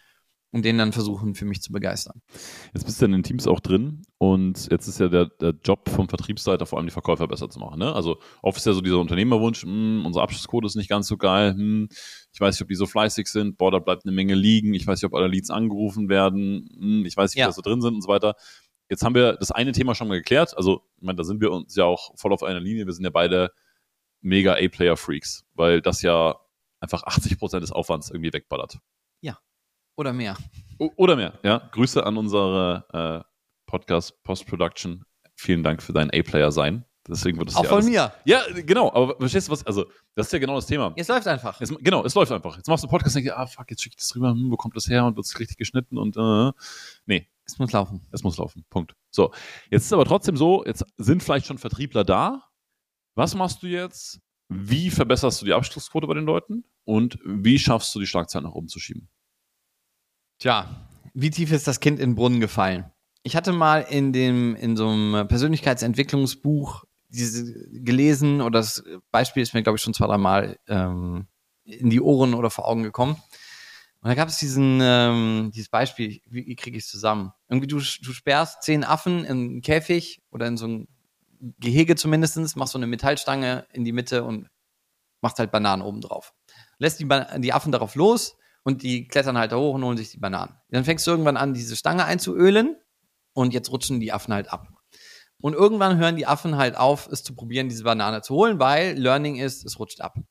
Und 0.52 0.66
den 0.66 0.78
dann 0.78 0.91
versuchen, 0.91 1.36
für 1.36 1.45
mich 1.45 1.62
zu 1.62 1.72
begeistern. 1.72 2.22
Jetzt 2.74 2.86
bist 2.86 3.02
du 3.02 3.06
in 3.06 3.12
den 3.12 3.24
Teams 3.24 3.47
auch 3.47 3.60
drin 3.60 4.02
und 4.18 4.68
jetzt 4.72 4.88
ist 4.88 5.00
ja 5.00 5.08
der, 5.08 5.28
der 5.28 5.54
Job 5.64 5.89
vom 5.89 6.10
Vertriebsleiter 6.10 6.66
vor 6.66 6.80
allem 6.80 6.88
die 6.88 6.93
Verkäufer 6.93 7.28
besser 7.28 7.50
zu 7.50 7.60
machen. 7.60 7.80
Ne? 7.80 7.93
Also 7.93 8.18
oft 8.41 8.58
ist 8.58 8.66
ja 8.66 8.74
so 8.74 8.82
dieser 8.82 9.00
Unternehmerwunsch, 9.00 9.64
mh, 9.64 9.72
hm, 9.72 10.06
unser 10.06 10.22
Abschlusscode 10.22 10.66
ist 10.66 10.76
nicht 10.76 10.89
ganz 10.89 11.08
so 11.08 11.18
geil, 11.18 11.54
hm, 11.54 11.89
ich 12.32 12.39
weiß 12.39 12.56
nicht, 12.56 12.62
ob 12.64 12.68
die 12.68 12.76
so 12.76 12.88
fleißig 12.88 13.28
sind, 13.28 13.58
boah, 13.58 13.72
da 13.72 13.80
bleibt 13.80 14.06
eine 14.06 14.14
Menge 14.14 14.34
liegen, 14.34 14.74
ich 14.74 14.88
weiß 14.88 15.02
nicht, 15.02 15.12
ob 15.12 15.16
alle 15.16 15.28
Leads 15.28 15.52
angerufen 15.52 16.10
werden, 16.10 16.70
hm, 16.78 17.06
ich 17.06 17.16
weiß 17.16 17.32
nicht, 17.32 17.39
ja. 17.39 17.45
wie 17.45 17.50
da 17.50 17.54
so 17.54 17.62
drin 17.62 17.82
sind 17.82 17.95
und 17.95 18.02
so 18.02 18.08
weiter. 18.08 18.36
Jetzt 18.89 19.04
haben 19.04 19.14
wir 19.14 19.34
das 19.34 19.52
eine 19.52 19.72
Thema 19.72 19.93
schon 19.93 20.08
mal 20.08 20.18
geklärt, 20.18 20.58
also 20.58 20.82
ich 20.97 21.04
meine, 21.04 21.18
da 21.18 21.24
sind 21.24 21.41
wir 21.41 21.52
uns 21.52 21.76
ja 21.76 21.86
auch 21.86 22.18
voll 22.18 22.34
auf 22.34 22.41
einer 22.41 22.60
Linie, 22.60 22.88
wir 22.88 22.93
sind 22.93 23.04
ja 23.04 23.12
beide 23.12 23.52
mega 24.22 24.54
A-Player-Freaks, 24.54 25.45
weil 25.54 25.82
das 25.82 26.02
ja 26.02 26.39
einfach 26.80 27.04
80 27.04 27.38
Prozent 27.38 27.62
des 27.62 27.72
Aufwands 27.72 28.10
irgendwie 28.10 28.34
wegballert. 28.34 28.80
Oder 30.00 30.14
mehr. 30.14 30.38
O 30.78 30.89
oder 30.95 31.18
mehr, 31.18 31.38
ja. 31.43 31.58
Grüße 31.74 32.06
an 32.06 32.16
unsere 32.16 32.86
äh, 32.93 33.30
Podcast 33.66 34.24
Post-Production. 34.24 35.04
Vielen 35.36 35.62
Dank 35.62 35.84
für 35.84 35.91
dein 35.91 36.10
A-Player 36.12 36.54
sein. 36.54 36.86
Deswegen 37.06 37.38
wird 37.38 37.50
es 37.50 37.58
Auch 37.58 37.66
von 37.66 37.84
mir. 37.84 38.14
Ja, 38.24 38.43
genau. 38.66 38.93
Aber 38.93 39.18
verstehst 39.18 39.50
du 39.50 39.52
was? 39.52 39.66
Also, 39.66 39.88
das 40.16 40.28
ist 40.28 40.32
ja 40.32 40.39
genau 40.39 40.56
das 40.56 40.68
Thema. 40.68 40.93
Es 40.95 41.10
läuft 41.10 41.28
einfach. 41.28 41.60
Jetzt, 41.60 41.78
genau, 41.80 42.06
es 42.06 42.16
läuft 42.16 42.32
einfach. 42.32 42.56
Jetzt 42.56 42.70
machst 42.70 42.82
du 42.82 42.88
einen 42.88 42.91
Podcast 42.91 43.18
und 43.18 43.26
denkst, 43.26 43.38
ah, 43.38 43.45
fuck, 43.45 43.70
jetzt 43.70 43.84
schicke 43.84 43.95
ich 43.97 44.02
das 44.02 44.16
rüber, 44.16 44.30
hm, 44.30 44.50
wo 44.50 44.56
kommt 44.56 44.78
das 44.78 44.88
her 44.88 45.04
und 45.04 45.18
wird 45.18 45.26
es 45.26 45.38
richtig 45.38 45.58
geschnitten 45.58 45.97
und, 45.97 46.16
äh, 46.16 46.54
nee. 47.06 47.28
Es 47.45 47.60
muss 47.60 47.74
laufen. 47.74 48.08
Es 48.14 48.24
muss 48.24 48.38
laufen. 48.38 48.64
Punkt. 48.70 48.95
So. 49.12 49.34
Jetzt 49.70 49.84
ist 49.84 49.91
aber 49.91 50.06
trotzdem 50.06 50.38
so, 50.38 50.64
jetzt 50.66 50.86
sind 50.95 51.22
vielleicht 51.22 51.47
schon 51.47 51.58
Vertriebler 51.58 52.06
da. 52.06 52.45
Was 53.16 53.36
machst 53.36 53.64
du 53.64 53.68
jetzt? 53.68 54.22
Wie 54.47 54.91
verbesserst 54.91 55.41
du 55.41 55.45
die 55.45 55.54
Abschlussquote 55.54 56.08
bei 56.08 56.14
den 56.14 56.26
Leuten? 56.26 56.64
Und 56.86 57.20
wie 57.26 57.60
schaffst 57.60 57.93
du 57.93 58.00
die 58.00 58.08
Schlagzeilen 58.08 58.45
nach 58.45 58.54
oben 58.54 58.70
zu 58.70 58.80
schieben? 58.80 59.10
Tja, 60.40 60.88
wie 61.14 61.30
tief 61.30 61.52
ist 61.52 61.68
das 61.68 61.82
Kind 61.82 62.00
in 62.00 62.12
den 62.12 62.16
Brunnen 62.16 62.40
gefallen? 62.40 62.86
Ich 63.24 63.36
hatte 63.36 63.52
mal 63.52 63.82
in 63.82 64.14
dem, 64.14 64.56
in 64.56 64.78
so 64.78 64.88
einem 64.88 65.28
Persönlichkeitsentwicklungsbuch 65.28 66.86
diese 67.10 67.54
gelesen, 67.72 68.42
oder 68.42 68.60
das 68.60 68.84
Beispiel 69.12 69.44
ist 69.44 69.54
mir, 69.54 69.64
glaube 69.64 69.76
ich, 69.76 69.82
schon 69.82 69.94
zwei, 69.94 70.08
drei 70.08 70.18
Mal 70.18 70.58
ähm, 70.68 71.28
in 71.66 71.90
die 71.90 72.00
Ohren 72.00 72.34
oder 72.34 72.50
vor 72.50 72.68
Augen 72.68 72.84
gekommen. 72.84 73.22
Und 74.02 74.08
da 74.08 74.16
gab 74.16 74.30
es 74.30 74.38
diesen, 74.38 74.80
ähm, 74.82 75.52
dieses 75.54 75.68
Beispiel, 75.68 76.22
wie, 76.30 76.48
wie 76.48 76.56
kriege 76.56 76.78
ich 76.78 76.86
es 76.86 76.90
zusammen? 76.90 77.34
Irgendwie 77.50 77.68
du, 77.68 77.78
du 77.78 78.14
sperrst 78.14 78.64
zehn 78.64 78.86
Affen 78.86 79.26
in 79.26 79.32
einen 79.32 79.62
Käfig 79.62 80.22
oder 80.32 80.48
in 80.48 80.56
so 80.56 80.68
ein 80.68 80.88
Gehege 81.60 81.98
zumindestens, 81.98 82.56
machst 82.56 82.74
so 82.74 82.80
eine 82.80 82.88
Metallstange 82.88 83.66
in 83.74 83.84
die 83.84 83.92
Mitte 83.92 84.24
und 84.24 84.48
machst 85.20 85.40
halt 85.40 85.52
Bananen 85.52 85.82
oben 85.82 86.00
drauf. 86.00 86.34
Lässt 86.78 87.02
die, 87.02 87.10
die 87.40 87.52
Affen 87.52 87.74
darauf 87.74 87.96
los, 87.96 88.38
und 88.64 88.84
die 88.84 89.07
klettern 89.07 89.38
halt 89.38 89.51
da 89.51 89.57
hoch 89.57 89.76
und 89.76 89.84
holen 89.84 89.97
sich 89.97 90.12
die 90.12 90.20
Bananen. 90.20 90.55
Dann 90.70 90.84
fängst 90.84 91.05
du 91.07 91.12
irgendwann 91.12 91.38
an, 91.38 91.53
diese 91.53 91.76
Stange 91.76 92.05
einzuölen 92.05 92.76
und 93.34 93.53
jetzt 93.53 93.72
rutschen 93.72 93.99
die 93.99 94.12
Affen 94.12 94.34
halt 94.34 94.51
ab. 94.51 94.68
Und 95.41 95.53
irgendwann 95.53 95.97
hören 95.97 96.18
die 96.18 96.28
Affen 96.28 96.57
halt 96.57 96.78
auf, 96.78 97.07
es 97.07 97.24
zu 97.24 97.34
probieren, 97.34 97.70
diese 97.70 97.84
Banane 97.84 98.22
zu 98.22 98.36
holen, 98.36 98.60
weil 98.60 98.97
Learning 98.97 99.38
ist, 99.38 99.66
es 99.66 99.80
rutscht 99.80 100.01
ab. 100.01 100.16
Und 100.18 100.26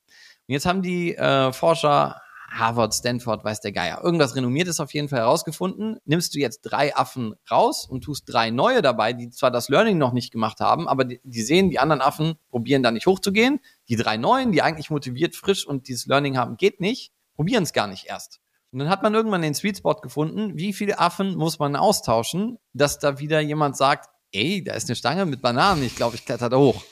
jetzt 0.46 0.66
haben 0.66 0.82
die 0.82 1.16
äh, 1.16 1.52
Forscher, 1.52 2.20
Harvard, 2.50 2.94
Stanford, 2.94 3.44
weiß 3.44 3.60
der 3.60 3.72
Geier, 3.72 4.02
irgendwas 4.02 4.34
Renommiertes 4.34 4.80
auf 4.80 4.92
jeden 4.92 5.08
Fall 5.08 5.20
herausgefunden. 5.20 5.98
Nimmst 6.04 6.34
du 6.34 6.38
jetzt 6.38 6.62
drei 6.62 6.94
Affen 6.96 7.34
raus 7.50 7.86
und 7.86 8.02
tust 8.04 8.24
drei 8.26 8.50
neue 8.50 8.80
dabei, 8.80 9.12
die 9.12 9.30
zwar 9.30 9.50
das 9.50 9.68
Learning 9.68 9.98
noch 9.98 10.12
nicht 10.12 10.30
gemacht 10.30 10.60
haben, 10.60 10.88
aber 10.88 11.04
die, 11.04 11.20
die 11.24 11.42
sehen, 11.42 11.70
die 11.70 11.78
anderen 11.78 12.00
Affen 12.00 12.34
probieren 12.50 12.82
da 12.82 12.90
nicht 12.90 13.06
hochzugehen. 13.06 13.60
Die 13.88 13.96
drei 13.96 14.16
neuen, 14.16 14.52
die 14.52 14.62
eigentlich 14.62 14.90
motiviert, 14.90 15.36
frisch 15.36 15.66
und 15.66 15.88
dieses 15.88 16.06
Learning 16.06 16.36
haben, 16.36 16.56
geht 16.56 16.80
nicht 16.80 17.12
probieren 17.38 17.62
es 17.62 17.72
gar 17.72 17.86
nicht 17.86 18.06
erst. 18.06 18.40
Und 18.72 18.80
dann 18.80 18.88
hat 18.90 19.04
man 19.04 19.14
irgendwann 19.14 19.42
den 19.42 19.54
Sweet 19.54 19.78
Spot 19.78 19.94
gefunden, 19.94 20.58
wie 20.58 20.72
viele 20.72 20.98
Affen 20.98 21.36
muss 21.36 21.60
man 21.60 21.76
austauschen, 21.76 22.58
dass 22.72 22.98
da 22.98 23.20
wieder 23.20 23.38
jemand 23.38 23.76
sagt, 23.76 24.10
ey, 24.32 24.64
da 24.64 24.74
ist 24.74 24.88
eine 24.88 24.96
Stange 24.96 25.24
mit 25.24 25.40
Bananen, 25.40 25.84
ich 25.84 25.94
glaube, 25.94 26.16
ich 26.16 26.24
kletter 26.24 26.48
da 26.48 26.58
hoch. 26.58 26.82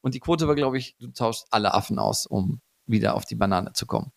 Und 0.00 0.14
die 0.14 0.20
Quote 0.20 0.46
war, 0.46 0.54
glaube 0.54 0.78
ich, 0.78 0.96
du 0.98 1.08
tauschst 1.08 1.48
alle 1.50 1.74
Affen 1.74 1.98
aus, 1.98 2.24
um 2.24 2.60
wieder 2.86 3.16
auf 3.16 3.24
die 3.24 3.34
Banane 3.34 3.72
zu 3.72 3.84
kommen. 3.84 4.12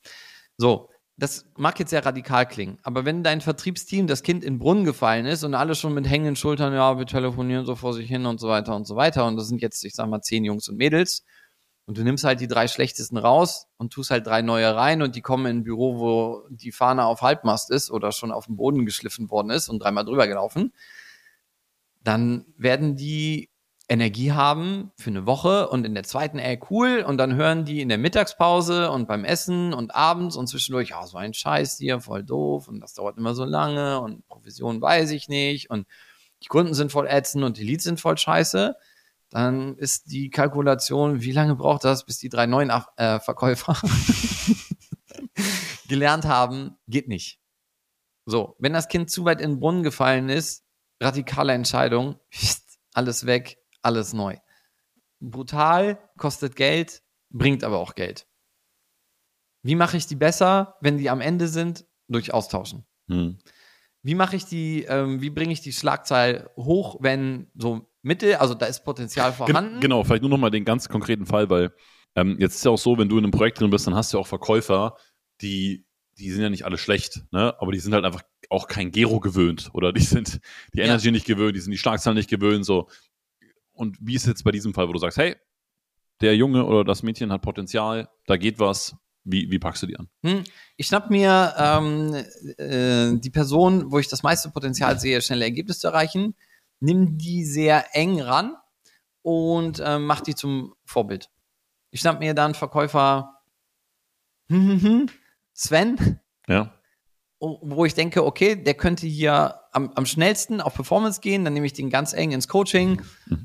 So, 0.58 0.90
das 1.18 1.48
mag 1.58 1.80
jetzt 1.80 1.90
sehr 1.90 2.06
radikal 2.06 2.48
klingen, 2.48 2.78
aber 2.84 3.04
wenn 3.04 3.24
dein 3.24 3.42
Vertriebsteam 3.42 4.06
das 4.06 4.22
Kind 4.22 4.44
in 4.44 4.54
den 4.54 4.60
Brunnen 4.60 4.86
gefallen 4.86 5.26
ist 5.26 5.44
und 5.44 5.56
alle 5.56 5.74
schon 5.74 5.96
mit 5.96 6.08
hängenden 6.08 6.36
Schultern, 6.36 6.72
ja, 6.72 7.00
wir 7.00 7.08
telefonieren 7.08 7.66
so 7.66 7.76
vor 7.76 7.94
sich 7.94 8.08
hin 8.08 8.28
und 8.28 8.40
so 8.40 8.48
weiter 8.48 8.76
und 8.76 8.86
so 8.86 8.96
weiter, 8.96 9.26
und 9.26 9.38
das 9.38 9.48
sind 9.48 9.62
jetzt, 9.62 9.84
ich 9.84 9.96
sag 9.96 10.08
mal, 10.08 10.22
zehn 10.22 10.46
Jungs 10.46 10.70
und 10.70 10.78
Mädels, 10.78 11.26
und 11.86 11.98
du 11.98 12.04
nimmst 12.04 12.24
halt 12.24 12.40
die 12.40 12.48
drei 12.48 12.68
schlechtesten 12.68 13.18
raus 13.18 13.68
und 13.78 13.92
tust 13.92 14.10
halt 14.10 14.26
drei 14.26 14.42
neue 14.42 14.74
rein 14.74 15.02
und 15.02 15.16
die 15.16 15.22
kommen 15.22 15.46
in 15.46 15.58
ein 15.58 15.64
Büro, 15.64 16.00
wo 16.00 16.48
die 16.50 16.72
Fahne 16.72 17.06
auf 17.06 17.22
Halbmast 17.22 17.70
ist 17.72 17.92
oder 17.92 18.12
schon 18.12 18.32
auf 18.32 18.46
dem 18.46 18.56
Boden 18.56 18.86
geschliffen 18.86 19.30
worden 19.30 19.50
ist 19.50 19.68
und 19.68 19.80
dreimal 19.80 20.06
drüber 20.06 20.28
gelaufen. 20.28 20.74
Dann 22.02 22.46
werden 22.58 22.96
die 22.96 23.50
Energie 23.90 24.32
haben 24.32 24.92
für 24.98 25.10
eine 25.10 25.26
Woche 25.26 25.68
und 25.68 25.86
in 25.86 25.94
der 25.94 26.04
zweiten, 26.04 26.40
ey, 26.40 26.58
cool. 26.70 27.04
Und 27.06 27.18
dann 27.18 27.36
hören 27.36 27.66
die 27.66 27.82
in 27.82 27.90
der 27.90 27.98
Mittagspause 27.98 28.90
und 28.90 29.08
beim 29.10 29.26
Essen 29.26 29.74
und 29.74 29.94
abends 29.94 30.38
und 30.38 30.48
zwischendurch, 30.48 30.90
ja, 30.90 31.06
so 31.06 31.18
ein 31.18 31.34
Scheiß 31.34 31.78
hier, 31.78 32.00
voll 32.00 32.24
doof 32.24 32.70
und 32.70 32.80
das 32.80 32.94
dauert 32.94 33.18
immer 33.18 33.36
so 33.36 33.44
lange 33.44 34.00
und 34.00 34.26
Provision 34.28 34.82
weiß 34.82 35.12
ich 35.12 35.28
nicht 35.28 35.70
und 35.70 35.86
die 36.44 36.48
Kunden 36.48 36.74
sind 36.74 36.94
voll 36.94 37.08
ätzend 37.08 37.44
und 37.44 37.58
die 37.58 37.64
Leads 37.64 37.84
sind 37.84 38.00
voll 38.00 38.18
scheiße 38.18 38.76
dann 39.34 39.76
ist 39.78 40.12
die 40.12 40.30
Kalkulation, 40.30 41.22
wie 41.22 41.32
lange 41.32 41.56
braucht 41.56 41.86
das, 41.86 42.06
bis 42.06 42.20
die 42.20 42.30
drei 42.30 42.46
neuen 42.46 42.72
äh, 42.98 43.20
Verkäufer 43.20 43.76
gelernt 45.88 46.26
haben, 46.26 46.78
geht 46.88 47.08
nicht. 47.08 47.40
So, 48.26 48.56
wenn 48.60 48.74
das 48.74 48.88
Kind 48.88 49.10
zu 49.10 49.26
weit 49.26 49.42
in 49.42 49.54
den 49.54 49.60
Brunnen 49.60 49.82
gefallen 49.82 50.30
ist, 50.30 50.64
radikale 51.02 51.54
Entscheidung, 51.54 52.20
alles 52.94 53.26
weg, 53.26 53.58
alles 53.82 54.14
neu. 54.14 54.38
Brutal, 55.20 55.98
kostet 56.16 56.56
Geld, 56.56 57.02
bringt 57.32 57.64
aber 57.64 57.80
auch 57.80 57.96
Geld. 57.96 58.28
Wie 59.64 59.76
mache 59.76 59.98
ich 59.98 60.06
die 60.06 60.16
besser, 60.16 60.78
wenn 60.80 61.00
die 61.00 61.10
am 61.10 61.22
Ende 61.22 61.48
sind? 61.48 61.88
Durch 62.08 62.36
Austauschen. 62.36 62.86
Hm. 63.08 63.40
Wie 64.04 64.14
mache 64.14 64.36
ich 64.36 64.46
die, 64.46 64.84
ähm, 64.84 65.22
wie 65.22 65.32
bringe 65.32 65.54
ich 65.54 65.62
die 65.62 65.74
Schlagzahl 65.74 66.52
hoch, 66.56 66.98
wenn 67.00 67.50
so 67.56 67.90
Mittel, 68.04 68.36
also 68.36 68.54
da 68.54 68.68
ist 68.68 68.84
Potenzial 68.84 69.34
vorhanden. 69.34 69.80
Genau, 69.80 70.04
vielleicht 70.04 70.22
nur 70.22 70.30
noch 70.30 70.38
mal 70.38 70.52
den 70.52 70.66
ganz 70.66 70.90
konkreten 70.90 71.26
Fall, 71.26 71.50
weil 71.50 71.74
ähm, 72.16 72.38
jetzt 72.40 72.56
ist 72.56 72.66
ja 72.66 72.72
auch 72.72 72.78
so, 72.78 72.98
wenn 72.98 73.10
du 73.10 73.18
in 73.18 73.24
einem 73.24 73.32
Projekt 73.32 73.60
drin 73.60 73.70
bist, 73.70 73.88
dann 73.88 73.96
hast 73.96 74.14
du 74.14 74.18
ja 74.18 74.22
auch 74.22 74.28
Verkäufer, 74.28 74.98
die, 75.42 75.86
die 76.18 76.30
sind 76.30 76.44
ja 76.44 76.50
nicht 76.50 76.66
alle 76.66 76.78
schlecht, 76.78 77.24
ne? 77.32 77.56
aber 77.60 77.72
die 77.72 77.80
sind 77.80 77.94
halt 77.94 78.06
einfach 78.06 78.22
auch 78.50 78.68
kein 78.68 78.92
Gero 78.92 79.20
gewöhnt 79.20 79.70
oder 79.74 79.92
die 79.94 80.04
sind 80.04 80.40
die 80.74 80.82
Energy 80.82 81.08
ja. 81.08 81.12
nicht 81.12 81.26
gewöhnt, 81.26 81.56
die 81.56 81.62
sind 81.62 81.72
die 81.72 81.78
Schlagzahlen 81.78 82.18
nicht 82.18 82.30
gewöhnt, 82.30 82.66
so. 82.66 82.88
Und 83.72 83.98
wie 84.00 84.16
ist 84.16 84.28
jetzt 84.28 84.44
bei 84.44 84.52
diesem 84.52 84.74
Fall, 84.74 84.88
wo 84.88 84.94
du 84.94 85.00
sagst, 85.00 85.18
hey, 85.18 85.36
der 86.22 86.36
Junge 86.36 86.66
oder 86.66 86.84
das 86.84 87.02
Mädchen 87.02 87.32
hat 87.32 87.42
Potenzial, 87.42 88.10
da 88.28 88.38
geht 88.38 88.60
was, 88.60 88.96
Wie, 89.24 89.50
wie 89.50 89.58
packst 89.58 89.82
du 89.82 89.88
die 89.88 89.98
an? 89.98 90.10
Hm, 90.24 90.44
ich 90.76 90.88
schnapp 90.88 91.10
mir 91.10 91.54
ähm, 91.58 92.14
äh, 92.58 93.18
die 93.18 93.30
Person, 93.30 93.90
wo 93.90 93.98
ich 93.98 94.10
das 94.10 94.22
meiste 94.22 94.50
Potenzial 94.50 95.00
sehe, 95.00 95.22
schnelle 95.22 95.46
Ergebnisse 95.46 95.80
zu 95.80 95.88
erreichen, 95.88 96.36
nimm 96.84 97.18
die 97.18 97.46
sehr 97.46 97.96
eng 97.96 98.20
ran 98.20 98.56
und 99.22 99.80
äh, 99.80 99.98
mach 100.00 100.22
die 100.22 100.36
zum 100.36 100.74
Vorbild. 100.84 101.30
Ich 101.92 102.02
schnapp 102.02 102.20
mir 102.20 102.34
dann 102.34 102.54
Verkäufer 102.56 103.40
Sven, 105.54 106.20
Ja. 106.48 106.74
wo 107.40 107.86
ich 107.86 107.94
denke, 107.94 108.26
okay, 108.26 108.62
der 108.62 108.74
könnte 108.74 109.08
hier 109.08 109.62
am, 109.72 109.92
am 109.96 110.06
schnellsten 110.06 110.60
auf 110.60 110.74
Performance 110.76 111.22
gehen, 111.22 111.46
dann 111.46 111.54
nehme 111.54 111.66
ich 111.66 111.74
den 111.74 111.90
ganz 111.90 112.14
eng 112.14 112.32
ins 112.32 112.48
Coaching, 112.50 113.02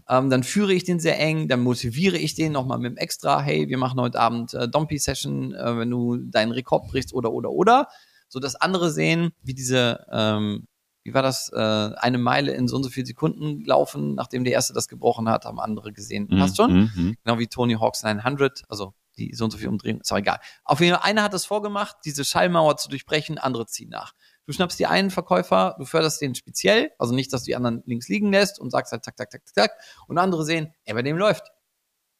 ähm, 0.08 0.30
dann 0.30 0.42
führe 0.42 0.72
ich 0.72 0.84
den 0.84 0.98
sehr 0.98 1.18
eng, 1.20 1.46
dann 1.48 1.60
motiviere 1.60 2.18
ich 2.18 2.34
den 2.34 2.52
nochmal 2.52 2.78
mit 2.78 2.92
dem 2.92 2.96
Extra, 2.96 3.40
hey, 3.40 3.68
wir 3.68 3.78
machen 3.78 4.00
heute 4.00 4.18
Abend 4.18 4.52
äh, 4.54 4.68
Dompy-Session, 4.68 5.54
äh, 5.54 5.78
wenn 5.78 5.90
du 5.90 6.16
deinen 6.16 6.52
Rekord 6.52 6.88
brichst 6.88 7.14
oder, 7.14 7.32
oder, 7.32 7.50
oder, 7.50 7.88
so 8.28 8.40
dass 8.40 8.56
andere 8.56 8.90
sehen, 8.90 9.30
wie 9.42 9.54
diese, 9.54 10.04
ähm, 10.12 10.66
wie 11.04 11.14
war 11.14 11.22
das, 11.22 11.50
äh, 11.52 11.56
eine 11.56 12.18
Meile 12.18 12.52
in 12.52 12.68
so 12.68 12.76
und 12.76 12.84
so 12.84 12.90
viel 12.90 13.06
Sekunden 13.06 13.64
laufen, 13.64 14.14
nachdem 14.14 14.44
der 14.44 14.52
Erste 14.52 14.74
das 14.74 14.88
gebrochen 14.88 15.28
hat, 15.28 15.44
haben 15.44 15.60
andere 15.60 15.92
gesehen. 15.92 16.28
Passt 16.28 16.56
schon? 16.56 16.72
Mhm, 16.72 16.90
mhm. 16.94 17.16
Genau 17.24 17.38
wie 17.38 17.46
Tony 17.46 17.74
Hawk's 17.74 18.02
900, 18.02 18.64
also 18.68 18.94
die 19.18 19.34
so 19.34 19.44
und 19.44 19.50
so 19.50 19.58
viel 19.58 19.68
Umdrehungen, 19.68 20.00
ist 20.00 20.12
auch 20.12 20.18
egal. 20.18 20.38
Auf 20.64 20.80
jeden 20.80 20.94
Fall, 20.94 21.04
einer 21.04 21.22
hat 21.22 21.34
es 21.34 21.44
vorgemacht, 21.44 21.96
diese 22.04 22.24
Schallmauer 22.24 22.76
zu 22.76 22.88
durchbrechen, 22.88 23.38
andere 23.38 23.66
ziehen 23.66 23.90
nach. 23.90 24.14
Du 24.46 24.52
schnappst 24.52 24.78
dir 24.78 24.90
einen 24.90 25.10
Verkäufer, 25.10 25.76
du 25.78 25.84
förderst 25.84 26.20
den 26.22 26.34
speziell, 26.34 26.90
also 26.98 27.14
nicht, 27.14 27.32
dass 27.32 27.42
du 27.42 27.46
die 27.46 27.56
anderen 27.56 27.82
links 27.84 28.08
liegen 28.08 28.32
lässt 28.32 28.58
und 28.58 28.70
sagst 28.70 28.92
halt 28.92 29.04
zack, 29.04 29.18
zack, 29.18 29.30
zack, 29.30 29.46
zack, 29.46 29.54
zack. 29.54 29.70
Und 30.06 30.18
andere 30.18 30.44
sehen, 30.44 30.72
ey, 30.84 30.94
bei 30.94 31.02
dem 31.02 31.18
läuft. 31.18 31.50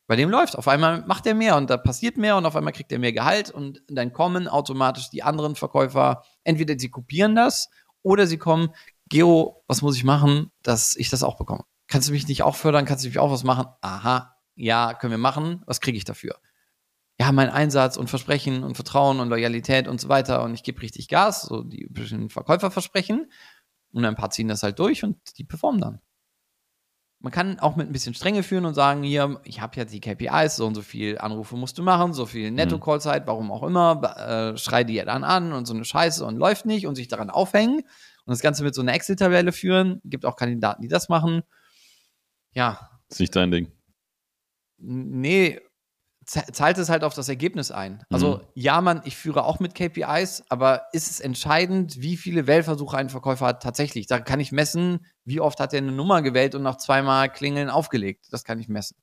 Bei 0.06 0.16
dem 0.16 0.30
läuft. 0.30 0.56
Auf 0.56 0.68
einmal 0.68 1.02
macht 1.06 1.26
er 1.26 1.34
mehr 1.34 1.56
und 1.56 1.70
da 1.70 1.76
passiert 1.76 2.16
mehr 2.16 2.36
und 2.36 2.46
auf 2.46 2.56
einmal 2.56 2.72
kriegt 2.72 2.90
er 2.92 2.98
mehr 2.98 3.12
Gehalt 3.12 3.50
und 3.50 3.82
dann 3.88 4.12
kommen 4.12 4.48
automatisch 4.48 5.10
die 5.10 5.22
anderen 5.22 5.54
Verkäufer, 5.54 6.22
entweder 6.44 6.78
sie 6.78 6.90
kopieren 6.90 7.34
das 7.34 7.68
oder 8.08 8.26
sie 8.26 8.38
kommen, 8.38 8.70
Geo, 9.08 9.62
was 9.66 9.82
muss 9.82 9.96
ich 9.96 10.04
machen, 10.04 10.50
dass 10.62 10.96
ich 10.96 11.10
das 11.10 11.22
auch 11.22 11.36
bekomme? 11.36 11.64
Kannst 11.88 12.08
du 12.08 12.12
mich 12.12 12.26
nicht 12.26 12.42
auch 12.42 12.56
fördern? 12.56 12.86
Kannst 12.86 13.04
du 13.04 13.08
mich 13.08 13.18
auch 13.18 13.30
was 13.30 13.44
machen? 13.44 13.66
Aha, 13.82 14.34
ja, 14.54 14.94
können 14.94 15.10
wir 15.10 15.18
machen. 15.18 15.62
Was 15.66 15.82
kriege 15.82 15.98
ich 15.98 16.04
dafür? 16.04 16.36
Ja, 17.20 17.32
mein 17.32 17.50
Einsatz 17.50 17.98
und 17.98 18.08
Versprechen 18.08 18.64
und 18.64 18.76
Vertrauen 18.76 19.20
und 19.20 19.28
Loyalität 19.28 19.88
und 19.88 20.00
so 20.00 20.08
weiter 20.08 20.42
und 20.42 20.54
ich 20.54 20.62
gebe 20.62 20.80
richtig 20.80 21.08
Gas, 21.08 21.42
so 21.42 21.62
die 21.62 21.82
üblichen 21.82 22.30
Verkäuferversprechen 22.30 23.30
und 23.92 24.04
ein 24.04 24.14
paar 24.14 24.30
ziehen 24.30 24.48
das 24.48 24.62
halt 24.62 24.78
durch 24.78 25.04
und 25.04 25.16
die 25.36 25.44
performen 25.44 25.80
dann. 25.80 26.00
Man 27.20 27.32
kann 27.32 27.58
auch 27.58 27.74
mit 27.74 27.88
ein 27.88 27.92
bisschen 27.92 28.14
Strenge 28.14 28.44
führen 28.44 28.64
und 28.64 28.74
sagen, 28.74 29.02
hier, 29.02 29.40
ich 29.42 29.60
habe 29.60 29.74
jetzt 29.76 29.92
die 29.92 30.00
KPIs, 30.00 30.54
so 30.54 30.66
und 30.66 30.76
so 30.76 30.82
viel 30.82 31.18
Anrufe 31.18 31.56
musst 31.56 31.76
du 31.76 31.82
machen, 31.82 32.12
so 32.12 32.26
viel 32.26 32.52
Netto-Call-Zeit, 32.52 33.26
warum 33.26 33.50
auch 33.50 33.64
immer, 33.64 34.52
äh, 34.52 34.56
schrei 34.56 34.84
die 34.84 34.94
ja 34.94 35.04
dann 35.04 35.24
an 35.24 35.52
und 35.52 35.66
so 35.66 35.74
eine 35.74 35.84
Scheiße 35.84 36.24
und 36.24 36.36
läuft 36.36 36.64
nicht 36.64 36.86
und 36.86 36.94
sich 36.94 37.08
daran 37.08 37.28
aufhängen 37.30 37.78
und 37.80 37.84
das 38.26 38.40
Ganze 38.40 38.62
mit 38.62 38.74
so 38.74 38.82
einer 38.82 38.94
Excel-Tabelle 38.94 39.50
führen. 39.50 40.00
Gibt 40.04 40.24
auch 40.26 40.36
Kandidaten, 40.36 40.80
die 40.82 40.88
das 40.88 41.08
machen. 41.08 41.42
Ja, 42.52 42.88
Ist 43.08 43.18
nicht 43.18 43.34
dein 43.34 43.50
Ding. 43.50 43.72
nee, 44.76 45.60
zahlt 46.28 46.76
es 46.76 46.90
halt 46.90 47.04
auf 47.04 47.14
das 47.14 47.28
Ergebnis 47.30 47.70
ein. 47.70 48.04
Also, 48.10 48.36
Mhm. 48.36 48.42
ja, 48.54 48.80
man, 48.82 49.00
ich 49.04 49.16
führe 49.16 49.44
auch 49.44 49.60
mit 49.60 49.74
KPIs, 49.74 50.44
aber 50.50 50.82
ist 50.92 51.10
es 51.10 51.20
entscheidend, 51.20 52.02
wie 52.02 52.18
viele 52.18 52.46
Wählversuche 52.46 52.98
ein 52.98 53.08
Verkäufer 53.08 53.46
hat 53.46 53.62
tatsächlich? 53.62 54.06
Da 54.06 54.18
kann 54.20 54.38
ich 54.38 54.52
messen, 54.52 55.06
wie 55.24 55.40
oft 55.40 55.58
hat 55.58 55.72
er 55.72 55.78
eine 55.78 55.92
Nummer 55.92 56.20
gewählt 56.20 56.54
und 56.54 56.62
nach 56.62 56.76
zweimal 56.76 57.32
Klingeln 57.32 57.70
aufgelegt. 57.70 58.26
Das 58.30 58.44
kann 58.44 58.60
ich 58.60 58.68
messen. 58.68 58.96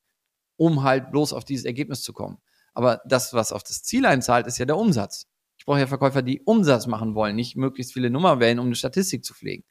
Um 0.57 0.83
halt 0.83 1.11
bloß 1.11 1.33
auf 1.33 1.43
dieses 1.43 1.65
Ergebnis 1.65 2.03
zu 2.03 2.13
kommen. 2.13 2.37
Aber 2.75 3.01
das, 3.05 3.33
was 3.33 3.51
auf 3.51 3.63
das 3.63 3.81
Ziel 3.81 4.05
einzahlt, 4.05 4.45
ist 4.45 4.59
ja 4.59 4.65
der 4.65 4.77
Umsatz. 4.77 5.27
Ich 5.57 5.65
brauche 5.65 5.79
ja 5.79 5.87
Verkäufer, 5.87 6.21
die 6.21 6.41
Umsatz 6.41 6.85
machen 6.85 7.15
wollen, 7.15 7.35
nicht 7.35 7.55
möglichst 7.55 7.93
viele 7.93 8.11
Nummer 8.11 8.39
wählen, 8.39 8.59
um 8.59 8.67
eine 8.67 8.75
Statistik 8.75 9.25
zu 9.25 9.33
pflegen. 9.33 9.63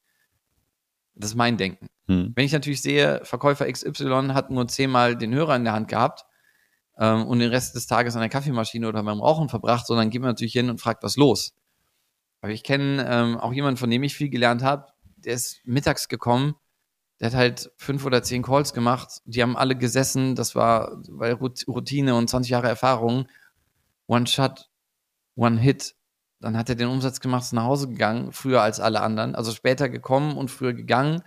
Das 1.14 1.30
ist 1.30 1.36
mein 1.36 1.56
Denken. 1.56 1.86
Hm. 2.08 2.32
Wenn 2.34 2.44
ich 2.44 2.52
natürlich 2.52 2.82
sehe, 2.82 3.20
Verkäufer 3.24 3.70
XY 3.70 4.30
hat 4.32 4.50
nur 4.50 4.66
zehnmal 4.66 5.16
den 5.16 5.32
Hörer 5.32 5.54
in 5.54 5.64
der 5.64 5.74
Hand 5.74 5.86
gehabt 5.88 6.24
ähm, 6.98 7.26
und 7.26 7.38
den 7.38 7.50
Rest 7.50 7.74
des 7.74 7.86
Tages 7.86 8.14
an 8.14 8.20
der 8.20 8.28
Kaffeemaschine 8.28 8.88
oder 8.88 9.02
beim 9.02 9.20
Rauchen 9.20 9.48
verbracht, 9.48 9.86
sondern 9.86 10.10
geht 10.10 10.20
man 10.20 10.30
natürlich 10.30 10.52
hin 10.52 10.70
und 10.70 10.80
fragt, 10.80 11.02
was 11.02 11.16
los. 11.16 11.54
Aber 12.40 12.52
ich 12.52 12.62
kenne 12.62 13.06
ähm, 13.08 13.38
auch 13.38 13.52
jemanden, 13.52 13.78
von 13.78 13.90
dem 13.90 14.02
ich 14.02 14.14
viel 14.14 14.28
gelernt 14.28 14.62
habe, 14.62 14.86
der 15.16 15.34
ist 15.34 15.60
mittags 15.64 16.08
gekommen, 16.08 16.54
der 17.20 17.28
hat 17.28 17.34
halt 17.34 17.72
fünf 17.76 18.04
oder 18.04 18.22
zehn 18.22 18.42
Calls 18.42 18.74
gemacht, 18.74 19.22
die 19.24 19.42
haben 19.42 19.56
alle 19.56 19.76
gesessen, 19.76 20.34
das 20.34 20.54
war 20.54 21.00
weil 21.08 21.32
Routine 21.32 22.14
und 22.16 22.28
20 22.28 22.50
Jahre 22.50 22.68
Erfahrung. 22.68 23.28
One 24.06 24.26
Shot, 24.26 24.68
One 25.34 25.58
Hit. 25.58 25.94
Dann 26.40 26.58
hat 26.58 26.68
er 26.68 26.74
den 26.74 26.88
Umsatz 26.88 27.20
gemacht, 27.20 27.44
ist 27.44 27.52
nach 27.52 27.64
Hause 27.64 27.88
gegangen, 27.88 28.32
früher 28.32 28.60
als 28.60 28.80
alle 28.80 29.00
anderen, 29.00 29.34
also 29.34 29.52
später 29.52 29.88
gekommen 29.88 30.36
und 30.36 30.50
früher 30.50 30.74
gegangen 30.74 31.22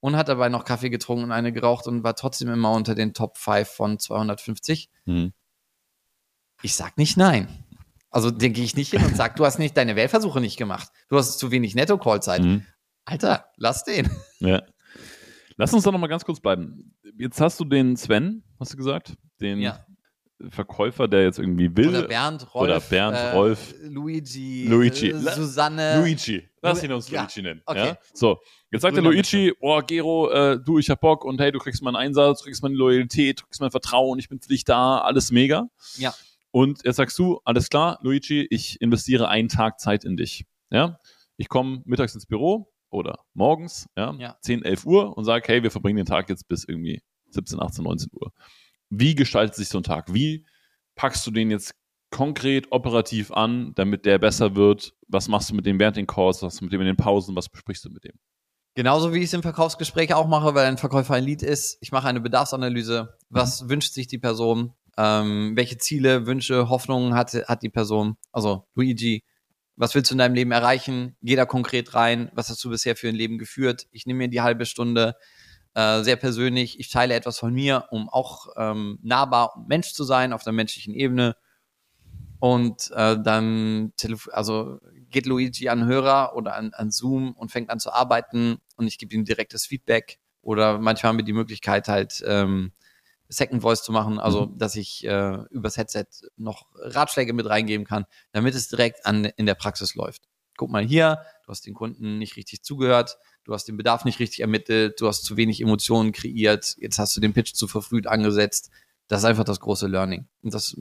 und 0.00 0.16
hat 0.16 0.28
dabei 0.28 0.48
noch 0.48 0.64
Kaffee 0.64 0.90
getrunken 0.90 1.24
und 1.24 1.32
eine 1.32 1.52
geraucht 1.52 1.86
und 1.86 2.02
war 2.02 2.16
trotzdem 2.16 2.48
immer 2.48 2.72
unter 2.72 2.94
den 2.94 3.14
Top 3.14 3.38
5 3.38 3.68
von 3.68 3.98
250. 3.98 4.90
Hm. 5.06 5.32
Ich 6.62 6.74
sag 6.74 6.98
nicht 6.98 7.16
nein. 7.16 7.48
Also 8.10 8.30
den 8.30 8.52
gehe 8.52 8.64
ich 8.64 8.74
nicht 8.74 8.90
hin 8.90 9.04
und 9.04 9.16
sag, 9.16 9.36
du 9.36 9.44
hast 9.44 9.58
nicht 9.58 9.76
deine 9.76 9.94
Wählversuche 9.94 10.40
nicht 10.40 10.56
gemacht. 10.56 10.88
Du 11.08 11.16
hast 11.16 11.38
zu 11.38 11.50
wenig 11.50 11.74
Netto-Call-Zeit. 11.74 12.42
Hm. 12.42 12.66
Alter, 13.04 13.46
lass 13.56 13.84
den. 13.84 14.10
Ja. 14.40 14.62
Lass 15.56 15.74
uns 15.74 15.84
doch 15.84 15.92
noch 15.92 15.98
mal 15.98 16.06
ganz 16.06 16.24
kurz 16.24 16.40
bleiben. 16.40 16.96
Jetzt 17.18 17.40
hast 17.40 17.60
du 17.60 17.64
den 17.64 17.96
Sven, 17.96 18.42
hast 18.58 18.72
du 18.72 18.76
gesagt? 18.78 19.14
Den 19.40 19.60
Ja. 19.60 19.84
Verkäufer, 20.48 21.06
der 21.08 21.24
jetzt 21.24 21.38
irgendwie 21.38 21.76
will. 21.76 21.88
Oder 21.90 22.02
Bernd, 22.08 22.54
Rolf. 22.54 22.64
Oder 22.64 22.80
Bernd, 22.80 23.16
äh, 23.16 23.30
Rolf. 23.32 23.74
Luigi. 23.82 24.66
Luigi. 24.68 25.10
Äh, 25.10 25.18
Susanne. 25.18 26.00
Luigi. 26.00 26.48
Lass 26.62 26.82
ihn 26.82 26.92
uns 26.92 27.10
Ja, 27.10 27.22
Luigi 27.22 27.42
nennen. 27.42 27.62
okay. 27.66 27.88
Ja? 27.88 27.98
So, 28.12 28.38
jetzt 28.70 28.82
sagt 28.82 28.96
der 28.96 29.02
Luigi, 29.02 29.52
oh 29.60 29.80
Gero, 29.86 30.30
äh, 30.30 30.58
du, 30.62 30.78
ich 30.78 30.90
hab 30.90 31.00
Bock 31.00 31.24
und 31.24 31.40
hey, 31.40 31.52
du 31.52 31.58
kriegst 31.58 31.82
meinen 31.82 31.96
Einsatz, 31.96 32.40
du 32.40 32.44
kriegst 32.46 32.62
meine 32.62 32.74
Loyalität, 32.74 33.40
du 33.40 33.44
kriegst 33.44 33.60
mein 33.60 33.70
Vertrauen, 33.70 34.18
ich 34.18 34.28
bin 34.28 34.40
für 34.40 34.48
dich 34.48 34.64
da, 34.64 34.98
alles 34.98 35.30
mega. 35.30 35.68
Ja. 35.96 36.14
Und 36.50 36.80
jetzt 36.84 36.96
sagst 36.96 37.18
du, 37.18 37.40
alles 37.44 37.68
klar, 37.68 37.98
Luigi, 38.02 38.46
ich 38.50 38.80
investiere 38.80 39.28
einen 39.28 39.48
Tag 39.48 39.78
Zeit 39.80 40.04
in 40.04 40.16
dich. 40.16 40.44
Ja? 40.70 40.98
Ich 41.36 41.48
komme 41.48 41.82
mittags 41.84 42.14
ins 42.14 42.26
Büro 42.26 42.72
oder 42.90 43.20
morgens, 43.34 43.88
ja, 43.96 44.12
Ja. 44.18 44.36
10, 44.40 44.62
11 44.64 44.84
Uhr 44.84 45.16
und 45.16 45.24
sage, 45.24 45.44
hey, 45.46 45.62
wir 45.62 45.70
verbringen 45.70 45.96
den 45.98 46.06
Tag 46.06 46.28
jetzt 46.28 46.48
bis 46.48 46.64
irgendwie 46.64 47.00
17, 47.30 47.60
18, 47.60 47.84
19 47.84 48.10
Uhr. 48.12 48.32
Wie 48.90 49.14
gestaltet 49.14 49.54
sich 49.54 49.68
so 49.68 49.78
ein 49.78 49.84
Tag? 49.84 50.12
Wie 50.12 50.44
packst 50.96 51.26
du 51.26 51.30
den 51.30 51.50
jetzt 51.50 51.74
konkret 52.10 52.72
operativ 52.72 53.30
an, 53.30 53.72
damit 53.76 54.04
der 54.04 54.18
besser 54.18 54.56
wird? 54.56 54.94
Was 55.08 55.28
machst 55.28 55.50
du 55.50 55.54
mit 55.54 55.64
dem 55.64 55.78
während 55.78 55.96
den 55.96 56.06
Calls? 56.06 56.42
Was 56.42 56.42
machst 56.42 56.60
du 56.60 56.64
mit 56.64 56.72
dem 56.72 56.80
in 56.80 56.88
den 56.88 56.96
Pausen? 56.96 57.36
Was 57.36 57.48
besprichst 57.48 57.84
du 57.84 57.90
mit 57.90 58.04
dem? 58.04 58.18
Genauso 58.74 59.12
wie 59.12 59.18
ich 59.18 59.24
es 59.24 59.32
im 59.32 59.42
Verkaufsgespräch 59.42 60.14
auch 60.14 60.28
mache, 60.28 60.54
weil 60.54 60.66
ein 60.66 60.78
Verkäufer 60.78 61.14
ein 61.14 61.24
Lead 61.24 61.42
ist. 61.42 61.78
Ich 61.80 61.92
mache 61.92 62.08
eine 62.08 62.20
Bedarfsanalyse. 62.20 63.16
Was 63.28 63.68
wünscht 63.68 63.94
sich 63.94 64.06
die 64.06 64.18
Person? 64.18 64.74
Ähm, 64.96 65.52
welche 65.56 65.78
Ziele, 65.78 66.26
Wünsche, 66.26 66.68
Hoffnungen 66.68 67.14
hat, 67.14 67.32
hat 67.32 67.62
die 67.62 67.68
Person? 67.68 68.16
Also 68.32 68.66
Luigi, 68.74 69.24
was 69.76 69.94
willst 69.94 70.10
du 70.10 70.14
in 70.14 70.18
deinem 70.18 70.34
Leben 70.34 70.52
erreichen? 70.52 71.16
Geh 71.22 71.36
da 71.36 71.46
konkret 71.46 71.94
rein. 71.94 72.30
Was 72.34 72.50
hast 72.50 72.62
du 72.64 72.70
bisher 72.70 72.96
für 72.96 73.08
ein 73.08 73.14
Leben 73.14 73.38
geführt? 73.38 73.86
Ich 73.92 74.06
nehme 74.06 74.18
mir 74.18 74.28
die 74.28 74.40
halbe 74.40 74.66
Stunde 74.66 75.14
äh, 75.74 76.02
sehr 76.02 76.16
persönlich. 76.16 76.80
Ich 76.80 76.90
teile 76.90 77.14
etwas 77.14 77.38
von 77.38 77.52
mir, 77.52 77.86
um 77.90 78.08
auch 78.08 78.48
ähm, 78.56 78.98
nahbar 79.02 79.56
und 79.56 79.68
Mensch 79.68 79.92
zu 79.92 80.04
sein 80.04 80.32
auf 80.32 80.42
der 80.42 80.52
menschlichen 80.52 80.94
Ebene. 80.94 81.36
Und 82.40 82.90
äh, 82.92 83.18
dann 83.22 83.92
also 84.32 84.80
geht 85.10 85.26
Luigi 85.26 85.68
an 85.68 85.84
Hörer 85.84 86.34
oder 86.34 86.56
an, 86.56 86.72
an 86.72 86.90
Zoom 86.90 87.32
und 87.32 87.52
fängt 87.52 87.70
an 87.70 87.80
zu 87.80 87.92
arbeiten 87.92 88.58
und 88.76 88.86
ich 88.86 88.98
gebe 88.98 89.14
ihm 89.14 89.24
direktes 89.24 89.66
Feedback. 89.66 90.18
Oder 90.42 90.78
manchmal 90.78 91.10
haben 91.10 91.18
wir 91.18 91.24
die 91.24 91.34
Möglichkeit 91.34 91.86
halt 91.86 92.24
ähm, 92.26 92.72
Second 93.28 93.62
Voice 93.62 93.82
zu 93.82 93.92
machen, 93.92 94.18
also 94.18 94.46
dass 94.46 94.74
ich 94.74 95.04
äh, 95.06 95.38
übers 95.50 95.76
Headset 95.76 96.06
noch 96.36 96.66
Ratschläge 96.74 97.32
mit 97.32 97.46
reingeben 97.46 97.86
kann, 97.86 98.06
damit 98.32 98.54
es 98.54 98.68
direkt 98.68 99.06
an, 99.06 99.24
in 99.24 99.46
der 99.46 99.54
Praxis 99.54 99.94
läuft. 99.94 100.22
Guck 100.56 100.70
mal 100.70 100.84
hier, 100.84 101.20
du 101.44 101.50
hast 101.50 101.66
den 101.66 101.74
Kunden 101.74 102.18
nicht 102.18 102.36
richtig 102.36 102.62
zugehört, 102.62 103.18
du 103.44 103.54
hast 103.54 103.66
den 103.66 103.76
Bedarf 103.76 104.04
nicht 104.04 104.18
richtig 104.18 104.40
ermittelt, 104.40 105.00
du 105.00 105.06
hast 105.06 105.24
zu 105.24 105.36
wenig 105.36 105.60
Emotionen 105.60 106.12
kreiert, 106.12 106.76
jetzt 106.78 106.98
hast 106.98 107.16
du 107.16 107.20
den 107.20 107.32
Pitch 107.32 107.54
zu 107.54 107.68
verfrüht 107.68 108.06
angesetzt. 108.06 108.70
Das 109.08 109.20
ist 109.20 109.24
einfach 109.24 109.44
das 109.44 109.60
große 109.60 109.88
Learning. 109.88 110.26
Und 110.42 110.54
das 110.54 110.76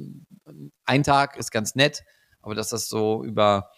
ein 0.86 1.04
Tag 1.04 1.38
ist 1.38 1.52
ganz 1.52 1.76
nett, 1.76 2.04
aber 2.42 2.56
dass 2.56 2.70
das 2.70 2.88
so 2.88 3.24
über 3.24 3.72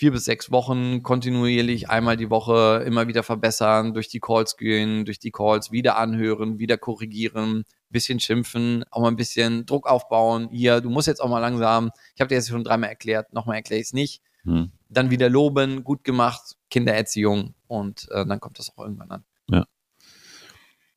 vier 0.00 0.12
bis 0.12 0.24
sechs 0.24 0.50
Wochen 0.50 1.02
kontinuierlich 1.02 1.90
einmal 1.90 2.16
die 2.16 2.30
Woche 2.30 2.82
immer 2.86 3.06
wieder 3.06 3.22
verbessern, 3.22 3.92
durch 3.92 4.08
die 4.08 4.18
Calls 4.18 4.56
gehen, 4.56 5.04
durch 5.04 5.18
die 5.18 5.30
Calls 5.30 5.72
wieder 5.72 5.98
anhören, 5.98 6.58
wieder 6.58 6.78
korrigieren, 6.78 7.64
bisschen 7.90 8.18
schimpfen, 8.18 8.82
auch 8.90 9.02
mal 9.02 9.08
ein 9.08 9.16
bisschen 9.16 9.66
Druck 9.66 9.86
aufbauen. 9.86 10.48
Hier, 10.50 10.80
du 10.80 10.88
musst 10.88 11.06
jetzt 11.06 11.20
auch 11.20 11.28
mal 11.28 11.40
langsam. 11.40 11.90
Ich 12.14 12.22
habe 12.22 12.28
dir 12.28 12.36
jetzt 12.36 12.48
schon 12.48 12.64
dreimal 12.64 12.88
erklärt, 12.88 13.34
nochmal 13.34 13.56
erkläre 13.56 13.80
ich 13.80 13.88
es 13.88 13.92
nicht. 13.92 14.22
Hm. 14.44 14.72
Dann 14.88 15.10
wieder 15.10 15.28
loben, 15.28 15.84
gut 15.84 16.04
gemacht, 16.04 16.56
Kindererziehung 16.70 17.54
und 17.66 18.08
äh, 18.10 18.26
dann 18.26 18.40
kommt 18.40 18.58
das 18.58 18.70
auch 18.76 18.82
irgendwann 18.82 19.10
an. 19.10 19.24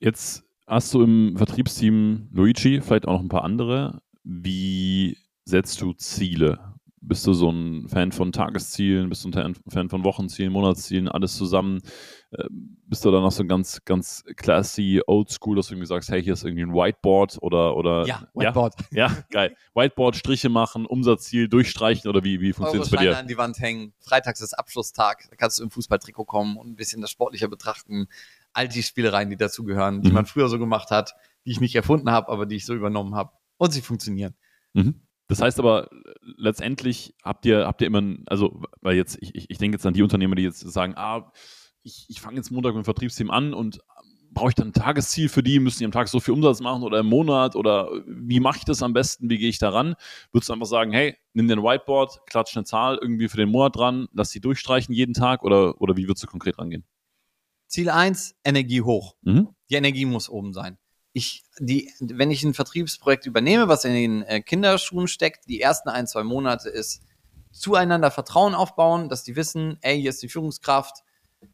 Jetzt 0.03 0.43
hast 0.67 0.93
du 0.93 1.01
im 1.01 1.37
Vertriebsteam 1.37 2.27
Luigi, 2.33 2.81
vielleicht 2.81 3.07
auch 3.07 3.13
noch 3.13 3.21
ein 3.21 3.29
paar 3.29 3.45
andere. 3.45 4.01
Wie 4.25 5.17
setzt 5.45 5.79
du 5.79 5.93
Ziele? 5.93 6.72
Bist 7.05 7.27
du 7.27 7.33
so 7.33 7.49
ein 7.49 7.89
Fan 7.89 8.13
von 8.13 8.31
Tageszielen? 8.31 9.09
Bist 9.09 9.25
du 9.25 9.31
ein 9.31 9.55
Fan 9.69 9.89
von 9.89 10.05
Wochenzielen, 10.05 10.53
Monatszielen, 10.53 11.09
alles 11.09 11.35
zusammen? 11.35 11.81
Äh, 12.31 12.45
bist 12.49 13.03
du 13.03 13.11
dann 13.11 13.23
noch 13.23 13.31
so 13.31 13.43
ganz, 13.45 13.81
ganz 13.83 14.23
classy, 14.37 15.01
oldschool, 15.05 15.57
dass 15.57 15.67
du 15.67 15.73
irgendwie 15.73 15.87
sagst, 15.87 16.09
hey, 16.09 16.23
hier 16.23 16.33
ist 16.33 16.45
irgendwie 16.45 16.63
ein 16.63 16.73
Whiteboard 16.73 17.39
oder, 17.41 17.75
oder 17.75 18.05
ja, 18.07 18.27
Whiteboard. 18.33 18.75
Ja, 18.91 19.07
ja 19.07 19.17
geil. 19.29 19.55
Whiteboard, 19.75 20.15
Striche 20.15 20.47
machen, 20.47 20.85
Umsatzziel 20.85 21.49
durchstreichen 21.49 22.09
oder 22.09 22.23
wie, 22.23 22.39
wie 22.39 22.53
funktioniert 22.53 22.85
es 22.85 22.91
bei 22.91 23.03
dir? 23.03 23.17
an 23.17 23.27
die 23.27 23.37
Wand 23.37 23.59
hängen. 23.59 23.93
Freitags 23.99 24.39
ist 24.39 24.53
Abschlusstag, 24.53 25.27
da 25.29 25.35
kannst 25.35 25.59
du 25.59 25.63
im 25.63 25.71
Fußballtrikot 25.71 26.25
kommen 26.25 26.55
und 26.55 26.69
ein 26.69 26.75
bisschen 26.75 27.01
das 27.01 27.11
sportlicher 27.11 27.49
betrachten. 27.49 28.07
All 28.53 28.69
die 28.69 28.83
Spielereien, 28.83 29.29
die 29.29 29.37
dazugehören, 29.37 30.01
die 30.01 30.09
mhm. 30.09 30.15
man 30.15 30.25
früher 30.25 30.47
so 30.47 30.57
gemacht 30.57 30.89
hat, 30.89 31.15
die 31.45 31.51
ich 31.51 31.59
nicht 31.59 31.75
erfunden 31.75 32.11
habe, 32.11 32.29
aber 32.29 32.45
die 32.45 32.55
ich 32.55 32.65
so 32.65 32.73
übernommen 32.73 33.15
habe. 33.15 33.31
Und 33.57 33.73
sie 33.73 33.81
funktionieren. 33.81 34.35
Mhm. 34.73 35.01
Das 35.33 35.41
heißt 35.41 35.57
aber, 35.57 35.89
letztendlich 36.21 37.15
habt 37.23 37.43
ihr, 37.47 37.65
habt 37.65 37.81
ihr 37.81 37.87
immer, 37.87 38.03
also, 38.27 38.61
weil 38.81 38.95
jetzt, 38.95 39.17
ich, 39.19 39.49
ich 39.49 39.57
denke 39.57 39.77
jetzt 39.77 39.85
an 39.87 39.95
die 39.95 40.03
Unternehmer, 40.03 40.35
die 40.35 40.43
jetzt 40.43 40.59
sagen, 40.59 40.93
ah, 40.95 41.33
ich, 41.81 42.05
ich 42.07 42.21
fange 42.21 42.37
jetzt 42.37 42.51
Montag 42.51 42.75
mit 42.75 42.83
dem 42.83 42.85
Vertriebsteam 42.85 43.31
an 43.31 43.55
und 43.55 43.79
brauche 44.29 44.49
ich 44.49 44.53
dann 44.53 44.67
ein 44.67 44.73
Tagesziel 44.73 45.29
für 45.29 45.41
die? 45.41 45.57
Müssen 45.57 45.79
die 45.79 45.85
am 45.85 45.91
Tag 45.91 46.07
so 46.07 46.19
viel 46.19 46.35
Umsatz 46.35 46.61
machen 46.61 46.83
oder 46.83 46.99
im 46.99 47.07
Monat? 47.07 47.55
Oder 47.55 47.89
wie 48.05 48.39
mache 48.39 48.59
ich 48.59 48.65
das 48.65 48.83
am 48.83 48.93
besten? 48.93 49.27
Wie 49.27 49.39
gehe 49.39 49.49
ich 49.49 49.57
da 49.57 49.69
ran? 49.69 49.95
Würdest 50.31 50.49
du 50.49 50.53
einfach 50.53 50.67
sagen, 50.67 50.91
hey, 50.91 51.17
nimm 51.33 51.47
dir 51.47 51.55
ein 51.55 51.63
Whiteboard, 51.63 52.27
klatsch 52.27 52.55
eine 52.55 52.65
Zahl 52.65 52.99
irgendwie 53.01 53.27
für 53.27 53.37
den 53.37 53.49
Monat 53.49 53.75
dran, 53.75 54.07
lass 54.13 54.29
die 54.29 54.39
durchstreichen 54.39 54.93
jeden 54.93 55.15
Tag 55.15 55.41
oder, 55.41 55.81
oder 55.81 55.97
wie 55.97 56.07
würdest 56.07 56.21
du 56.21 56.27
konkret 56.27 56.59
rangehen? 56.59 56.85
Ziel 57.65 57.89
1, 57.89 58.35
Energie 58.43 58.83
hoch. 58.83 59.15
Mhm. 59.23 59.47
Die 59.71 59.75
Energie 59.75 60.05
muss 60.05 60.29
oben 60.29 60.53
sein 60.53 60.77
ich, 61.13 61.43
die, 61.59 61.91
wenn 61.99 62.31
ich 62.31 62.43
ein 62.43 62.55
Vertriebsprojekt 62.55 63.25
übernehme, 63.25 63.67
was 63.67 63.85
in 63.85 63.93
den 63.93 64.23
äh, 64.23 64.41
Kinderschuhen 64.41 65.07
steckt, 65.07 65.47
die 65.47 65.61
ersten 65.61 65.89
ein, 65.89 66.07
zwei 66.07 66.23
Monate 66.23 66.69
ist 66.69 67.03
zueinander 67.51 68.09
Vertrauen 68.09 68.55
aufbauen, 68.55 69.09
dass 69.09 69.23
die 69.23 69.35
wissen, 69.35 69.77
ey, 69.81 70.01
hier 70.01 70.09
ist 70.09 70.23
die 70.23 70.29
Führungskraft, 70.29 71.03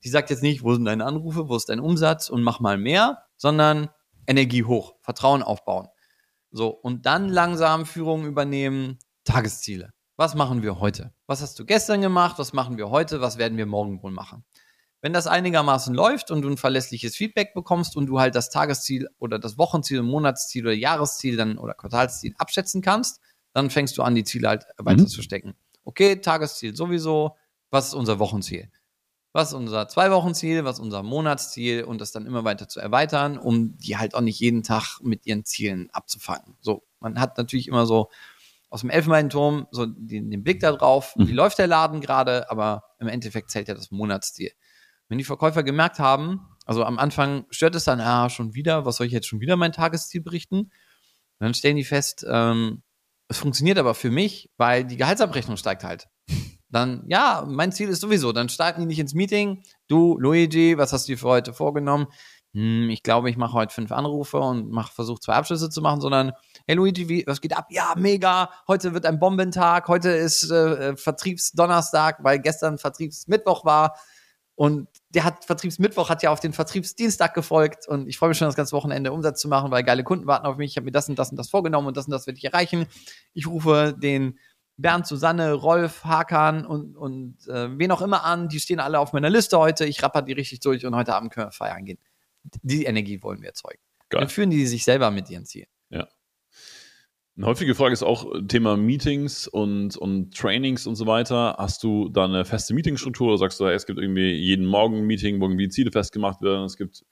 die 0.04 0.10
sagt 0.10 0.30
jetzt 0.30 0.44
nicht, 0.44 0.64
wo 0.64 0.74
sind 0.74 0.86
deine 0.86 1.06
Anrufe, 1.06 1.50
wo 1.50 1.56
ist 1.56 1.68
dein 1.68 1.82
Umsatz 1.82 2.30
und 2.30 2.42
mach 2.42 2.62
mal 2.62 2.78
mehr, 2.78 3.26
sondern 3.36 3.90
Energie 4.26 4.64
hoch, 4.64 4.96
Vertrauen 5.02 5.44
aufbauen. 5.44 5.88
So, 6.52 6.70
und 6.70 7.06
dann 7.06 7.28
langsam 7.28 7.86
Führung 7.86 8.26
übernehmen, 8.26 8.98
Tagesziele. 9.26 9.92
Was 10.16 10.36
machen 10.36 10.64
wir 10.64 10.80
heute? 10.80 11.14
Was 11.28 11.42
hast 11.42 11.60
du 11.60 11.66
gestern 11.66 12.02
gemacht? 12.02 12.40
Was 12.40 12.54
machen 12.54 12.78
wir 12.78 12.90
heute? 12.90 13.22
Was 13.22 13.38
werden 13.38 13.58
wir 13.58 13.66
morgen 13.66 14.02
wohl 14.04 14.12
machen? 14.12 14.44
Wenn 15.02 15.14
das 15.14 15.28
einigermaßen 15.28 15.96
läuft 15.96 16.30
und 16.30 16.42
du 16.42 16.50
ein 16.50 16.58
verlässliches 16.58 17.16
Feedback 17.16 17.54
bekommst 17.54 17.96
und 17.96 18.08
du 18.08 18.20
halt 18.20 18.36
das 18.36 18.50
Tagesziel 18.50 19.08
oder 19.18 19.40
das 19.40 19.58
Wochenziel, 19.58 20.02
Monatsziel 20.02 20.66
oder 20.66 20.76
Jahresziel 20.76 21.38
dann 21.38 21.58
oder 21.58 21.74
Quartalsziel 21.74 22.36
abschätzen 22.38 22.82
kannst, 22.82 23.22
dann 23.54 23.70
fängst 23.70 23.98
du 23.98 24.04
an, 24.04 24.16
die 24.16 24.26
Ziele 24.26 24.50
halt 24.50 24.66
weiter 24.78 25.04
mhm. 25.04 25.08
zu 25.08 25.22
stecken. 25.22 25.56
Okay, 25.86 26.18
Tagesziel 26.18 26.76
sowieso. 26.76 27.36
Was 27.72 27.88
ist 27.88 27.94
unser 27.94 28.20
Wochenziel? 28.20 28.70
Was 29.32 29.50
ist 29.50 29.54
unser 29.54 29.88
Zwei-Wochen-Ziel? 29.88 30.66
Was 30.66 30.78
ist 30.78 30.82
unser 30.82 31.04
Monatsziel? 31.04 31.84
Und 31.84 32.02
das 32.02 32.12
dann 32.12 32.26
immer 32.26 32.44
weiter 32.44 32.68
zu 32.68 32.80
erweitern, 32.80 33.38
um 33.38 33.78
die 33.78 33.98
halt 33.98 34.16
auch 34.16 34.22
nicht 34.22 34.40
jeden 34.40 34.64
Tag 34.64 35.00
mit 35.02 35.28
ihren 35.28 35.46
Zielen 35.46 35.90
abzufangen. 35.92 36.58
So, 36.62 36.84
man 37.00 37.20
hat 37.20 37.38
natürlich 37.38 37.68
immer 37.68 37.86
so 37.86 38.10
aus 38.72 38.82
dem 38.82 38.90
Elfenbeinturm 38.90 39.68
so 39.72 39.86
den, 39.86 40.32
den 40.32 40.44
Blick 40.44 40.60
da 40.60 40.72
drauf, 40.72 41.16
mhm. 41.16 41.28
wie 41.28 41.34
läuft 41.34 41.60
der 41.60 41.68
Laden 41.68 42.02
gerade, 42.02 42.50
aber 42.50 42.84
im 43.00 43.08
Endeffekt 43.08 43.52
zählt 43.52 43.68
ja 43.68 43.76
das 43.76 43.92
Monatsziel. 43.92 44.52
Wenn 45.10 45.18
die 45.18 45.24
Verkäufer 45.26 45.64
gemerkt 45.64 46.00
haben, 46.00 46.48
also 46.66 46.84
am 46.86 47.00
Anfang 47.00 47.46
stört 47.50 47.76
es 47.76 47.84
dann, 47.84 48.00
ah, 48.00 48.30
schon 48.30 48.54
wieder, 48.54 48.86
was 48.86 48.98
soll 48.98 49.08
ich 49.08 49.14
jetzt 49.14 49.28
schon 49.28 49.42
wieder 49.42 49.58
mein 49.58 49.74
Tagesziel 49.74 50.22
berichten? 50.22 50.72
dann 51.40 51.54
stellen 51.54 51.78
die 51.78 51.86
fest, 51.86 52.26
ähm, 52.30 52.84
es 53.30 53.38
funktioniert 53.38 53.78
aber 53.78 53.96
für 53.96 54.12
mich, 54.12 54.52
weil 54.58 54.84
die 54.84 54.98
Gehaltsabrechnung 54.98 55.58
steigt 55.58 55.84
halt. 55.84 56.08
Dann, 56.72 57.04
ja, 57.08 57.46
mein 57.48 57.72
Ziel 57.72 57.90
ist 57.90 58.02
sowieso, 58.02 58.32
dann 58.32 58.50
starten 58.50 58.82
die 58.82 58.88
nicht 58.88 59.00
ins 59.00 59.16
Meeting. 59.16 59.64
Du, 59.88 60.20
Luigi, 60.20 60.78
was 60.78 60.94
hast 60.94 61.08
du 61.08 61.14
dir 61.14 61.18
für 61.18 61.28
heute 61.28 61.54
vorgenommen? 61.54 62.08
Hm, 62.54 62.90
ich 62.90 63.02
glaube, 63.02 63.30
ich 63.30 63.38
mache 63.38 63.54
heute 63.54 63.74
fünf 63.74 63.92
Anrufe 63.92 64.38
und 64.38 64.72
versuche 64.94 65.20
zwei 65.20 65.34
Abschlüsse 65.34 65.70
zu 65.70 65.82
machen, 65.82 66.02
sondern, 66.02 66.34
hey 66.68 66.76
Luigi, 66.76 67.10
wie, 67.10 67.24
was 67.26 67.42
geht 67.42 67.58
ab? 67.58 67.68
Ja, 67.70 67.94
mega, 67.98 68.52
heute 68.68 68.94
wird 68.94 69.06
ein 69.06 69.18
Bombentag, 69.20 69.88
heute 69.88 70.10
ist 70.10 70.52
äh, 70.52 70.96
Vertriebsdonnerstag, 70.96 72.24
weil 72.24 72.40
gestern 72.40 72.78
Vertriebsmittwoch 72.78 73.66
war. 73.66 73.98
Und 74.56 74.90
der 75.10 75.24
hat 75.24 75.46
Vertriebsmittwoch 75.46 76.10
hat 76.10 76.22
ja 76.22 76.32
auf 76.32 76.40
den 76.40 76.54
Vertriebsdienstag 76.54 77.34
gefolgt 77.34 77.88
und 77.88 78.08
ich 78.08 78.18
freue 78.18 78.30
mich 78.30 78.38
schon 78.38 78.48
das 78.48 78.56
ganze 78.56 78.74
Wochenende 78.74 79.12
Umsatz 79.12 79.42
zu 79.42 79.48
machen, 79.48 79.72
weil 79.72 79.84
geile 79.84 80.04
Kunden 80.04 80.28
warten 80.28 80.46
auf 80.46 80.58
mich. 80.58 80.72
Ich 80.72 80.78
habe 80.78 80.86
mir 80.86 80.92
das 80.92 81.10
und 81.10 81.18
das 81.18 81.32
und 81.32 81.38
das 81.38 81.50
vorgenommen 81.50 81.88
und 81.88 81.98
das 81.98 82.06
und 82.06 82.12
das 82.12 82.28
werde 82.28 82.38
ich 82.38 82.46
erreichen. 82.46 82.86
Ich 83.34 83.48
rufe 83.48 83.96
den 83.98 84.38
Bernd, 84.78 85.08
Susanne, 85.08 85.54
Rolf, 85.54 86.06
Hakan 86.06 86.66
und, 86.66 86.96
und 86.96 87.48
äh, 87.48 87.78
wen 87.78 87.92
auch 87.92 88.02
immer 88.02 88.24
an. 88.24 88.50
Die 88.50 88.60
stehen 88.60 88.80
alle 88.80 89.00
auf 89.00 89.12
meiner 89.12 89.30
Liste 89.30 89.58
heute. 89.58 89.86
Ich 89.86 90.04
rapper 90.04 90.22
die 90.22 90.34
richtig 90.34 90.60
durch 90.62 90.86
und 90.86 90.96
heute 90.96 91.16
Abend 91.16 91.34
können 91.34 91.48
wir 91.48 91.52
feiern 91.52 91.86
gehen. 91.86 92.00
Die 92.62 92.86
Energie 92.86 93.22
wollen 93.22 93.42
wir 93.42 93.50
erzeugen. 93.50 93.82
Geil. 94.10 94.22
Dann 94.22 94.30
führen 94.30 94.52
die 94.52 94.66
sich 94.68 94.86
selber 94.86 95.12
mit 95.12 95.30
ihren 95.30 95.46
Zielen. 95.46 95.68
Eine 97.40 97.48
häufige 97.48 97.74
Frage 97.74 97.94
ist 97.94 98.04
auch 98.04 98.36
äh, 98.36 98.42
Thema 98.46 98.76
Meetings 98.76 99.48
und, 99.48 99.96
und 99.96 100.36
Trainings 100.36 100.86
und 100.86 100.96
so 100.96 101.06
weiter. 101.06 101.56
Hast 101.58 101.82
du 101.84 102.10
da 102.10 102.26
eine 102.26 102.44
feste 102.44 102.74
Meetingstruktur 102.74 103.30
oder 103.30 103.38
sagst 103.38 103.62
du, 103.62 103.66
es 103.68 103.86
gibt 103.86 103.98
irgendwie 103.98 104.34
jeden 104.34 104.66
Morgen 104.66 104.98
ein 104.98 105.06
Meeting, 105.06 105.40
wo 105.40 105.46
irgendwie 105.46 105.70
Ziele 105.70 105.90
festgemacht 105.90 106.42
werden? 106.42 106.66
Es 106.66 106.76
gibt 106.76 107.06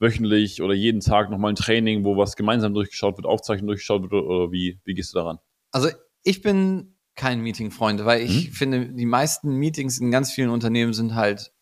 wöchentlich 0.00 0.60
oder 0.60 0.74
jeden 0.74 0.98
Tag 0.98 1.30
nochmal 1.30 1.52
ein 1.52 1.54
Training, 1.54 2.04
wo 2.04 2.16
was 2.16 2.34
gemeinsam 2.34 2.74
durchgeschaut 2.74 3.16
wird, 3.16 3.26
Aufzeichnung 3.26 3.68
durchgeschaut 3.68 4.02
wird 4.02 4.12
oder 4.12 4.50
wie, 4.50 4.80
wie 4.82 4.94
gehst 4.94 5.14
du 5.14 5.20
daran? 5.20 5.38
Also 5.70 5.88
ich 6.24 6.42
bin 6.42 6.96
kein 7.14 7.40
Meeting-Freund, 7.40 8.04
weil 8.04 8.22
ich 8.22 8.46
hm? 8.46 8.52
finde, 8.52 8.92
die 8.92 9.06
meisten 9.06 9.54
Meetings 9.54 10.00
in 10.00 10.10
ganz 10.10 10.32
vielen 10.32 10.50
Unternehmen 10.50 10.94
sind 10.94 11.14
halt, 11.14 11.52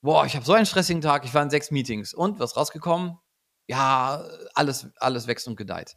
boah, 0.00 0.24
ich 0.26 0.36
habe 0.36 0.46
so 0.46 0.52
einen 0.52 0.66
stressigen 0.66 1.02
Tag, 1.02 1.24
ich 1.24 1.34
war 1.34 1.42
in 1.42 1.50
sechs 1.50 1.72
Meetings 1.72 2.14
und 2.14 2.38
was 2.38 2.56
rausgekommen? 2.56 3.18
Ja, 3.66 4.24
alles, 4.54 4.86
alles 5.00 5.26
wächst 5.26 5.48
und 5.48 5.56
gedeiht. 5.56 5.96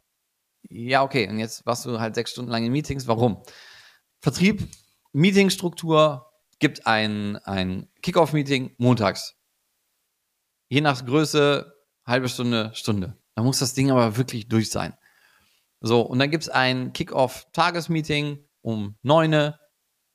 Ja, 0.68 1.02
okay. 1.02 1.28
Und 1.28 1.38
jetzt 1.38 1.66
warst 1.66 1.84
du 1.86 2.00
halt 2.00 2.14
sechs 2.14 2.30
Stunden 2.32 2.50
lang 2.50 2.64
in 2.64 2.72
Meetings. 2.72 3.06
Warum? 3.06 3.42
Vertrieb, 4.20 4.68
Meetingstruktur, 5.12 6.32
gibt 6.58 6.86
ein, 6.86 7.36
ein 7.38 7.88
Kickoff-Meeting 8.02 8.74
montags. 8.78 9.34
Je 10.68 10.80
nach 10.80 11.04
Größe, 11.04 11.74
halbe 12.06 12.28
Stunde, 12.28 12.70
Stunde. 12.74 13.18
Da 13.34 13.42
muss 13.42 13.58
das 13.58 13.74
Ding 13.74 13.90
aber 13.90 14.16
wirklich 14.16 14.48
durch 14.48 14.70
sein. 14.70 14.96
So, 15.80 16.02
und 16.02 16.20
dann 16.20 16.30
gibt 16.30 16.44
es 16.44 16.48
ein 16.48 16.92
Kickoff-Tagesmeeting 16.92 18.48
um 18.62 18.96
neune, 19.02 19.58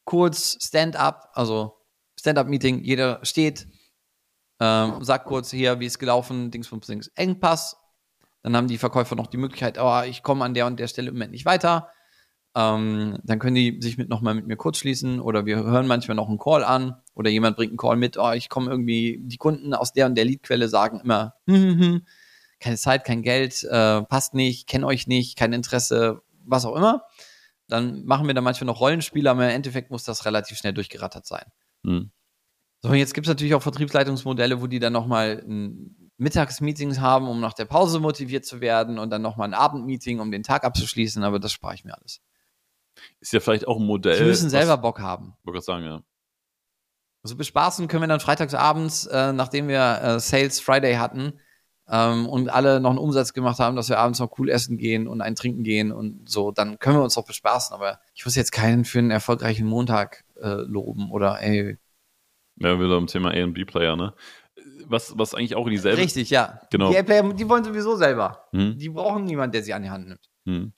kurz 0.05 0.57
Stand-up, 0.63 1.31
also 1.33 1.77
Stand-up-Meeting, 2.17 2.81
jeder 2.81 3.19
steht, 3.25 3.67
ähm, 4.61 5.03
sagt 5.03 5.25
kurz 5.25 5.51
hier, 5.51 5.81
wie 5.81 5.85
ist 5.85 5.99
gelaufen, 5.99 6.49
Dingsbums, 6.49 6.87
Dings, 6.87 7.09
Engpass, 7.15 7.75
dann 8.43 8.55
haben 8.55 8.67
die 8.67 8.77
Verkäufer 8.77 9.15
noch 9.15 9.27
die 9.27 9.37
Möglichkeit, 9.37 9.77
oh, 9.79 10.01
ich 10.03 10.23
komme 10.23 10.45
an 10.45 10.53
der 10.53 10.67
und 10.67 10.79
der 10.79 10.87
Stelle 10.87 11.09
im 11.09 11.15
Moment 11.15 11.31
nicht 11.31 11.45
weiter. 11.45 11.89
Ähm, 12.55 13.19
dann 13.23 13.39
können 13.39 13.55
die 13.55 13.77
sich 13.81 13.97
mit 13.97 14.09
nochmal 14.09 14.33
mit 14.33 14.47
mir 14.47 14.55
kurz 14.55 14.77
schließen 14.77 15.19
oder 15.19 15.45
wir 15.45 15.57
hören 15.57 15.85
manchmal 15.85 16.15
noch 16.15 16.27
einen 16.27 16.39
Call 16.39 16.63
an 16.63 16.95
oder 17.13 17.29
jemand 17.29 17.55
bringt 17.55 17.71
einen 17.71 17.77
Call 17.77 17.97
mit, 17.97 18.17
oh, 18.17 18.31
ich 18.31 18.49
komme 18.49 18.71
irgendwie, 18.71 19.19
die 19.21 19.37
Kunden 19.37 19.73
aus 19.73 19.93
der 19.93 20.07
und 20.07 20.15
der 20.15 20.25
Leadquelle 20.25 20.67
sagen 20.67 20.99
immer, 21.03 21.35
hm, 21.45 21.55
hm, 21.55 21.79
hm, 21.79 22.05
keine 22.59 22.77
Zeit, 22.77 23.03
kein 23.05 23.21
Geld, 23.21 23.63
äh, 23.63 24.01
passt 24.01 24.33
nicht, 24.33 24.67
kenne 24.67 24.87
euch 24.87 25.05
nicht, 25.05 25.37
kein 25.37 25.53
Interesse, 25.53 26.23
was 26.45 26.65
auch 26.65 26.75
immer. 26.75 27.03
Dann 27.67 28.05
machen 28.05 28.25
wir 28.25 28.33
da 28.33 28.41
manchmal 28.41 28.65
noch 28.65 28.79
Rollenspiele, 28.79 29.29
aber 29.29 29.43
im 29.45 29.55
Endeffekt 29.55 29.91
muss 29.91 30.03
das 30.03 30.25
relativ 30.25 30.57
schnell 30.57 30.73
durchgerattert 30.73 31.27
sein. 31.27 31.45
Hm. 31.83 32.11
So, 32.81 32.93
jetzt 32.93 33.13
gibt 33.13 33.27
es 33.27 33.29
natürlich 33.29 33.53
auch 33.53 33.61
Vertriebsleitungsmodelle, 33.61 34.61
wo 34.61 34.67
die 34.67 34.79
dann 34.79 34.93
nochmal 34.93 35.43
ein 35.47 36.06
Mittagsmeetings 36.17 36.99
haben, 36.99 37.27
um 37.27 37.39
nach 37.39 37.53
der 37.53 37.65
Pause 37.65 37.99
motiviert 37.99 38.45
zu 38.45 38.59
werden 38.61 38.97
und 38.99 39.09
dann 39.09 39.21
nochmal 39.21 39.47
ein 39.47 39.53
Abendmeeting, 39.53 40.19
um 40.19 40.31
den 40.31 40.43
Tag 40.43 40.63
abzuschließen, 40.63 41.23
aber 41.23 41.39
das 41.39 41.51
spare 41.51 41.75
ich 41.75 41.85
mir 41.85 41.95
alles. 41.95 42.21
Ist 43.19 43.33
ja 43.33 43.39
vielleicht 43.39 43.67
auch 43.67 43.77
ein 43.77 43.85
Modell. 43.85 44.17
Sie 44.17 44.23
müssen 44.23 44.49
selber 44.49 44.73
was, 44.73 44.81
Bock 44.81 44.99
haben. 44.99 45.35
Wollte 45.43 45.61
sagen, 45.61 45.85
ja. 45.85 46.01
Also 47.23 47.35
bespaßen 47.35 47.87
können 47.87 48.03
wir 48.03 48.07
dann 48.07 48.19
freitagsabends, 48.19 49.05
äh, 49.07 49.33
nachdem 49.33 49.67
wir 49.67 50.01
äh, 50.01 50.19
Sales 50.19 50.59
Friday 50.59 50.95
hatten 50.95 51.39
ähm, 51.89 52.27
und 52.27 52.49
alle 52.49 52.79
noch 52.79 52.91
einen 52.91 52.99
Umsatz 52.99 53.33
gemacht 53.33 53.59
haben, 53.59 53.75
dass 53.75 53.89
wir 53.89 53.99
abends 53.99 54.19
noch 54.19 54.37
cool 54.39 54.49
essen 54.49 54.77
gehen 54.77 55.07
und 55.07 55.21
ein 55.21 55.35
Trinken 55.35 55.63
gehen 55.63 55.91
und 55.91 56.29
so, 56.29 56.51
dann 56.51 56.79
können 56.79 56.97
wir 56.97 57.03
uns 57.03 57.17
auch 57.17 57.25
bespaßen. 57.25 57.73
Aber 57.73 57.99
ich 58.13 58.25
muss 58.25 58.35
jetzt 58.35 58.51
keinen 58.51 58.85
für 58.85 58.99
einen 58.99 59.11
erfolgreichen 59.11 59.67
Montag 59.67 60.23
äh, 60.41 60.61
loben 60.61 61.11
oder 61.11 61.41
ey. 61.41 61.77
Ja, 62.55 62.79
wieder 62.79 62.97
im 62.97 63.07
Thema 63.07 63.31
A 63.31 63.43
und 63.43 63.53
B-Player, 63.53 63.95
ne? 63.95 64.13
Was, 64.89 65.17
was 65.17 65.33
eigentlich 65.33 65.55
auch 65.55 65.65
in 65.65 65.71
dieselbe. 65.71 65.97
Richtig, 65.97 66.29
ja. 66.29 66.61
Genau. 66.71 66.91
Die 66.91 67.03
Player, 67.03 67.33
die 67.33 67.47
wollen 67.47 67.63
sowieso 67.63 67.95
selber. 67.95 68.47
Hm. 68.51 68.77
Die 68.77 68.89
brauchen 68.89 69.25
niemanden, 69.25 69.53
der 69.53 69.63
sie 69.63 69.73
an 69.73 69.83
die 69.83 69.89
Hand 69.89 70.07
nimmt. 70.07 70.29
Hm. 70.45 70.73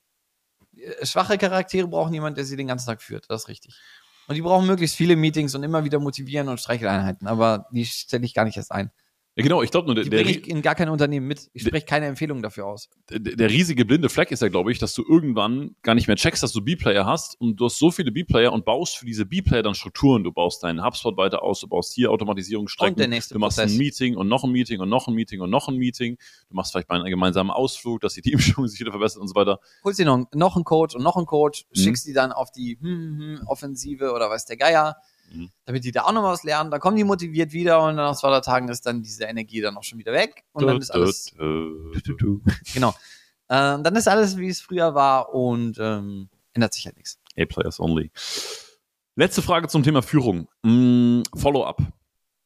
Äh, 0.76 1.06
schwache 1.06 1.38
Charaktere 1.38 1.88
brauchen 1.88 2.12
niemanden, 2.12 2.36
der 2.36 2.46
sie 2.46 2.56
den 2.56 2.68
ganzen 2.68 2.88
Tag 2.88 3.02
führt. 3.02 3.26
Das 3.30 3.44
ist 3.44 3.48
richtig. 3.48 3.80
Und 4.28 4.36
die 4.36 4.42
brauchen 4.42 4.68
möglichst 4.68 4.96
viele 4.96 5.16
Meetings 5.16 5.56
und 5.56 5.64
immer 5.64 5.84
wieder 5.84 6.00
motivieren 6.00 6.50
und 6.50 6.60
Streicheleinheiten. 6.60 7.28
Aber 7.28 7.68
die 7.72 7.86
stelle 7.86 8.26
ich 8.26 8.34
gar 8.34 8.46
nicht 8.46 8.58
erst 8.58 8.72
ein. 8.72 8.92
Ja, 9.40 9.44
genau, 9.44 9.62
ich 9.64 9.72
glaube 9.72 9.86
nur, 9.86 9.96
der, 9.96 10.04
Die 10.04 10.10
bringe 10.10 10.30
ich 10.32 10.48
in 10.50 10.62
gar 10.62 10.76
kein 10.76 10.90
Unternehmen 10.90 11.26
mit. 11.26 11.50
Ich 11.54 11.62
spreche 11.64 11.86
keine 11.86 12.08
Empfehlung 12.08 12.42
dafür 12.42 12.66
aus. 12.66 12.90
der, 13.10 13.20
der 13.20 13.50
riesige 13.50 13.86
blinde 13.86 14.10
Fleck 14.10 14.32
ist 14.32 14.42
ja, 14.42 14.50
glaube 14.50 14.70
ich, 14.72 14.80
dass 14.80 14.94
du 14.94 15.04
irgendwann 15.08 15.76
gar 15.82 15.96
nicht 15.96 16.08
mehr 16.08 16.18
checkst, 16.18 16.44
dass 16.44 16.52
du 16.52 16.62
B-Player 16.62 17.06
hast 17.06 17.40
und 17.40 17.56
du 17.56 17.66
hast 17.66 17.80
so 17.80 17.90
viele 17.90 18.12
B-Player 18.12 18.52
und 18.52 18.66
baust 18.66 18.98
für 18.98 19.06
diese 19.06 19.26
B-Player 19.26 19.64
dann 19.64 19.76
Strukturen. 19.76 20.26
Du 20.26 20.34
baust 20.34 20.62
deinen 20.64 20.84
HubSpot 20.84 21.16
weiter 21.16 21.42
aus, 21.42 21.62
du 21.62 21.68
baust 21.68 21.94
hier 21.94 22.12
Automatisierungsstrecken, 22.12 22.96
Und 22.96 23.00
der 23.00 23.08
nächste 23.08 23.34
du 23.36 23.40
machst 23.40 23.58
Prozess. 23.58 23.72
ein 23.74 23.78
Meeting 23.78 24.18
und 24.18 24.28
noch 24.28 24.44
ein 24.44 24.52
Meeting 24.52 24.82
und 24.82 24.90
noch 24.90 25.08
ein 25.08 25.14
Meeting 25.14 25.40
und 25.40 25.50
noch 25.50 25.70
ein 25.70 25.78
Meeting. 25.78 26.18
Du 26.50 26.56
machst 26.56 26.74
vielleicht 26.74 26.90
mal 26.90 27.00
einen 27.00 27.10
gemeinsamen 27.10 27.50
Ausflug, 27.50 28.02
dass 28.02 28.16
die 28.16 28.22
Teamstimmung 28.22 28.68
sich 28.68 28.80
wieder 28.82 28.92
verbessert 28.92 29.22
und 29.22 29.30
so 29.30 29.36
weiter. 29.36 29.60
Holst 29.86 30.00
dir 30.00 30.06
noch, 30.06 30.26
noch 30.34 30.56
einen 30.58 30.66
Coach 30.66 30.96
und 30.96 31.04
noch 31.04 31.16
einen 31.16 31.26
Coach, 31.26 31.66
Mhm. 31.74 31.80
schickst 31.80 32.06
die 32.08 32.14
dann 32.14 32.32
auf 32.34 32.52
die 32.52 32.78
hm, 32.82 33.38
hm, 33.40 33.48
Offensive 33.48 34.12
oder 34.12 34.30
weiß 34.30 34.46
der 34.48 34.58
Geier, 34.58 34.98
Mhm. 35.32 35.50
damit 35.66 35.84
die 35.84 35.92
da 35.92 36.04
auch 36.04 36.12
noch 36.12 36.24
was 36.24 36.44
lernen. 36.44 36.72
Dann 36.72 36.80
kommen 36.80 36.98
die 36.98 37.04
motiviert 37.04 37.52
wieder 37.52 37.84
und 37.84 37.96
nach 37.96 38.16
zwei 38.16 38.30
drei 38.30 38.42
Tagen 38.42 38.68
ist 38.70 38.86
dann 38.86 39.02
diese 39.02 39.26
Energie 39.26 39.62
dann 39.62 39.78
auch 39.78 39.84
schon 39.84 40.00
wieder 40.00 40.14
weg. 40.14 40.44
Und 40.54 40.66
dann 40.66 40.78
ist 40.78 40.92
alles, 40.92 41.34
genau. 42.74 42.90
Äh, 43.48 43.82
dann 43.82 43.96
ist 43.96 44.08
alles, 44.08 44.38
wie 44.38 44.48
es 44.48 44.62
früher 44.62 44.96
war 44.96 45.34
und 45.34 45.78
ähm, 45.80 46.30
ändert 46.54 46.74
sich 46.74 46.86
halt 46.86 46.98
nichts. 46.98 47.20
A-Players 47.38 47.80
only. 47.80 48.12
Letzte 49.16 49.42
Frage 49.42 49.68
zum 49.68 49.84
Thema 49.84 50.02
Führung. 50.02 50.48
Mm, 50.64 51.24
Follow-up. 51.36 51.82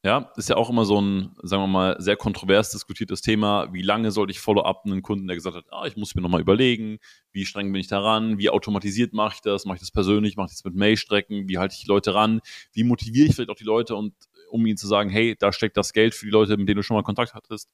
Ja, 0.04 0.30
ist 0.36 0.50
ja 0.50 0.56
auch 0.56 0.68
immer 0.68 0.84
so 0.84 1.00
ein, 1.00 1.34
sagen 1.42 1.62
wir 1.62 1.66
mal, 1.66 1.96
sehr 1.98 2.16
kontrovers 2.16 2.70
diskutiertes 2.70 3.22
Thema. 3.22 3.72
Wie 3.72 3.80
lange 3.80 4.10
sollte 4.10 4.32
ich 4.32 4.38
Follow-up 4.38 4.82
einen 4.84 5.00
Kunden, 5.00 5.26
der 5.26 5.34
gesagt 5.34 5.56
hat, 5.56 5.64
ah, 5.70 5.86
ich 5.86 5.96
muss 5.96 6.14
mir 6.14 6.20
nochmal 6.20 6.42
überlegen, 6.42 6.98
wie 7.32 7.46
streng 7.46 7.72
bin 7.72 7.80
ich 7.80 7.88
daran, 7.88 8.36
wie 8.36 8.50
automatisiert 8.50 9.14
mache 9.14 9.36
ich 9.36 9.40
das, 9.40 9.64
mache 9.64 9.76
ich 9.76 9.80
das 9.80 9.90
persönlich, 9.90 10.36
mache 10.36 10.48
ich 10.48 10.52
das 10.52 10.64
mit 10.64 10.74
Mail-Strecken, 10.74 11.48
wie 11.48 11.56
halte 11.56 11.74
ich 11.74 11.80
die 11.80 11.88
Leute 11.88 12.12
ran, 12.12 12.42
wie 12.74 12.84
motiviere 12.84 13.28
ich 13.28 13.34
vielleicht 13.34 13.48
auch 13.48 13.56
die 13.56 13.64
Leute 13.64 13.96
und 13.96 14.12
um 14.50 14.66
ihnen 14.66 14.76
zu 14.76 14.86
sagen, 14.86 15.08
hey, 15.08 15.36
da 15.38 15.54
steckt 15.54 15.78
das 15.78 15.94
Geld 15.94 16.14
für 16.14 16.26
die 16.26 16.32
Leute, 16.32 16.58
mit 16.58 16.68
denen 16.68 16.76
du 16.76 16.82
schon 16.82 16.98
mal 16.98 17.02
Kontakt 17.02 17.32
hattest. 17.32 17.70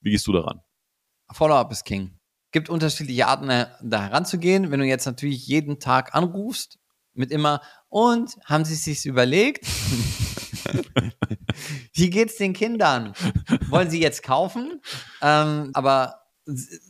Wie 0.00 0.12
gehst 0.12 0.24
du 0.28 0.32
daran? 0.32 0.60
Follow-up 1.32 1.72
ist 1.72 1.82
King. 1.84 2.16
Gibt 2.52 2.70
unterschiedliche 2.70 3.26
Arten, 3.26 3.50
äh, 3.50 3.66
da 3.82 4.02
heranzugehen. 4.02 4.70
Wenn 4.70 4.78
du 4.78 4.86
jetzt 4.86 5.06
natürlich 5.06 5.48
jeden 5.48 5.80
Tag 5.80 6.14
anrufst, 6.14 6.78
mit 7.12 7.32
immer, 7.32 7.60
und 7.88 8.36
haben 8.44 8.64
sie 8.64 8.74
es 8.74 8.84
sich 8.84 9.04
überlegt? 9.04 9.66
Wie 11.94 12.10
geht's 12.10 12.36
den 12.36 12.52
Kindern? 12.52 13.12
Wollen 13.68 13.90
sie 13.90 14.00
jetzt 14.00 14.22
kaufen? 14.22 14.80
Ähm, 15.20 15.70
aber 15.74 16.22
s- 16.46 16.80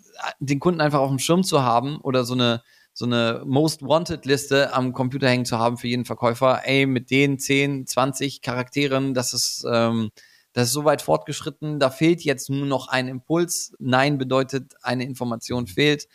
den 0.41 0.61
Kunden 0.61 0.81
einfach 0.81 1.01
auf 1.01 1.09
dem 1.11 1.19
Schirm 1.19 1.43
zu 1.43 1.63
haben 1.63 1.99
oder 1.99 2.25
so 2.25 2.35
eine 2.35 2.63
so 2.95 3.07
eine 3.07 3.43
Most 3.47 3.81
Wanted 3.83 4.27
Liste 4.27 4.75
am 4.75 4.93
Computer 4.93 5.27
hängen 5.27 5.47
zu 5.47 5.59
haben 5.59 5.79
für 5.79 5.89
jeden 5.89 6.05
Verkäufer, 6.05 6.61
ey, 6.67 6.85
mit 6.85 7.11
den 7.11 7.39
10, 7.39 7.87
20 7.87 8.43
Charakteren, 8.43 9.15
das 9.15 9.33
ist, 9.33 9.65
ähm, 9.67 10.11
das 10.53 10.65
ist 10.69 10.73
so 10.75 10.85
weit 10.85 11.01
fortgeschritten, 11.01 11.81
da 11.81 11.89
fehlt 11.89 12.21
jetzt 12.23 12.51
nur 12.51 12.67
noch 12.67 12.89
ein 12.89 13.09
Impuls. 13.09 13.75
Nein 13.79 14.19
bedeutet, 14.19 14.75
eine 14.83 15.05
Information 15.05 15.67
fehlt. 15.69 16.07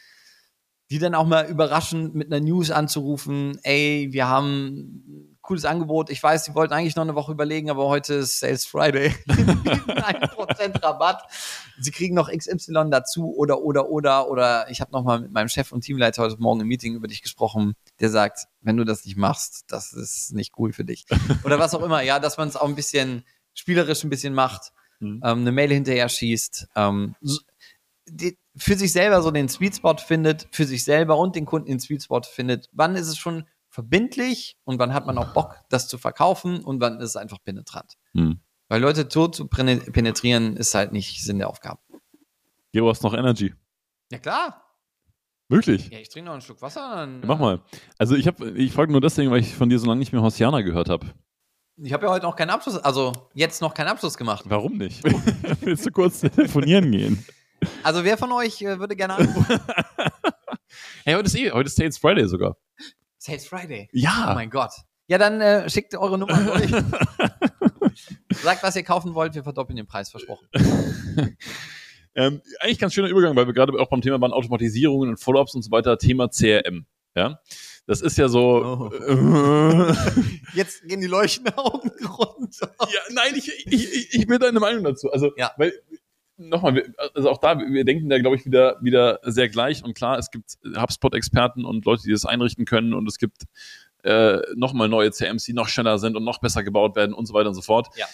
Die 0.92 1.00
dann 1.00 1.16
auch 1.16 1.26
mal 1.26 1.50
überraschend 1.50 2.14
mit 2.14 2.32
einer 2.32 2.40
News 2.46 2.70
anzurufen, 2.72 3.58
ey, 3.64 4.10
wir 4.12 4.30
haben 4.30 5.37
cooles 5.48 5.66
Angebot. 5.66 6.10
Ich 6.10 6.22
weiß, 6.22 6.46
Sie 6.46 6.54
wollten 6.56 6.74
eigentlich 6.74 6.96
noch 6.96 7.04
eine 7.04 7.16
Woche 7.16 7.32
überlegen, 7.32 7.70
aber 7.70 7.88
heute 7.88 8.16
ist 8.16 8.40
Sales 8.40 8.66
Friday. 8.66 9.16
Ein 9.28 10.20
Prozent 10.30 10.84
Rabatt. 10.84 11.24
Sie 11.80 11.92
kriegen 11.92 12.14
noch 12.16 12.30
XY 12.30 12.90
dazu 12.92 13.34
oder, 13.36 13.62
oder, 13.62 13.90
oder, 13.90 14.30
oder 14.30 14.70
ich 14.70 14.82
habe 14.82 14.92
noch 14.92 15.04
mal 15.04 15.20
mit 15.22 15.32
meinem 15.32 15.48
Chef 15.48 15.72
und 15.72 15.82
Teamleiter 15.82 16.22
heute 16.24 16.38
Morgen 16.38 16.60
im 16.62 16.68
Meeting 16.68 16.96
über 16.96 17.08
dich 17.08 17.22
gesprochen, 17.24 17.76
der 18.00 18.10
sagt, 18.10 18.46
wenn 18.62 18.78
du 18.78 18.84
das 18.84 19.06
nicht 19.06 19.18
machst, 19.18 19.64
das 19.70 19.94
ist 19.94 20.34
nicht 20.34 20.54
cool 20.58 20.74
für 20.74 20.84
dich. 20.84 21.06
Oder 21.44 21.58
was 21.60 21.74
auch 21.74 21.84
immer, 21.84 22.02
ja, 22.02 22.20
dass 22.20 22.38
man 22.38 22.48
es 22.50 22.56
auch 22.58 22.68
ein 22.68 22.76
bisschen 22.76 23.24
spielerisch 23.54 24.04
ein 24.04 24.10
bisschen 24.10 24.34
macht, 24.34 24.72
Mhm. 25.00 25.22
ähm, 25.24 25.40
eine 25.42 25.52
Mail 25.52 25.72
hinterher 25.72 26.10
schießt, 26.10 26.70
ähm, 26.76 27.16
so- 27.22 27.40
die, 28.10 28.36
für 28.56 28.76
sich 28.76 28.92
selber 28.92 29.22
so 29.22 29.30
den 29.30 29.48
Sweet 29.48 29.76
Spot 29.76 29.96
findet, 29.98 30.48
für 30.52 30.66
sich 30.66 30.84
selber 30.84 31.18
und 31.20 31.36
den 31.36 31.46
Kunden 31.46 31.68
den 31.68 31.80
Sweet 31.80 32.02
Spot 32.04 32.22
findet. 32.24 32.68
Wann 32.72 32.96
ist 32.96 33.08
es 33.08 33.16
schon 33.18 33.46
verbindlich 33.78 34.58
und 34.64 34.80
wann 34.80 34.92
hat 34.92 35.06
man 35.06 35.20
auch 35.20 35.34
Bock, 35.34 35.60
das 35.70 35.88
zu 35.88 36.00
verkaufen 36.00 36.64
und 36.64 36.82
wann 36.82 37.00
ist 37.00 37.10
es 37.12 37.16
einfach 37.16 37.38
penetrant. 37.44 37.94
Hm. 38.14 38.40
Weil 38.70 38.82
Leute 38.82 39.08
tot 39.08 39.36
zu 39.36 39.48
penetrieren 39.48 40.58
ist 40.58 40.74
halt 40.74 40.94
nicht 40.94 41.24
Sinn 41.24 41.38
der 41.38 41.48
Aufgabe. 41.48 41.80
Gero, 42.74 42.90
hast 42.90 43.04
noch 43.04 43.14
Energy. 43.14 43.54
Ja 44.12 44.18
klar. 44.18 44.64
Wirklich? 45.48 45.92
Ja, 45.92 46.00
ich 46.00 46.10
trinke 46.10 46.26
noch 46.26 46.34
einen 46.34 46.42
Schluck 46.42 46.60
Wasser. 46.64 46.96
Dann, 46.96 47.22
Mach 47.24 47.38
mal. 47.38 47.62
Also 48.00 48.16
ich 48.16 48.26
habe, 48.26 48.50
ich 48.50 48.74
frage 48.74 48.92
nur 48.92 49.00
deswegen, 49.00 49.30
weil 49.30 49.42
ich 49.42 49.54
von 49.54 49.70
dir 49.70 49.78
so 49.78 49.86
lange 49.86 50.00
nicht 50.00 50.12
mehr 50.12 50.24
Hosiana 50.24 50.62
gehört 50.62 50.90
habe. 50.90 51.14
Ich 51.76 51.94
habe 51.94 52.08
ja 52.08 52.12
heute 52.12 52.26
noch 52.26 52.36
keinen 52.36 52.50
Abschluss, 52.50 52.78
also 52.78 53.30
jetzt 53.36 53.62
noch 53.62 53.76
keinen 53.76 53.90
Abschluss 53.90 54.18
gemacht. 54.18 54.46
Warum 54.48 54.78
nicht? 54.78 55.04
Willst 55.62 55.86
du 55.86 55.92
kurz 55.92 56.22
telefonieren 56.22 56.92
gehen? 56.92 57.24
Also 57.84 58.04
wer 58.04 58.18
von 58.18 58.32
euch 58.32 58.60
äh, 58.64 58.80
würde 58.80 58.96
gerne 58.96 59.18
anrufen? 59.18 59.60
Hey, 61.06 61.16
heute 61.16 61.28
ist 61.28 61.36
eh, 61.36 61.52
heute 61.52 61.68
ist 61.68 61.78
Sales 61.78 61.98
Friday 61.98 62.28
sogar. 62.28 62.58
Sales 63.28 63.46
Friday. 63.48 63.88
Oh 63.88 63.98
Ja. 63.98 64.32
mein 64.34 64.50
Gott. 64.50 64.72
Ja, 65.10 65.18
dann 65.18 65.40
äh, 65.42 65.70
schickt 65.70 65.96
eure 65.96 66.18
Nummer 66.18 66.38
durch. 66.38 66.72
Sagt, 68.44 68.64
was 68.64 68.76
ihr 68.76 68.84
kaufen 68.84 69.14
wollt, 69.16 69.36
wir 69.36 69.44
verdoppeln 69.44 69.78
den 69.78 69.86
Preis, 69.88 70.10
versprochen. 70.10 70.48
Ähm, 72.20 72.42
eigentlich 72.62 72.80
ganz 72.80 72.96
schöner 72.96 73.10
Übergang, 73.10 73.36
weil 73.36 73.46
wir 73.46 73.54
gerade 73.54 73.72
auch 73.80 73.92
beim 73.92 74.02
Thema 74.02 74.20
waren 74.20 74.32
Automatisierungen 74.34 75.08
und 75.10 75.18
Follow-ups 75.20 75.54
und 75.54 75.62
so 75.62 75.70
weiter, 75.70 76.00
Thema 76.00 76.30
CRM. 76.30 76.88
Ja, 77.16 77.40
das 77.86 78.02
ist 78.02 78.18
ja 78.18 78.28
so. 78.28 78.90
Oh. 78.92 78.92
Jetzt 80.56 80.82
gehen 80.88 81.00
die 81.00 81.06
leuchtenden 81.06 81.54
Augen 81.60 81.92
runter. 82.08 82.72
ja, 82.82 83.00
nein, 83.12 83.34
ich, 83.36 83.50
ich, 83.68 83.94
ich, 83.94 84.14
ich 84.16 84.28
will 84.28 84.40
deine 84.40 84.60
Meinung 84.60 84.84
dazu. 84.84 85.12
Also, 85.12 85.30
Ja. 85.38 85.52
weil 85.58 85.74
nochmal, 86.38 86.94
also 87.14 87.30
auch 87.30 87.40
da, 87.40 87.60
wir 87.60 87.86
denken 87.86 88.10
da, 88.10 88.20
glaube 88.20 88.36
ich, 88.36 88.46
wieder, 88.46 88.78
wieder 88.82 89.20
sehr 89.24 89.50
gleich. 89.50 89.84
Und 89.84 89.96
klar, 89.96 90.18
es 90.18 90.32
gibt 90.32 90.58
HubSpot-Experten 90.64 91.66
und 91.66 91.86
Leute, 91.86 92.04
die 92.04 92.12
das 92.12 92.26
einrichten 92.26 92.66
können. 92.66 92.94
Und 92.94 93.08
es 93.08 93.18
gibt 93.18 93.44
äh, 94.04 94.40
nochmal 94.56 94.88
neue 94.88 95.12
CMs, 95.12 95.44
die 95.44 95.54
noch 95.54 95.68
schneller 95.68 96.00
sind 96.00 96.16
und 96.16 96.24
noch 96.24 96.40
besser 96.40 96.64
gebaut 96.64 96.96
werden 96.96 97.14
und 97.14 97.26
so 97.26 97.34
weiter 97.34 97.50
und 97.50 97.56
so 97.56 97.62
fort. 97.62 97.88
Ja. 97.98 98.06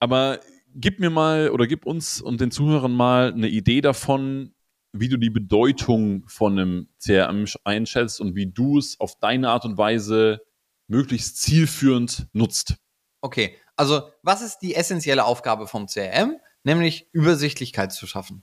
Aber 0.00 0.40
gib 0.74 1.00
mir 1.00 1.10
mal 1.10 1.50
oder 1.50 1.66
gib 1.66 1.86
uns 1.86 2.20
und 2.20 2.40
den 2.40 2.50
Zuhörern 2.50 2.92
mal 2.92 3.32
eine 3.32 3.48
Idee 3.48 3.80
davon, 3.80 4.54
wie 4.92 5.08
du 5.08 5.16
die 5.16 5.30
Bedeutung 5.30 6.24
von 6.28 6.58
einem 6.58 6.88
CRM 7.00 7.46
einschätzt 7.64 8.20
und 8.20 8.34
wie 8.34 8.46
du 8.46 8.78
es 8.78 9.00
auf 9.00 9.18
deine 9.18 9.48
Art 9.48 9.64
und 9.64 9.78
Weise 9.78 10.40
möglichst 10.86 11.40
zielführend 11.40 12.28
nutzt. 12.32 12.76
Okay, 13.20 13.56
also 13.76 14.10
was 14.22 14.42
ist 14.42 14.58
die 14.58 14.74
essentielle 14.74 15.24
Aufgabe 15.24 15.66
vom 15.66 15.86
CRM? 15.86 16.36
Nämlich 16.64 17.08
Übersichtlichkeit 17.12 17.92
zu 17.92 18.06
schaffen. 18.06 18.42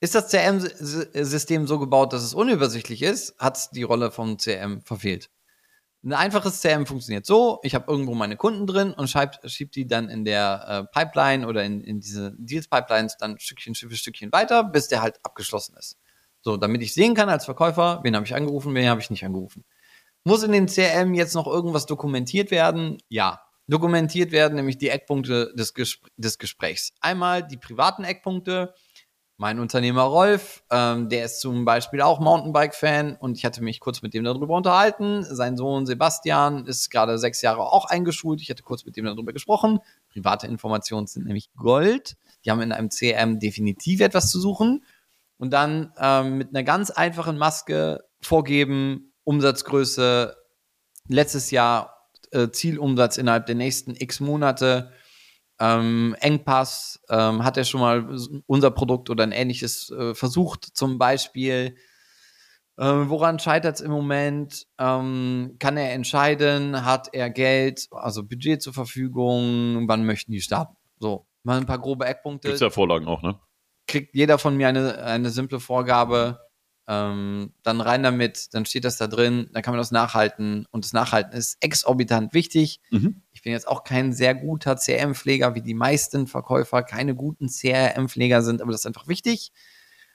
Ist 0.00 0.14
das 0.14 0.28
CRM-System 0.28 1.66
so 1.66 1.78
gebaut, 1.78 2.12
dass 2.12 2.22
es 2.22 2.34
unübersichtlich 2.34 3.02
ist, 3.02 3.34
hat 3.38 3.56
es 3.56 3.70
die 3.70 3.82
Rolle 3.82 4.10
vom 4.10 4.36
CRM 4.36 4.82
verfehlt. 4.82 5.30
Ein 6.04 6.12
einfaches 6.12 6.60
CRM 6.60 6.86
funktioniert 6.86 7.26
so, 7.26 7.58
ich 7.62 7.74
habe 7.74 7.90
irgendwo 7.90 8.14
meine 8.14 8.36
Kunden 8.36 8.66
drin 8.66 8.92
und 8.92 9.08
schieb, 9.08 9.30
schieb 9.46 9.72
die 9.72 9.86
dann 9.86 10.08
in 10.08 10.24
der 10.24 10.64
äh, 10.68 10.94
Pipeline 10.96 11.48
oder 11.48 11.64
in, 11.64 11.80
in 11.80 11.98
diese 11.98 12.34
Deals-Pipelines 12.38 13.16
dann 13.16 13.38
Stückchen 13.40 13.74
für 13.74 13.90
Stückchen 13.96 14.30
weiter, 14.30 14.62
bis 14.62 14.88
der 14.88 15.02
halt 15.02 15.18
abgeschlossen 15.24 15.76
ist. 15.76 15.98
So, 16.42 16.56
damit 16.56 16.82
ich 16.82 16.94
sehen 16.94 17.14
kann 17.14 17.28
als 17.28 17.44
Verkäufer, 17.44 18.00
wen 18.04 18.14
habe 18.14 18.24
ich 18.24 18.34
angerufen, 18.34 18.74
wen 18.74 18.88
habe 18.88 19.00
ich 19.00 19.10
nicht 19.10 19.24
angerufen. 19.24 19.64
Muss 20.22 20.42
in 20.42 20.52
den 20.52 20.66
CRM 20.66 21.14
jetzt 21.14 21.34
noch 21.34 21.46
irgendwas 21.46 21.86
dokumentiert 21.86 22.50
werden? 22.50 22.98
Ja. 23.08 23.45
Dokumentiert 23.68 24.30
werden 24.30 24.54
nämlich 24.54 24.78
die 24.78 24.90
Eckpunkte 24.90 25.52
des, 25.54 25.74
Gespr 25.74 26.08
des 26.16 26.38
Gesprächs. 26.38 26.92
Einmal 27.00 27.42
die 27.42 27.56
privaten 27.56 28.04
Eckpunkte. 28.04 28.74
Mein 29.38 29.58
Unternehmer 29.58 30.04
Rolf, 30.04 30.62
ähm, 30.70 31.10
der 31.10 31.26
ist 31.26 31.40
zum 31.40 31.66
Beispiel 31.66 32.00
auch 32.00 32.20
Mountainbike-Fan 32.20 33.16
und 33.16 33.36
ich 33.36 33.44
hatte 33.44 33.62
mich 33.62 33.80
kurz 33.80 34.00
mit 34.00 34.14
dem 34.14 34.24
darüber 34.24 34.56
unterhalten. 34.56 35.24
Sein 35.24 35.58
Sohn 35.58 35.84
Sebastian 35.84 36.64
ist 36.64 36.88
gerade 36.88 37.18
sechs 37.18 37.42
Jahre 37.42 37.70
auch 37.70 37.84
eingeschult. 37.84 38.40
Ich 38.40 38.48
hatte 38.48 38.62
kurz 38.62 38.86
mit 38.86 38.96
dem 38.96 39.04
darüber 39.04 39.34
gesprochen. 39.34 39.80
Private 40.10 40.46
Informationen 40.46 41.06
sind 41.06 41.26
nämlich 41.26 41.50
Gold. 41.54 42.16
Die 42.44 42.50
haben 42.50 42.62
in 42.62 42.72
einem 42.72 42.88
CRM 42.88 43.38
definitiv 43.38 44.00
etwas 44.00 44.30
zu 44.30 44.40
suchen. 44.40 44.84
Und 45.36 45.50
dann 45.50 45.92
ähm, 45.98 46.38
mit 46.38 46.48
einer 46.50 46.62
ganz 46.62 46.90
einfachen 46.90 47.36
Maske 47.36 48.04
vorgeben, 48.22 49.12
Umsatzgröße, 49.24 50.34
letztes 51.08 51.50
Jahr 51.50 51.95
äh, 52.32 52.50
Zielumsatz 52.50 53.18
innerhalb 53.18 53.46
der 53.46 53.54
nächsten 53.54 53.94
x 53.94 54.20
Monate, 54.20 54.92
ähm, 55.58 56.14
Engpass, 56.20 57.00
ähm, 57.08 57.44
hat 57.44 57.56
er 57.56 57.64
schon 57.64 57.80
mal 57.80 58.16
unser 58.46 58.70
Produkt 58.70 59.10
oder 59.10 59.24
ein 59.24 59.32
ähnliches 59.32 59.90
äh, 59.90 60.14
versucht, 60.14 60.64
zum 60.64 60.98
Beispiel. 60.98 61.76
Ähm, 62.78 63.08
woran 63.08 63.38
scheitert 63.38 63.76
es 63.76 63.80
im 63.80 63.90
Moment? 63.90 64.66
Ähm, 64.78 65.56
kann 65.58 65.78
er 65.78 65.92
entscheiden? 65.92 66.84
Hat 66.84 67.08
er 67.14 67.30
Geld, 67.30 67.86
also 67.90 68.22
Budget 68.22 68.60
zur 68.60 68.74
Verfügung? 68.74 69.88
Wann 69.88 70.04
möchten 70.04 70.32
die 70.32 70.42
starten? 70.42 70.76
So, 70.98 71.26
mal 71.42 71.58
ein 71.58 71.66
paar 71.66 71.78
grobe 71.78 72.04
Eckpunkte 72.04 72.48
Gibt 72.48 72.60
ja 72.60 72.68
Vorlagen 72.68 73.06
auch, 73.06 73.22
ne? 73.22 73.40
kriegt 73.86 74.14
jeder 74.14 74.38
von 74.38 74.56
mir 74.56 74.68
eine, 74.68 75.02
eine 75.02 75.30
simple 75.30 75.60
Vorgabe, 75.60 76.40
ähm, 76.88 77.52
dann 77.62 77.80
rein 77.80 78.02
damit, 78.02 78.54
dann 78.54 78.64
steht 78.64 78.84
das 78.84 78.96
da 78.96 79.06
drin, 79.06 79.48
dann 79.52 79.62
kann 79.62 79.72
man 79.72 79.80
das 79.80 79.90
nachhalten 79.90 80.66
und 80.70 80.84
das 80.84 80.92
Nachhalten 80.92 81.32
ist 81.32 81.56
exorbitant 81.60 82.32
wichtig. 82.32 82.80
Mhm. 82.90 83.22
Ich 83.32 83.42
bin 83.42 83.52
jetzt 83.52 83.66
auch 83.66 83.84
kein 83.84 84.12
sehr 84.12 84.34
guter 84.34 84.76
CRM-Pfleger, 84.76 85.54
wie 85.54 85.62
die 85.62 85.74
meisten 85.74 86.26
Verkäufer 86.26 86.82
keine 86.82 87.14
guten 87.14 87.48
CRM-Pfleger 87.48 88.42
sind, 88.42 88.62
aber 88.62 88.70
das 88.70 88.82
ist 88.82 88.86
einfach 88.86 89.08
wichtig. 89.08 89.52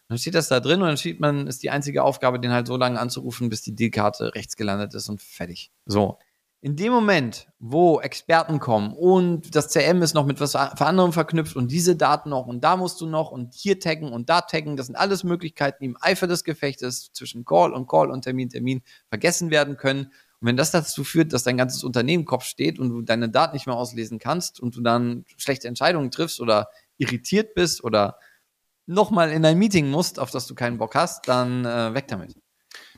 dann 0.07 0.17
steht 0.17 0.35
das 0.35 0.49
da 0.49 0.59
drin 0.59 0.81
und 0.81 0.87
dann 0.87 0.97
steht 0.97 1.19
man, 1.19 1.47
ist 1.47 1.63
die 1.63 1.69
einzige 1.69 2.03
Aufgabe, 2.03 2.39
den 2.39 2.51
halt 2.51 2.67
so 2.67 2.77
lange 2.77 2.99
anzurufen, 2.99 3.49
bis 3.49 3.61
die 3.61 3.75
Dealkarte 3.75 4.35
rechts 4.35 4.55
gelandet 4.55 4.93
ist 4.93 5.09
und 5.09 5.21
fertig. 5.21 5.71
So. 5.85 6.19
In 6.63 6.75
dem 6.75 6.93
Moment, 6.93 7.47
wo 7.57 7.99
Experten 8.01 8.59
kommen 8.59 8.93
und 8.93 9.55
das 9.55 9.69
CRM 9.69 10.03
ist 10.03 10.13
noch 10.13 10.27
mit 10.27 10.39
was 10.39 10.55
anderem 10.55 11.11
verknüpft 11.11 11.55
und 11.55 11.71
diese 11.71 11.95
Daten 11.95 12.29
noch 12.29 12.45
und 12.45 12.63
da 12.63 12.77
musst 12.77 13.01
du 13.01 13.07
noch 13.07 13.31
und 13.31 13.55
hier 13.55 13.79
taggen 13.79 14.13
und 14.13 14.29
da 14.29 14.41
taggen, 14.41 14.77
das 14.77 14.85
sind 14.85 14.95
alles 14.95 15.23
Möglichkeiten, 15.23 15.77
die 15.81 15.87
im 15.87 15.97
Eifer 15.99 16.27
des 16.27 16.43
Gefechtes 16.43 17.11
zwischen 17.13 17.45
Call 17.45 17.73
und 17.73 17.87
Call 17.87 18.11
und 18.11 18.21
Termin, 18.21 18.49
Termin 18.49 18.83
vergessen 19.07 19.49
werden 19.49 19.75
können. 19.75 20.11
Und 20.39 20.47
wenn 20.47 20.55
das 20.55 20.69
dazu 20.69 21.03
führt, 21.03 21.33
dass 21.33 21.41
dein 21.41 21.57
ganzes 21.57 21.83
Unternehmen 21.83 22.25
Kopf 22.25 22.43
steht 22.43 22.77
und 22.77 22.89
du 22.89 23.01
deine 23.01 23.29
Daten 23.29 23.55
nicht 23.55 23.65
mehr 23.65 23.75
auslesen 23.75 24.19
kannst 24.19 24.59
und 24.59 24.75
du 24.75 24.81
dann 24.81 25.25
schlechte 25.37 25.67
Entscheidungen 25.67 26.11
triffst 26.11 26.39
oder 26.39 26.69
irritiert 26.97 27.55
bist 27.55 27.83
oder 27.83 28.19
nochmal 28.85 29.31
in 29.31 29.43
ein 29.45 29.57
Meeting 29.57 29.89
musst, 29.89 30.19
auf 30.19 30.29
das 30.29 30.45
du 30.45 30.53
keinen 30.53 30.77
Bock 30.77 30.93
hast, 30.93 31.27
dann 31.27 31.65
äh, 31.65 31.95
weg 31.95 32.07
damit. 32.07 32.35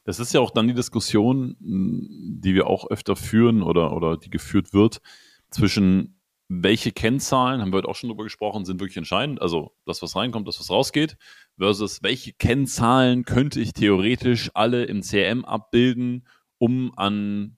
Das 0.03 0.19
ist 0.19 0.34
ja 0.34 0.41
auch 0.41 0.51
dann 0.51 0.67
die 0.67 0.73
Diskussion, 0.73 1.55
die 1.59 2.53
wir 2.55 2.67
auch 2.67 2.89
öfter 2.89 3.15
führen 3.15 3.63
oder, 3.63 3.93
oder 3.93 4.17
die 4.17 4.30
geführt 4.30 4.73
wird, 4.73 5.01
zwischen 5.49 6.19
welche 6.49 6.91
Kennzahlen, 6.91 7.61
haben 7.61 7.71
wir 7.71 7.77
heute 7.77 7.88
auch 7.88 7.95
schon 7.95 8.09
drüber 8.09 8.23
gesprochen, 8.23 8.65
sind 8.65 8.80
wirklich 8.80 8.97
entscheidend, 8.97 9.41
also 9.41 9.75
das, 9.85 10.01
was 10.01 10.15
reinkommt, 10.15 10.47
das, 10.47 10.59
was 10.59 10.69
rausgeht, 10.69 11.17
versus 11.57 12.03
welche 12.03 12.34
Kennzahlen 12.34 13.23
könnte 13.23 13.59
ich 13.59 13.73
theoretisch 13.73 14.51
alle 14.53 14.84
im 14.84 15.01
CRM 15.01 15.45
abbilden, 15.45 16.27
um 16.57 16.93
an 16.97 17.57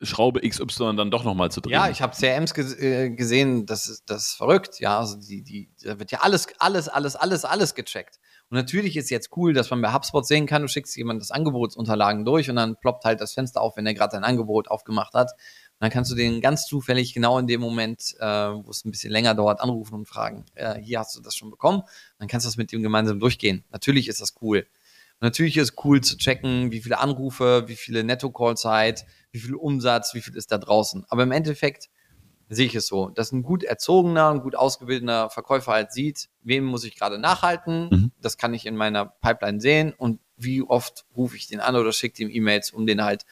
Schraube 0.00 0.40
XY 0.40 0.96
dann 0.96 1.10
doch 1.10 1.24
nochmal 1.24 1.50
zu 1.50 1.60
drehen. 1.60 1.72
Ja, 1.72 1.88
ich 1.88 2.02
habe 2.02 2.16
CRMs 2.16 2.54
ge 2.54 2.64
äh, 2.78 3.10
gesehen, 3.10 3.66
das 3.66 3.88
ist, 3.88 4.10
das 4.10 4.28
ist 4.28 4.34
verrückt, 4.34 4.80
ja, 4.80 4.98
also 4.98 5.16
die, 5.16 5.42
die, 5.42 5.72
da 5.82 5.98
wird 5.98 6.10
ja 6.10 6.20
alles, 6.20 6.48
alles, 6.58 6.88
alles, 6.88 7.16
alles, 7.16 7.44
alles 7.44 7.74
gecheckt. 7.74 8.18
Und 8.52 8.56
natürlich 8.56 8.98
ist 8.98 9.08
jetzt 9.08 9.30
cool, 9.34 9.54
dass 9.54 9.70
man 9.70 9.80
bei 9.80 9.94
HubSpot 9.94 10.26
sehen 10.26 10.44
kann, 10.44 10.60
du 10.60 10.68
schickst 10.68 10.94
jemand 10.98 11.22
das 11.22 11.30
Angebotsunterlagen 11.30 12.26
durch 12.26 12.50
und 12.50 12.56
dann 12.56 12.76
ploppt 12.76 13.06
halt 13.06 13.22
das 13.22 13.32
Fenster 13.32 13.62
auf, 13.62 13.78
wenn 13.78 13.86
er 13.86 13.94
gerade 13.94 14.14
ein 14.14 14.24
Angebot 14.24 14.68
aufgemacht 14.68 15.14
hat. 15.14 15.30
Und 15.32 15.80
dann 15.80 15.90
kannst 15.90 16.10
du 16.10 16.14
den 16.14 16.42
ganz 16.42 16.66
zufällig 16.66 17.14
genau 17.14 17.38
in 17.38 17.46
dem 17.46 17.62
Moment, 17.62 18.14
äh, 18.20 18.26
wo 18.26 18.68
es 18.68 18.84
ein 18.84 18.90
bisschen 18.90 19.10
länger 19.10 19.34
dauert, 19.34 19.62
anrufen 19.62 19.94
und 19.94 20.06
fragen, 20.06 20.44
äh, 20.54 20.78
hier 20.78 20.98
hast 20.98 21.16
du 21.16 21.22
das 21.22 21.34
schon 21.34 21.48
bekommen. 21.48 21.82
Dann 22.18 22.28
kannst 22.28 22.44
du 22.44 22.48
das 22.48 22.58
mit 22.58 22.70
ihm 22.74 22.82
gemeinsam 22.82 23.20
durchgehen. 23.20 23.64
Natürlich 23.70 24.06
ist 24.06 24.20
das 24.20 24.34
cool. 24.42 24.58
Und 24.58 25.22
natürlich 25.22 25.56
ist 25.56 25.82
cool 25.86 26.02
zu 26.02 26.18
checken, 26.18 26.72
wie 26.72 26.82
viele 26.82 26.98
Anrufe, 26.98 27.64
wie 27.68 27.76
viele 27.76 28.04
Netto-Call-Zeit, 28.04 29.06
wie 29.30 29.38
viel 29.38 29.54
Umsatz, 29.54 30.12
wie 30.12 30.20
viel 30.20 30.36
ist 30.36 30.52
da 30.52 30.58
draußen. 30.58 31.06
Aber 31.08 31.22
im 31.22 31.32
Endeffekt 31.32 31.88
sehe 32.54 32.66
ich 32.66 32.74
es 32.74 32.86
so, 32.86 33.08
dass 33.08 33.32
ein 33.32 33.42
gut 33.42 33.64
erzogener, 33.64 34.30
ein 34.30 34.40
gut 34.40 34.54
ausgebildeter 34.54 35.30
Verkäufer 35.30 35.72
halt 35.72 35.92
sieht, 35.92 36.28
wem 36.42 36.64
muss 36.64 36.84
ich 36.84 36.96
gerade 36.96 37.18
nachhalten, 37.18 37.88
mhm. 37.90 38.12
das 38.20 38.36
kann 38.36 38.54
ich 38.54 38.66
in 38.66 38.76
meiner 38.76 39.06
Pipeline 39.06 39.60
sehen 39.60 39.92
und 39.96 40.20
wie 40.36 40.62
oft 40.62 41.06
rufe 41.16 41.36
ich 41.36 41.46
den 41.46 41.60
an 41.60 41.76
oder 41.76 41.92
schicke 41.92 42.22
ihm 42.22 42.30
E-Mails, 42.30 42.70
um 42.70 42.86
den 42.86 43.02
halt 43.02 43.24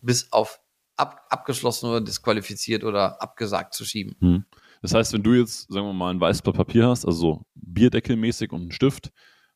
bis 0.00 0.32
auf 0.32 0.60
ab, 0.96 1.26
abgeschlossen 1.30 1.88
oder 1.88 2.00
disqualifiziert 2.00 2.84
oder 2.84 3.22
abgesagt 3.22 3.74
zu 3.74 3.84
schieben. 3.84 4.16
Mhm. 4.20 4.44
Das 4.82 4.92
heißt, 4.94 5.12
wenn 5.12 5.22
du 5.22 5.34
jetzt, 5.34 5.72
sagen 5.72 5.86
wir 5.86 5.92
mal, 5.92 6.10
ein 6.10 6.20
weißes 6.20 6.42
Blatt 6.42 6.56
Papier 6.56 6.88
hast, 6.88 7.06
also 7.06 7.18
so 7.18 7.42
Bierdeckelmäßig 7.54 8.52
und 8.52 8.62
einen 8.62 8.72
Stift, 8.72 9.10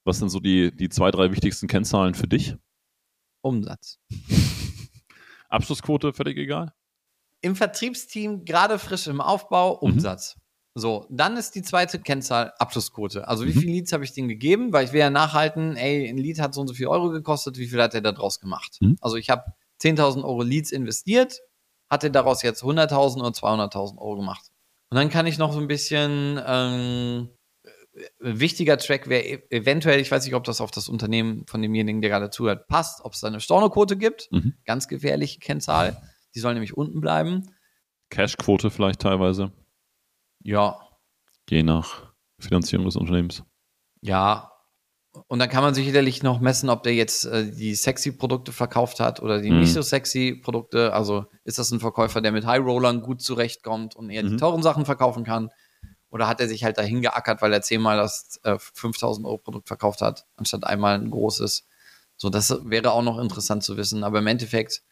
was 0.04 0.18
sind 0.18 0.30
so 0.30 0.40
die, 0.40 0.74
die 0.74 0.88
zwei, 0.88 1.10
drei 1.10 1.30
wichtigsten 1.30 1.68
Kennzahlen 1.68 2.14
für 2.14 2.26
dich? 2.26 2.56
Umsatz. 3.42 3.98
Abschlussquote, 5.48 6.12
völlig 6.12 6.38
egal? 6.38 6.72
Im 7.40 7.56
Vertriebsteam 7.56 8.44
gerade 8.44 8.78
frisch 8.78 9.06
im 9.06 9.20
Aufbau 9.20 9.74
mhm. 9.74 9.92
Umsatz. 9.92 10.36
Mhm. 10.36 10.40
So, 10.74 11.06
dann 11.10 11.36
ist 11.36 11.54
die 11.54 11.62
zweite 11.62 11.98
Kennzahl 11.98 12.52
Abschlussquote. 12.58 13.26
Also 13.26 13.44
wie 13.44 13.52
mhm. 13.52 13.60
viele 13.60 13.72
Leads 13.72 13.92
habe 13.92 14.04
ich 14.04 14.12
denen 14.12 14.28
gegeben? 14.28 14.72
Weil 14.72 14.84
ich 14.84 14.92
will 14.92 15.00
ja 15.00 15.10
nachhalten, 15.10 15.76
ey, 15.76 16.08
ein 16.08 16.16
Lead 16.16 16.40
hat 16.40 16.54
so 16.54 16.60
und 16.60 16.68
so 16.68 16.74
viel 16.74 16.86
Euro 16.86 17.10
gekostet, 17.10 17.58
wie 17.58 17.66
viel 17.66 17.82
hat 17.82 17.94
er 17.94 18.00
da 18.00 18.12
draus 18.12 18.40
gemacht? 18.40 18.78
Mhm. 18.80 18.96
Also 19.00 19.16
ich 19.16 19.30
habe 19.30 19.52
10.000 19.82 20.22
Euro 20.22 20.42
Leads 20.42 20.70
investiert, 20.70 21.40
hat 21.90 22.04
er 22.04 22.10
daraus 22.10 22.42
jetzt 22.42 22.62
100.000 22.62 23.18
oder 23.18 23.28
200.000 23.30 23.98
Euro 23.98 24.16
gemacht. 24.16 24.50
Und 24.90 24.96
dann 24.96 25.10
kann 25.10 25.26
ich 25.26 25.38
noch 25.38 25.52
so 25.52 25.58
ein 25.60 25.68
bisschen, 25.68 26.40
ähm, 26.46 27.30
wichtiger 28.18 28.78
Track 28.78 29.08
wäre 29.08 29.22
e-, 29.22 29.42
eventuell, 29.50 30.00
ich 30.00 30.10
weiß 30.10 30.24
nicht, 30.24 30.34
ob 30.34 30.44
das 30.44 30.60
auf 30.60 30.70
das 30.70 30.88
Unternehmen 30.88 31.46
von 31.46 31.62
demjenigen, 31.62 32.00
der 32.00 32.10
gerade 32.10 32.30
zuhört, 32.30 32.68
passt, 32.68 33.04
ob 33.04 33.14
es 33.14 33.20
da 33.20 33.28
eine 33.28 33.40
Stornoquote 33.40 33.96
gibt. 33.96 34.30
Mhm. 34.30 34.54
Ganz 34.64 34.88
gefährliche 34.88 35.40
Kennzahl. 35.40 36.00
Die 36.34 36.40
soll 36.40 36.54
nämlich 36.54 36.76
unten 36.76 37.00
bleiben. 37.00 37.54
Cashquote 38.10 38.70
vielleicht 38.70 39.00
teilweise. 39.00 39.52
Ja. 40.42 40.80
Je 41.48 41.62
nach 41.62 42.12
Finanzierung 42.38 42.86
des 42.86 42.96
Unternehmens. 42.96 43.42
Ja. 44.00 44.52
Und 45.26 45.40
dann 45.40 45.48
kann 45.48 45.64
man 45.64 45.74
sicherlich 45.74 46.22
noch 46.22 46.40
messen, 46.40 46.70
ob 46.70 46.84
der 46.84 46.94
jetzt 46.94 47.24
äh, 47.24 47.50
die 47.50 47.74
sexy 47.74 48.12
Produkte 48.12 48.52
verkauft 48.52 49.00
hat 49.00 49.20
oder 49.20 49.40
die 49.40 49.50
mhm. 49.50 49.60
nicht 49.60 49.72
so 49.72 49.82
sexy 49.82 50.40
Produkte. 50.40 50.92
Also 50.92 51.26
ist 51.44 51.58
das 51.58 51.72
ein 51.72 51.80
Verkäufer, 51.80 52.20
der 52.20 52.30
mit 52.30 52.46
High 52.46 52.64
Rollern 52.64 53.02
gut 53.02 53.20
zurechtkommt 53.20 53.96
und 53.96 54.10
eher 54.10 54.22
mhm. 54.22 54.30
die 54.30 54.36
teuren 54.36 54.62
Sachen 54.62 54.84
verkaufen 54.84 55.24
kann? 55.24 55.50
Oder 56.10 56.28
hat 56.28 56.40
er 56.40 56.48
sich 56.48 56.64
halt 56.64 56.78
dahin 56.78 57.02
geackert, 57.02 57.42
weil 57.42 57.52
er 57.52 57.62
zehnmal 57.62 57.96
das 57.96 58.40
äh, 58.44 58.56
5000 58.58 59.26
Euro 59.26 59.38
Produkt 59.38 59.68
verkauft 59.68 60.00
hat, 60.00 60.26
anstatt 60.36 60.64
einmal 60.64 60.96
ein 60.96 61.10
großes? 61.10 61.66
So, 62.16 62.30
das 62.30 62.60
wäre 62.64 62.92
auch 62.92 63.02
noch 63.02 63.18
interessant 63.18 63.64
zu 63.64 63.76
wissen. 63.76 64.04
Aber 64.04 64.18
im 64.18 64.26
Endeffekt 64.26 64.82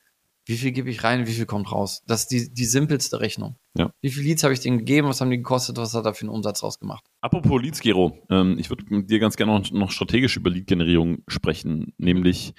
wie 0.48 0.56
viel 0.56 0.72
gebe 0.72 0.88
ich 0.88 1.04
rein, 1.04 1.26
wie 1.26 1.32
viel 1.32 1.44
kommt 1.44 1.70
raus. 1.70 2.02
Das 2.06 2.22
ist 2.22 2.28
die, 2.28 2.52
die 2.52 2.64
simpelste 2.64 3.20
Rechnung. 3.20 3.56
Ja. 3.76 3.92
Wie 4.00 4.08
viele 4.08 4.28
Leads 4.28 4.44
habe 4.44 4.54
ich 4.54 4.60
denen 4.60 4.78
gegeben, 4.78 5.06
was 5.06 5.20
haben 5.20 5.30
die 5.30 5.36
gekostet, 5.36 5.76
was 5.76 5.92
hat 5.92 6.06
er 6.06 6.14
für 6.14 6.22
einen 6.22 6.30
Umsatz 6.30 6.62
rausgemacht? 6.62 7.04
Apropos 7.20 7.60
Leads, 7.60 7.80
Gero, 7.80 8.18
ähm, 8.30 8.56
ich 8.58 8.70
würde 8.70 8.84
mit 8.88 9.10
dir 9.10 9.18
ganz 9.18 9.36
gerne 9.36 9.52
noch, 9.52 9.70
noch 9.70 9.90
strategisch 9.90 10.38
über 10.38 10.48
Lead-Generierung 10.48 11.18
sprechen, 11.28 11.92
nämlich 11.98 12.54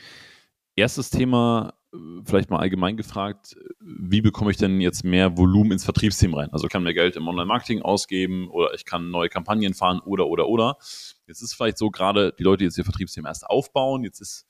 erstes 0.75 1.09
Thema, 1.09 1.73
äh, 1.91 1.97
vielleicht 2.25 2.51
mal 2.51 2.59
allgemein 2.59 2.95
gefragt, 2.95 3.55
wie 3.79 4.21
bekomme 4.21 4.51
ich 4.51 4.57
denn 4.57 4.81
jetzt 4.81 5.03
mehr 5.03 5.35
Volumen 5.35 5.71
ins 5.71 5.83
Vertriebsteam 5.83 6.35
rein? 6.35 6.49
Also 6.51 6.67
kann 6.67 6.83
mir 6.83 6.93
Geld 6.93 7.15
im 7.15 7.27
Online-Marketing 7.27 7.81
ausgeben 7.81 8.49
oder 8.51 8.75
ich 8.75 8.85
kann 8.85 9.09
neue 9.09 9.29
Kampagnen 9.29 9.73
fahren 9.73 9.99
oder, 10.05 10.27
oder, 10.27 10.47
oder. 10.47 10.77
Jetzt 11.25 11.41
ist 11.41 11.55
vielleicht 11.55 11.79
so 11.79 11.89
gerade 11.89 12.35
die 12.37 12.43
Leute, 12.43 12.59
die 12.59 12.65
jetzt 12.65 12.77
ihr 12.77 12.85
Vertriebsteam 12.85 13.25
erst 13.25 13.47
aufbauen, 13.47 14.03
jetzt 14.03 14.21
ist 14.21 14.45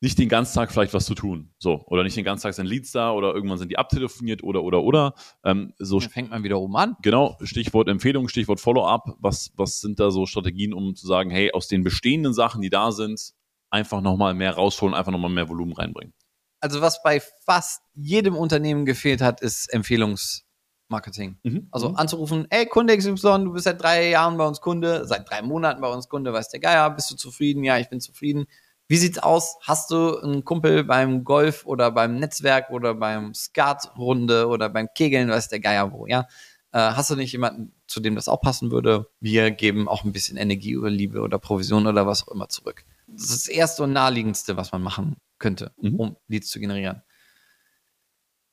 nicht 0.00 0.18
den 0.18 0.30
ganzen 0.30 0.54
Tag 0.54 0.72
vielleicht 0.72 0.94
was 0.94 1.04
zu 1.04 1.14
tun. 1.14 1.52
So. 1.58 1.84
Oder 1.86 2.02
nicht 2.02 2.16
den 2.16 2.24
ganzen 2.24 2.44
Tag 2.44 2.54
sind 2.54 2.66
Leads 2.66 2.92
da 2.92 3.12
oder 3.12 3.34
irgendwann 3.34 3.58
sind 3.58 3.70
die 3.70 3.76
abtelefoniert 3.76 4.42
oder, 4.42 4.62
oder, 4.62 4.82
oder. 4.82 5.14
Ähm, 5.44 5.74
so 5.78 6.00
Dann 6.00 6.08
fängt 6.08 6.30
man 6.30 6.42
wieder 6.42 6.58
oben 6.58 6.74
an. 6.76 6.96
Genau. 7.02 7.36
Stichwort 7.42 7.88
Empfehlung, 7.88 8.28
Stichwort 8.28 8.60
Follow-up. 8.60 9.16
Was, 9.20 9.52
was 9.56 9.80
sind 9.80 10.00
da 10.00 10.10
so 10.10 10.24
Strategien, 10.24 10.72
um 10.72 10.96
zu 10.96 11.06
sagen, 11.06 11.30
hey, 11.30 11.52
aus 11.52 11.68
den 11.68 11.84
bestehenden 11.84 12.32
Sachen, 12.32 12.62
die 12.62 12.70
da 12.70 12.92
sind, 12.92 13.34
einfach 13.68 14.00
nochmal 14.00 14.32
mehr 14.32 14.54
rausholen, 14.54 14.94
einfach 14.94 15.12
nochmal 15.12 15.30
mehr 15.30 15.48
Volumen 15.48 15.74
reinbringen? 15.74 16.14
Also, 16.60 16.80
was 16.80 17.02
bei 17.02 17.22
fast 17.44 17.82
jedem 17.94 18.36
Unternehmen 18.36 18.86
gefehlt 18.86 19.20
hat, 19.20 19.42
ist 19.42 19.72
Empfehlungsmarketing. 19.72 21.38
Mhm. 21.42 21.68
Also 21.70 21.90
mhm. 21.90 21.96
anzurufen, 21.96 22.46
ey, 22.50 22.66
Kunde 22.66 22.96
XY, 22.96 23.44
du 23.44 23.52
bist 23.52 23.64
seit 23.64 23.82
drei 23.82 24.10
Jahren 24.10 24.38
bei 24.38 24.46
uns 24.46 24.62
Kunde, 24.62 25.06
seit 25.06 25.28
drei 25.28 25.42
Monaten 25.42 25.80
bei 25.82 25.88
uns 25.88 26.08
Kunde, 26.08 26.32
weiß 26.32 26.48
der 26.48 26.60
Geier, 26.60 26.90
bist 26.90 27.10
du 27.10 27.16
zufrieden? 27.16 27.64
Ja, 27.64 27.78
ich 27.78 27.88
bin 27.88 28.00
zufrieden 28.00 28.46
wie 28.90 28.96
sieht's 28.96 29.20
aus? 29.20 29.56
Hast 29.60 29.92
du 29.92 30.18
einen 30.18 30.44
Kumpel 30.44 30.82
beim 30.82 31.22
Golf 31.22 31.64
oder 31.64 31.92
beim 31.92 32.16
Netzwerk 32.16 32.70
oder 32.70 32.92
beim 32.92 33.34
Skatrunde 33.34 34.48
oder 34.48 34.68
beim 34.68 34.88
Kegeln, 34.92 35.28
weiß 35.28 35.46
der 35.46 35.60
Geier 35.60 35.92
wo, 35.92 36.08
ja? 36.08 36.26
Äh, 36.72 36.78
hast 36.80 37.08
du 37.08 37.14
nicht 37.14 37.30
jemanden, 37.30 37.72
zu 37.86 38.00
dem 38.00 38.16
das 38.16 38.26
auch 38.26 38.40
passen 38.40 38.72
würde? 38.72 39.06
Wir 39.20 39.52
geben 39.52 39.86
auch 39.86 40.02
ein 40.02 40.10
bisschen 40.10 40.36
Energie 40.36 40.76
oder 40.76 40.90
Liebe 40.90 41.20
oder 41.20 41.38
Provision 41.38 41.86
oder 41.86 42.04
was 42.08 42.26
auch 42.26 42.32
immer 42.32 42.48
zurück. 42.48 42.84
Das 43.06 43.30
ist 43.30 43.46
das 43.46 43.46
erste 43.46 43.84
und 43.84 43.92
naheliegendste, 43.92 44.56
was 44.56 44.72
man 44.72 44.82
machen 44.82 45.16
könnte, 45.38 45.70
mhm. 45.80 45.94
um 45.94 46.16
Leads 46.26 46.48
zu 46.48 46.58
generieren. 46.58 47.02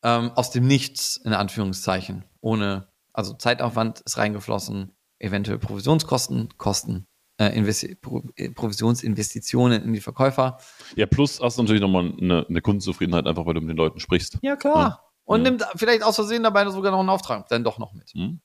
Ähm, 0.04 0.30
aus 0.36 0.52
dem 0.52 0.68
Nichts, 0.68 1.18
in 1.18 1.34
Anführungszeichen, 1.34 2.26
ohne, 2.42 2.88
also 3.12 3.34
Zeitaufwand 3.34 4.02
ist 4.02 4.20
reingeflossen, 4.20 4.96
eventuell 5.18 5.58
Provisionskosten, 5.58 6.50
Kosten 6.60 7.08
äh, 7.38 7.50
äh, 7.50 8.50
Provisionsinvestitionen 8.52 9.84
in 9.84 9.94
die 9.94 10.02
Verkäufer. 10.02 10.58
Ja, 10.96 11.06
plus 11.06 11.40
hast 11.40 11.58
du 11.58 11.64
natürlich 11.64 11.82
nochmal 11.82 12.14
eine, 12.20 12.46
eine 12.48 12.62
Kundenzufriedenheit, 12.62 13.28
einfach 13.28 13.46
weil 13.46 13.54
du 13.54 13.62
mit 13.62 13.70
den 13.70 13.78
Leuten 13.78 14.00
sprichst. 14.00 14.40
Ja, 14.42 14.56
klar. 14.56 14.78
Ja. 14.78 15.00
Und 15.24 15.44
ja. 15.44 15.52
nimmt 15.52 15.66
vielleicht 15.76 16.04
aus 16.04 16.16
Versehen 16.16 16.44
dabei 16.44 16.68
sogar 16.70 16.92
noch 16.92 17.00
einen 17.00 17.10
Auftrag, 17.10 17.48
dann 17.50 17.64
doch 17.64 17.80
noch 17.80 17.94
mit. 17.94 18.14
Mhm. 18.16 18.42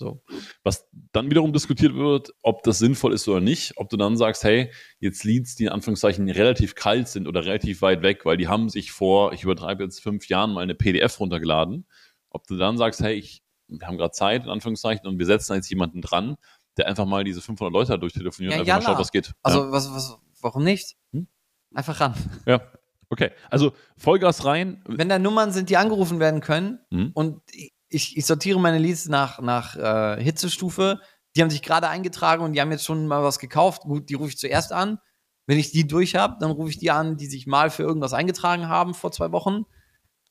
So. 0.00 0.22
Was 0.64 0.88
dann 1.12 1.30
wiederum 1.30 1.52
diskutiert 1.52 1.94
wird, 1.94 2.30
ob 2.42 2.62
das 2.62 2.78
sinnvoll 2.78 3.12
ist 3.12 3.28
oder 3.28 3.40
nicht, 3.40 3.76
ob 3.76 3.90
du 3.90 3.98
dann 3.98 4.16
sagst, 4.16 4.44
hey, 4.44 4.72
jetzt 4.98 5.24
Leads, 5.24 5.56
die 5.56 5.64
in 5.64 5.68
Anführungszeichen 5.68 6.28
relativ 6.30 6.74
kalt 6.74 7.08
sind 7.08 7.28
oder 7.28 7.44
relativ 7.44 7.82
weit 7.82 8.00
weg, 8.00 8.24
weil 8.24 8.38
die 8.38 8.48
haben 8.48 8.70
sich 8.70 8.92
vor, 8.92 9.34
ich 9.34 9.42
übertreibe 9.42 9.84
jetzt 9.84 10.00
fünf 10.00 10.28
Jahren 10.28 10.54
mal 10.54 10.62
eine 10.62 10.74
PDF 10.74 11.20
runtergeladen, 11.20 11.86
ob 12.30 12.46
du 12.46 12.56
dann 12.56 12.78
sagst, 12.78 13.00
hey, 13.00 13.14
ich, 13.14 13.42
wir 13.68 13.86
haben 13.86 13.98
gerade 13.98 14.12
Zeit, 14.12 14.44
in 14.44 14.50
Anführungszeichen, 14.50 15.06
und 15.06 15.18
wir 15.18 15.26
setzen 15.26 15.54
jetzt 15.54 15.68
jemanden 15.68 16.00
dran, 16.00 16.36
der 16.80 16.88
einfach 16.88 17.06
mal 17.06 17.24
diese 17.24 17.40
500 17.40 17.72
Leute 17.72 17.98
durchtelefoniert 17.98 18.54
ja, 18.54 18.60
und 18.60 18.68
einfach 18.68 18.88
mal 18.88 18.92
schaut, 18.94 19.00
was 19.00 19.12
geht. 19.12 19.32
Also, 19.42 19.64
ja. 19.64 19.72
was, 19.72 19.92
was, 19.92 20.18
warum 20.40 20.64
nicht? 20.64 20.96
Hm? 21.12 21.28
Einfach 21.74 22.00
ran. 22.00 22.14
Ja. 22.46 22.60
Okay, 23.12 23.32
also 23.50 23.72
Vollgas 23.96 24.44
rein. 24.44 24.84
Wenn 24.86 25.08
da 25.08 25.18
Nummern 25.18 25.50
sind, 25.50 25.68
die 25.68 25.76
angerufen 25.76 26.20
werden 26.20 26.40
können 26.40 26.78
hm? 26.92 27.10
und 27.12 27.42
ich, 27.88 28.16
ich 28.16 28.24
sortiere 28.24 28.60
meine 28.60 28.78
Leads 28.78 29.08
nach, 29.08 29.40
nach 29.40 29.74
äh, 29.74 30.22
Hitzestufe. 30.22 31.00
Die 31.34 31.42
haben 31.42 31.50
sich 31.50 31.62
gerade 31.62 31.88
eingetragen 31.88 32.44
und 32.44 32.52
die 32.52 32.60
haben 32.60 32.70
jetzt 32.70 32.84
schon 32.84 33.08
mal 33.08 33.24
was 33.24 33.40
gekauft. 33.40 33.82
Gut, 33.82 34.08
die 34.08 34.14
rufe 34.14 34.30
ich 34.30 34.38
zuerst 34.38 34.72
an. 34.72 34.98
Wenn 35.46 35.58
ich 35.58 35.72
die 35.72 35.88
durch 35.88 36.14
habe, 36.14 36.36
dann 36.38 36.52
rufe 36.52 36.70
ich 36.70 36.78
die 36.78 36.92
an, 36.92 37.16
die 37.16 37.26
sich 37.26 37.48
mal 37.48 37.70
für 37.70 37.82
irgendwas 37.82 38.12
eingetragen 38.12 38.68
haben 38.68 38.94
vor 38.94 39.10
zwei 39.10 39.32
Wochen. 39.32 39.64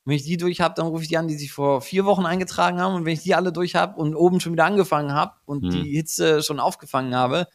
Wenn 0.04 0.16
ich 0.16 0.24
die 0.24 0.36
durch 0.38 0.60
habe, 0.60 0.74
dann 0.76 0.86
rufe 0.86 1.02
ich 1.02 1.08
die 1.08 1.18
an, 1.18 1.28
die 1.28 1.34
sich 1.36 1.52
vor 1.52 1.82
vier 1.82 2.04
Wochen 2.04 2.24
eingetragen 2.26 2.80
haben. 2.80 2.94
Und 2.94 3.04
wenn 3.04 3.12
ich 3.12 3.22
die 3.22 3.34
alle 3.34 3.52
durch 3.52 3.74
habe 3.74 4.00
und 4.00 4.14
oben 4.14 4.40
schon 4.40 4.52
wieder 4.52 4.64
angefangen 4.64 5.12
habe 5.12 5.32
und 5.44 5.62
Hm. 5.64 5.70
die 5.70 5.90
Hitze 5.94 6.42
schon 6.42 6.58
aufgefangen 6.60 7.14
habe, 7.14 7.46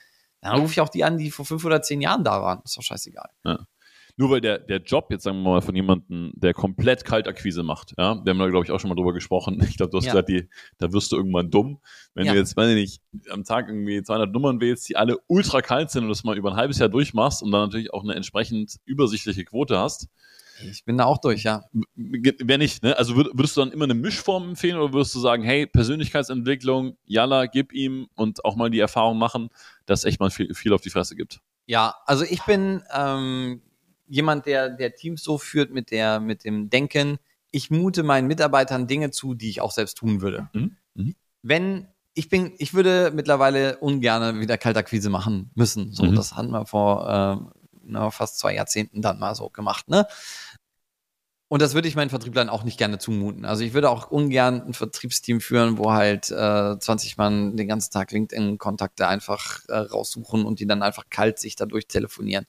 dann 0.42 0.60
rufe 0.60 0.74
ich 0.74 0.82
auch 0.82 0.90
die 0.90 1.04
an, 1.04 1.18
die 1.18 1.32
vor 1.32 1.46
fünf 1.46 1.66
oder 1.66 1.82
zehn 1.82 2.02
Jahren 2.02 2.24
da 2.24 2.42
waren. 2.42 2.62
Ist 2.64 2.78
doch 2.78 2.84
scheißegal. 2.84 3.30
Nur 4.18 4.30
weil 4.30 4.40
der, 4.40 4.60
der 4.60 4.78
Job 4.78 5.08
jetzt, 5.12 5.24
sagen 5.24 5.42
wir 5.42 5.50
mal, 5.52 5.62
von 5.62 5.76
jemandem, 5.76 6.32
der 6.36 6.54
komplett 6.54 7.04
Kaltakquise 7.04 7.64
macht, 7.64 7.94
ja, 7.98 8.16
wir 8.24 8.30
haben 8.30 8.40
da, 8.40 8.48
glaube 8.48 8.64
ich, 8.64 8.72
auch 8.72 8.80
schon 8.80 8.88
mal 8.90 8.96
drüber 8.96 9.12
gesprochen. 9.12 9.62
Ich 9.68 9.76
glaube, 9.76 9.90
du 9.90 9.98
hast 9.98 10.06
Ja. 10.06 10.14
gesagt, 10.14 10.30
die, 10.30 10.48
da 10.78 10.94
wirst 10.94 11.12
du 11.12 11.18
irgendwann 11.18 11.50
dumm. 11.52 11.80
Wenn 12.14 12.26
Ja. 12.28 12.32
du 12.32 12.38
jetzt, 12.40 12.56
weiß 12.56 12.70
ich 12.70 12.76
nicht, 12.76 13.02
am 13.30 13.44
Tag 13.44 13.68
irgendwie 13.68 14.02
200 14.04 14.32
Nummern 14.32 14.62
wählst, 14.62 14.88
die 14.88 14.96
alle 14.96 15.18
ultra 15.28 15.62
kalt 15.62 15.92
sind 15.92 16.04
und 16.04 16.10
das 16.10 16.24
mal 16.24 16.38
über 16.38 16.52
ein 16.52 16.56
halbes 16.56 16.80
Jahr 16.80 16.88
durchmachst 16.88 17.44
und 17.44 17.52
dann 17.52 17.62
natürlich 17.64 17.92
auch 17.94 18.04
eine 18.04 18.16
entsprechend 18.16 18.78
übersichtliche 18.86 19.44
Quote 19.44 19.78
hast, 19.78 20.08
Ich 20.64 20.86
bin 20.86 20.98
da 20.98 21.06
auch 21.06 21.18
durch, 21.18 21.44
ja. 21.44 21.64
Wer 21.96 22.58
nicht, 22.58 22.84
ne? 22.84 22.98
Also 22.98 23.16
würd, 23.16 23.30
würdest 23.34 23.58
du 23.58 23.62
dann 23.62 23.72
immer 23.72 23.86
eine 23.86 23.94
Mischform 23.94 24.50
empfehlen 24.50 24.78
oder 24.78 24.94
würdest 24.94 25.14
du 25.16 25.20
sagen, 25.20 25.44
hey, 25.44 25.68
Persönlichkeitsentwicklung, 25.68 26.98
Yalla, 27.06 27.46
gib 27.48 27.74
ihm 27.74 28.08
und 28.16 28.46
auch 28.46 28.56
mal 28.56 28.70
die 28.70 28.80
Erfahrung 28.80 29.18
machen, 29.18 29.50
dass 29.86 30.06
echt 30.06 30.20
mal 30.20 30.30
viel, 30.30 30.54
viel 30.54 30.74
auf 30.74 30.82
die 30.82 30.90
Fresse 30.90 31.16
gibt? 31.16 31.40
Ja, 31.66 31.96
also 32.06 32.24
ich 32.24 32.44
bin 32.44 32.84
ähm, 32.94 33.62
jemand, 34.08 34.46
der, 34.46 34.70
der 34.70 34.96
Teams 34.96 35.24
so 35.24 35.38
führt 35.38 35.72
mit 35.72 35.92
der, 35.92 36.20
mit 36.20 36.46
dem 36.46 36.70
Denken, 36.70 37.18
ich 37.52 37.72
mute 37.72 38.04
meinen 38.04 38.28
Mitarbeitern 38.28 38.88
Dinge 38.88 39.12
zu, 39.12 39.34
die 39.34 39.50
ich 39.50 39.62
auch 39.62 39.72
selbst 39.72 39.98
tun 39.98 40.22
würde. 40.22 40.50
Mhm. 40.54 40.78
Mhm. 40.94 41.16
Wenn, 41.42 41.88
ich 42.14 42.30
bin, 42.30 42.54
ich 42.58 42.74
würde 42.74 43.12
mittlerweile 43.14 43.78
ungern 43.78 44.40
wieder 44.40 44.58
Kaltakquise 44.58 45.10
machen 45.10 45.52
müssen. 45.56 45.92
So, 45.92 46.04
Mhm. 46.06 46.16
das 46.16 46.36
hatten 46.36 46.52
wir 46.52 46.66
vor 46.66 47.10
ähm, 47.10 47.52
na, 47.86 48.12
fast 48.12 48.40
zwei 48.40 48.56
Jahrzehnten 48.56 49.02
dann 49.02 49.20
mal 49.20 49.36
so 49.36 49.50
gemacht, 49.50 49.90
ne? 49.90 50.08
Und 51.48 51.62
das 51.62 51.76
würde 51.76 51.88
ich 51.88 51.96
meinen 51.96 52.10
Vertrieblern 52.10 52.50
auch 52.50 52.64
nicht 52.64 52.78
gerne 52.78 52.98
zumuten. 52.98 53.46
Also 53.46 53.64
ich 53.64 53.74
würde 53.74 53.92
auch 53.92 54.10
ungern 54.10 54.64
ein 54.64 54.74
Vertriebsteam 54.74 55.40
führen, 55.42 55.78
wo 55.78 55.92
halt 55.92 56.32
äh, 56.32 56.80
20 56.80 57.18
Mann 57.18 57.56
den 57.56 57.68
ganzen 57.68 57.92
Tag 57.92 58.12
LinkedIn-Kontakte 58.12 59.08
einfach 59.08 59.62
äh, 59.68 59.78
raussuchen 59.78 60.44
und 60.44 60.60
die 60.60 60.66
dann 60.66 60.82
einfach 60.82 61.06
kalt 61.12 61.38
sich 61.38 61.56
dadurch 61.56 61.88
telefonieren. 61.88 62.48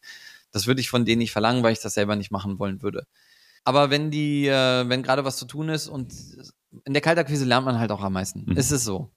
Das 0.50 0.66
würde 0.66 0.80
ich 0.80 0.88
von 0.88 1.04
denen 1.04 1.18
nicht 1.18 1.32
verlangen, 1.32 1.62
weil 1.62 1.74
ich 1.74 1.80
das 1.80 1.92
selber 1.92 2.16
nicht 2.16 2.30
machen 2.30 2.58
wollen 2.58 2.80
würde. 2.80 3.06
Aber 3.64 3.90
wenn 3.90 4.10
die, 4.10 4.46
äh, 4.46 4.88
wenn 4.88 5.02
gerade 5.02 5.24
was 5.24 5.36
zu 5.36 5.44
tun 5.44 5.68
ist 5.68 5.88
und 5.88 6.14
in 6.84 6.94
der 6.94 7.02
Kaltakquise 7.02 7.44
lernt 7.44 7.66
man 7.66 7.78
halt 7.78 7.90
auch 7.90 8.02
am 8.02 8.14
meisten. 8.14 8.44
Mhm. 8.46 8.56
Ist 8.56 8.70
es 8.70 8.84
so. 8.84 9.10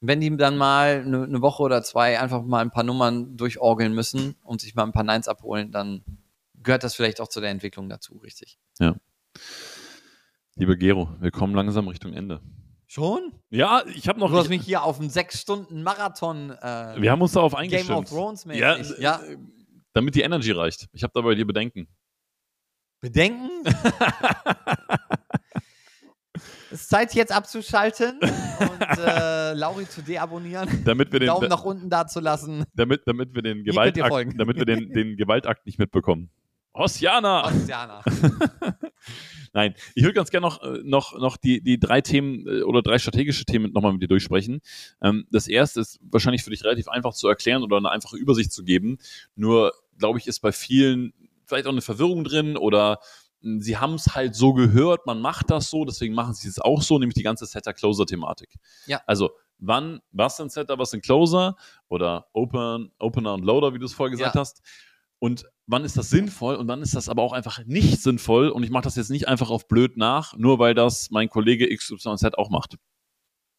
Wenn 0.00 0.20
die 0.20 0.36
dann 0.36 0.56
mal 0.56 1.02
eine 1.04 1.28
ne 1.28 1.42
Woche 1.42 1.62
oder 1.62 1.82
zwei 1.82 2.20
einfach 2.20 2.42
mal 2.42 2.60
ein 2.60 2.70
paar 2.70 2.84
Nummern 2.84 3.36
durchorgeln 3.36 3.94
müssen 3.94 4.36
und 4.42 4.60
sich 4.60 4.74
mal 4.74 4.84
ein 4.84 4.92
paar 4.92 5.04
Neins 5.04 5.28
abholen, 5.28 5.72
dann 5.72 6.02
gehört 6.62 6.84
das 6.84 6.94
vielleicht 6.94 7.20
auch 7.20 7.28
zu 7.28 7.40
der 7.40 7.50
Entwicklung 7.50 7.88
dazu, 7.88 8.16
richtig. 8.18 8.58
Lieber 10.56 10.76
Gero, 10.76 11.08
wir 11.20 11.30
kommen 11.30 11.54
langsam 11.54 11.88
Richtung 11.88 12.12
Ende. 12.12 12.40
Schon? 12.86 13.32
Ja, 13.48 13.84
ich 13.86 14.06
habe 14.06 14.20
noch. 14.20 14.30
Du 14.30 14.36
hast 14.36 14.44
ich, 14.44 14.50
mich 14.50 14.62
hier 14.64 14.82
auf 14.82 15.00
einen 15.00 15.08
sechs 15.08 15.40
Stunden 15.40 15.82
Marathon 15.82 16.50
äh, 16.50 17.00
wir 17.00 17.10
haben 17.10 17.22
uns 17.22 17.32
darauf 17.32 17.52
Game 17.52 17.62
eingestimmt. 17.62 17.98
of 17.98 18.08
Thrones 18.10 18.44
ja, 18.52 18.76
mäßig. 18.76 18.98
ja, 18.98 19.18
damit 19.94 20.14
die 20.14 20.20
Energy 20.20 20.52
reicht. 20.52 20.88
Ich 20.92 21.02
habe 21.02 21.12
dabei 21.14 21.34
dir 21.34 21.46
Bedenken. 21.46 21.88
Bedenken? 23.00 23.48
es 26.72 26.82
ist 26.82 26.88
Zeit 26.88 27.14
jetzt 27.14 27.32
abzuschalten 27.32 28.18
und 28.18 28.80
äh, 28.98 29.52
Lauri 29.52 29.86
zu 29.88 30.02
deabonnieren. 30.02 30.82
Damit 30.84 31.12
wir 31.12 31.20
den, 31.20 31.26
Daumen 31.26 31.48
nach 31.48 31.64
unten 31.64 31.90
da 31.90 32.06
zu 32.06 32.20
lassen. 32.20 32.64
damit, 32.74 33.02
damit 33.06 33.34
wir 33.34 33.42
den 33.42 33.62
Gewaltakt, 33.62 34.08
folgen. 34.08 34.38
damit 34.38 34.56
wir 34.56 34.64
den, 34.64 34.90
den 34.92 35.16
Gewaltakt 35.16 35.66
nicht 35.66 35.78
mitbekommen. 35.78 36.30
Hosiana! 36.74 37.46
Ostiana. 37.46 38.02
Nein, 39.52 39.74
ich 39.94 40.02
würde 40.02 40.14
ganz 40.14 40.30
gerne 40.30 40.46
noch, 40.46 40.62
äh, 40.62 40.78
noch, 40.82 41.18
noch 41.18 41.36
die, 41.36 41.62
die 41.62 41.78
drei 41.78 42.00
Themen 42.00 42.46
äh, 42.46 42.62
oder 42.62 42.80
drei 42.80 42.98
strategische 42.98 43.44
Themen 43.44 43.70
nochmal 43.72 43.92
mit 43.92 44.02
dir 44.02 44.08
durchsprechen. 44.08 44.62
Ähm, 45.02 45.26
das 45.30 45.48
erste 45.48 45.80
ist 45.80 46.00
wahrscheinlich 46.10 46.42
für 46.42 46.48
dich 46.48 46.64
relativ 46.64 46.88
einfach 46.88 47.12
zu 47.12 47.28
erklären 47.28 47.62
oder 47.62 47.76
eine 47.76 47.90
einfache 47.90 48.16
Übersicht 48.16 48.52
zu 48.52 48.64
geben. 48.64 48.96
Nur, 49.36 49.74
glaube 49.98 50.18
ich, 50.18 50.26
ist 50.26 50.40
bei 50.40 50.52
vielen 50.52 51.12
vielleicht 51.44 51.66
auch 51.66 51.72
eine 51.72 51.82
Verwirrung 51.82 52.24
drin 52.24 52.56
oder 52.56 53.00
sie 53.42 53.76
haben 53.76 53.94
es 53.94 54.14
halt 54.14 54.34
so 54.34 54.52
gehört, 54.52 55.06
man 55.06 55.20
macht 55.20 55.50
das 55.50 55.70
so, 55.70 55.84
deswegen 55.84 56.14
machen 56.14 56.34
sie 56.34 56.48
es 56.48 56.58
auch 56.58 56.82
so, 56.82 56.98
nämlich 56.98 57.14
die 57.14 57.22
ganze 57.22 57.46
Setter-Closer-Thematik. 57.46 58.54
Ja. 58.86 59.00
Also, 59.06 59.30
wann, 59.58 60.00
was 60.10 60.36
sind 60.36 60.52
Setter, 60.52 60.78
was 60.78 60.90
sind 60.90 61.04
Closer 61.04 61.56
oder 61.88 62.26
Open, 62.32 62.92
Opener 62.98 63.34
und 63.34 63.44
Loader, 63.44 63.74
wie 63.74 63.78
du 63.78 63.86
es 63.86 63.92
vorher 63.92 64.10
gesagt 64.10 64.34
Ja. 64.34 64.40
hast. 64.40 64.62
Und 65.18 65.44
wann 65.66 65.84
ist 65.84 65.96
das 65.96 66.10
sinnvoll 66.10 66.56
und 66.56 66.66
wann 66.66 66.82
ist 66.82 66.96
das 66.96 67.08
aber 67.08 67.22
auch 67.22 67.32
einfach 67.32 67.64
nicht 67.64 68.02
sinnvoll 68.02 68.48
und 68.48 68.64
ich 68.64 68.70
mache 68.70 68.82
das 68.84 68.96
jetzt 68.96 69.10
nicht 69.10 69.28
einfach 69.28 69.50
auf 69.50 69.68
blöd 69.68 69.96
nach, 69.96 70.36
nur 70.36 70.58
weil 70.58 70.74
das 70.74 71.10
mein 71.10 71.28
Kollege 71.28 71.68
XYZ 71.74 72.34
auch 72.36 72.50
macht. 72.50 72.76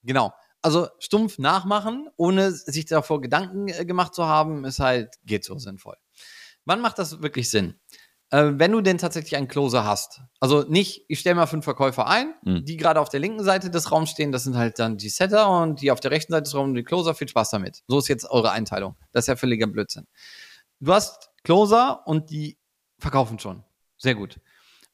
Genau. 0.04 0.34
Also 0.62 0.88
stumpf 1.00 1.40
nachmachen, 1.40 2.10
ohne 2.18 2.52
sich 2.52 2.86
davor 2.86 3.22
Gedanken 3.22 3.68
äh, 3.70 3.86
gemacht 3.86 4.14
zu 4.14 4.26
haben, 4.26 4.66
ist 4.66 4.80
halt, 4.80 5.16
geht 5.26 5.44
so 5.46 5.58
sinnvoll. 5.58 5.96
Wann 6.66 6.82
macht 6.82 7.00
das 7.00 7.22
wirklich 7.22 7.50
Sinn? 7.50 7.80
Äh, 8.34 8.54
wenn 8.58 8.72
du 8.72 8.82
denn 8.82 8.98
tatsächlich 8.98 9.36
einen 9.36 9.48
Closer 9.48 9.86
hast. 9.86 10.22
Also 10.40 10.64
nicht, 10.64 11.06
ich 11.08 11.20
stelle 11.20 11.36
mal 11.36 11.46
fünf 11.46 11.66
Verkäufer 11.66 12.08
ein, 12.08 12.34
Mhm. 12.44 12.66
die 12.66 12.78
gerade 12.78 13.00
auf 13.00 13.10
der 13.10 13.20
linken 13.20 13.44
Seite 13.44 13.70
des 13.70 13.92
Raums 13.92 14.10
stehen, 14.10 14.32
das 14.32 14.44
sind 14.44 14.58
halt 14.58 14.80
dann 14.80 14.98
die 14.98 15.10
Setter 15.10 15.48
und 15.62 15.82
die 15.82 15.92
auf 15.92 16.00
der 16.00 16.10
rechten 16.10 16.32
Seite 16.34 16.44
des 16.46 16.56
Raums 16.56 16.74
die 16.76 16.84
Closer, 16.84 17.14
viel 17.14 17.28
Spaß 17.28 17.52
damit. 17.52 17.84
So 17.88 18.00
ist 18.00 18.08
jetzt 18.08 18.26
eure 18.32 18.50
Einteilung. 18.50 18.96
Das 19.12 19.26
ist 19.26 19.28
ja 19.28 19.36
völliger 19.36 19.68
Blödsinn. 19.68 20.08
Du 20.80 20.92
hast 20.92 21.30
Closer 21.44 22.02
und 22.08 22.32
die 22.32 22.58
verkaufen 22.98 23.38
schon. 23.38 23.64
Sehr 23.98 24.16
gut. 24.16 24.40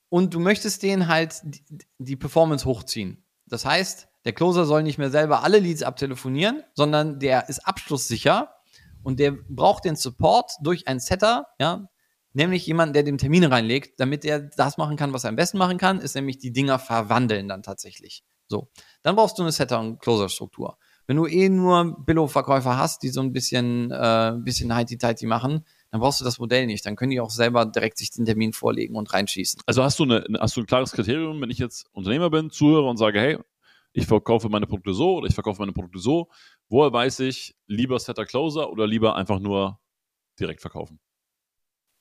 Und 0.09 0.33
du 0.33 0.41
möchtest 0.41 0.83
denen 0.83 1.07
halt 1.07 1.39
die, 1.43 1.63
die 1.97 2.15
Performance 2.17 2.65
hochziehen. 2.65 3.23
Das 3.45 3.63
heißt, 3.65 4.09
der 4.25 4.33
Closer 4.33 4.65
soll 4.65 4.83
nicht 4.83 4.97
mehr 4.97 5.11
selber 5.11 5.43
alle 5.43 5.59
Leads 5.59 5.83
abtelefonieren, 5.83 6.63
sondern 6.73 7.19
der 7.21 7.47
ist 7.47 7.65
abschlusssicher 7.65 8.53
und 9.01 9.17
der 9.17 9.31
braucht 9.31 9.85
den 9.85 9.95
Support 9.95 10.51
durch 10.61 10.89
einen 10.89 10.99
Setter, 10.99 11.47
ja, 11.57 11.87
nämlich 12.33 12.65
jemanden, 12.65 12.93
der 12.93 13.03
dem 13.03 13.17
Termine 13.17 13.51
reinlegt, 13.51 13.99
damit 13.99 14.25
er 14.25 14.39
das 14.39 14.77
machen 14.77 14.97
kann, 14.97 15.13
was 15.13 15.23
er 15.23 15.29
am 15.29 15.35
besten 15.35 15.57
machen 15.57 15.77
kann, 15.77 15.99
ist 15.99 16.15
nämlich 16.15 16.37
die 16.37 16.51
Dinger 16.51 16.79
verwandeln 16.79 17.47
dann 17.47 17.63
tatsächlich. 17.63 18.23
So, 18.47 18.69
dann 19.03 19.15
brauchst 19.15 19.37
du 19.37 19.43
eine 19.43 19.51
Setter- 19.51 19.79
und 19.79 19.99
Closer-Struktur. 19.99 20.77
Wenn 21.05 21.17
du 21.17 21.25
eh 21.25 21.49
nur 21.49 22.03
Billo-Verkäufer 22.05 22.77
hast, 22.77 23.01
die 23.03 23.09
so 23.09 23.21
ein 23.21 23.31
bisschen, 23.31 23.91
äh, 23.91 24.33
bisschen 24.37 24.73
heiti-teiti 24.73 25.25
machen, 25.25 25.65
dann 25.91 26.01
brauchst 26.01 26.21
du 26.21 26.25
das 26.25 26.37
Modell 26.39 26.67
nicht. 26.67 26.85
Dann 26.85 26.95
können 26.95 27.11
die 27.11 27.19
auch 27.19 27.31
selber 27.31 27.65
direkt 27.65 27.97
sich 27.97 28.11
den 28.11 28.25
Termin 28.25 28.53
vorlegen 28.53 28.95
und 28.95 29.11
reinschießen. 29.11 29.61
Also 29.65 29.83
hast 29.83 29.97
du, 29.99 30.03
eine, 30.03 30.23
hast 30.39 30.55
du 30.55 30.61
ein 30.61 30.67
klares 30.67 30.91
Kriterium, 30.91 31.41
wenn 31.41 31.49
ich 31.49 31.57
jetzt 31.57 31.87
Unternehmer 31.93 32.29
bin, 32.29 32.51
zuhöre 32.51 32.87
und 32.87 32.97
sage, 32.97 33.19
hey, 33.19 33.37
ich 33.93 34.05
verkaufe 34.05 34.49
meine 34.49 34.67
Produkte 34.67 34.93
so 34.93 35.15
oder 35.15 35.27
ich 35.27 35.33
verkaufe 35.33 35.61
meine 35.61 35.73
Produkte 35.73 35.99
so, 35.99 36.29
woher 36.67 36.93
weiß 36.93 37.21
ich, 37.21 37.55
lieber 37.65 37.99
Setter 37.99 38.25
Closer 38.25 38.69
oder 38.69 38.85
lieber 38.85 39.15
einfach 39.15 39.39
nur 39.39 39.79
direkt 40.39 40.61
verkaufen? 40.61 40.99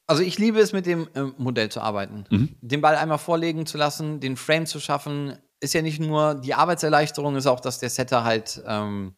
Also 0.08 0.22
ich 0.22 0.38
liebe 0.38 0.58
es, 0.58 0.72
mit 0.72 0.86
dem 0.86 1.06
äh, 1.14 1.22
Modell 1.36 1.68
zu 1.68 1.80
arbeiten. 1.80 2.24
Mhm. 2.30 2.56
Den 2.62 2.80
Ball 2.80 2.96
einmal 2.96 3.18
vorlegen 3.18 3.66
zu 3.66 3.76
lassen, 3.76 4.20
den 4.20 4.36
Frame 4.36 4.66
zu 4.66 4.80
schaffen, 4.80 5.36
ist 5.60 5.74
ja 5.74 5.82
nicht 5.82 6.00
nur 6.00 6.34
die 6.34 6.54
Arbeitserleichterung, 6.54 7.36
ist 7.36 7.46
auch, 7.46 7.60
dass 7.60 7.78
der 7.78 7.90
Setter 7.90 8.24
halt 8.24 8.62
ähm, 8.66 9.16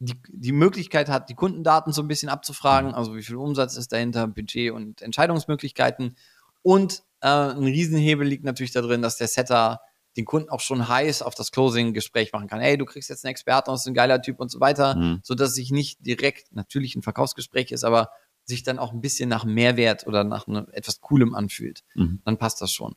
die, 0.00 0.20
die 0.28 0.52
Möglichkeit 0.52 1.08
hat, 1.08 1.28
die 1.30 1.34
Kundendaten 1.34 1.92
so 1.92 2.02
ein 2.02 2.08
bisschen 2.08 2.28
abzufragen, 2.28 2.92
also 2.92 3.14
wie 3.14 3.22
viel 3.22 3.36
Umsatz 3.36 3.76
ist 3.76 3.92
dahinter, 3.92 4.26
Budget 4.26 4.72
und 4.72 5.00
Entscheidungsmöglichkeiten. 5.00 6.16
Und 6.62 7.04
äh, 7.20 7.28
ein 7.28 7.62
Riesenhebel 7.64 8.26
liegt 8.26 8.44
natürlich 8.44 8.72
darin, 8.72 9.02
dass 9.02 9.16
der 9.16 9.28
Setter 9.28 9.80
den 10.16 10.24
Kunden 10.24 10.48
auch 10.48 10.60
schon 10.60 10.88
heiß 10.88 11.22
auf 11.22 11.34
das 11.34 11.52
Closing-Gespräch 11.52 12.32
machen 12.32 12.48
kann. 12.48 12.60
Hey, 12.60 12.76
du 12.76 12.84
kriegst 12.84 13.10
jetzt 13.10 13.24
einen 13.24 13.30
Experten, 13.30 13.70
das 13.70 13.82
ist 13.82 13.86
ein 13.86 13.94
geiler 13.94 14.20
Typ 14.20 14.40
und 14.40 14.50
so 14.50 14.60
weiter, 14.60 14.96
Mhm. 14.96 15.20
so 15.22 15.34
dass 15.34 15.54
sich 15.54 15.70
nicht 15.70 16.04
direkt 16.04 16.52
natürlich 16.52 16.96
ein 16.96 17.02
Verkaufsgespräch 17.02 17.70
ist, 17.70 17.84
aber 17.84 18.10
sich 18.46 18.62
dann 18.62 18.78
auch 18.78 18.92
ein 18.92 19.00
bisschen 19.00 19.28
nach 19.28 19.44
Mehrwert 19.44 20.06
oder 20.06 20.24
nach 20.24 20.46
einem, 20.46 20.68
etwas 20.72 21.00
Coolem 21.00 21.34
anfühlt. 21.34 21.82
Mhm. 21.94 22.20
Dann 22.24 22.38
passt 22.38 22.60
das 22.60 22.72
schon. 22.72 22.94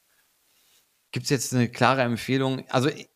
Gibt 1.12 1.26
es 1.26 1.30
jetzt 1.30 1.54
eine 1.54 1.70
klare 1.70 2.04
Empfehlung? 2.04 2.64
Also 2.70 2.90
ich, 2.90 3.10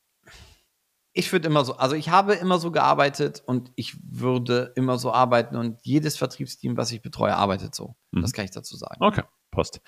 ich 1.14 1.31
würde 1.31 1.47
immer 1.47 1.64
so, 1.64 1.76
also 1.77 1.95
ich 1.95 2.10
habe 2.10 2.34
immer 2.34 2.57
so 2.57 2.72
gearbeitet 2.72 3.43
und 3.45 3.72
ich 3.76 3.95
würde 4.03 4.73
immer 4.76 4.97
so 4.97 5.14
arbeiten 5.14 5.55
und 5.55 5.80
jedes 5.84 6.18
Vertriebsteam, 6.18 6.76
was 6.76 6.91
ich 6.91 7.01
betreue, 7.01 7.35
arbeitet 7.35 7.76
so. 7.76 7.95
Mhm. 8.11 8.22
Das 8.22 8.34
kann 8.34 8.45
ich 8.45 8.51
dazu 8.51 8.76
sagen. 8.76 8.97
Okay, 8.99 9.23
passt. 9.51 9.80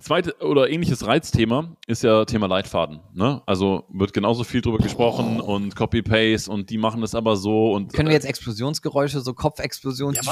Zweite 0.00 0.34
oder 0.40 0.68
ähnliches 0.68 1.06
Reizthema 1.06 1.76
ist 1.86 2.02
ja 2.02 2.24
Thema 2.24 2.48
Leitfaden. 2.48 3.00
Ne? 3.12 3.42
Also 3.46 3.84
wird 3.90 4.12
genauso 4.12 4.42
viel 4.42 4.60
drüber 4.60 4.78
gesprochen 4.78 5.40
und 5.40 5.76
Copy-Paste 5.76 6.50
und 6.50 6.68
die 6.70 6.78
machen 6.78 7.00
das 7.00 7.14
aber 7.14 7.36
so 7.36 7.72
und 7.72 7.92
Können 7.92 8.08
wir 8.08 8.14
jetzt 8.14 8.26
Explosionsgeräusche, 8.26 9.20
so 9.20 9.34
Kopfexplosionen 9.34 10.16
Ja, 10.16 10.22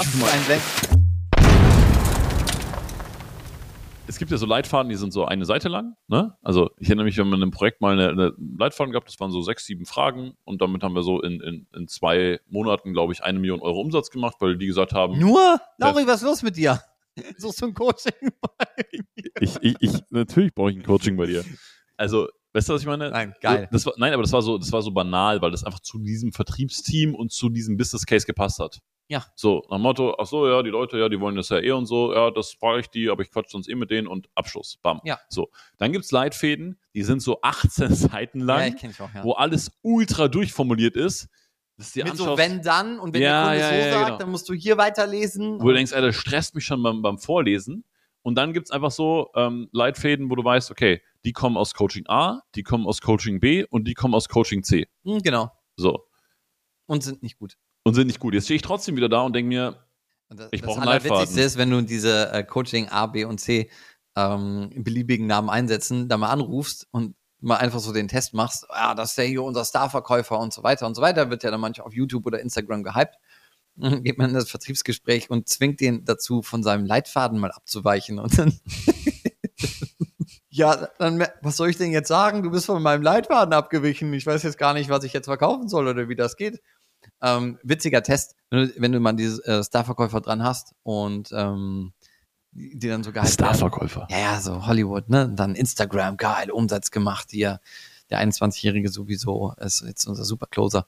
es 4.09 4.19
gibt 4.19 4.33
ja 4.33 4.37
so 4.37 4.47
Leitfaden, 4.47 4.91
die 4.91 4.97
sind 4.97 5.13
so 5.13 5.27
eine 5.27 5.45
Seite 5.45 5.69
lang. 5.69 5.95
Ne? 6.09 6.37
Also 6.43 6.71
ich 6.79 6.89
erinnere 6.89 7.05
mich, 7.05 7.17
wir 7.17 7.25
haben 7.25 7.33
in 7.33 7.41
einem 7.41 7.53
Projekt 7.53 7.81
mal 7.81 7.93
eine, 7.93 8.09
eine 8.09 8.33
Leitfaden 8.59 8.91
gehabt, 8.91 9.09
das 9.09 9.21
waren 9.21 9.31
so 9.31 9.43
sechs, 9.43 9.65
sieben 9.65 9.87
Fragen 9.87 10.37
und 10.45 10.61
damit 10.61 10.83
haben 10.83 10.95
wir 10.95 11.05
so 11.05 11.23
in, 11.23 11.41
in, 11.41 11.67
in 11.73 11.87
zwei 11.87 12.41
Monaten, 12.49 12.93
glaube 12.93 13.13
ich, 13.13 13.23
eine 13.23 13.39
Million 13.39 13.61
Euro 13.61 13.81
Umsatz 13.81 14.11
gemacht, 14.11 14.37
weil 14.41 14.59
die 14.59 14.67
gesagt 14.67 14.93
haben, 14.93 15.21
Nur? 15.21 15.61
Lauri, 15.79 16.05
was 16.05 16.17
ist 16.17 16.27
los 16.27 16.43
mit 16.43 16.57
dir? 16.57 16.81
Suchst 17.39 17.61
du 17.63 17.67
ein 17.67 17.75
Coaching? 17.75 18.13
ich, 19.41 19.57
ich, 19.61 19.77
ich, 19.81 19.93
natürlich 20.11 20.55
brauche 20.55 20.71
ich 20.71 20.77
ein 20.77 20.83
Coaching 20.83 21.17
bei 21.17 21.27
dir. 21.27 21.45
Also, 21.97 22.29
weißt 22.53 22.69
du, 22.69 22.73
was 22.75 22.81
ich 22.83 22.87
meine? 22.87 23.11
Nein, 23.11 23.35
geil. 23.41 23.69
Das 23.71 23.87
war, 23.87 23.95
nein, 23.97 24.13
aber 24.13 24.23
das 24.23 24.33
war 24.33 24.43
so, 24.43 24.59
das 24.59 24.73
war 24.73 24.83
so 24.83 24.91
banal, 24.91 25.41
weil 25.43 25.51
das 25.51 25.65
einfach 25.65 25.81
zu 25.81 25.99
diesem 25.99 26.33
Vertriebsteam 26.33 27.15
und 27.15 27.33
zu 27.33 27.49
diesem 27.49 27.77
Business 27.77 28.07
Case 28.07 28.27
gepasst 28.27 28.59
hat. 28.59 28.81
Ja. 29.09 29.27
So, 29.35 29.63
nach 29.69 29.77
dem 29.77 29.83
Motto, 29.83 30.17
ach 30.19 30.27
so, 30.27 30.49
ja, 30.49 30.63
die 30.63 30.71
Leute, 30.71 30.99
ja, 30.99 31.09
die 31.11 31.21
wollen 31.21 31.37
das 31.37 31.51
ja 31.51 31.59
eh 31.59 31.73
und 31.73 31.85
so, 31.85 32.15
ja, 32.15 32.31
das 32.31 32.53
frage 32.55 32.81
ich 32.81 32.89
die, 32.89 33.11
aber 33.11 33.23
ich 33.23 33.31
quatsch 33.31 33.51
sonst 33.51 33.69
eh 33.69 33.75
mit 33.75 33.91
denen 33.91 34.07
und 34.07 34.29
Abschluss. 34.35 34.79
Bam. 34.81 35.01
Ja. 35.05 35.21
So. 35.29 35.51
Dann 35.77 35.93
gibt's 35.93 36.13
Leitfäden, 36.13 36.79
die 36.95 37.03
sind 37.03 37.21
so 37.21 37.39
18 37.43 37.95
Seiten 37.95 38.41
Ja, 38.41 38.47
lang, 38.47 38.77
kenn 38.77 38.91
ich 38.91 39.01
auch, 39.01 39.13
ja. 39.13 39.23
wo 39.23 39.33
alles 39.33 39.73
ultra 39.83 40.29
durchformuliert 40.29 40.97
ist. 40.97 41.29
Das 41.83 41.89
ist 41.89 41.97
dir 41.97 42.05
Mit 42.05 42.17
so 42.17 42.39
wenn 42.39 42.63
dann 42.63 43.01
und 43.01 43.13
wenn 43.13 43.23
Ja, 43.23 43.51
der 43.53 43.61
Kunde 43.61 43.61
ja, 43.61 43.69
so 43.69 43.75
ja, 43.75 43.93
sagt, 43.93 44.07
genau. 44.07 44.19
dann 44.19 44.31
musst 44.31 44.49
du 44.49 44.55
hier 44.55 44.79
weiterlesen. 44.79 45.61
wo 45.61 45.67
du 45.67 45.75
denkst, 45.75 45.91
ey, 45.91 46.01
das 46.01 46.15
stresst 46.15 46.55
mich 46.55 46.65
schon 46.65 46.81
beim, 46.81 47.03
beim 47.03 47.19
Vorlesen. 47.19 47.85
Und 48.23 48.37
dann 48.37 48.53
gibt's 48.53 48.71
einfach 48.71 48.93
so 48.93 49.31
ähm, 49.35 49.69
Leitfäden, 49.73 50.31
wo 50.31 50.37
du 50.37 50.45
weißt, 50.45 50.71
okay, 50.71 51.03
die 51.25 51.33
kommen 51.33 51.57
aus 51.57 51.75
Coaching 51.75 52.05
A, 52.07 52.43
die 52.55 52.63
kommen 52.63 52.87
aus 52.87 53.01
Coaching 53.01 53.41
B 53.41 53.65
und 53.69 53.89
die 53.89 53.95
kommen 53.95 54.15
aus 54.15 54.29
Coaching 54.29 54.63
C. 54.63 54.87
Hm, 55.05 55.19
genau. 55.23 55.51
So. 55.75 56.07
Und 56.87 57.03
sind 57.03 57.21
nicht 57.25 57.37
gut. 57.41 57.57
Und 57.83 57.95
sind 57.95 58.07
nicht 58.07 58.21
gut. 58.21 58.35
Jetzt 58.35 58.45
stehe 58.45 58.55
ich 58.55 58.63
trotzdem 58.63 58.95
wieder 58.95 59.09
da 59.09 59.23
und 59.23 59.35
denke 59.35 59.49
mir, 59.49 59.85
das, 60.29 60.51
Ich 60.53 60.61
das 60.61 60.69
brauch 60.69 60.77
einen 60.77 60.87
Leitfaden. 60.87 61.17
Allerwitzigste 61.17 61.41
ist, 61.45 61.59
wenn 61.59 61.71
du 61.71 61.83
diese 61.83 62.31
äh, 62.33 62.45
Coaching 62.45 62.89
A, 62.91 63.07
B 63.09 63.25
und 63.25 63.39
C 63.39 63.69
ähm, 64.17 64.71
in 64.73 64.85
beliebigen 64.85 65.27
Namen 65.27 65.51
einsetzen, 65.51 66.09
da 66.09 66.17
mal 66.17 66.31
anrufst 66.31 66.87
und 66.93 67.17
mal 67.43 67.57
einfach 67.57 67.81
so 67.81 67.93
den 67.93 68.09
Test 68.09 68.35
machst, 68.35 68.67
ja, 68.71 68.95
das 68.95 69.11
ist 69.11 69.19
ja 69.19 69.25
hier 69.25 69.43
unser 69.43 69.65
Starverkäufer 69.65 70.39
und 70.39 70.53
so 70.53 70.63
weiter 70.63 70.87
und 70.87 70.95
so 70.95 71.03
weiter, 71.03 71.31
wird 71.31 71.43
ja 71.43 71.51
dann 71.51 71.61
manchmal 71.61 71.87
auf 71.87 71.95
YouTube 71.95 72.27
oder 72.27 72.41
Instagram 72.41 72.83
gehypt. 72.83 73.17
Dann 73.77 74.03
geht 74.03 74.19
man 74.19 74.31
in 74.31 74.35
das 74.35 74.51
Vertriebsgespräch 74.51 75.31
und 75.31 75.49
zwingt 75.49 75.81
den 75.81 76.05
dazu, 76.05 76.43
von 76.43 76.63
seinem 76.63 76.85
Leitfaden 76.85 77.39
mal 77.39 77.51
abzuweichen. 77.51 78.19
Und 78.19 78.39
dann, 78.39 78.61
ja, 80.51 80.89
dann, 80.99 81.27
was 81.41 81.57
soll 81.57 81.71
ich 81.71 81.79
denn 81.79 81.91
jetzt 81.91 82.09
sagen? 82.09 82.43
Du 82.43 82.51
bist 82.51 82.67
von 82.67 82.83
meinem 82.83 83.03
Leitfaden 83.03 83.55
abgewichen. 83.55 84.13
Ich 84.13 84.27
weiß 84.27 84.43
jetzt 84.43 84.59
gar 84.59 84.75
nicht, 84.75 84.91
was 84.91 85.05
ich 85.05 85.15
jetzt 85.15 85.27
verkaufen 85.27 85.69
soll 85.69 85.89
oder 85.89 86.09
wie 86.09 86.17
das 86.17 86.37
geht. 86.37 86.61
Ähm, 87.23 87.59
witziger 87.63 88.03
Test, 88.03 88.37
wenn 88.51 88.69
du, 88.69 88.75
wenn 88.77 88.93
du 88.93 89.01
mal 89.01 89.15
diese 89.15 89.45
äh, 89.47 89.65
Starverkäufer 89.65 90.21
dran 90.21 90.45
hast 90.45 90.75
und 90.83 91.31
ähm, 91.33 91.93
die, 92.53 92.89
dann 92.89 93.03
so 93.03 93.13
gehypt 93.13 93.25
werden. 93.25 93.33
Starverkäufer. 93.33 94.07
Ja, 94.11 94.19
ja, 94.19 94.41
so 94.41 94.67
Hollywood, 94.67 95.09
ne? 95.09 95.25
Und 95.25 95.37
Dann 95.37 95.55
Instagram, 95.55 96.17
geil, 96.17 96.51
Umsatz 96.51 96.91
gemacht 96.91 97.29
hier. 97.31 97.61
Der 98.11 98.21
21-Jährige 98.21 98.91
sowieso 98.91 99.55
ist 99.59 99.83
jetzt 99.87 100.07
unser 100.07 100.25
Supercloser. 100.25 100.87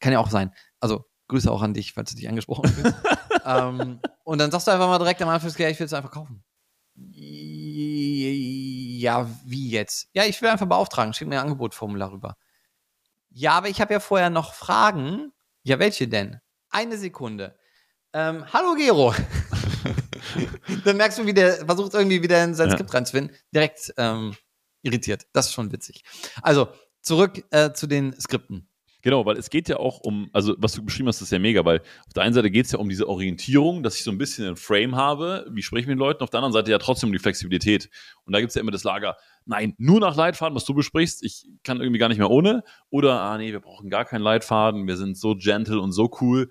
Kann 0.00 0.12
ja 0.12 0.18
auch 0.18 0.30
sein. 0.30 0.52
Also 0.80 1.04
Grüße 1.28 1.50
auch 1.50 1.62
an 1.62 1.72
dich, 1.72 1.92
falls 1.92 2.10
du 2.10 2.16
dich 2.16 2.28
angesprochen 2.28 2.68
fühlst. 2.68 2.96
ähm, 3.46 4.00
und 4.24 4.38
dann 4.38 4.50
sagst 4.50 4.66
du 4.66 4.72
einfach 4.72 4.88
mal 4.88 4.98
direkt 4.98 5.22
am 5.22 5.28
Anfang, 5.28 5.52
ja, 5.56 5.68
ich 5.68 5.78
will 5.78 5.86
es 5.86 5.92
einfach 5.92 6.10
kaufen. 6.10 6.42
Ja, 6.96 9.28
wie 9.44 9.70
jetzt? 9.70 10.08
Ja, 10.12 10.24
ich 10.24 10.40
will 10.42 10.48
einfach 10.48 10.66
beauftragen. 10.66 11.14
Schick 11.14 11.28
mir 11.28 11.36
ein 11.36 11.44
Angebotformular 11.44 12.12
rüber. 12.12 12.36
Ja, 13.30 13.52
aber 13.52 13.68
ich 13.68 13.80
habe 13.80 13.92
ja 13.92 14.00
vorher 14.00 14.30
noch 14.30 14.54
Fragen. 14.54 15.32
Ja, 15.62 15.78
welche 15.78 16.08
denn? 16.08 16.40
Eine 16.70 16.98
Sekunde. 16.98 17.56
Ähm, 18.12 18.44
hallo 18.52 18.74
Gero. 18.74 19.14
Dann 20.84 20.96
merkst 20.96 21.18
du, 21.18 21.26
wie 21.26 21.34
der 21.34 21.66
versucht 21.66 21.94
irgendwie 21.94 22.22
wieder 22.22 22.42
in 22.44 22.54
sein 22.54 22.68
Ja. 22.68 22.74
Skript 22.74 22.94
reinzufinden. 22.94 23.36
Direkt 23.54 23.92
ähm, 23.96 24.34
irritiert. 24.82 25.26
Das 25.32 25.46
ist 25.46 25.52
schon 25.52 25.72
witzig. 25.72 26.02
Also, 26.42 26.68
zurück 27.00 27.44
äh, 27.50 27.72
zu 27.72 27.86
den 27.86 28.18
Skripten. 28.20 28.68
Genau, 29.04 29.26
weil 29.26 29.36
es 29.36 29.50
geht 29.50 29.68
ja 29.68 29.76
auch 29.76 30.00
um, 30.00 30.30
also 30.32 30.54
was 30.56 30.72
du 30.72 30.82
beschrieben 30.82 31.08
hast, 31.08 31.20
ist 31.20 31.30
ja 31.30 31.38
mega, 31.38 31.62
weil 31.66 31.80
auf 32.06 32.14
der 32.14 32.22
einen 32.22 32.32
Seite 32.32 32.50
geht 32.50 32.64
es 32.64 32.72
ja 32.72 32.78
um 32.78 32.88
diese 32.88 33.06
Orientierung, 33.06 33.82
dass 33.82 33.96
ich 33.96 34.02
so 34.02 34.10
ein 34.10 34.16
bisschen 34.16 34.46
einen 34.46 34.56
Frame 34.56 34.96
habe, 34.96 35.46
wie 35.50 35.62
spreche 35.62 35.82
ich 35.82 35.86
mit 35.86 35.96
den 35.96 35.98
Leuten, 35.98 36.22
auf 36.22 36.30
der 36.30 36.38
anderen 36.38 36.54
Seite 36.54 36.70
ja 36.70 36.78
trotzdem 36.78 37.10
um 37.10 37.12
die 37.12 37.18
Flexibilität. 37.18 37.90
Und 38.24 38.32
da 38.32 38.40
gibt 38.40 38.48
es 38.48 38.54
ja 38.54 38.62
immer 38.62 38.70
das 38.70 38.82
Lager, 38.82 39.18
nein, 39.44 39.74
nur 39.76 40.00
nach 40.00 40.16
Leitfaden, 40.16 40.56
was 40.56 40.64
du 40.64 40.72
besprichst, 40.72 41.22
ich 41.22 41.46
kann 41.64 41.82
irgendwie 41.82 41.98
gar 41.98 42.08
nicht 42.08 42.16
mehr 42.16 42.30
ohne. 42.30 42.64
Oder, 42.88 43.20
ah 43.20 43.36
nee, 43.36 43.52
wir 43.52 43.60
brauchen 43.60 43.90
gar 43.90 44.06
keinen 44.06 44.22
Leitfaden, 44.22 44.86
wir 44.86 44.96
sind 44.96 45.18
so 45.18 45.34
gentle 45.36 45.80
und 45.82 45.92
so 45.92 46.10
cool. 46.22 46.50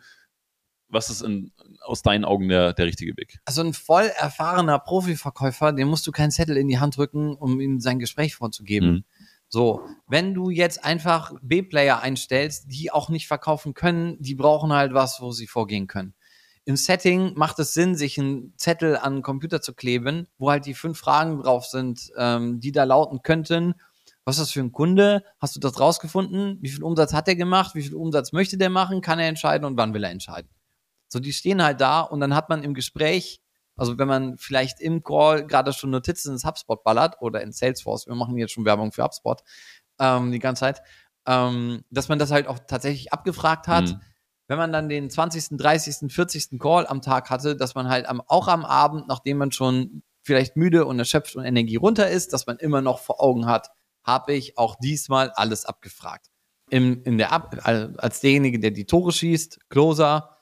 Was 0.93 1.09
ist 1.09 1.21
in, 1.21 1.51
aus 1.81 2.01
deinen 2.01 2.23
Augen 2.23 2.47
der, 2.47 2.73
der 2.73 2.85
richtige 2.85 3.17
Weg? 3.17 3.39
Also 3.45 3.61
ein 3.61 3.73
voll 3.73 4.11
erfahrener 4.15 4.79
Profiverkäufer, 4.79 5.73
dem 5.73 5.87
musst 5.87 6.07
du 6.07 6.11
keinen 6.11 6.31
Zettel 6.31 6.55
in 6.57 6.67
die 6.67 6.79
Hand 6.79 6.97
drücken, 6.97 7.35
um 7.35 7.59
ihm 7.59 7.79
sein 7.79 7.99
Gespräch 7.99 8.35
vorzugeben. 8.35 8.91
Mhm. 8.91 9.03
So, 9.49 9.85
wenn 10.07 10.33
du 10.33 10.49
jetzt 10.49 10.83
einfach 10.83 11.33
B-Player 11.41 11.99
einstellst, 11.99 12.71
die 12.71 12.91
auch 12.91 13.09
nicht 13.09 13.27
verkaufen 13.27 13.73
können, 13.73 14.17
die 14.19 14.33
brauchen 14.33 14.73
halt 14.73 14.93
was, 14.93 15.21
wo 15.21 15.31
sie 15.31 15.45
vorgehen 15.45 15.85
können. 15.85 16.15
Im 16.65 16.75
Setting 16.75 17.33
macht 17.35 17.59
es 17.59 17.73
Sinn, 17.73 17.95
sich 17.95 18.17
einen 18.19 18.53
Zettel 18.57 18.95
an 18.95 19.17
den 19.17 19.21
Computer 19.21 19.61
zu 19.61 19.73
kleben, 19.73 20.27
wo 20.37 20.49
halt 20.49 20.65
die 20.65 20.73
fünf 20.73 20.97
Fragen 20.97 21.41
drauf 21.41 21.65
sind, 21.65 22.11
ähm, 22.17 22.61
die 22.61 22.71
da 22.71 22.85
lauten 22.85 23.21
könnten. 23.21 23.75
Was 24.25 24.37
ist 24.37 24.41
das 24.41 24.51
für 24.51 24.61
ein 24.61 24.71
Kunde? 24.71 25.23
Hast 25.39 25.55
du 25.55 25.59
das 25.59 25.79
rausgefunden? 25.79 26.57
Wie 26.61 26.69
viel 26.69 26.83
Umsatz 26.83 27.13
hat 27.13 27.27
er 27.27 27.35
gemacht? 27.35 27.75
Wie 27.75 27.83
viel 27.83 27.95
Umsatz 27.95 28.31
möchte 28.31 28.57
der 28.57 28.69
machen? 28.69 29.01
Kann 29.01 29.19
er 29.19 29.27
entscheiden 29.27 29.65
und 29.65 29.77
wann 29.77 29.93
will 29.93 30.03
er 30.03 30.11
entscheiden? 30.11 30.49
So, 31.13 31.19
die 31.19 31.31
stehen 31.31 31.63
halt 31.63 31.79
da 31.79 32.01
und 32.01 32.19
dann 32.19 32.35
hat 32.35 32.49
man 32.49 32.63
im 32.63 32.73
Gespräch, 32.73 33.39
also 33.75 33.99
wenn 33.99 34.07
man 34.07 34.37
vielleicht 34.39 34.81
im 34.81 35.03
Call 35.03 35.45
gerade 35.45 35.71
schon 35.71 35.91
Notizen 35.91 36.33
ins 36.33 36.43
HubSpot 36.43 36.83
ballert 36.83 37.21
oder 37.21 37.41
in 37.41 37.51
Salesforce, 37.51 38.07
wir 38.07 38.15
machen 38.15 38.35
jetzt 38.37 38.51
schon 38.51 38.65
Werbung 38.65 38.91
für 38.91 39.03
HubSpot 39.03 39.41
ähm, 39.99 40.31
die 40.31 40.39
ganze 40.39 40.61
Zeit, 40.61 40.81
ähm, 41.27 41.83
dass 41.91 42.09
man 42.09 42.17
das 42.17 42.31
halt 42.31 42.47
auch 42.47 42.57
tatsächlich 42.67 43.13
abgefragt 43.13 43.67
hat. 43.67 43.89
Mhm. 43.89 44.01
Wenn 44.47 44.57
man 44.57 44.73
dann 44.73 44.89
den 44.89 45.09
20., 45.09 45.57
30., 45.57 46.11
40. 46.11 46.59
Call 46.59 46.87
am 46.87 47.01
Tag 47.03 47.29
hatte, 47.29 47.55
dass 47.55 47.75
man 47.75 47.87
halt 47.87 48.07
am, 48.07 48.19
auch 48.21 48.47
am 48.47 48.65
Abend, 48.65 49.07
nachdem 49.07 49.37
man 49.37 49.51
schon 49.51 50.01
vielleicht 50.23 50.57
müde 50.57 50.85
und 50.85 50.97
erschöpft 50.97 51.35
und 51.35 51.45
Energie 51.45 51.75
runter 51.75 52.09
ist, 52.09 52.33
dass 52.33 52.47
man 52.47 52.57
immer 52.57 52.81
noch 52.81 52.99
vor 52.99 53.21
Augen 53.21 53.45
hat, 53.45 53.69
habe 54.03 54.33
ich 54.33 54.57
auch 54.57 54.75
diesmal 54.75 55.29
alles 55.31 55.65
abgefragt. 55.65 56.27
Im, 56.69 57.03
in 57.03 57.19
der 57.19 57.31
Ab 57.31 57.55
als 57.63 58.19
derjenige, 58.21 58.59
der 58.59 58.71
die 58.71 58.85
Tore 58.85 59.11
schießt, 59.11 59.69
Closer, 59.69 60.32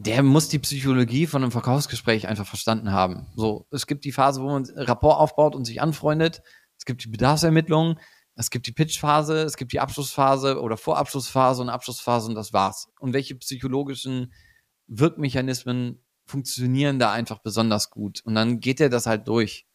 der 0.00 0.22
muss 0.22 0.48
die 0.48 0.60
Psychologie 0.60 1.26
von 1.26 1.42
einem 1.42 1.50
Verkaufsgespräch 1.50 2.28
einfach 2.28 2.46
verstanden 2.46 2.92
haben. 2.92 3.26
So, 3.34 3.66
es 3.72 3.88
gibt 3.88 4.04
die 4.04 4.12
Phase, 4.12 4.40
wo 4.40 4.46
man 4.46 4.64
Rapport 4.76 5.18
aufbaut 5.18 5.56
und 5.56 5.64
sich 5.64 5.82
anfreundet. 5.82 6.40
Es 6.78 6.84
gibt 6.84 7.02
die 7.04 7.08
Bedarfsermittlung. 7.08 7.98
Es 8.36 8.50
gibt 8.50 8.68
die 8.68 8.72
Pitchphase, 8.72 9.42
es 9.42 9.56
gibt 9.56 9.72
die 9.72 9.80
Abschlussphase 9.80 10.60
oder 10.60 10.76
Vorabschlussphase 10.76 11.60
und 11.60 11.68
Abschlussphase 11.68 12.28
und 12.28 12.36
das 12.36 12.52
war's. 12.52 12.88
Und 13.00 13.12
welche 13.12 13.34
psychologischen 13.34 14.32
Wirkmechanismen 14.86 16.04
funktionieren 16.24 17.00
da 17.00 17.10
einfach 17.10 17.38
besonders 17.40 17.90
gut? 17.90 18.20
Und 18.24 18.36
dann 18.36 18.60
geht 18.60 18.80
er 18.80 18.90
das 18.90 19.06
halt 19.06 19.26
durch. 19.26 19.66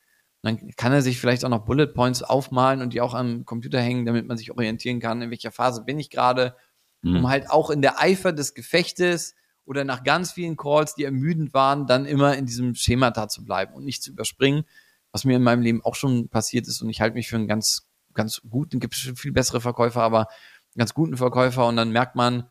Und 0.42 0.62
dann 0.62 0.72
kann 0.78 0.94
er 0.94 1.02
sich 1.02 1.20
vielleicht 1.20 1.44
auch 1.44 1.50
noch 1.50 1.66
Bullet 1.66 1.88
Points 1.88 2.24
aufmalen 2.24 2.82
und 2.82 2.94
die 2.94 3.02
auch 3.02 3.14
am 3.14 3.44
Computer 3.44 3.82
hängen, 3.82 4.06
damit 4.06 4.28
man 4.28 4.38
sich 4.38 4.52
orientieren 4.52 5.02
kann, 5.02 5.22
in 5.22 5.30
welcher 5.30 5.52
Phase 5.52 5.84
bin 5.84 6.00
ich 6.00 6.10
gerade, 6.10 6.56
Mhm. 7.02 7.18
um 7.18 7.28
halt 7.28 7.50
auch 7.50 7.70
in 7.70 7.82
der 7.82 8.00
Eifer 8.00 8.32
des 8.32 8.54
Gefechtes 8.54 9.36
oder 9.66 9.84
nach 9.84 10.04
ganz 10.04 10.32
vielen 10.32 10.58
Calls, 10.58 10.96
die 10.96 11.04
ermüdend 11.04 11.54
waren, 11.54 11.88
dann 11.88 12.06
immer 12.06 12.36
in 12.36 12.46
diesem 12.46 12.76
Schemata 12.76 13.28
zu 13.30 13.44
bleiben 13.44 13.74
und 13.74 13.86
nicht 13.86 14.04
zu 14.04 14.12
überspringen, 14.12 14.64
was 15.12 15.26
mir 15.26 15.36
in 15.36 15.44
meinem 15.44 15.62
Leben 15.62 15.84
auch 15.84 15.96
schon 15.96 16.30
passiert 16.30 16.68
ist 16.68 16.82
und 16.82 16.90
ich 16.90 17.02
halte 17.02 17.16
mich 17.16 17.30
für 17.30 17.36
einen 17.36 17.48
ganz, 17.48 17.88
ganz 18.14 18.42
guten, 18.50 18.80
gibt 18.80 18.96
viel 18.96 19.32
bessere 19.32 19.62
Verkäufer, 19.62 20.02
aber 20.02 20.28
einen 20.28 20.80
ganz 20.80 20.94
guten 20.94 21.18
Verkäufer 21.18 21.68
und 21.68 21.76
dann 21.76 21.92
merkt 21.92 22.16
man, 22.16 22.50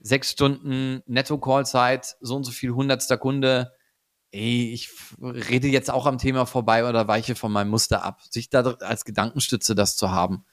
sechs 0.00 0.30
Stunden 0.30 1.02
Netto-Call-Zeit, 1.06 2.16
so 2.20 2.36
und 2.36 2.44
so 2.44 2.52
viel 2.52 2.70
hundertster 2.70 3.18
Kunde, 3.18 3.72
ey, 4.30 4.72
ich 4.72 4.90
rede 5.20 5.68
jetzt 5.68 5.90
auch 5.90 6.06
am 6.06 6.18
Thema 6.18 6.46
vorbei 6.46 6.88
oder 6.88 7.08
weiche 7.08 7.34
von 7.34 7.52
meinem 7.52 7.70
Muster 7.70 8.04
ab. 8.04 8.20
Sich 8.30 8.50
da 8.50 8.60
als 8.62 9.04
Gedankenstütze 9.04 9.74
das 9.74 9.96
zu 9.96 10.10
haben. 10.10 10.44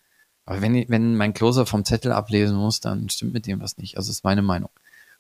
Aber 0.46 0.62
wenn, 0.62 0.88
wenn 0.90 1.16
mein 1.16 1.34
Closer 1.34 1.66
vom 1.66 1.86
Zettel 1.86 2.12
ablesen 2.12 2.58
muss, 2.58 2.80
dann 2.80 3.10
stimmt 3.10 3.34
mit 3.34 3.48
dem 3.48 3.60
was 3.60 3.78
nicht. 3.78 3.98
Also 3.98 4.12
ist 4.12 4.24
meine 4.24 4.42
Meinung. 4.42 4.70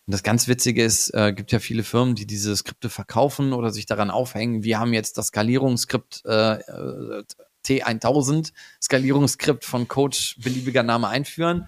Und 0.08 0.14
das 0.14 0.22
ganz 0.22 0.48
Witzige 0.48 0.84
ist, 0.84 1.10
äh, 1.16 1.34
gibt 1.34 1.52
ja 1.52 1.60
viele 1.60 1.84
Firmen, 1.84 2.14
die 2.14 2.28
diese 2.28 2.56
Skripte 2.56 2.90
verkaufen 2.90 3.54
oder 3.54 3.72
sich 3.72 3.88
daran 3.88 4.12
aufhängen. 4.12 4.64
Wir 4.64 4.80
haben 4.80 4.94
jetzt 4.94 5.18
das 5.18 5.28
Skalierungsskript 5.28 6.24
äh, 6.26 6.60
äh, 6.60 7.24
T1000, 7.66 8.54
Skalierungsskript 8.82 9.66
von 9.66 9.88
Coach 9.88 10.38
beliebiger 10.42 10.84
Name 10.84 11.08
einführen. 11.08 11.68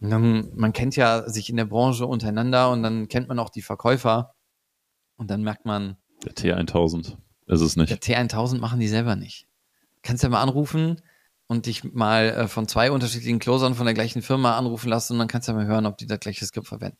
Und 0.00 0.10
dann, 0.10 0.52
man 0.54 0.72
kennt 0.72 0.94
ja 0.94 1.28
sich 1.28 1.50
in 1.50 1.56
der 1.56 1.64
Branche 1.64 2.06
untereinander 2.06 2.70
und 2.70 2.82
dann 2.84 3.08
kennt 3.08 3.28
man 3.28 3.40
auch 3.40 3.50
die 3.50 3.62
Verkäufer. 3.62 4.34
Und 5.16 5.30
dann 5.30 5.42
merkt 5.42 5.64
man, 5.64 5.96
Der 6.24 6.34
T1000 6.34 7.16
ist 7.46 7.60
es 7.60 7.74
der 7.74 7.84
nicht. 7.84 8.02
T1000 8.02 8.58
machen 8.58 8.78
die 8.78 8.88
selber 8.88 9.16
nicht. 9.16 9.48
Kannst 10.02 10.22
ja 10.22 10.28
mal 10.28 10.42
anrufen 10.42 11.00
und 11.46 11.66
dich 11.66 11.82
mal 11.82 12.26
äh, 12.26 12.48
von 12.48 12.68
zwei 12.68 12.92
unterschiedlichen 12.92 13.40
Closern 13.40 13.74
von 13.74 13.86
der 13.86 13.94
gleichen 13.94 14.22
Firma 14.22 14.56
anrufen 14.56 14.88
lassen 14.88 15.14
und 15.14 15.18
dann 15.18 15.28
kannst 15.28 15.48
du 15.48 15.52
ja 15.52 15.58
mal 15.58 15.66
hören, 15.66 15.86
ob 15.86 15.98
die 15.98 16.06
das 16.06 16.20
gleiche 16.20 16.44
Skript 16.44 16.68
verwenden. 16.68 16.98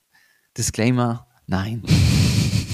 Disclaimer, 0.57 1.27
nein. 1.47 1.83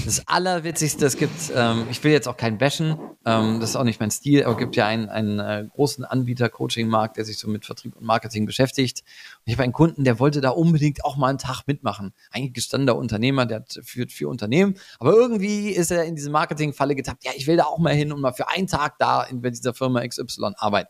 Das 0.03 0.27
Allerwitzigste, 0.27 1.05
es 1.05 1.15
gibt, 1.15 1.51
ähm, 1.55 1.85
ich 1.91 2.03
will 2.03 2.11
jetzt 2.11 2.27
auch 2.27 2.35
keinen 2.35 2.57
bashen, 2.57 2.97
ähm, 3.23 3.59
das 3.59 3.69
ist 3.69 3.75
auch 3.75 3.83
nicht 3.83 3.99
mein 3.99 4.09
Stil, 4.09 4.43
aber 4.43 4.53
es 4.53 4.57
gibt 4.57 4.75
ja 4.75 4.87
einen, 4.87 5.09
einen 5.09 5.39
äh, 5.39 5.67
großen 5.71 6.03
Anbieter-Coaching-Markt, 6.03 7.17
der 7.17 7.25
sich 7.25 7.37
so 7.37 7.47
mit 7.47 7.65
Vertrieb 7.65 7.95
und 7.95 8.03
Marketing 8.03 8.47
beschäftigt. 8.47 9.03
Und 9.37 9.43
ich 9.45 9.53
habe 9.53 9.63
einen 9.63 9.73
Kunden, 9.73 10.03
der 10.03 10.17
wollte 10.17 10.41
da 10.41 10.49
unbedingt 10.49 11.05
auch 11.05 11.17
mal 11.17 11.27
einen 11.27 11.37
Tag 11.37 11.67
mitmachen. 11.67 12.13
Eigentlich 12.31 12.53
gestandener 12.53 12.95
Unternehmer, 12.95 13.45
der 13.45 13.57
hat, 13.57 13.79
führt 13.83 14.11
vier 14.11 14.27
Unternehmen, 14.27 14.75
aber 14.97 15.13
irgendwie 15.13 15.69
ist 15.69 15.91
er 15.91 16.03
in 16.05 16.15
diese 16.15 16.31
Marketing-Falle 16.31 16.95
getappt. 16.95 17.23
Ja, 17.23 17.31
ich 17.35 17.45
will 17.45 17.57
da 17.57 17.65
auch 17.65 17.77
mal 17.77 17.93
hin 17.93 18.11
und 18.11 18.21
mal 18.21 18.33
für 18.33 18.49
einen 18.49 18.65
Tag 18.65 18.97
da 18.97 19.21
in, 19.23 19.41
bei 19.41 19.51
dieser 19.51 19.75
Firma 19.75 20.05
XY 20.05 20.53
arbeiten. 20.57 20.89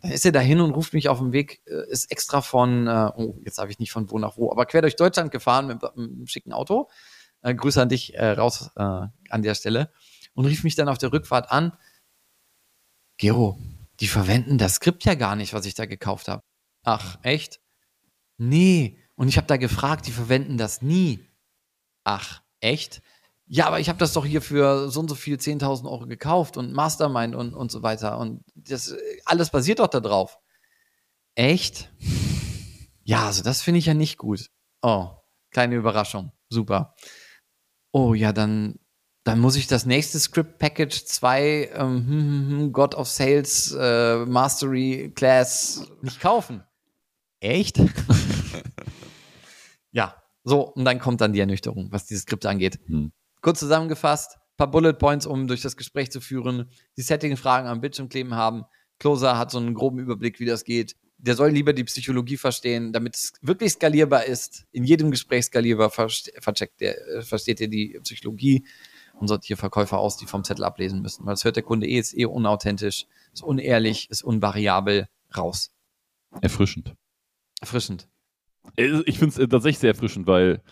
Dann 0.00 0.12
ist 0.12 0.24
er 0.24 0.32
dahin 0.32 0.60
und 0.60 0.70
ruft 0.72 0.92
mich 0.92 1.08
auf 1.08 1.18
dem 1.18 1.32
Weg, 1.32 1.62
äh, 1.66 1.90
ist 1.90 2.10
extra 2.10 2.40
von, 2.40 2.86
äh, 2.86 3.10
oh, 3.16 3.36
jetzt 3.44 3.58
habe 3.58 3.70
ich 3.70 3.78
nicht 3.78 3.92
von 3.92 4.10
wo 4.10 4.18
nach 4.18 4.36
wo, 4.36 4.50
aber 4.50 4.66
quer 4.66 4.82
durch 4.82 4.96
Deutschland 4.96 5.30
gefahren 5.30 5.66
mit, 5.66 5.82
mit 5.82 5.96
einem 5.96 6.26
schicken 6.26 6.52
Auto. 6.52 6.88
Äh, 7.42 7.54
Grüße 7.54 7.80
an 7.80 7.88
dich 7.88 8.14
äh, 8.14 8.30
raus 8.30 8.70
äh, 8.76 8.82
an 8.82 9.42
der 9.42 9.54
Stelle. 9.54 9.90
Und 10.34 10.46
rief 10.46 10.64
mich 10.64 10.76
dann 10.76 10.88
auf 10.88 10.98
der 10.98 11.12
Rückfahrt 11.12 11.50
an. 11.50 11.76
Gero, 13.16 13.58
die 14.00 14.06
verwenden 14.06 14.58
das 14.58 14.76
Skript 14.76 15.04
ja 15.04 15.14
gar 15.14 15.34
nicht, 15.34 15.52
was 15.52 15.66
ich 15.66 15.74
da 15.74 15.86
gekauft 15.86 16.28
habe. 16.28 16.42
Ach, 16.84 17.18
echt? 17.22 17.60
Nee. 18.36 19.02
Und 19.16 19.28
ich 19.28 19.36
habe 19.36 19.48
da 19.48 19.56
gefragt, 19.56 20.06
die 20.06 20.12
verwenden 20.12 20.58
das 20.58 20.80
nie. 20.80 21.26
Ach, 22.04 22.42
echt? 22.60 23.02
Ja, 23.50 23.66
aber 23.66 23.80
ich 23.80 23.88
habe 23.88 23.98
das 23.98 24.12
doch 24.12 24.26
hier 24.26 24.42
für 24.42 24.90
so 24.90 25.00
und 25.00 25.08
so 25.08 25.14
viel 25.14 25.36
10.000 25.36 25.90
Euro 25.90 26.06
gekauft 26.06 26.58
und 26.58 26.74
Mastermind 26.74 27.34
und, 27.34 27.54
und 27.54 27.72
so 27.72 27.82
weiter. 27.82 28.18
Und 28.18 28.44
das 28.54 28.94
alles 29.24 29.50
basiert 29.50 29.78
doch 29.78 29.86
da 29.86 30.00
drauf. 30.00 30.38
Echt? 31.34 31.90
Ja, 33.04 33.24
also 33.24 33.42
das 33.42 33.62
finde 33.62 33.78
ich 33.78 33.86
ja 33.86 33.94
nicht 33.94 34.18
gut. 34.18 34.50
Oh, 34.82 35.08
kleine 35.50 35.76
Überraschung. 35.76 36.32
Super. 36.50 36.94
Oh 37.90 38.12
ja, 38.12 38.34
dann, 38.34 38.78
dann 39.24 39.40
muss 39.40 39.56
ich 39.56 39.66
das 39.66 39.86
nächste 39.86 40.20
Script 40.20 40.58
Package 40.58 41.06
2 41.06 41.70
ähm, 41.72 41.78
hm, 41.78 42.06
hm, 42.06 42.48
hm, 42.50 42.72
God 42.72 42.94
of 42.96 43.08
Sales 43.08 43.72
äh, 43.72 44.26
Mastery 44.26 45.10
Class 45.14 45.90
nicht 46.02 46.20
kaufen. 46.20 46.64
Echt? 47.40 47.78
ja, 49.90 50.22
so, 50.44 50.62
und 50.62 50.84
dann 50.84 50.98
kommt 50.98 51.22
dann 51.22 51.32
die 51.32 51.40
Ernüchterung, 51.40 51.90
was 51.92 52.04
dieses 52.04 52.24
Skript 52.24 52.44
angeht. 52.44 52.78
Hm. 52.86 53.12
Kurz 53.40 53.60
zusammengefasst, 53.60 54.38
paar 54.56 54.70
Bullet 54.70 54.94
Points, 54.94 55.26
um 55.26 55.46
durch 55.46 55.62
das 55.62 55.76
Gespräch 55.76 56.10
zu 56.10 56.20
führen, 56.20 56.70
die 56.96 57.02
Setting-Fragen 57.02 57.68
am 57.68 57.80
Bildschirm 57.80 58.08
kleben 58.08 58.34
haben. 58.34 58.64
Closer 58.98 59.38
hat 59.38 59.50
so 59.50 59.58
einen 59.58 59.74
groben 59.74 59.98
Überblick, 59.98 60.40
wie 60.40 60.46
das 60.46 60.64
geht. 60.64 60.96
Der 61.18 61.34
soll 61.34 61.50
lieber 61.50 61.72
die 61.72 61.84
Psychologie 61.84 62.36
verstehen, 62.36 62.92
damit 62.92 63.16
es 63.16 63.32
wirklich 63.40 63.72
skalierbar 63.72 64.24
ist. 64.24 64.66
In 64.70 64.84
jedem 64.84 65.10
Gespräch 65.10 65.46
skalierbar 65.46 65.90
vercheckt 65.90 66.80
der, 66.80 66.96
äh, 67.08 67.22
versteht 67.22 67.60
er 67.60 67.68
die 67.68 67.98
Psychologie 68.02 68.64
und 69.14 69.28
sortiert 69.28 69.58
Verkäufer 69.58 69.98
aus, 69.98 70.16
die 70.16 70.26
vom 70.26 70.44
Zettel 70.44 70.64
ablesen 70.64 71.02
müssen. 71.02 71.26
Weil 71.26 71.34
das 71.34 71.44
hört 71.44 71.56
der 71.56 71.64
Kunde 71.64 71.88
eh, 71.88 71.98
ist 71.98 72.16
eh 72.16 72.24
unauthentisch, 72.24 73.06
ist 73.32 73.42
unehrlich, 73.42 74.10
ist 74.10 74.22
unvariabel, 74.22 75.08
raus. 75.36 75.72
Erfrischend. 76.40 76.94
Erfrischend. 77.60 78.08
Äh, 78.76 79.02
Ich 79.06 79.18
finde 79.18 79.42
es 79.42 79.48
tatsächlich 79.48 79.78
sehr 79.78 79.90
erfrischend, 79.90 80.26
weil, 80.26 80.62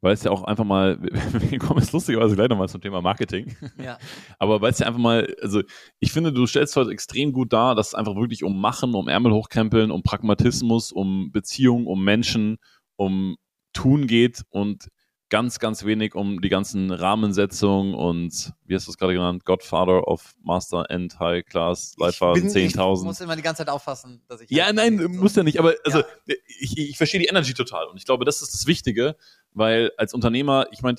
weil 0.00 0.14
es 0.14 0.24
ja 0.24 0.30
auch 0.30 0.44
einfach 0.44 0.64
mal, 0.64 0.98
wir 1.50 1.58
kommen 1.58 1.80
jetzt 1.80 1.92
lustigerweise 1.92 2.34
gleich 2.34 2.48
nochmal 2.48 2.68
zum 2.68 2.80
Thema 2.80 3.02
Marketing. 3.02 3.56
Ja. 3.82 3.98
Aber 4.38 4.60
weil 4.60 4.70
es 4.70 4.78
ja 4.78 4.86
einfach 4.86 5.00
mal, 5.00 5.34
also 5.42 5.62
ich 5.98 6.12
finde, 6.12 6.32
du 6.32 6.46
stellst 6.46 6.76
heute 6.76 6.90
extrem 6.90 7.32
gut 7.32 7.52
dar, 7.52 7.74
dass 7.74 7.88
es 7.88 7.94
einfach 7.94 8.16
wirklich 8.16 8.44
um 8.44 8.60
Machen, 8.60 8.94
um 8.94 9.08
Ärmel 9.08 9.32
hochkrempeln, 9.32 9.90
um 9.90 10.02
Pragmatismus, 10.02 10.92
um 10.92 11.30
Beziehungen, 11.32 11.86
um 11.86 12.02
Menschen, 12.02 12.58
um 12.96 13.36
Tun 13.72 14.06
geht 14.06 14.42
und 14.50 14.88
ganz, 15.30 15.58
ganz 15.58 15.84
wenig 15.84 16.14
um 16.14 16.40
die 16.42 16.48
ganzen 16.48 16.90
Rahmensetzungen 16.90 17.94
und, 17.94 18.52
wie 18.66 18.74
hast 18.74 18.86
du 18.86 18.90
es 18.90 18.98
gerade 18.98 19.14
genannt, 19.14 19.44
Godfather 19.44 20.06
of 20.08 20.34
Master 20.42 20.90
and 20.90 21.18
High 21.18 21.44
Class, 21.46 21.94
Leitfaden 21.98 22.46
Ich 22.48 22.52
bin- 22.52 22.64
Ich 22.66 22.72
10.000. 22.74 23.04
muss 23.04 23.20
immer 23.20 23.36
die 23.36 23.42
ganze 23.42 23.58
Zeit 23.64 23.68
aufpassen, 23.70 24.22
dass 24.28 24.40
ich. 24.40 24.50
Ja, 24.50 24.72
nein, 24.72 24.96
muss 25.16 25.34
ja 25.36 25.42
nicht, 25.42 25.58
aber 25.58 25.74
also 25.84 26.00
Ja. 26.00 26.34
ich, 26.58 26.76
ich 26.76 26.96
verstehe 26.96 27.20
die 27.20 27.26
Energy 27.26 27.54
total 27.54 27.86
und 27.86 27.96
ich 27.96 28.04
glaube, 28.04 28.24
das 28.24 28.42
ist 28.42 28.52
das 28.52 28.66
Wichtige, 28.66 29.16
weil 29.52 29.92
als 29.96 30.12
Unternehmer, 30.12 30.66
ich 30.72 30.82
meine, 30.82 30.98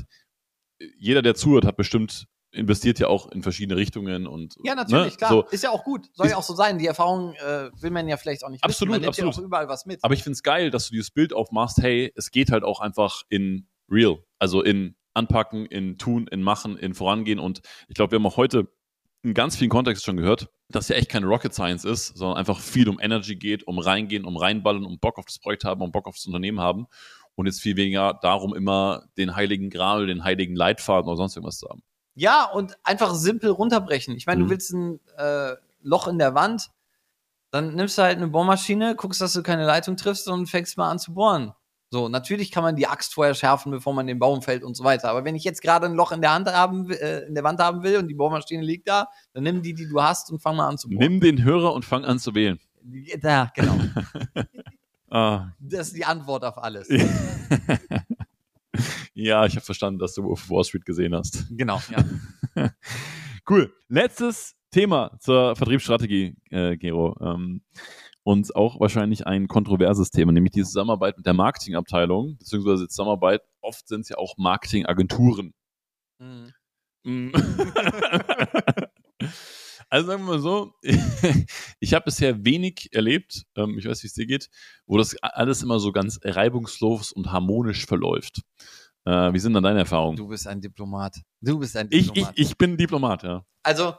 jeder, 0.97 1.21
der 1.21 1.35
zuhört, 1.35 1.65
hat 1.65 1.75
bestimmt 1.77 2.27
investiert 2.53 2.99
ja 2.99 3.07
auch 3.07 3.31
in 3.31 3.43
verschiedene 3.43 3.77
Richtungen 3.77 4.27
und 4.27 4.55
Ja, 4.63 4.75
natürlich, 4.75 5.13
ne, 5.13 5.17
klar. 5.17 5.29
So. 5.31 5.43
Ist 5.51 5.63
ja 5.63 5.69
auch 5.69 5.85
gut. 5.85 6.09
Soll 6.13 6.25
Ist- 6.25 6.31
ja 6.33 6.37
auch 6.37 6.43
so 6.43 6.53
sein. 6.53 6.79
Die 6.79 6.85
Erfahrung 6.87 7.33
äh, 7.35 7.69
will 7.81 7.91
man 7.91 8.09
ja 8.09 8.17
vielleicht 8.17 8.43
auch 8.43 8.49
nicht 8.49 8.61
Absolut, 8.61 8.89
wissen. 8.89 8.91
Man 8.91 9.01
nimmt 9.01 9.07
absolut. 9.09 9.35
ja 9.35 9.39
auch 9.41 9.45
überall 9.45 9.67
was 9.69 9.85
mit. 9.85 10.03
Aber 10.03 10.13
ich 10.13 10.21
finde 10.21 10.33
es 10.33 10.43
geil, 10.43 10.69
dass 10.69 10.87
du 10.87 10.91
dieses 10.91 11.11
Bild 11.11 11.31
aufmachst, 11.31 11.77
hey, 11.81 12.11
es 12.15 12.29
geht 12.29 12.51
halt 12.51 12.65
auch 12.65 12.81
einfach 12.81 13.21
in 13.29 13.67
real, 13.91 14.23
also 14.39 14.61
in 14.61 14.95
anpacken, 15.13 15.65
in 15.65 15.97
tun, 15.97 16.27
in 16.27 16.41
machen, 16.41 16.77
in 16.77 16.93
vorangehen 16.93 17.39
und 17.39 17.61
ich 17.89 17.95
glaube, 17.95 18.11
wir 18.11 18.19
haben 18.19 18.25
auch 18.25 18.37
heute 18.37 18.71
in 19.23 19.33
ganz 19.33 19.55
vielen 19.57 19.69
Kontext 19.69 20.03
schon 20.03 20.17
gehört, 20.17 20.49
dass 20.69 20.87
ja 20.87 20.95
echt 20.95 21.09
keine 21.09 21.27
Rocket 21.27 21.53
Science 21.53 21.83
ist, 21.85 22.07
sondern 22.17 22.37
einfach 22.37 22.59
viel 22.59 22.89
um 22.89 22.99
Energy 22.99 23.35
geht, 23.35 23.67
um 23.67 23.77
reingehen, 23.77 24.25
um 24.25 24.37
reinballen, 24.37 24.85
um 24.85 24.99
Bock 24.99 25.19
auf 25.19 25.25
das 25.25 25.37
Projekt 25.37 25.63
haben, 25.65 25.81
um 25.81 25.91
Bock 25.91 26.07
aufs 26.07 26.25
Unternehmen 26.25 26.59
haben 26.59 26.87
und 27.35 27.45
jetzt 27.45 27.61
viel 27.61 27.75
weniger 27.75 28.17
darum, 28.21 28.55
immer 28.55 29.03
den 29.17 29.35
heiligen 29.35 29.69
Gral, 29.69 30.07
den 30.07 30.23
heiligen 30.23 30.55
Leitfaden 30.55 31.07
oder 31.07 31.17
sonst 31.17 31.35
irgendwas 31.35 31.57
zu 31.59 31.69
haben. 31.69 31.83
Ja, 32.15 32.45
und 32.45 32.77
einfach 32.83 33.13
simpel 33.13 33.51
runterbrechen. 33.51 34.15
Ich 34.15 34.25
meine, 34.25 34.39
Mhm. 34.41 34.45
du 34.45 34.49
willst 34.51 34.73
ein 34.73 34.99
äh, 35.17 35.55
Loch 35.81 36.07
in 36.07 36.17
der 36.17 36.33
Wand, 36.33 36.69
dann 37.51 37.75
nimmst 37.75 37.97
du 37.97 38.01
halt 38.01 38.17
eine 38.17 38.27
Bohrmaschine, 38.27 38.95
guckst, 38.95 39.21
dass 39.21 39.33
du 39.33 39.43
keine 39.43 39.65
Leitung 39.65 39.97
triffst 39.97 40.27
und 40.29 40.47
fängst 40.47 40.77
mal 40.77 40.89
an 40.89 40.99
zu 40.99 41.13
bohren. 41.13 41.53
So, 41.93 42.07
natürlich 42.07 42.51
kann 42.51 42.63
man 42.63 42.77
die 42.77 42.87
Axt 42.87 43.13
vorher 43.13 43.35
schärfen, 43.35 43.69
bevor 43.69 43.93
man 43.93 44.07
den 44.07 44.17
Baum 44.17 44.41
fällt 44.41 44.63
und 44.63 44.77
so 44.77 44.85
weiter. 44.85 45.09
Aber 45.09 45.25
wenn 45.25 45.35
ich 45.35 45.43
jetzt 45.43 45.61
gerade 45.61 45.87
ein 45.87 45.93
Loch 45.93 46.13
in 46.13 46.21
der 46.21 46.33
Hand 46.33 46.47
haben, 46.47 46.89
äh, 46.89 47.25
in 47.27 47.35
der 47.35 47.43
Wand 47.43 47.59
haben 47.59 47.83
will 47.83 47.97
und 47.97 48.07
die 48.07 48.13
Bohrmaschine 48.13 48.63
liegt 48.63 48.87
da, 48.87 49.09
dann 49.33 49.43
nimm 49.43 49.61
die, 49.61 49.73
die 49.73 49.89
du 49.89 50.01
hast 50.01 50.31
und 50.31 50.41
fang 50.41 50.55
mal 50.55 50.69
an 50.69 50.77
zu 50.77 50.87
bohren. 50.87 50.99
Nimm 50.99 51.19
den 51.19 51.43
Hörer 51.43 51.73
und 51.73 51.83
fang 51.83 52.05
an 52.05 52.17
zu 52.17 52.33
wählen. 52.33 52.59
Da, 53.21 53.51
genau. 53.53 53.77
Ah, 55.13 55.51
Das 55.59 55.87
ist 55.87 55.97
die 55.97 56.05
Antwort 56.05 56.45
auf 56.45 56.57
alles. 56.57 56.87
ja, 59.13 59.45
ich 59.45 59.57
habe 59.57 59.65
verstanden, 59.65 59.99
dass 59.99 60.13
du 60.13 60.25
of 60.31 60.49
Wall 60.49 60.63
Street 60.63 60.85
gesehen 60.85 61.13
hast. 61.13 61.47
Genau, 61.51 61.81
ja. 62.55 62.69
Cool. 63.49 63.73
Letztes 63.89 64.55
Thema 64.69 65.17
zur 65.19 65.57
Vertriebsstrategie, 65.57 66.37
äh, 66.49 66.77
Gero. 66.77 67.17
Ähm, 67.19 67.61
und 68.23 68.55
auch 68.55 68.79
wahrscheinlich 68.79 69.25
ein 69.27 69.47
kontroverses 69.47 70.11
Thema, 70.11 70.31
nämlich 70.31 70.53
die 70.53 70.63
Zusammenarbeit 70.63 71.17
mit 71.17 71.25
der 71.25 71.33
Marketingabteilung, 71.33 72.37
beziehungsweise 72.37 72.87
Zusammenarbeit, 72.87 73.41
oft 73.61 73.87
sind 73.87 74.01
es 74.01 74.09
ja 74.09 74.17
auch 74.17 74.37
Marketingagenturen. 74.37 75.53
Mhm. 76.19 76.53
Mm. 77.03 77.31
also 79.89 80.07
sagen 80.07 80.23
wir 80.23 80.33
mal 80.33 80.39
so, 80.39 80.73
ich 81.79 81.93
habe 81.95 82.05
bisher 82.05 82.45
wenig 82.45 82.89
erlebt, 82.91 83.43
ähm, 83.55 83.77
ich 83.79 83.85
weiß, 83.87 84.03
wie 84.03 84.07
es 84.07 84.13
dir 84.13 84.27
geht, 84.27 84.49
wo 84.85 84.97
das 84.97 85.15
alles 85.21 85.63
immer 85.63 85.79
so 85.79 85.91
ganz 85.91 86.19
reibungslos 86.23 87.11
und 87.11 87.31
harmonisch 87.31 87.87
verläuft. 87.87 88.41
Äh, 89.05 89.33
wie 89.33 89.39
sind 89.39 89.53
dann 89.53 89.63
deine 89.63 89.79
Erfahrungen? 89.79 90.15
Du 90.15 90.27
bist 90.27 90.47
ein 90.47 90.61
Diplomat. 90.61 91.17
Du 91.41 91.57
bist 91.57 91.75
ein 91.75 91.87
Ich, 91.89 92.07
Diplomat. 92.07 92.33
ich, 92.37 92.51
ich 92.51 92.57
bin 92.57 92.77
Diplomat, 92.77 93.23
ja. 93.23 93.43
also 93.63 93.95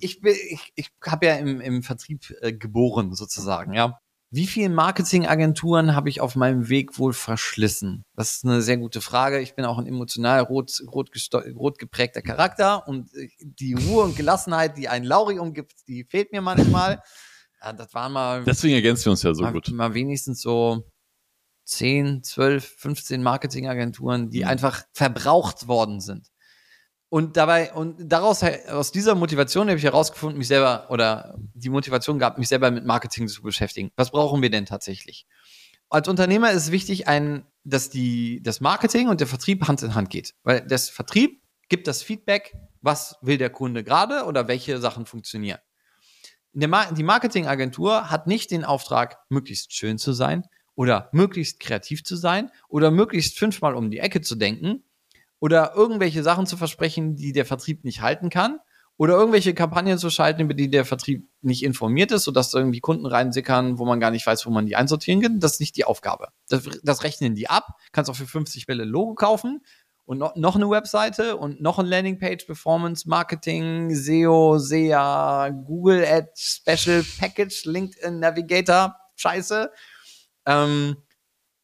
ich, 0.00 0.20
bin- 0.20 0.36
ich, 0.50 0.72
ich 0.74 0.90
habe 1.06 1.26
ja 1.26 1.36
im, 1.36 1.60
im 1.60 1.82
Vertrieb 1.82 2.34
äh, 2.40 2.52
geboren 2.52 3.14
sozusagen, 3.14 3.72
ja. 3.74 3.98
Wie 4.30 4.48
viele 4.48 4.68
Marketingagenturen 4.70 5.94
habe 5.94 6.08
ich 6.08 6.20
auf 6.20 6.34
meinem 6.34 6.68
Weg 6.68 6.98
wohl 6.98 7.12
verschlissen? 7.12 8.02
Das 8.16 8.34
ist 8.34 8.44
eine 8.44 8.62
sehr 8.62 8.78
gute 8.78 9.00
Frage. 9.00 9.38
Ich 9.38 9.54
bin 9.54 9.64
auch 9.64 9.78
ein 9.78 9.86
emotional 9.86 10.40
rot, 10.40 10.82
rot, 10.90 11.08
rot 11.54 11.78
geprägter 11.78 12.20
Charakter 12.20 12.88
und 12.88 13.14
äh, 13.14 13.28
die 13.40 13.74
Ruhe 13.74 14.02
und 14.02 14.16
Gelassenheit, 14.16 14.76
die 14.76 14.88
ein 14.88 15.04
Lauri 15.04 15.38
umgibt, 15.38 15.74
die 15.86 16.02
fehlt 16.04 16.32
mir 16.32 16.40
manchmal. 16.40 17.00
Ja, 17.62 17.72
das 17.72 17.94
waren 17.94 18.12
mal, 18.12 18.42
Deswegen 18.44 18.74
ergänzen 18.74 19.04
wir 19.06 19.12
uns 19.12 19.22
ja 19.22 19.32
so 19.34 19.42
mal, 19.44 19.52
gut. 19.52 19.70
mal 19.70 19.94
wenigstens 19.94 20.40
so 20.42 20.82
10, 21.66 22.22
12, 22.24 22.74
15 22.76 23.22
Marketingagenturen, 23.22 24.30
die 24.30 24.40
Mhm. 24.42 24.48
einfach 24.48 24.82
verbraucht 24.92 25.68
worden 25.68 26.00
sind. 26.00 26.28
Und 27.14 27.36
dabei, 27.36 27.72
und 27.72 27.94
daraus, 28.10 28.42
aus 28.42 28.90
dieser 28.90 29.14
Motivation 29.14 29.68
habe 29.68 29.78
ich 29.78 29.84
herausgefunden, 29.84 30.36
mich 30.36 30.48
selber, 30.48 30.88
oder 30.90 31.38
die 31.54 31.68
Motivation 31.68 32.18
gab, 32.18 32.38
mich 32.38 32.48
selber 32.48 32.72
mit 32.72 32.84
Marketing 32.84 33.28
zu 33.28 33.40
beschäftigen. 33.40 33.92
Was 33.94 34.10
brauchen 34.10 34.42
wir 34.42 34.50
denn 34.50 34.66
tatsächlich? 34.66 35.24
Als 35.88 36.08
Unternehmer 36.08 36.50
ist 36.50 36.64
es 36.64 36.70
wichtig, 36.72 37.06
ein, 37.06 37.46
dass 37.62 37.88
die, 37.88 38.42
das 38.42 38.60
Marketing 38.60 39.06
und 39.06 39.20
der 39.20 39.28
Vertrieb 39.28 39.68
Hand 39.68 39.80
in 39.84 39.94
Hand 39.94 40.10
geht. 40.10 40.34
Weil 40.42 40.66
das 40.66 40.88
Vertrieb 40.88 41.40
gibt 41.68 41.86
das 41.86 42.02
Feedback, 42.02 42.56
was 42.82 43.16
will 43.22 43.38
der 43.38 43.50
Kunde 43.50 43.84
gerade 43.84 44.24
oder 44.24 44.48
welche 44.48 44.80
Sachen 44.80 45.06
funktionieren. 45.06 45.60
Mar 46.52 46.92
die 46.92 47.04
Marketingagentur 47.04 48.10
hat 48.10 48.26
nicht 48.26 48.50
den 48.50 48.64
Auftrag, 48.64 49.18
möglichst 49.28 49.72
schön 49.72 49.98
zu 49.98 50.14
sein 50.14 50.48
oder 50.74 51.10
möglichst 51.12 51.60
kreativ 51.60 52.02
zu 52.02 52.16
sein 52.16 52.50
oder 52.68 52.90
möglichst 52.90 53.38
fünfmal 53.38 53.76
um 53.76 53.92
die 53.92 54.00
Ecke 54.00 54.20
zu 54.20 54.34
denken 54.34 54.82
oder 55.44 55.74
irgendwelche 55.76 56.22
Sachen 56.22 56.46
zu 56.46 56.56
versprechen, 56.56 57.16
die 57.16 57.32
der 57.32 57.44
Vertrieb 57.44 57.84
nicht 57.84 58.00
halten 58.00 58.30
kann 58.30 58.60
oder 58.96 59.12
irgendwelche 59.12 59.52
Kampagnen 59.52 59.98
zu 59.98 60.08
schalten, 60.08 60.40
über 60.40 60.54
die 60.54 60.70
der 60.70 60.86
Vertrieb 60.86 61.28
nicht 61.42 61.62
informiert 61.62 62.12
ist, 62.12 62.24
sodass 62.24 62.50
da 62.50 62.60
irgendwie 62.60 62.80
Kunden 62.80 63.04
reinsickern, 63.04 63.78
wo 63.78 63.84
man 63.84 64.00
gar 64.00 64.10
nicht 64.10 64.26
weiß, 64.26 64.46
wo 64.46 64.50
man 64.50 64.64
die 64.64 64.74
einsortieren 64.74 65.20
kann. 65.20 65.40
Das 65.40 65.52
ist 65.52 65.60
nicht 65.60 65.76
die 65.76 65.84
Aufgabe. 65.84 66.28
Das, 66.48 66.62
das 66.82 67.04
rechnen 67.04 67.34
die 67.34 67.50
ab. 67.50 67.76
Kannst 67.92 68.10
auch 68.10 68.16
für 68.16 68.26
50 68.26 68.64
Bälle 68.64 68.84
Logo 68.84 69.14
kaufen 69.16 69.60
und 70.06 70.16
noch, 70.16 70.34
noch 70.34 70.56
eine 70.56 70.70
Webseite 70.70 71.36
und 71.36 71.60
noch 71.60 71.78
ein 71.78 71.84
Landingpage, 71.84 72.46
Performance 72.46 73.06
Marketing, 73.06 73.94
SEO, 73.94 74.56
SEA, 74.56 75.50
Google 75.50 76.06
Ads, 76.06 76.62
Special 76.62 77.04
Package, 77.18 77.66
LinkedIn 77.66 78.18
Navigator, 78.18 78.96
Scheiße. 79.16 79.70
Ähm, 80.46 80.96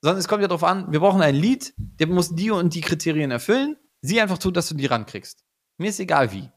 sondern 0.03 0.19
es 0.19 0.29
kommt 0.29 0.43
ja 0.43 0.49
darauf 0.49 0.65
an, 0.65 0.91
wir 0.93 1.01
brauchen 1.01 1.21
ein 1.23 1.35
Lead, 1.35 1.73
der 1.77 2.07
muss 2.07 2.35
die 2.35 2.51
und 2.51 2.75
die 2.75 2.81
Kriterien 2.81 3.31
erfüllen. 3.31 3.77
Sieh 4.03 4.21
einfach 4.21 4.39
zu, 4.39 4.51
dass 4.51 4.69
du 4.69 4.75
die 4.75 4.87
rankriegst. 4.87 5.45
Mir 5.77 5.91
ist 5.91 6.01
egal 6.01 6.33
wie. 6.33 6.51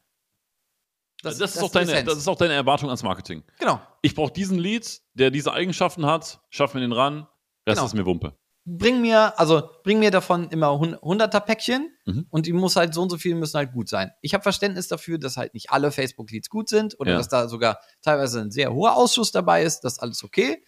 Das, 1.22 1.38
das, 1.38 1.56
ist 1.56 1.62
auch 1.62 1.70
deine, 1.70 2.04
das 2.04 2.18
ist 2.18 2.28
auch 2.28 2.36
deine 2.36 2.52
Erwartung 2.54 2.88
ans 2.90 3.02
Marketing. 3.02 3.42
Genau. 3.58 3.80
Ich 4.02 4.14
brauche 4.14 4.32
diesen 4.32 4.58
Lead, 4.58 5.00
der 5.14 5.30
diese 5.30 5.52
Eigenschaften 5.52 6.04
hat, 6.04 6.40
schaff 6.50 6.74
mir 6.74 6.80
den 6.80 6.92
ran, 6.92 7.26
Rest 7.66 7.78
Genau. 7.78 7.86
ist 7.86 7.94
mir 7.94 8.04
Wumpe. 8.04 8.36
Bring 8.66 9.00
mir, 9.02 9.38
also 9.38 9.70
bring 9.82 9.98
mir 9.98 10.10
davon 10.10 10.48
immer 10.50 10.68
100er 10.68 11.40
Päckchen 11.40 11.90
Mhm. 12.06 12.26
und 12.30 12.44
die 12.46 12.52
muss 12.52 12.76
halt 12.76 12.92
so 12.94 13.00
und 13.02 13.08
so 13.10 13.16
viel 13.18 13.34
müssen 13.34 13.56
halt 13.56 13.72
gut 13.72 13.88
sein. 13.88 14.10
Ich 14.20 14.34
habe 14.34 14.42
Verständnis 14.42 14.88
dafür, 14.88 15.18
dass 15.18 15.36
halt 15.38 15.54
nicht 15.54 15.70
alle 15.70 15.90
Facebook-Leads 15.92 16.48
gut 16.50 16.68
sind 16.68 16.98
oder 17.00 17.12
Ja. 17.12 17.16
dass 17.18 17.28
da 17.28 17.48
sogar 17.48 17.78
teilweise 18.02 18.40
ein 18.40 18.50
sehr 18.50 18.72
hoher 18.72 18.96
Ausschuss 18.96 19.32
dabei 19.32 19.62
ist. 19.64 19.80
Das 19.80 19.94
ist 19.94 19.98
alles 20.00 20.22
okay. 20.24 20.62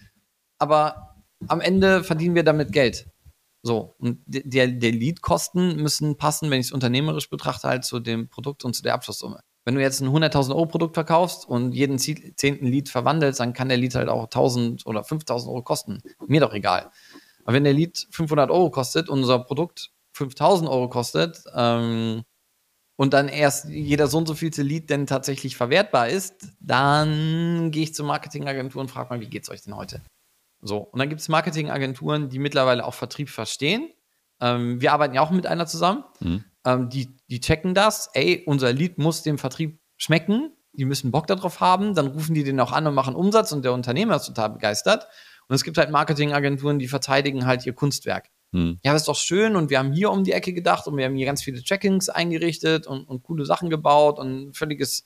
Aber 0.58 1.15
am 1.48 1.60
Ende 1.60 2.04
verdienen 2.04 2.34
wir 2.34 2.44
damit 2.44 2.72
Geld. 2.72 3.06
So, 3.62 3.96
und 3.98 4.20
der, 4.26 4.68
der 4.68 4.92
Lead-Kosten 4.92 5.76
müssen 5.82 6.16
passen, 6.16 6.50
wenn 6.50 6.60
ich 6.60 6.66
es 6.66 6.72
unternehmerisch 6.72 7.28
betrachte, 7.28 7.66
halt 7.68 7.84
zu 7.84 7.98
dem 7.98 8.28
Produkt 8.28 8.64
und 8.64 8.74
zu 8.74 8.82
der 8.82 8.94
Abschlusssumme. 8.94 9.40
Wenn 9.64 9.74
du 9.74 9.80
jetzt 9.80 10.00
ein 10.00 10.08
100.000 10.08 10.50
Euro 10.50 10.66
Produkt 10.66 10.94
verkaufst 10.94 11.48
und 11.48 11.72
jeden 11.72 11.98
zehnten 11.98 12.66
Lead 12.66 12.88
verwandelst, 12.88 13.40
dann 13.40 13.52
kann 13.52 13.68
der 13.68 13.78
Lead 13.78 13.96
halt 13.96 14.08
auch 14.08 14.28
1.000 14.28 14.86
oder 14.86 15.00
5.000 15.00 15.48
Euro 15.48 15.62
kosten. 15.62 16.00
Mir 16.28 16.40
doch 16.40 16.54
egal. 16.54 16.92
Aber 17.42 17.54
wenn 17.54 17.64
der 17.64 17.72
Lead 17.72 18.06
500 18.12 18.50
Euro 18.50 18.70
kostet 18.70 19.08
und 19.08 19.18
unser 19.18 19.40
Produkt 19.40 19.90
5.000 20.16 20.70
Euro 20.70 20.88
kostet 20.88 21.42
ähm, 21.52 22.22
und 22.96 23.12
dann 23.12 23.26
erst 23.26 23.68
jeder 23.68 24.06
so 24.06 24.18
und 24.18 24.28
so 24.28 24.34
vielte 24.36 24.62
Lead 24.62 24.88
denn 24.88 25.08
tatsächlich 25.08 25.56
verwertbar 25.56 26.08
ist, 26.08 26.52
dann 26.60 27.72
gehe 27.72 27.82
ich 27.82 27.94
zur 27.94 28.06
Marketingagentur 28.06 28.80
und 28.80 28.92
frage 28.92 29.10
mal, 29.10 29.20
wie 29.20 29.28
geht's 29.28 29.50
euch 29.50 29.62
denn 29.62 29.76
heute? 29.76 30.00
So, 30.60 30.78
und 30.78 30.98
dann 30.98 31.08
gibt 31.08 31.20
es 31.20 31.28
Marketingagenturen, 31.28 32.28
die 32.28 32.38
mittlerweile 32.38 32.84
auch 32.84 32.94
Vertrieb 32.94 33.30
verstehen. 33.30 33.90
Ähm, 34.40 34.80
wir 34.80 34.92
arbeiten 34.92 35.14
ja 35.14 35.20
auch 35.20 35.30
mit 35.30 35.46
einer 35.46 35.66
zusammen. 35.66 36.04
Mhm. 36.20 36.44
Ähm, 36.64 36.88
die, 36.88 37.16
die 37.28 37.40
checken 37.40 37.74
das. 37.74 38.10
Ey, 38.12 38.42
unser 38.46 38.72
Lied 38.72 38.98
muss 38.98 39.22
dem 39.22 39.38
Vertrieb 39.38 39.80
schmecken. 39.96 40.52
Die 40.72 40.84
müssen 40.84 41.10
Bock 41.10 41.26
darauf 41.26 41.60
haben. 41.60 41.94
Dann 41.94 42.08
rufen 42.08 42.34
die 42.34 42.44
den 42.44 42.60
auch 42.60 42.72
an 42.72 42.86
und 42.86 42.94
machen 42.94 43.14
Umsatz 43.14 43.52
und 43.52 43.64
der 43.64 43.72
Unternehmer 43.72 44.16
ist 44.16 44.26
total 44.26 44.50
begeistert. 44.50 45.06
Und 45.48 45.54
es 45.54 45.64
gibt 45.64 45.78
halt 45.78 45.90
Marketingagenturen, 45.90 46.78
die 46.78 46.88
verteidigen 46.88 47.46
halt 47.46 47.64
ihr 47.64 47.72
Kunstwerk. 47.72 48.28
Hm. 48.52 48.78
Ja, 48.82 48.92
das 48.92 49.02
ist 49.02 49.08
doch 49.08 49.16
schön 49.16 49.56
und 49.56 49.70
wir 49.70 49.78
haben 49.78 49.92
hier 49.92 50.10
um 50.10 50.24
die 50.24 50.32
Ecke 50.32 50.52
gedacht 50.52 50.86
und 50.86 50.96
wir 50.96 51.04
haben 51.04 51.16
hier 51.16 51.26
ganz 51.26 51.42
viele 51.42 51.62
Checkings 51.62 52.08
eingerichtet 52.08 52.86
und, 52.86 53.04
und 53.08 53.22
coole 53.22 53.44
Sachen 53.44 53.70
gebaut 53.70 54.18
und 54.18 54.56
völliges 54.56 55.04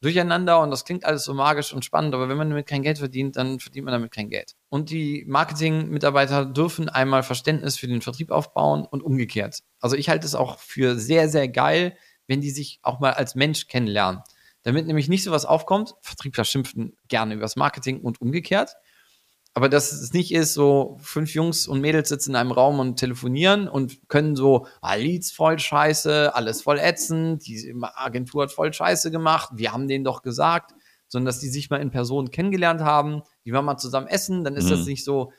Durcheinander 0.00 0.60
und 0.60 0.70
das 0.70 0.84
klingt 0.84 1.04
alles 1.04 1.24
so 1.24 1.34
magisch 1.34 1.72
und 1.72 1.84
spannend, 1.84 2.14
aber 2.14 2.28
wenn 2.28 2.36
man 2.36 2.50
damit 2.50 2.66
kein 2.66 2.82
Geld 2.82 2.98
verdient, 2.98 3.36
dann 3.36 3.58
verdient 3.58 3.84
man 3.84 3.92
damit 3.92 4.12
kein 4.12 4.28
Geld. 4.28 4.54
Und 4.68 4.90
die 4.90 5.24
Marketing-Mitarbeiter 5.26 6.44
dürfen 6.44 6.88
einmal 6.88 7.24
Verständnis 7.24 7.76
für 7.76 7.88
den 7.88 8.00
Vertrieb 8.00 8.30
aufbauen 8.30 8.86
und 8.86 9.02
umgekehrt. 9.02 9.58
Also 9.80 9.96
ich 9.96 10.08
halte 10.08 10.24
es 10.24 10.36
auch 10.36 10.60
für 10.60 10.96
sehr, 10.96 11.28
sehr 11.28 11.48
geil, 11.48 11.96
wenn 12.28 12.40
die 12.40 12.50
sich 12.50 12.78
auch 12.82 13.00
mal 13.00 13.12
als 13.12 13.34
Mensch 13.34 13.66
kennenlernen. 13.66 14.22
Damit 14.62 14.86
nämlich 14.86 15.08
nicht 15.08 15.24
sowas 15.24 15.44
aufkommt, 15.44 15.94
Vertriebler 16.02 16.44
schimpfen 16.44 16.96
gerne 17.08 17.34
übers 17.34 17.56
Marketing 17.56 18.00
und 18.00 18.20
umgekehrt, 18.20 18.76
aber 19.58 19.68
dass 19.68 19.90
es 19.90 20.12
nicht 20.12 20.32
ist, 20.32 20.54
so 20.54 20.98
fünf 21.00 21.34
Jungs 21.34 21.66
und 21.66 21.80
Mädels 21.80 22.10
sitzen 22.10 22.30
in 22.30 22.36
einem 22.36 22.52
Raum 22.52 22.78
und 22.78 22.94
telefonieren 22.94 23.66
und 23.66 24.08
können 24.08 24.36
so, 24.36 24.68
ah, 24.80 24.94
Leads 24.94 25.32
voll 25.32 25.58
scheiße, 25.58 26.32
alles 26.32 26.62
voll 26.62 26.78
ätzend, 26.78 27.44
die 27.44 27.74
Agentur 27.96 28.44
hat 28.44 28.52
voll 28.52 28.72
scheiße 28.72 29.10
gemacht, 29.10 29.50
wir 29.54 29.72
haben 29.72 29.88
denen 29.88 30.04
doch 30.04 30.22
gesagt, 30.22 30.76
sondern 31.08 31.26
dass 31.26 31.40
die 31.40 31.48
sich 31.48 31.70
mal 31.70 31.80
in 31.80 31.90
Person 31.90 32.30
kennengelernt 32.30 32.82
haben, 32.82 33.22
die 33.44 33.52
waren 33.52 33.64
mal 33.64 33.78
zusammen 33.78 34.06
essen, 34.06 34.44
dann 34.44 34.54
ist 34.54 34.66
Mhm. 34.66 34.70
das 34.70 34.86
nicht 34.86 35.02
so 35.04 35.32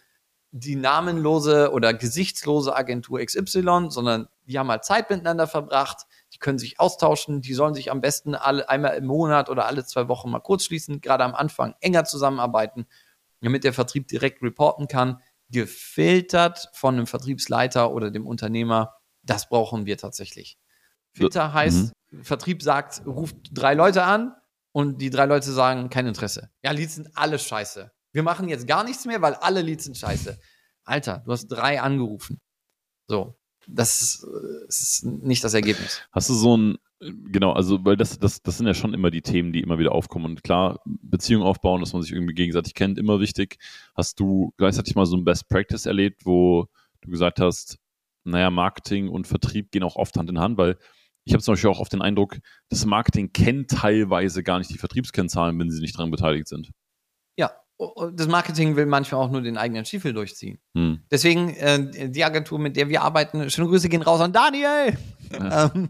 die 0.52 0.76
namenlose 0.76 1.72
oder 1.72 1.94
gesichtslose 1.94 2.76
Agentur 2.76 3.22
XY, 3.22 3.86
sondern 3.88 4.28
die 4.48 4.60
haben 4.60 4.70
halt 4.70 4.84
Zeit 4.84 5.10
miteinander 5.10 5.48
verbracht, 5.48 6.08
die 6.34 6.40
können 6.40 6.60
sich 6.60 6.78
austauschen, 6.78 7.40
die 7.40 7.54
sollen 7.54 7.74
sich 7.74 7.90
am 7.90 8.02
besten 8.02 8.36
alle, 8.36 8.68
einmal 8.68 8.98
im 8.98 9.06
Monat 9.06 9.50
oder 9.50 9.66
alle 9.66 9.86
zwei 9.86 10.10
Wochen 10.10 10.30
mal 10.30 10.41
kurz 10.41 10.66
schließen, 10.66 11.00
gerade 11.00 11.24
am 11.24 11.36
Anfang 11.36 11.76
enger 11.80 12.04
zusammenarbeiten 12.04 12.86
damit 13.41 13.64
der 13.64 13.74
Vertrieb 13.74 14.07
direkt 14.07 14.41
reporten 14.41 14.88
kann, 14.88 15.22
gefiltert 15.49 16.70
von 16.74 16.95
einem 16.95 17.07
Vertriebsleiter 17.07 17.91
oder 17.91 18.11
dem 18.11 18.28
Unternehmer. 18.28 18.95
Das 19.24 19.49
brauchen 19.49 19.86
wir 19.86 19.98
tatsächlich. 19.98 20.57
Filter 21.14 21.53
heißt, 21.53 21.91
Vertrieb 22.22 22.61
sagt, 22.61 23.06
ruft 23.06 23.38
drei 23.52 23.74
Leute 23.74 24.03
an 24.03 24.34
und 24.72 25.02
die 25.02 25.10
drei 25.10 25.26
Leute 25.26 25.52
sagen 25.52 25.90
kein 25.90 26.07
Interesse. 26.07 26.49
Ja, 26.64 26.72
Leads 26.72 26.95
sind 26.95 27.10
alle 27.16 27.40
scheiße. 27.40 27.91
Wir 28.11 28.24
machen 28.24 28.48
jetzt 28.48 28.68
gar 28.68 28.84
nichts 28.84 29.06
mehr, 29.06 29.22
weil 29.22 29.34
alle 29.36 29.61
Leads 29.61 29.86
sind 29.86 29.98
scheiße. 29.98 30.40
Alter, 30.84 31.22
du 31.26 31.32
hast 31.32 31.48
drei 31.48 31.82
angerufen. 31.82 32.40
So, 33.07 33.38
das 33.68 34.02
ist, 34.02 34.24
ist 34.68 35.06
nicht 35.06 35.44
das 35.44 35.53
Ergebnis. 35.53 36.02
Hast 36.11 36.30
du 36.30 36.34
so 36.34 36.57
ein, 36.57 36.78
genau, 36.99 37.53
also, 37.53 37.84
weil 37.85 37.95
das, 37.95 38.19
das, 38.19 38.41
das 38.41 38.57
sind 38.57 38.67
ja 38.67 38.73
schon 38.73 38.93
immer 38.93 39.11
die 39.11 39.21
Themen, 39.21 39.53
die 39.53 39.61
immer 39.61 39.80
wieder 39.80 39.93
aufkommen. 39.93 40.26
Und 40.26 40.43
klar, 40.43 40.81
Beziehungen 40.85 41.45
aufbauen, 41.45 41.81
dass 41.81 41.93
man 41.93 42.01
sich 42.01 42.11
irgendwie 42.11 42.34
gegenseitig 42.34 42.73
kennt, 42.73 42.97
immer 42.97 43.19
wichtig. 43.19 43.57
Hast 43.95 44.19
du 44.19 44.53
gleichzeitig 44.57 44.95
mal 44.95 45.05
so 45.05 45.17
ein 45.17 45.26
Best 45.26 45.49
Practice 45.49 45.85
erlebt, 45.85 46.26
wo 46.26 46.67
du 47.01 47.09
gesagt 47.09 47.39
hast, 47.39 47.80
naja, 48.23 48.49
Marketing 48.49 49.09
und 49.09 49.27
Vertrieb 49.27 49.71
gehen 49.71 49.84
auch 49.84 49.95
oft 49.95 50.17
Hand 50.17 50.30
in 50.30 50.39
Hand, 50.39 50.57
weil 50.57 50.77
ich 51.26 51.34
habe 51.34 51.43
zum 51.43 51.53
Beispiel 51.53 51.69
auch 51.69 51.80
oft 51.80 51.93
den 51.93 52.01
Eindruck, 52.01 52.38
das 52.69 52.85
Marketing 52.85 53.31
kennt 53.31 53.69
teilweise 53.69 54.43
gar 54.43 54.57
nicht 54.57 54.71
die 54.71 54.77
Vertriebskennzahlen, 54.77 55.57
wenn 55.59 55.69
sie 55.69 55.81
nicht 55.81 55.95
daran 55.95 56.11
beteiligt 56.11 56.47
sind. 56.47 56.71
Ja, 57.38 57.51
das 58.13 58.27
Marketing 58.27 58.76
will 58.76 58.85
manchmal 58.85 59.21
auch 59.21 59.30
nur 59.30 59.41
den 59.41 59.57
eigenen 59.57 59.85
Stiefel 59.85 60.13
durchziehen. 60.13 60.59
Hm. 60.76 61.03
Deswegen, 61.11 61.49
äh, 61.55 62.09
die 62.09 62.23
Agentur, 62.23 62.59
mit 62.59 62.76
der 62.76 62.89
wir 62.89 63.03
arbeiten, 63.03 63.49
schöne 63.49 63.67
Grüße 63.67 63.89
gehen 63.89 64.01
raus 64.01 64.21
an 64.21 64.34
Daniel. 64.34 64.97
Ähm, 65.31 65.89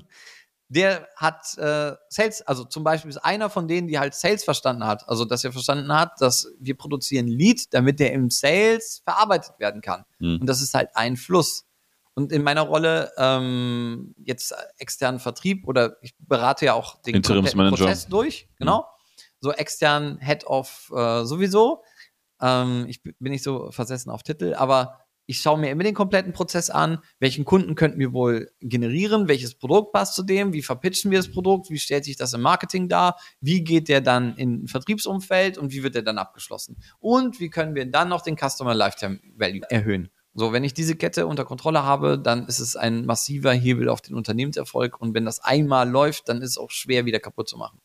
der 0.69 1.07
hat 1.15 1.57
äh, 1.57 1.95
Sales, 2.09 2.43
also 2.43 2.63
zum 2.63 2.83
Beispiel 2.83 3.09
ist 3.09 3.17
einer 3.17 3.49
von 3.49 3.67
denen, 3.67 3.87
die 3.87 3.97
halt 3.97 4.13
Sales 4.13 4.43
verstanden 4.43 4.85
hat. 4.85 5.07
Also, 5.09 5.25
dass 5.25 5.43
er 5.43 5.51
verstanden 5.51 5.91
hat, 5.91 6.21
dass 6.21 6.47
wir 6.59 6.77
produzieren 6.77 7.27
Lead, 7.27 7.73
damit 7.73 7.99
der 7.99 8.13
im 8.13 8.29
Sales 8.29 9.01
verarbeitet 9.03 9.59
werden 9.59 9.81
kann. 9.81 10.05
Hm. 10.19 10.41
Und 10.41 10.47
das 10.47 10.61
ist 10.61 10.75
halt 10.75 10.89
ein 10.93 11.17
Fluss. 11.17 11.65
Und 12.13 12.31
in 12.31 12.43
meiner 12.43 12.61
Rolle 12.61 13.11
ähm, 13.17 14.13
jetzt 14.23 14.53
externen 14.77 15.19
Vertrieb 15.19 15.67
oder 15.67 15.97
ich 16.01 16.13
berate 16.19 16.65
ja 16.65 16.73
auch 16.75 17.01
den. 17.01 17.15
Prozess 17.69 18.07
durch, 18.07 18.47
genau. 18.57 18.85
So 19.41 19.51
extern 19.51 20.19
Head 20.19 20.45
of 20.45 20.91
äh, 20.95 21.23
sowieso. 21.23 21.83
Ähm, 22.41 22.85
ich 22.87 23.01
bin 23.01 23.15
nicht 23.19 23.43
so 23.43 23.71
versessen 23.71 24.11
auf 24.11 24.21
Titel, 24.21 24.53
aber 24.53 24.99
ich 25.29 25.41
schaue 25.41 25.59
mir 25.59 25.69
immer 25.69 25.83
den 25.83 25.93
kompletten 25.93 26.33
Prozess 26.33 26.71
an. 26.71 27.03
Welchen 27.19 27.45
Kunden 27.45 27.75
könnten 27.75 27.99
wir 27.99 28.13
wohl 28.13 28.51
generieren? 28.61 29.27
Welches 29.27 29.53
Produkt 29.53 29.93
passt 29.93 30.15
zu 30.15 30.23
dem? 30.23 30.53
Wie 30.53 30.63
verpitchen 30.63 31.11
wir 31.11 31.19
das 31.19 31.29
Produkt? 31.29 31.69
Wie 31.69 31.77
stellt 31.77 32.05
sich 32.05 32.17
das 32.17 32.33
im 32.33 32.41
Marketing 32.41 32.89
dar? 32.89 33.15
Wie 33.39 33.63
geht 33.63 33.89
der 33.89 34.01
dann 34.01 34.35
in 34.37 34.63
ein 34.63 34.67
Vertriebsumfeld 34.67 35.59
und 35.59 35.71
wie 35.71 35.83
wird 35.83 35.93
der 35.93 36.01
dann 36.01 36.17
abgeschlossen? 36.17 36.77
Und 36.97 37.39
wie 37.39 37.51
können 37.51 37.75
wir 37.75 37.85
dann 37.85 38.09
noch 38.09 38.23
den 38.23 38.37
Customer 38.37 38.73
Lifetime 38.73 39.19
Value 39.35 39.61
erhöhen? 39.69 40.09
So, 40.33 40.51
wenn 40.51 40.63
ich 40.63 40.73
diese 40.73 40.95
Kette 40.95 41.27
unter 41.27 41.45
Kontrolle 41.45 41.83
habe, 41.83 42.17
dann 42.17 42.47
ist 42.47 42.57
es 42.57 42.75
ein 42.75 43.05
massiver 43.05 43.53
Hebel 43.53 43.87
auf 43.87 44.01
den 44.01 44.15
Unternehmenserfolg. 44.15 44.99
Und 44.99 45.13
wenn 45.13 45.25
das 45.25 45.41
einmal 45.41 45.87
läuft, 45.87 46.27
dann 46.27 46.41
ist 46.41 46.49
es 46.49 46.57
auch 46.57 46.71
schwer 46.71 47.05
wieder 47.05 47.19
kaputt 47.19 47.47
zu 47.47 47.57
machen. 47.57 47.79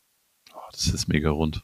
Oh, 0.55 0.61
das 0.73 0.87
ist 0.87 1.09
mega 1.09 1.29
rund. 1.29 1.62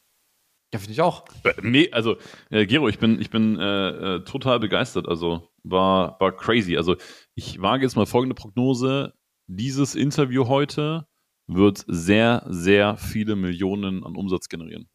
Ja, 0.72 0.78
finde 0.78 0.92
ich 0.92 1.00
auch. 1.00 1.24
Äh, 1.44 1.54
Nee, 1.62 1.90
also 1.92 2.16
äh, 2.50 2.66
Gero, 2.66 2.88
ich 2.88 2.98
bin, 2.98 3.20
ich 3.20 3.30
bin 3.30 3.58
äh, 3.58 3.88
äh, 4.16 4.24
total 4.24 4.60
begeistert. 4.60 5.08
Also 5.08 5.48
war, 5.64 6.18
war 6.20 6.32
crazy. 6.32 6.76
Also 6.76 6.96
ich 7.34 7.60
wage 7.60 7.82
jetzt 7.82 7.96
mal 7.96 8.06
folgende 8.06 8.34
Prognose. 8.34 9.14
Dieses 9.48 9.94
Interview 9.96 10.46
heute 10.46 11.06
wird 11.48 11.84
sehr, 11.88 12.46
sehr 12.48 12.96
viele 12.96 13.34
Millionen 13.34 14.04
an 14.04 14.14
Umsatz 14.14 14.48
generieren. 14.48 14.88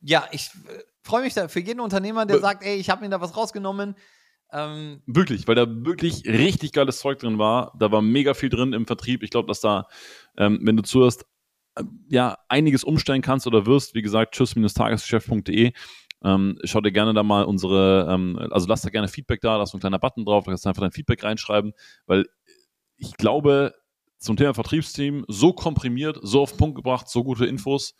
Ja, 0.00 0.26
ich 0.32 0.50
äh, 0.68 0.82
freue 1.04 1.22
mich 1.22 1.34
da 1.34 1.46
für 1.46 1.60
jeden 1.60 1.78
Unternehmer, 1.80 2.26
der 2.26 2.36
Be- 2.36 2.40
sagt, 2.40 2.64
ey, 2.64 2.76
ich 2.76 2.90
habe 2.90 3.02
mir 3.02 3.10
da 3.10 3.20
was 3.20 3.36
rausgenommen. 3.36 3.94
Ähm, 4.52 5.02
Wirklich, 5.06 5.46
weil 5.46 5.54
da 5.54 5.66
wirklich 5.68 6.26
richtig 6.26 6.72
geiles 6.72 6.98
Zeug 6.98 7.20
drin 7.20 7.38
war. 7.38 7.72
Da 7.78 7.92
war 7.92 8.02
mega 8.02 8.34
viel 8.34 8.48
drin 8.48 8.72
im 8.72 8.84
Vertrieb. 8.86 9.22
Ich 9.22 9.30
glaube, 9.30 9.46
dass 9.46 9.60
da, 9.60 9.86
ähm, 10.36 10.58
wenn 10.62 10.76
du 10.76 10.82
zuhörst, 10.82 11.24
ja, 12.08 12.36
einiges 12.48 12.84
umstellen 12.84 13.22
kannst 13.22 13.46
oder 13.46 13.66
wirst. 13.66 13.94
Wie 13.94 14.02
gesagt, 14.02 14.34
tschüss-tagesgeschäft.de. 14.34 15.72
Ähm, 16.22 16.58
schau 16.64 16.80
dir 16.80 16.92
gerne 16.92 17.14
da 17.14 17.22
mal 17.22 17.44
unsere, 17.44 18.06
ähm, 18.10 18.38
also 18.50 18.66
lass 18.68 18.82
da 18.82 18.90
gerne 18.90 19.08
Feedback 19.08 19.40
da, 19.40 19.62
ist 19.62 19.70
so 19.70 19.78
ein 19.78 19.80
kleiner 19.80 19.98
Button 19.98 20.24
drauf, 20.24 20.44
da 20.44 20.50
kannst 20.50 20.66
du 20.66 20.68
einfach 20.68 20.82
dein 20.82 20.92
Feedback 20.92 21.24
reinschreiben, 21.24 21.72
weil 22.06 22.26
ich 22.98 23.16
glaube, 23.16 23.74
zum 24.18 24.36
Thema 24.36 24.52
Vertriebsteam 24.52 25.24
so 25.28 25.54
komprimiert, 25.54 26.18
so 26.22 26.42
auf 26.42 26.52
den 26.52 26.58
Punkt 26.58 26.76
gebracht, 26.76 27.08
so 27.08 27.24
gute 27.24 27.46
Infos, 27.46 27.94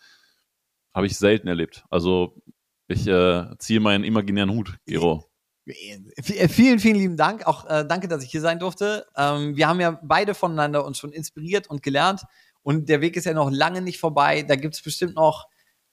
habe 0.92 1.06
ich 1.06 1.16
selten 1.16 1.48
erlebt. 1.48 1.84
Also 1.88 2.42
ich 2.88 3.06
äh, 3.06 3.46
ziehe 3.58 3.80
meinen 3.80 4.04
imaginären 4.04 4.50
Hut, 4.50 4.76
Gero. 4.84 5.24
Vielen, 5.66 6.80
vielen 6.80 6.96
lieben 6.96 7.16
Dank. 7.16 7.46
Auch 7.46 7.64
äh, 7.66 7.86
danke, 7.86 8.08
dass 8.08 8.24
ich 8.24 8.30
hier 8.30 8.40
sein 8.40 8.58
durfte. 8.58 9.06
Ähm, 9.16 9.56
wir 9.56 9.68
haben 9.68 9.80
ja 9.80 10.00
beide 10.02 10.34
voneinander 10.34 10.84
uns 10.84 10.98
schon 10.98 11.12
inspiriert 11.12 11.68
und 11.68 11.82
gelernt. 11.82 12.22
Und 12.62 12.88
der 12.88 13.00
Weg 13.00 13.16
ist 13.16 13.24
ja 13.24 13.32
noch 13.32 13.50
lange 13.50 13.82
nicht 13.82 13.98
vorbei. 13.98 14.42
Da 14.42 14.56
gibt 14.56 14.74
es 14.74 14.82
bestimmt 14.82 15.14
noch 15.14 15.48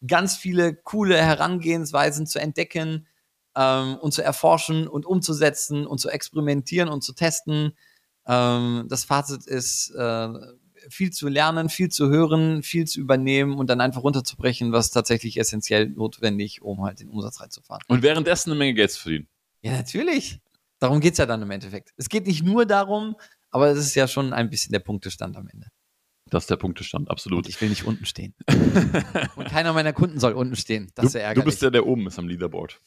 ganz 0.05 0.37
viele 0.37 0.75
coole 0.75 1.17
Herangehensweisen 1.17 2.27
zu 2.27 2.39
entdecken 2.39 3.07
ähm, 3.55 3.95
und 3.95 4.13
zu 4.13 4.23
erforschen 4.23 4.87
und 4.87 5.05
umzusetzen 5.05 5.87
und 5.87 5.99
zu 5.99 6.09
experimentieren 6.09 6.89
und 6.89 7.03
zu 7.03 7.13
testen. 7.13 7.73
Ähm, 8.27 8.85
das 8.89 9.05
Fazit 9.05 9.45
ist, 9.45 9.91
äh, 9.91 10.29
viel 10.89 11.11
zu 11.11 11.27
lernen, 11.27 11.69
viel 11.69 11.89
zu 11.89 12.09
hören, 12.09 12.63
viel 12.63 12.85
zu 12.85 12.99
übernehmen 12.99 13.57
und 13.57 13.69
dann 13.69 13.81
einfach 13.81 14.03
runterzubrechen, 14.03 14.71
was 14.71 14.91
tatsächlich 14.91 15.37
essentiell 15.39 15.89
notwendig, 15.89 16.61
um 16.61 16.83
halt 16.83 16.99
den 16.99 17.09
Umsatz 17.09 17.41
reinzufahren. 17.41 17.83
Und 17.87 18.03
währenddessen 18.03 18.51
eine 18.51 18.59
Menge 18.59 18.73
Geld 18.73 18.91
zu 18.91 19.01
verdienen. 19.01 19.27
Ja, 19.61 19.71
natürlich. 19.71 20.39
Darum 20.79 20.99
geht's 20.99 21.17
ja 21.17 21.25
dann 21.25 21.41
im 21.41 21.51
Endeffekt. 21.51 21.93
Es 21.97 22.09
geht 22.09 22.27
nicht 22.27 22.43
nur 22.43 22.65
darum, 22.65 23.15
aber 23.49 23.69
es 23.69 23.79
ist 23.79 23.95
ja 23.95 24.07
schon 24.07 24.33
ein 24.33 24.49
bisschen 24.49 24.71
der 24.71 24.79
Punktestand 24.79 25.35
am 25.35 25.47
Ende. 25.47 25.67
Das 26.29 26.43
ist 26.43 26.49
der 26.49 26.57
Punktestand, 26.57 27.09
absolut. 27.09 27.45
Und 27.45 27.49
ich 27.49 27.59
will 27.61 27.69
nicht 27.69 27.85
unten 27.85 28.05
stehen. 28.05 28.33
und 29.35 29.47
keiner 29.47 29.73
meiner 29.73 29.93
Kunden 29.93 30.19
soll 30.19 30.33
unten 30.33 30.55
stehen. 30.55 30.91
Das 30.95 31.03
du, 31.03 31.07
ist 31.07 31.13
ja 31.15 31.19
ärgerlich. 31.21 31.43
Du 31.43 31.49
bist 31.49 31.61
der, 31.61 31.71
der 31.71 31.85
oben 31.85 32.07
ist 32.07 32.19
am 32.19 32.27
Leaderboard. 32.27 32.79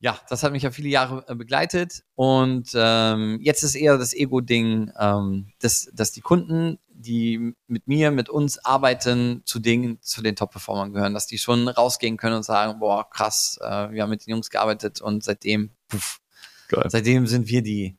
Ja, 0.00 0.20
das 0.28 0.44
hat 0.44 0.52
mich 0.52 0.62
ja 0.62 0.70
viele 0.70 0.88
Jahre 0.88 1.24
äh, 1.26 1.34
begleitet. 1.34 2.04
Und 2.14 2.70
ähm, 2.74 3.38
jetzt 3.42 3.64
ist 3.64 3.74
eher 3.74 3.98
das 3.98 4.14
Ego-Ding, 4.14 4.92
ähm, 4.98 5.48
dass, 5.58 5.90
dass 5.92 6.12
die 6.12 6.20
Kunden, 6.20 6.78
die 6.88 7.54
mit 7.66 7.88
mir, 7.88 8.12
mit 8.12 8.28
uns 8.28 8.64
arbeiten, 8.64 9.42
zu 9.44 9.58
den, 9.58 10.00
zu 10.00 10.22
den 10.22 10.36
Top-Performern 10.36 10.92
gehören, 10.92 11.14
dass 11.14 11.26
die 11.26 11.38
schon 11.38 11.66
rausgehen 11.66 12.16
können 12.16 12.36
und 12.36 12.44
sagen, 12.44 12.78
boah, 12.78 13.10
krass, 13.10 13.58
äh, 13.60 13.90
wir 13.90 14.02
haben 14.02 14.10
mit 14.10 14.24
den 14.24 14.30
Jungs 14.30 14.50
gearbeitet 14.50 15.00
und 15.00 15.24
seitdem, 15.24 15.72
puff, 15.88 16.20
Geil. 16.68 16.86
seitdem 16.88 17.26
sind 17.26 17.48
wir 17.48 17.62
die, 17.62 17.97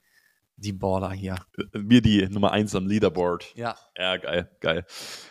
die 0.60 0.74
Border 0.74 1.12
hier. 1.12 1.36
Wir 1.74 2.02
die 2.02 2.28
Nummer 2.28 2.52
eins 2.52 2.76
am 2.76 2.86
Leaderboard. 2.88 3.54
Ja. 3.56 3.76
Ja, 3.98 4.18
geil, 4.18 4.50
geil. 4.60 4.86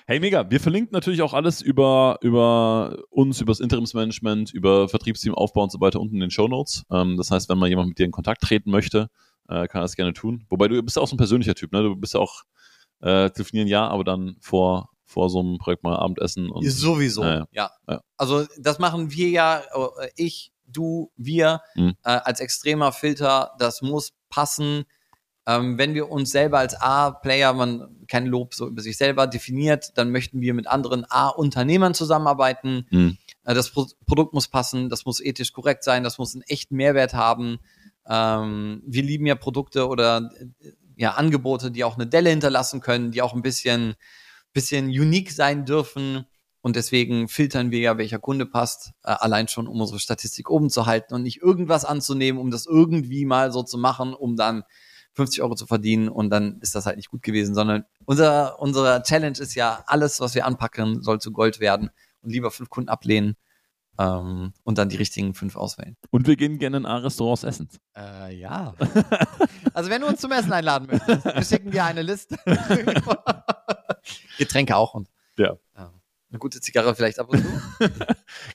Hey, 0.07 0.21
mega. 0.21 0.51
Wir 0.51 0.61
verlinken 0.61 0.93
natürlich 0.93 1.23
auch 1.23 1.35
alles 1.35 1.61
über, 1.61 2.19
über 2.23 2.99
uns, 3.11 3.41
über 3.41 3.51
das 3.51 3.61
Interimsmanagement, 3.61 4.53
über 4.53 4.89
Vertriebsteam 4.89 5.35
Aufbau 5.35 5.65
und 5.65 5.73
so 5.73 5.81
weiter 5.81 6.01
unten 6.01 6.15
in 6.15 6.21
den 6.21 6.31
Show 6.31 6.49
Notes. 6.49 6.85
Ähm, 6.91 7.17
das 7.17 7.31
heißt, 7.31 7.49
wenn 7.49 7.59
mal 7.59 7.69
jemand 7.69 7.89
mit 7.91 7.99
dir 7.99 8.07
in 8.07 8.11
Kontakt 8.13 8.43
treten 8.43 8.71
möchte, 8.71 9.09
äh, 9.49 9.67
kann 9.69 9.81
er 9.81 9.83
das 9.83 9.97
gerne 9.97 10.13
tun. 10.13 10.45
Wobei 10.49 10.69
du 10.69 10.83
bist 10.83 10.97
ja 10.97 11.03
auch 11.03 11.09
so 11.09 11.15
ein 11.15 11.19
persönlicher 11.19 11.55
Typ, 11.55 11.73
ne? 11.73 11.83
Du 11.83 11.97
bist 11.97 12.15
ja 12.15 12.21
auch 12.21 12.43
äh, 13.01 13.31
telefonieren 13.31 13.69
ja, 13.69 13.87
aber 13.87 14.05
dann 14.05 14.37
vor, 14.41 14.91
vor 15.05 15.31
so 15.31 15.41
einem 15.41 15.59
Projekt 15.59 15.85
mal 15.85 15.97
Abendessen 15.97 16.51
und. 16.51 16.69
Sowieso, 16.69 17.23
Ja, 17.23 17.47
ja. 17.53 17.71
Ja. 17.89 18.01
Also 18.17 18.47
das 18.59 18.79
machen 18.79 19.11
wir 19.13 19.29
ja, 19.29 19.59
äh, 19.61 20.09
ich, 20.17 20.53
du, 20.67 21.11
wir 21.17 21.61
Mhm. 21.77 21.95
äh, 22.05 22.11
als 22.11 22.41
extremer 22.41 22.93
Filter. 22.93 23.53
Das 23.59 23.83
muss 23.83 24.13
passen. 24.31 24.85
Ähm, 25.49 25.79
wenn 25.79 25.95
wir 25.95 26.11
uns 26.11 26.31
selber 26.31 26.59
als 26.59 26.75
A-Player, 26.75 27.55
man 27.55 27.89
kein 28.07 28.27
Lob 28.27 28.53
so 28.53 28.69
über 28.69 28.83
sich 28.83 28.99
selber 28.99 29.27
definiert, 29.27 29.97
dann 29.97 30.11
möchten 30.11 30.43
wir 30.43 30.53
mit 30.53 30.67
anderen 30.67 31.07
A-Unternehmern 31.09 31.95
zusammenarbeiten. 31.95 32.87
Mhm. 32.91 33.17
Äh, 33.45 33.55
das 33.55 33.71
Pro 33.71 33.87
Produkt 34.05 34.35
muss 34.35 34.49
passen, 34.49 34.91
das 34.91 35.07
muss 35.07 35.21
ethisch 35.21 35.55
korrekt 35.55 35.85
sein, 35.85 36.05
das 36.05 36.19
muss 36.19 36.35
einen 36.35 36.43
echten 36.43 36.77
Mehrwert 36.77 37.15
haben. 37.15 37.61
Ähm, 38.07 38.83
wir 38.87 39.03
lieben 39.03 39.25
ja 39.25 39.37
Produkte 39.37 39.89
oder 39.89 40.31
äh, 40.39 40.73
ja 40.97 41.13
Angebote, 41.13 41.71
die 41.71 41.83
auch 41.83 41.95
eine 41.95 42.07
Delle 42.07 42.29
hinterlassen 42.29 42.83
können, 42.83 43.11
die 43.11 43.23
auch 43.23 43.33
ein 43.33 43.41
bisschen, 43.41 43.95
bisschen 44.53 44.89
unique 44.89 45.33
sein 45.33 45.65
dürfen. 45.65 46.27
Und 46.61 46.77
deswegen 46.77 47.27
filtern 47.27 47.71
wir 47.71 47.79
ja, 47.79 47.97
welcher 47.97 48.19
Kunde 48.19 48.45
passt, 48.45 48.91
äh, 49.03 49.13
allein 49.13 49.49
schon, 49.49 49.67
um 49.67 49.81
unsere 49.81 49.99
Statistik 49.99 50.51
oben 50.51 50.69
zu 50.69 50.85
halten 50.85 51.15
und 51.15 51.23
nicht 51.23 51.41
irgendwas 51.41 51.87
anzunehmen, 51.87 52.39
um 52.39 52.51
das 52.51 52.67
irgendwie 52.67 53.25
mal 53.25 53.51
so 53.51 53.63
zu 53.63 53.79
machen, 53.79 54.13
um 54.13 54.37
dann 54.37 54.65
50 55.19 55.43
Euro 55.43 55.55
zu 55.57 55.67
verdienen 55.67 56.09
und 56.09 56.31
dann 56.31 56.61
ist 56.61 56.75
das 56.77 56.87
halt 56.87 56.97
nicht 56.97 57.11
gut 57.11 57.23
gewesen, 57.23 57.55
sondern 57.55 57.85
unser, 58.05 58.61
unsere 58.61 59.03
Challenge 59.03 59.37
ist 59.39 59.55
ja, 59.57 59.83
alles, 59.87 60.21
was 60.21 60.35
wir 60.37 60.47
anpacken, 60.47 61.03
soll 61.03 61.21
zu 61.21 61.33
Gold 61.33 61.59
werden 61.59 61.91
und 62.23 62.31
lieber 62.31 62.51
fünf 62.53 62.71
Kunden 62.71 62.89
ablehnen 62.89 63.37
ähm, 63.99 64.53
und 64.63 64.79
dann 64.79 64.89
die 64.89 64.97
richtigen 64.97 65.35
fünf 65.35 65.57
auswählen. 65.57 65.97
Und 66.11 66.29
wir 66.29 66.37
gehen 66.37 66.59
gerne 66.59 66.77
in 66.77 66.87
A-Restaurants 66.87 67.43
essen. 67.43 67.69
Äh, 67.97 68.37
ja. 68.37 68.75
also 69.75 69.91
wenn 69.91 70.01
du 70.03 70.07
uns 70.07 70.21
zum 70.21 70.31
Essen 70.31 70.53
einladen 70.53 70.87
möchtest, 70.91 71.25
wir 71.25 71.45
schicken 71.45 71.73
dir 71.73 71.85
eine 71.85 72.03
Liste. 72.03 72.39
Getränke 74.39 74.77
auch 74.77 74.95
und 74.95 75.09
Ja. 75.37 75.57
eine 75.75 76.39
gute 76.39 76.61
Zigarre 76.61 76.95
vielleicht 76.95 77.19
ab 77.19 77.29
und 77.29 77.43
zu. 77.43 77.91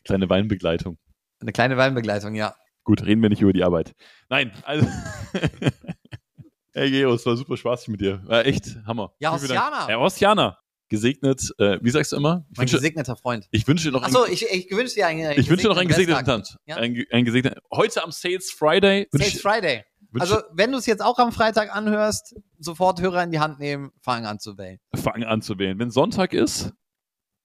Kleine 0.06 0.30
Weinbegleitung. 0.30 0.98
Eine 1.41 1.52
kleine 1.52 1.76
Weinbegleitung, 1.76 2.35
ja. 2.35 2.56
Gut, 2.85 3.03
reden 3.03 3.22
wir 3.22 3.30
nicht 3.30 3.41
über 3.41 3.52
die 3.53 3.64
Arbeit. 3.64 3.94
Nein, 4.30 4.52
also. 4.64 4.88
Hey 6.74 6.90
Gero, 6.91 7.14
es 7.14 7.26
war 7.26 7.36
super 7.38 7.58
spaßig 7.58 7.90
mit 7.90 8.02
dir. 8.02 8.22
War 8.26 8.45
echt 8.45 8.78
Hammer. 8.86 9.14
Ja. 9.20 9.32
Haustianer. 9.32 9.88
Ja, 9.90 10.00
Haustianer. 10.00 10.58
Gesegnet, 10.90 11.54
äh, 11.58 11.80
wie 11.82 11.90
sagst 11.90 12.12
du 12.12 12.18
immer? 12.18 12.45
Ich 12.52 12.58
Mein 12.58 12.64
wünsche, 12.64 12.76
gesegneter 12.76 13.16
Freund. 13.16 13.48
ich 13.50 13.68
wünsche 13.68 13.88
dir 13.88 13.94
noch 13.94 14.04
Achso, 14.04 14.24
einen, 14.24 14.34
ich, 14.34 14.45
ich 14.52 14.70
wünsche 14.72 14.94
dir 14.94 15.08
einen, 15.08 15.40
ich 15.40 15.50
wünsche 15.50 15.64
dir 15.64 15.70
noch 15.70 15.78
einen 15.78 15.88
gesegneten. 15.88 16.26
Tanz. 16.26 16.56
Ja. 16.66 16.76
Ein, 16.76 17.04
ein 17.12 17.26
gesegneten, 17.26 17.60
heute 17.74 18.04
am 18.04 18.12
Sales 18.12 18.52
Friday. 18.52 19.08
Sales 19.12 19.41
Friday. 19.41 19.84
Also, 20.20 20.38
wenn 20.52 20.72
du 20.72 20.78
es 20.78 20.86
jetzt 20.86 21.02
auch 21.02 21.18
am 21.18 21.32
Freitag 21.32 21.76
anhörst, 21.76 22.36
sofort 22.60 23.02
Hörer 23.02 23.24
in 23.24 23.32
die 23.32 23.40
Hand 23.40 23.60
nehmen, 23.60 23.91
fang 24.02 24.26
an 24.26 24.40
zu 24.40 24.58
wählen. 24.58 24.80
fangen 24.94 25.24
an 25.24 25.41
zu 25.41 25.58
wählen. 25.58 25.80
Wenn 25.80 25.90
Sonntag 25.90 26.34
ist, 26.34 26.72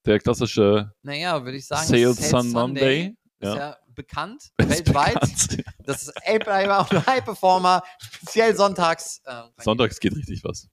der 0.04 0.18
klassische 0.18 0.92
Naja, 1.02 1.42
würde 1.44 1.56
ich 1.56 1.66
sagen, 1.66 1.86
Sales, 1.86 2.28
Sunday, 2.28 3.14
ist 3.40 3.48
ja. 3.48 3.56
ja 3.56 3.76
bekannt, 3.98 4.52
ist 4.56 4.70
weltweit. 4.70 5.20
bekannt. 5.20 5.64
Das 5.84 6.02
ist 6.04 6.16
A-Player 6.26 6.86
und 6.90 7.06
High 7.06 7.24
Performer, 7.24 7.82
speziell 7.98 8.56
sonntags. 8.56 9.20
Äh, 9.26 9.42
Sonntags 9.58 10.00
geht 10.00 10.16
richtig 10.16 10.42
was. 10.44 10.68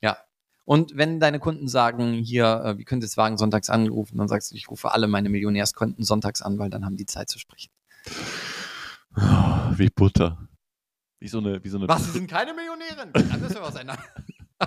Ja. 0.00 0.18
Und 0.64 0.96
wenn 0.96 1.18
deine 1.18 1.40
Kunden 1.40 1.66
sagen, 1.68 2.12
hier, 2.12 2.62
äh, 2.64 2.78
wie 2.78 2.84
könnt 2.84 3.02
ihr 3.02 3.06
es 3.06 3.16
wagen, 3.16 3.38
sonntags 3.38 3.70
anrufen, 3.70 4.18
dann 4.18 4.28
sagst 4.28 4.50
du, 4.52 4.54
ich 4.54 4.68
rufe 4.68 4.92
alle 4.92 5.08
meine 5.08 5.28
Millionärskonten 5.28 6.04
sonntags 6.04 6.42
an, 6.42 6.58
weil 6.58 6.70
dann 6.70 6.84
haben 6.84 6.96
die 6.96 7.06
Zeit 7.06 7.28
zu 7.28 7.38
sprechen. 7.38 7.70
Wie 9.72 9.88
Butter. 9.88 10.48
Wie 11.18 11.28
so 11.28 11.38
eine, 11.38 11.64
wie 11.64 11.68
so 11.68 11.78
eine. 11.78 11.88
Was, 11.88 12.04
sie 12.04 12.10
sind 12.10 12.30
keine 12.30 12.52
Millionärin? 12.52 13.10
Dann 13.14 13.40
müssen 13.40 13.54
wir 13.54 13.62
was 13.62 13.74
ändern. 13.74 13.98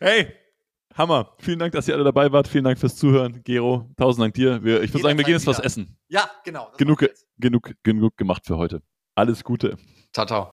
Hey, 0.00 0.34
Hammer. 0.96 1.34
Vielen 1.38 1.58
Dank, 1.58 1.72
dass 1.72 1.86
ihr 1.88 1.94
alle 1.94 2.04
dabei 2.04 2.32
wart. 2.32 2.48
Vielen 2.48 2.64
Dank 2.64 2.78
fürs 2.78 2.96
Zuhören. 2.96 3.42
Gero, 3.44 3.90
tausend 3.98 4.22
Dank 4.22 4.34
dir. 4.34 4.64
Wir, 4.64 4.82
ich 4.82 4.94
würde 4.94 5.02
sagen, 5.02 5.18
wir 5.18 5.24
gehen 5.24 5.34
jetzt 5.34 5.46
was 5.46 5.58
essen. 5.58 5.98
Ja, 6.08 6.30
genau. 6.42 6.72
Genug, 6.78 7.06
genug, 7.38 7.72
genug 7.82 8.16
gemacht 8.16 8.46
für 8.46 8.56
heute. 8.56 8.80
Alles 9.14 9.44
Gute. 9.44 9.76
Ciao, 10.14 10.24
ciao. 10.24 10.50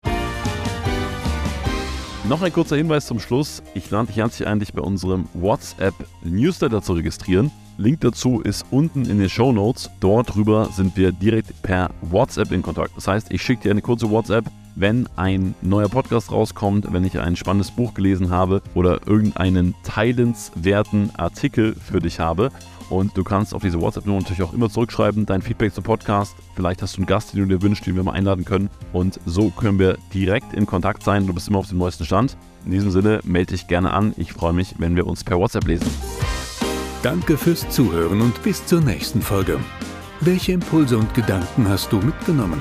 Noch 2.29 2.43
ein 2.43 2.53
kurzer 2.53 2.77
Hinweis 2.77 3.07
zum 3.07 3.19
Schluss. 3.19 3.63
Ich 3.75 3.91
lade 3.91 4.09
dich 4.09 4.17
herzlich 4.17 4.47
ein, 4.47 4.59
dich 4.59 4.75
bei 4.75 4.83
unserem 4.83 5.27
WhatsApp-Newsletter 5.33 6.83
zu 6.83 6.95
registrieren. 6.95 7.51
Link 7.79 8.01
dazu 8.01 8.41
ist 8.41 8.67
unten 8.71 9.09
in 9.09 9.19
den 9.19 9.31
Show 9.31 9.53
Notes. 9.53 9.89
Dort 10.01 10.35
drüber 10.35 10.67
sind 10.67 10.97
wir 10.97 11.13
direkt 11.13 11.63
per 11.63 11.91
WhatsApp 12.03 12.51
in 12.53 12.63
Kontakt. 12.63 12.97
Das 12.97 13.07
heißt, 13.07 13.31
ich 13.31 13.41
schicke 13.41 13.63
dir 13.63 13.71
eine 13.71 13.83
kurze 13.83 14.11
WhatsApp, 14.11 14.45
wenn 14.77 15.09
ein 15.17 15.55
neuer 15.63 15.89
Podcast 15.89 16.31
rauskommt, 16.31 16.93
wenn 16.93 17.05
ich 17.05 17.19
ein 17.19 17.35
spannendes 17.35 17.73
Buch 17.73 17.95
gelesen 17.95 18.31
habe 18.31 18.63
oder 18.75 19.07
irgendeinen 19.07 19.75
teilenswerten 19.83 21.11
Artikel 21.17 21.75
für 21.75 21.99
dich 21.99 22.21
habe. 22.21 22.51
Und 22.89 23.17
du 23.17 23.25
kannst 23.25 23.53
auf 23.53 23.63
diese 23.63 23.81
WhatsApp-Nummer 23.81 24.21
natürlich 24.21 24.43
auch 24.43 24.53
immer 24.53 24.71
zurückschreiben, 24.71 25.27
dein 25.27 25.43
Feedback 25.43 25.75
zum 25.75 25.83
Podcast. 25.83 26.37
Vielleicht 26.55 26.83
hast 26.83 26.97
du 26.97 26.99
einen 26.99 27.07
Gast, 27.07 27.33
den 27.33 27.41
du 27.41 27.57
dir 27.57 27.63
wünschst, 27.63 27.85
den 27.85 27.97
wir 27.97 28.05
mal 28.05 28.13
einladen 28.13 28.45
können. 28.45 28.71
Und 28.93 29.19
so 29.27 29.51
können 29.51 29.81
wir 29.81 29.99
direkt 30.15 30.53
in 30.53 30.67
Kontakt 30.67 31.03
sein. 31.03 31.27
Du 31.27 31.35
bist 31.35 31.49
immer 31.49 31.59
auf 31.59 31.69
dem 31.69 31.79
neuesten 31.79 32.05
Stand. 32.05 32.37
In 32.65 32.71
diesem 32.71 32.93
Sinne, 32.93 33.21
melde 33.25 33.55
dich 33.55 33.67
gerne 33.67 33.93
an. 33.93 34.15
Ich 34.17 34.33
freue 34.33 34.53
mich, 34.53 34.77
wenn 34.79 34.95
wir 34.95 35.07
uns 35.07 35.25
per 35.25 35.39
WhatsApp 35.39 35.67
lesen. 35.67 35.91
Danke 37.03 37.37
fürs 37.37 37.69
Zuhören 37.71 38.21
und 38.21 38.41
bis 38.43 38.65
zur 38.67 38.81
nächsten 38.81 39.21
Folge. 39.21 39.59
Welche 40.21 40.53
Impulse 40.53 40.97
und 40.97 41.13
Gedanken 41.15 41.69
hast 41.69 41.93
du 41.93 41.99
mitgenommen? 41.99 42.61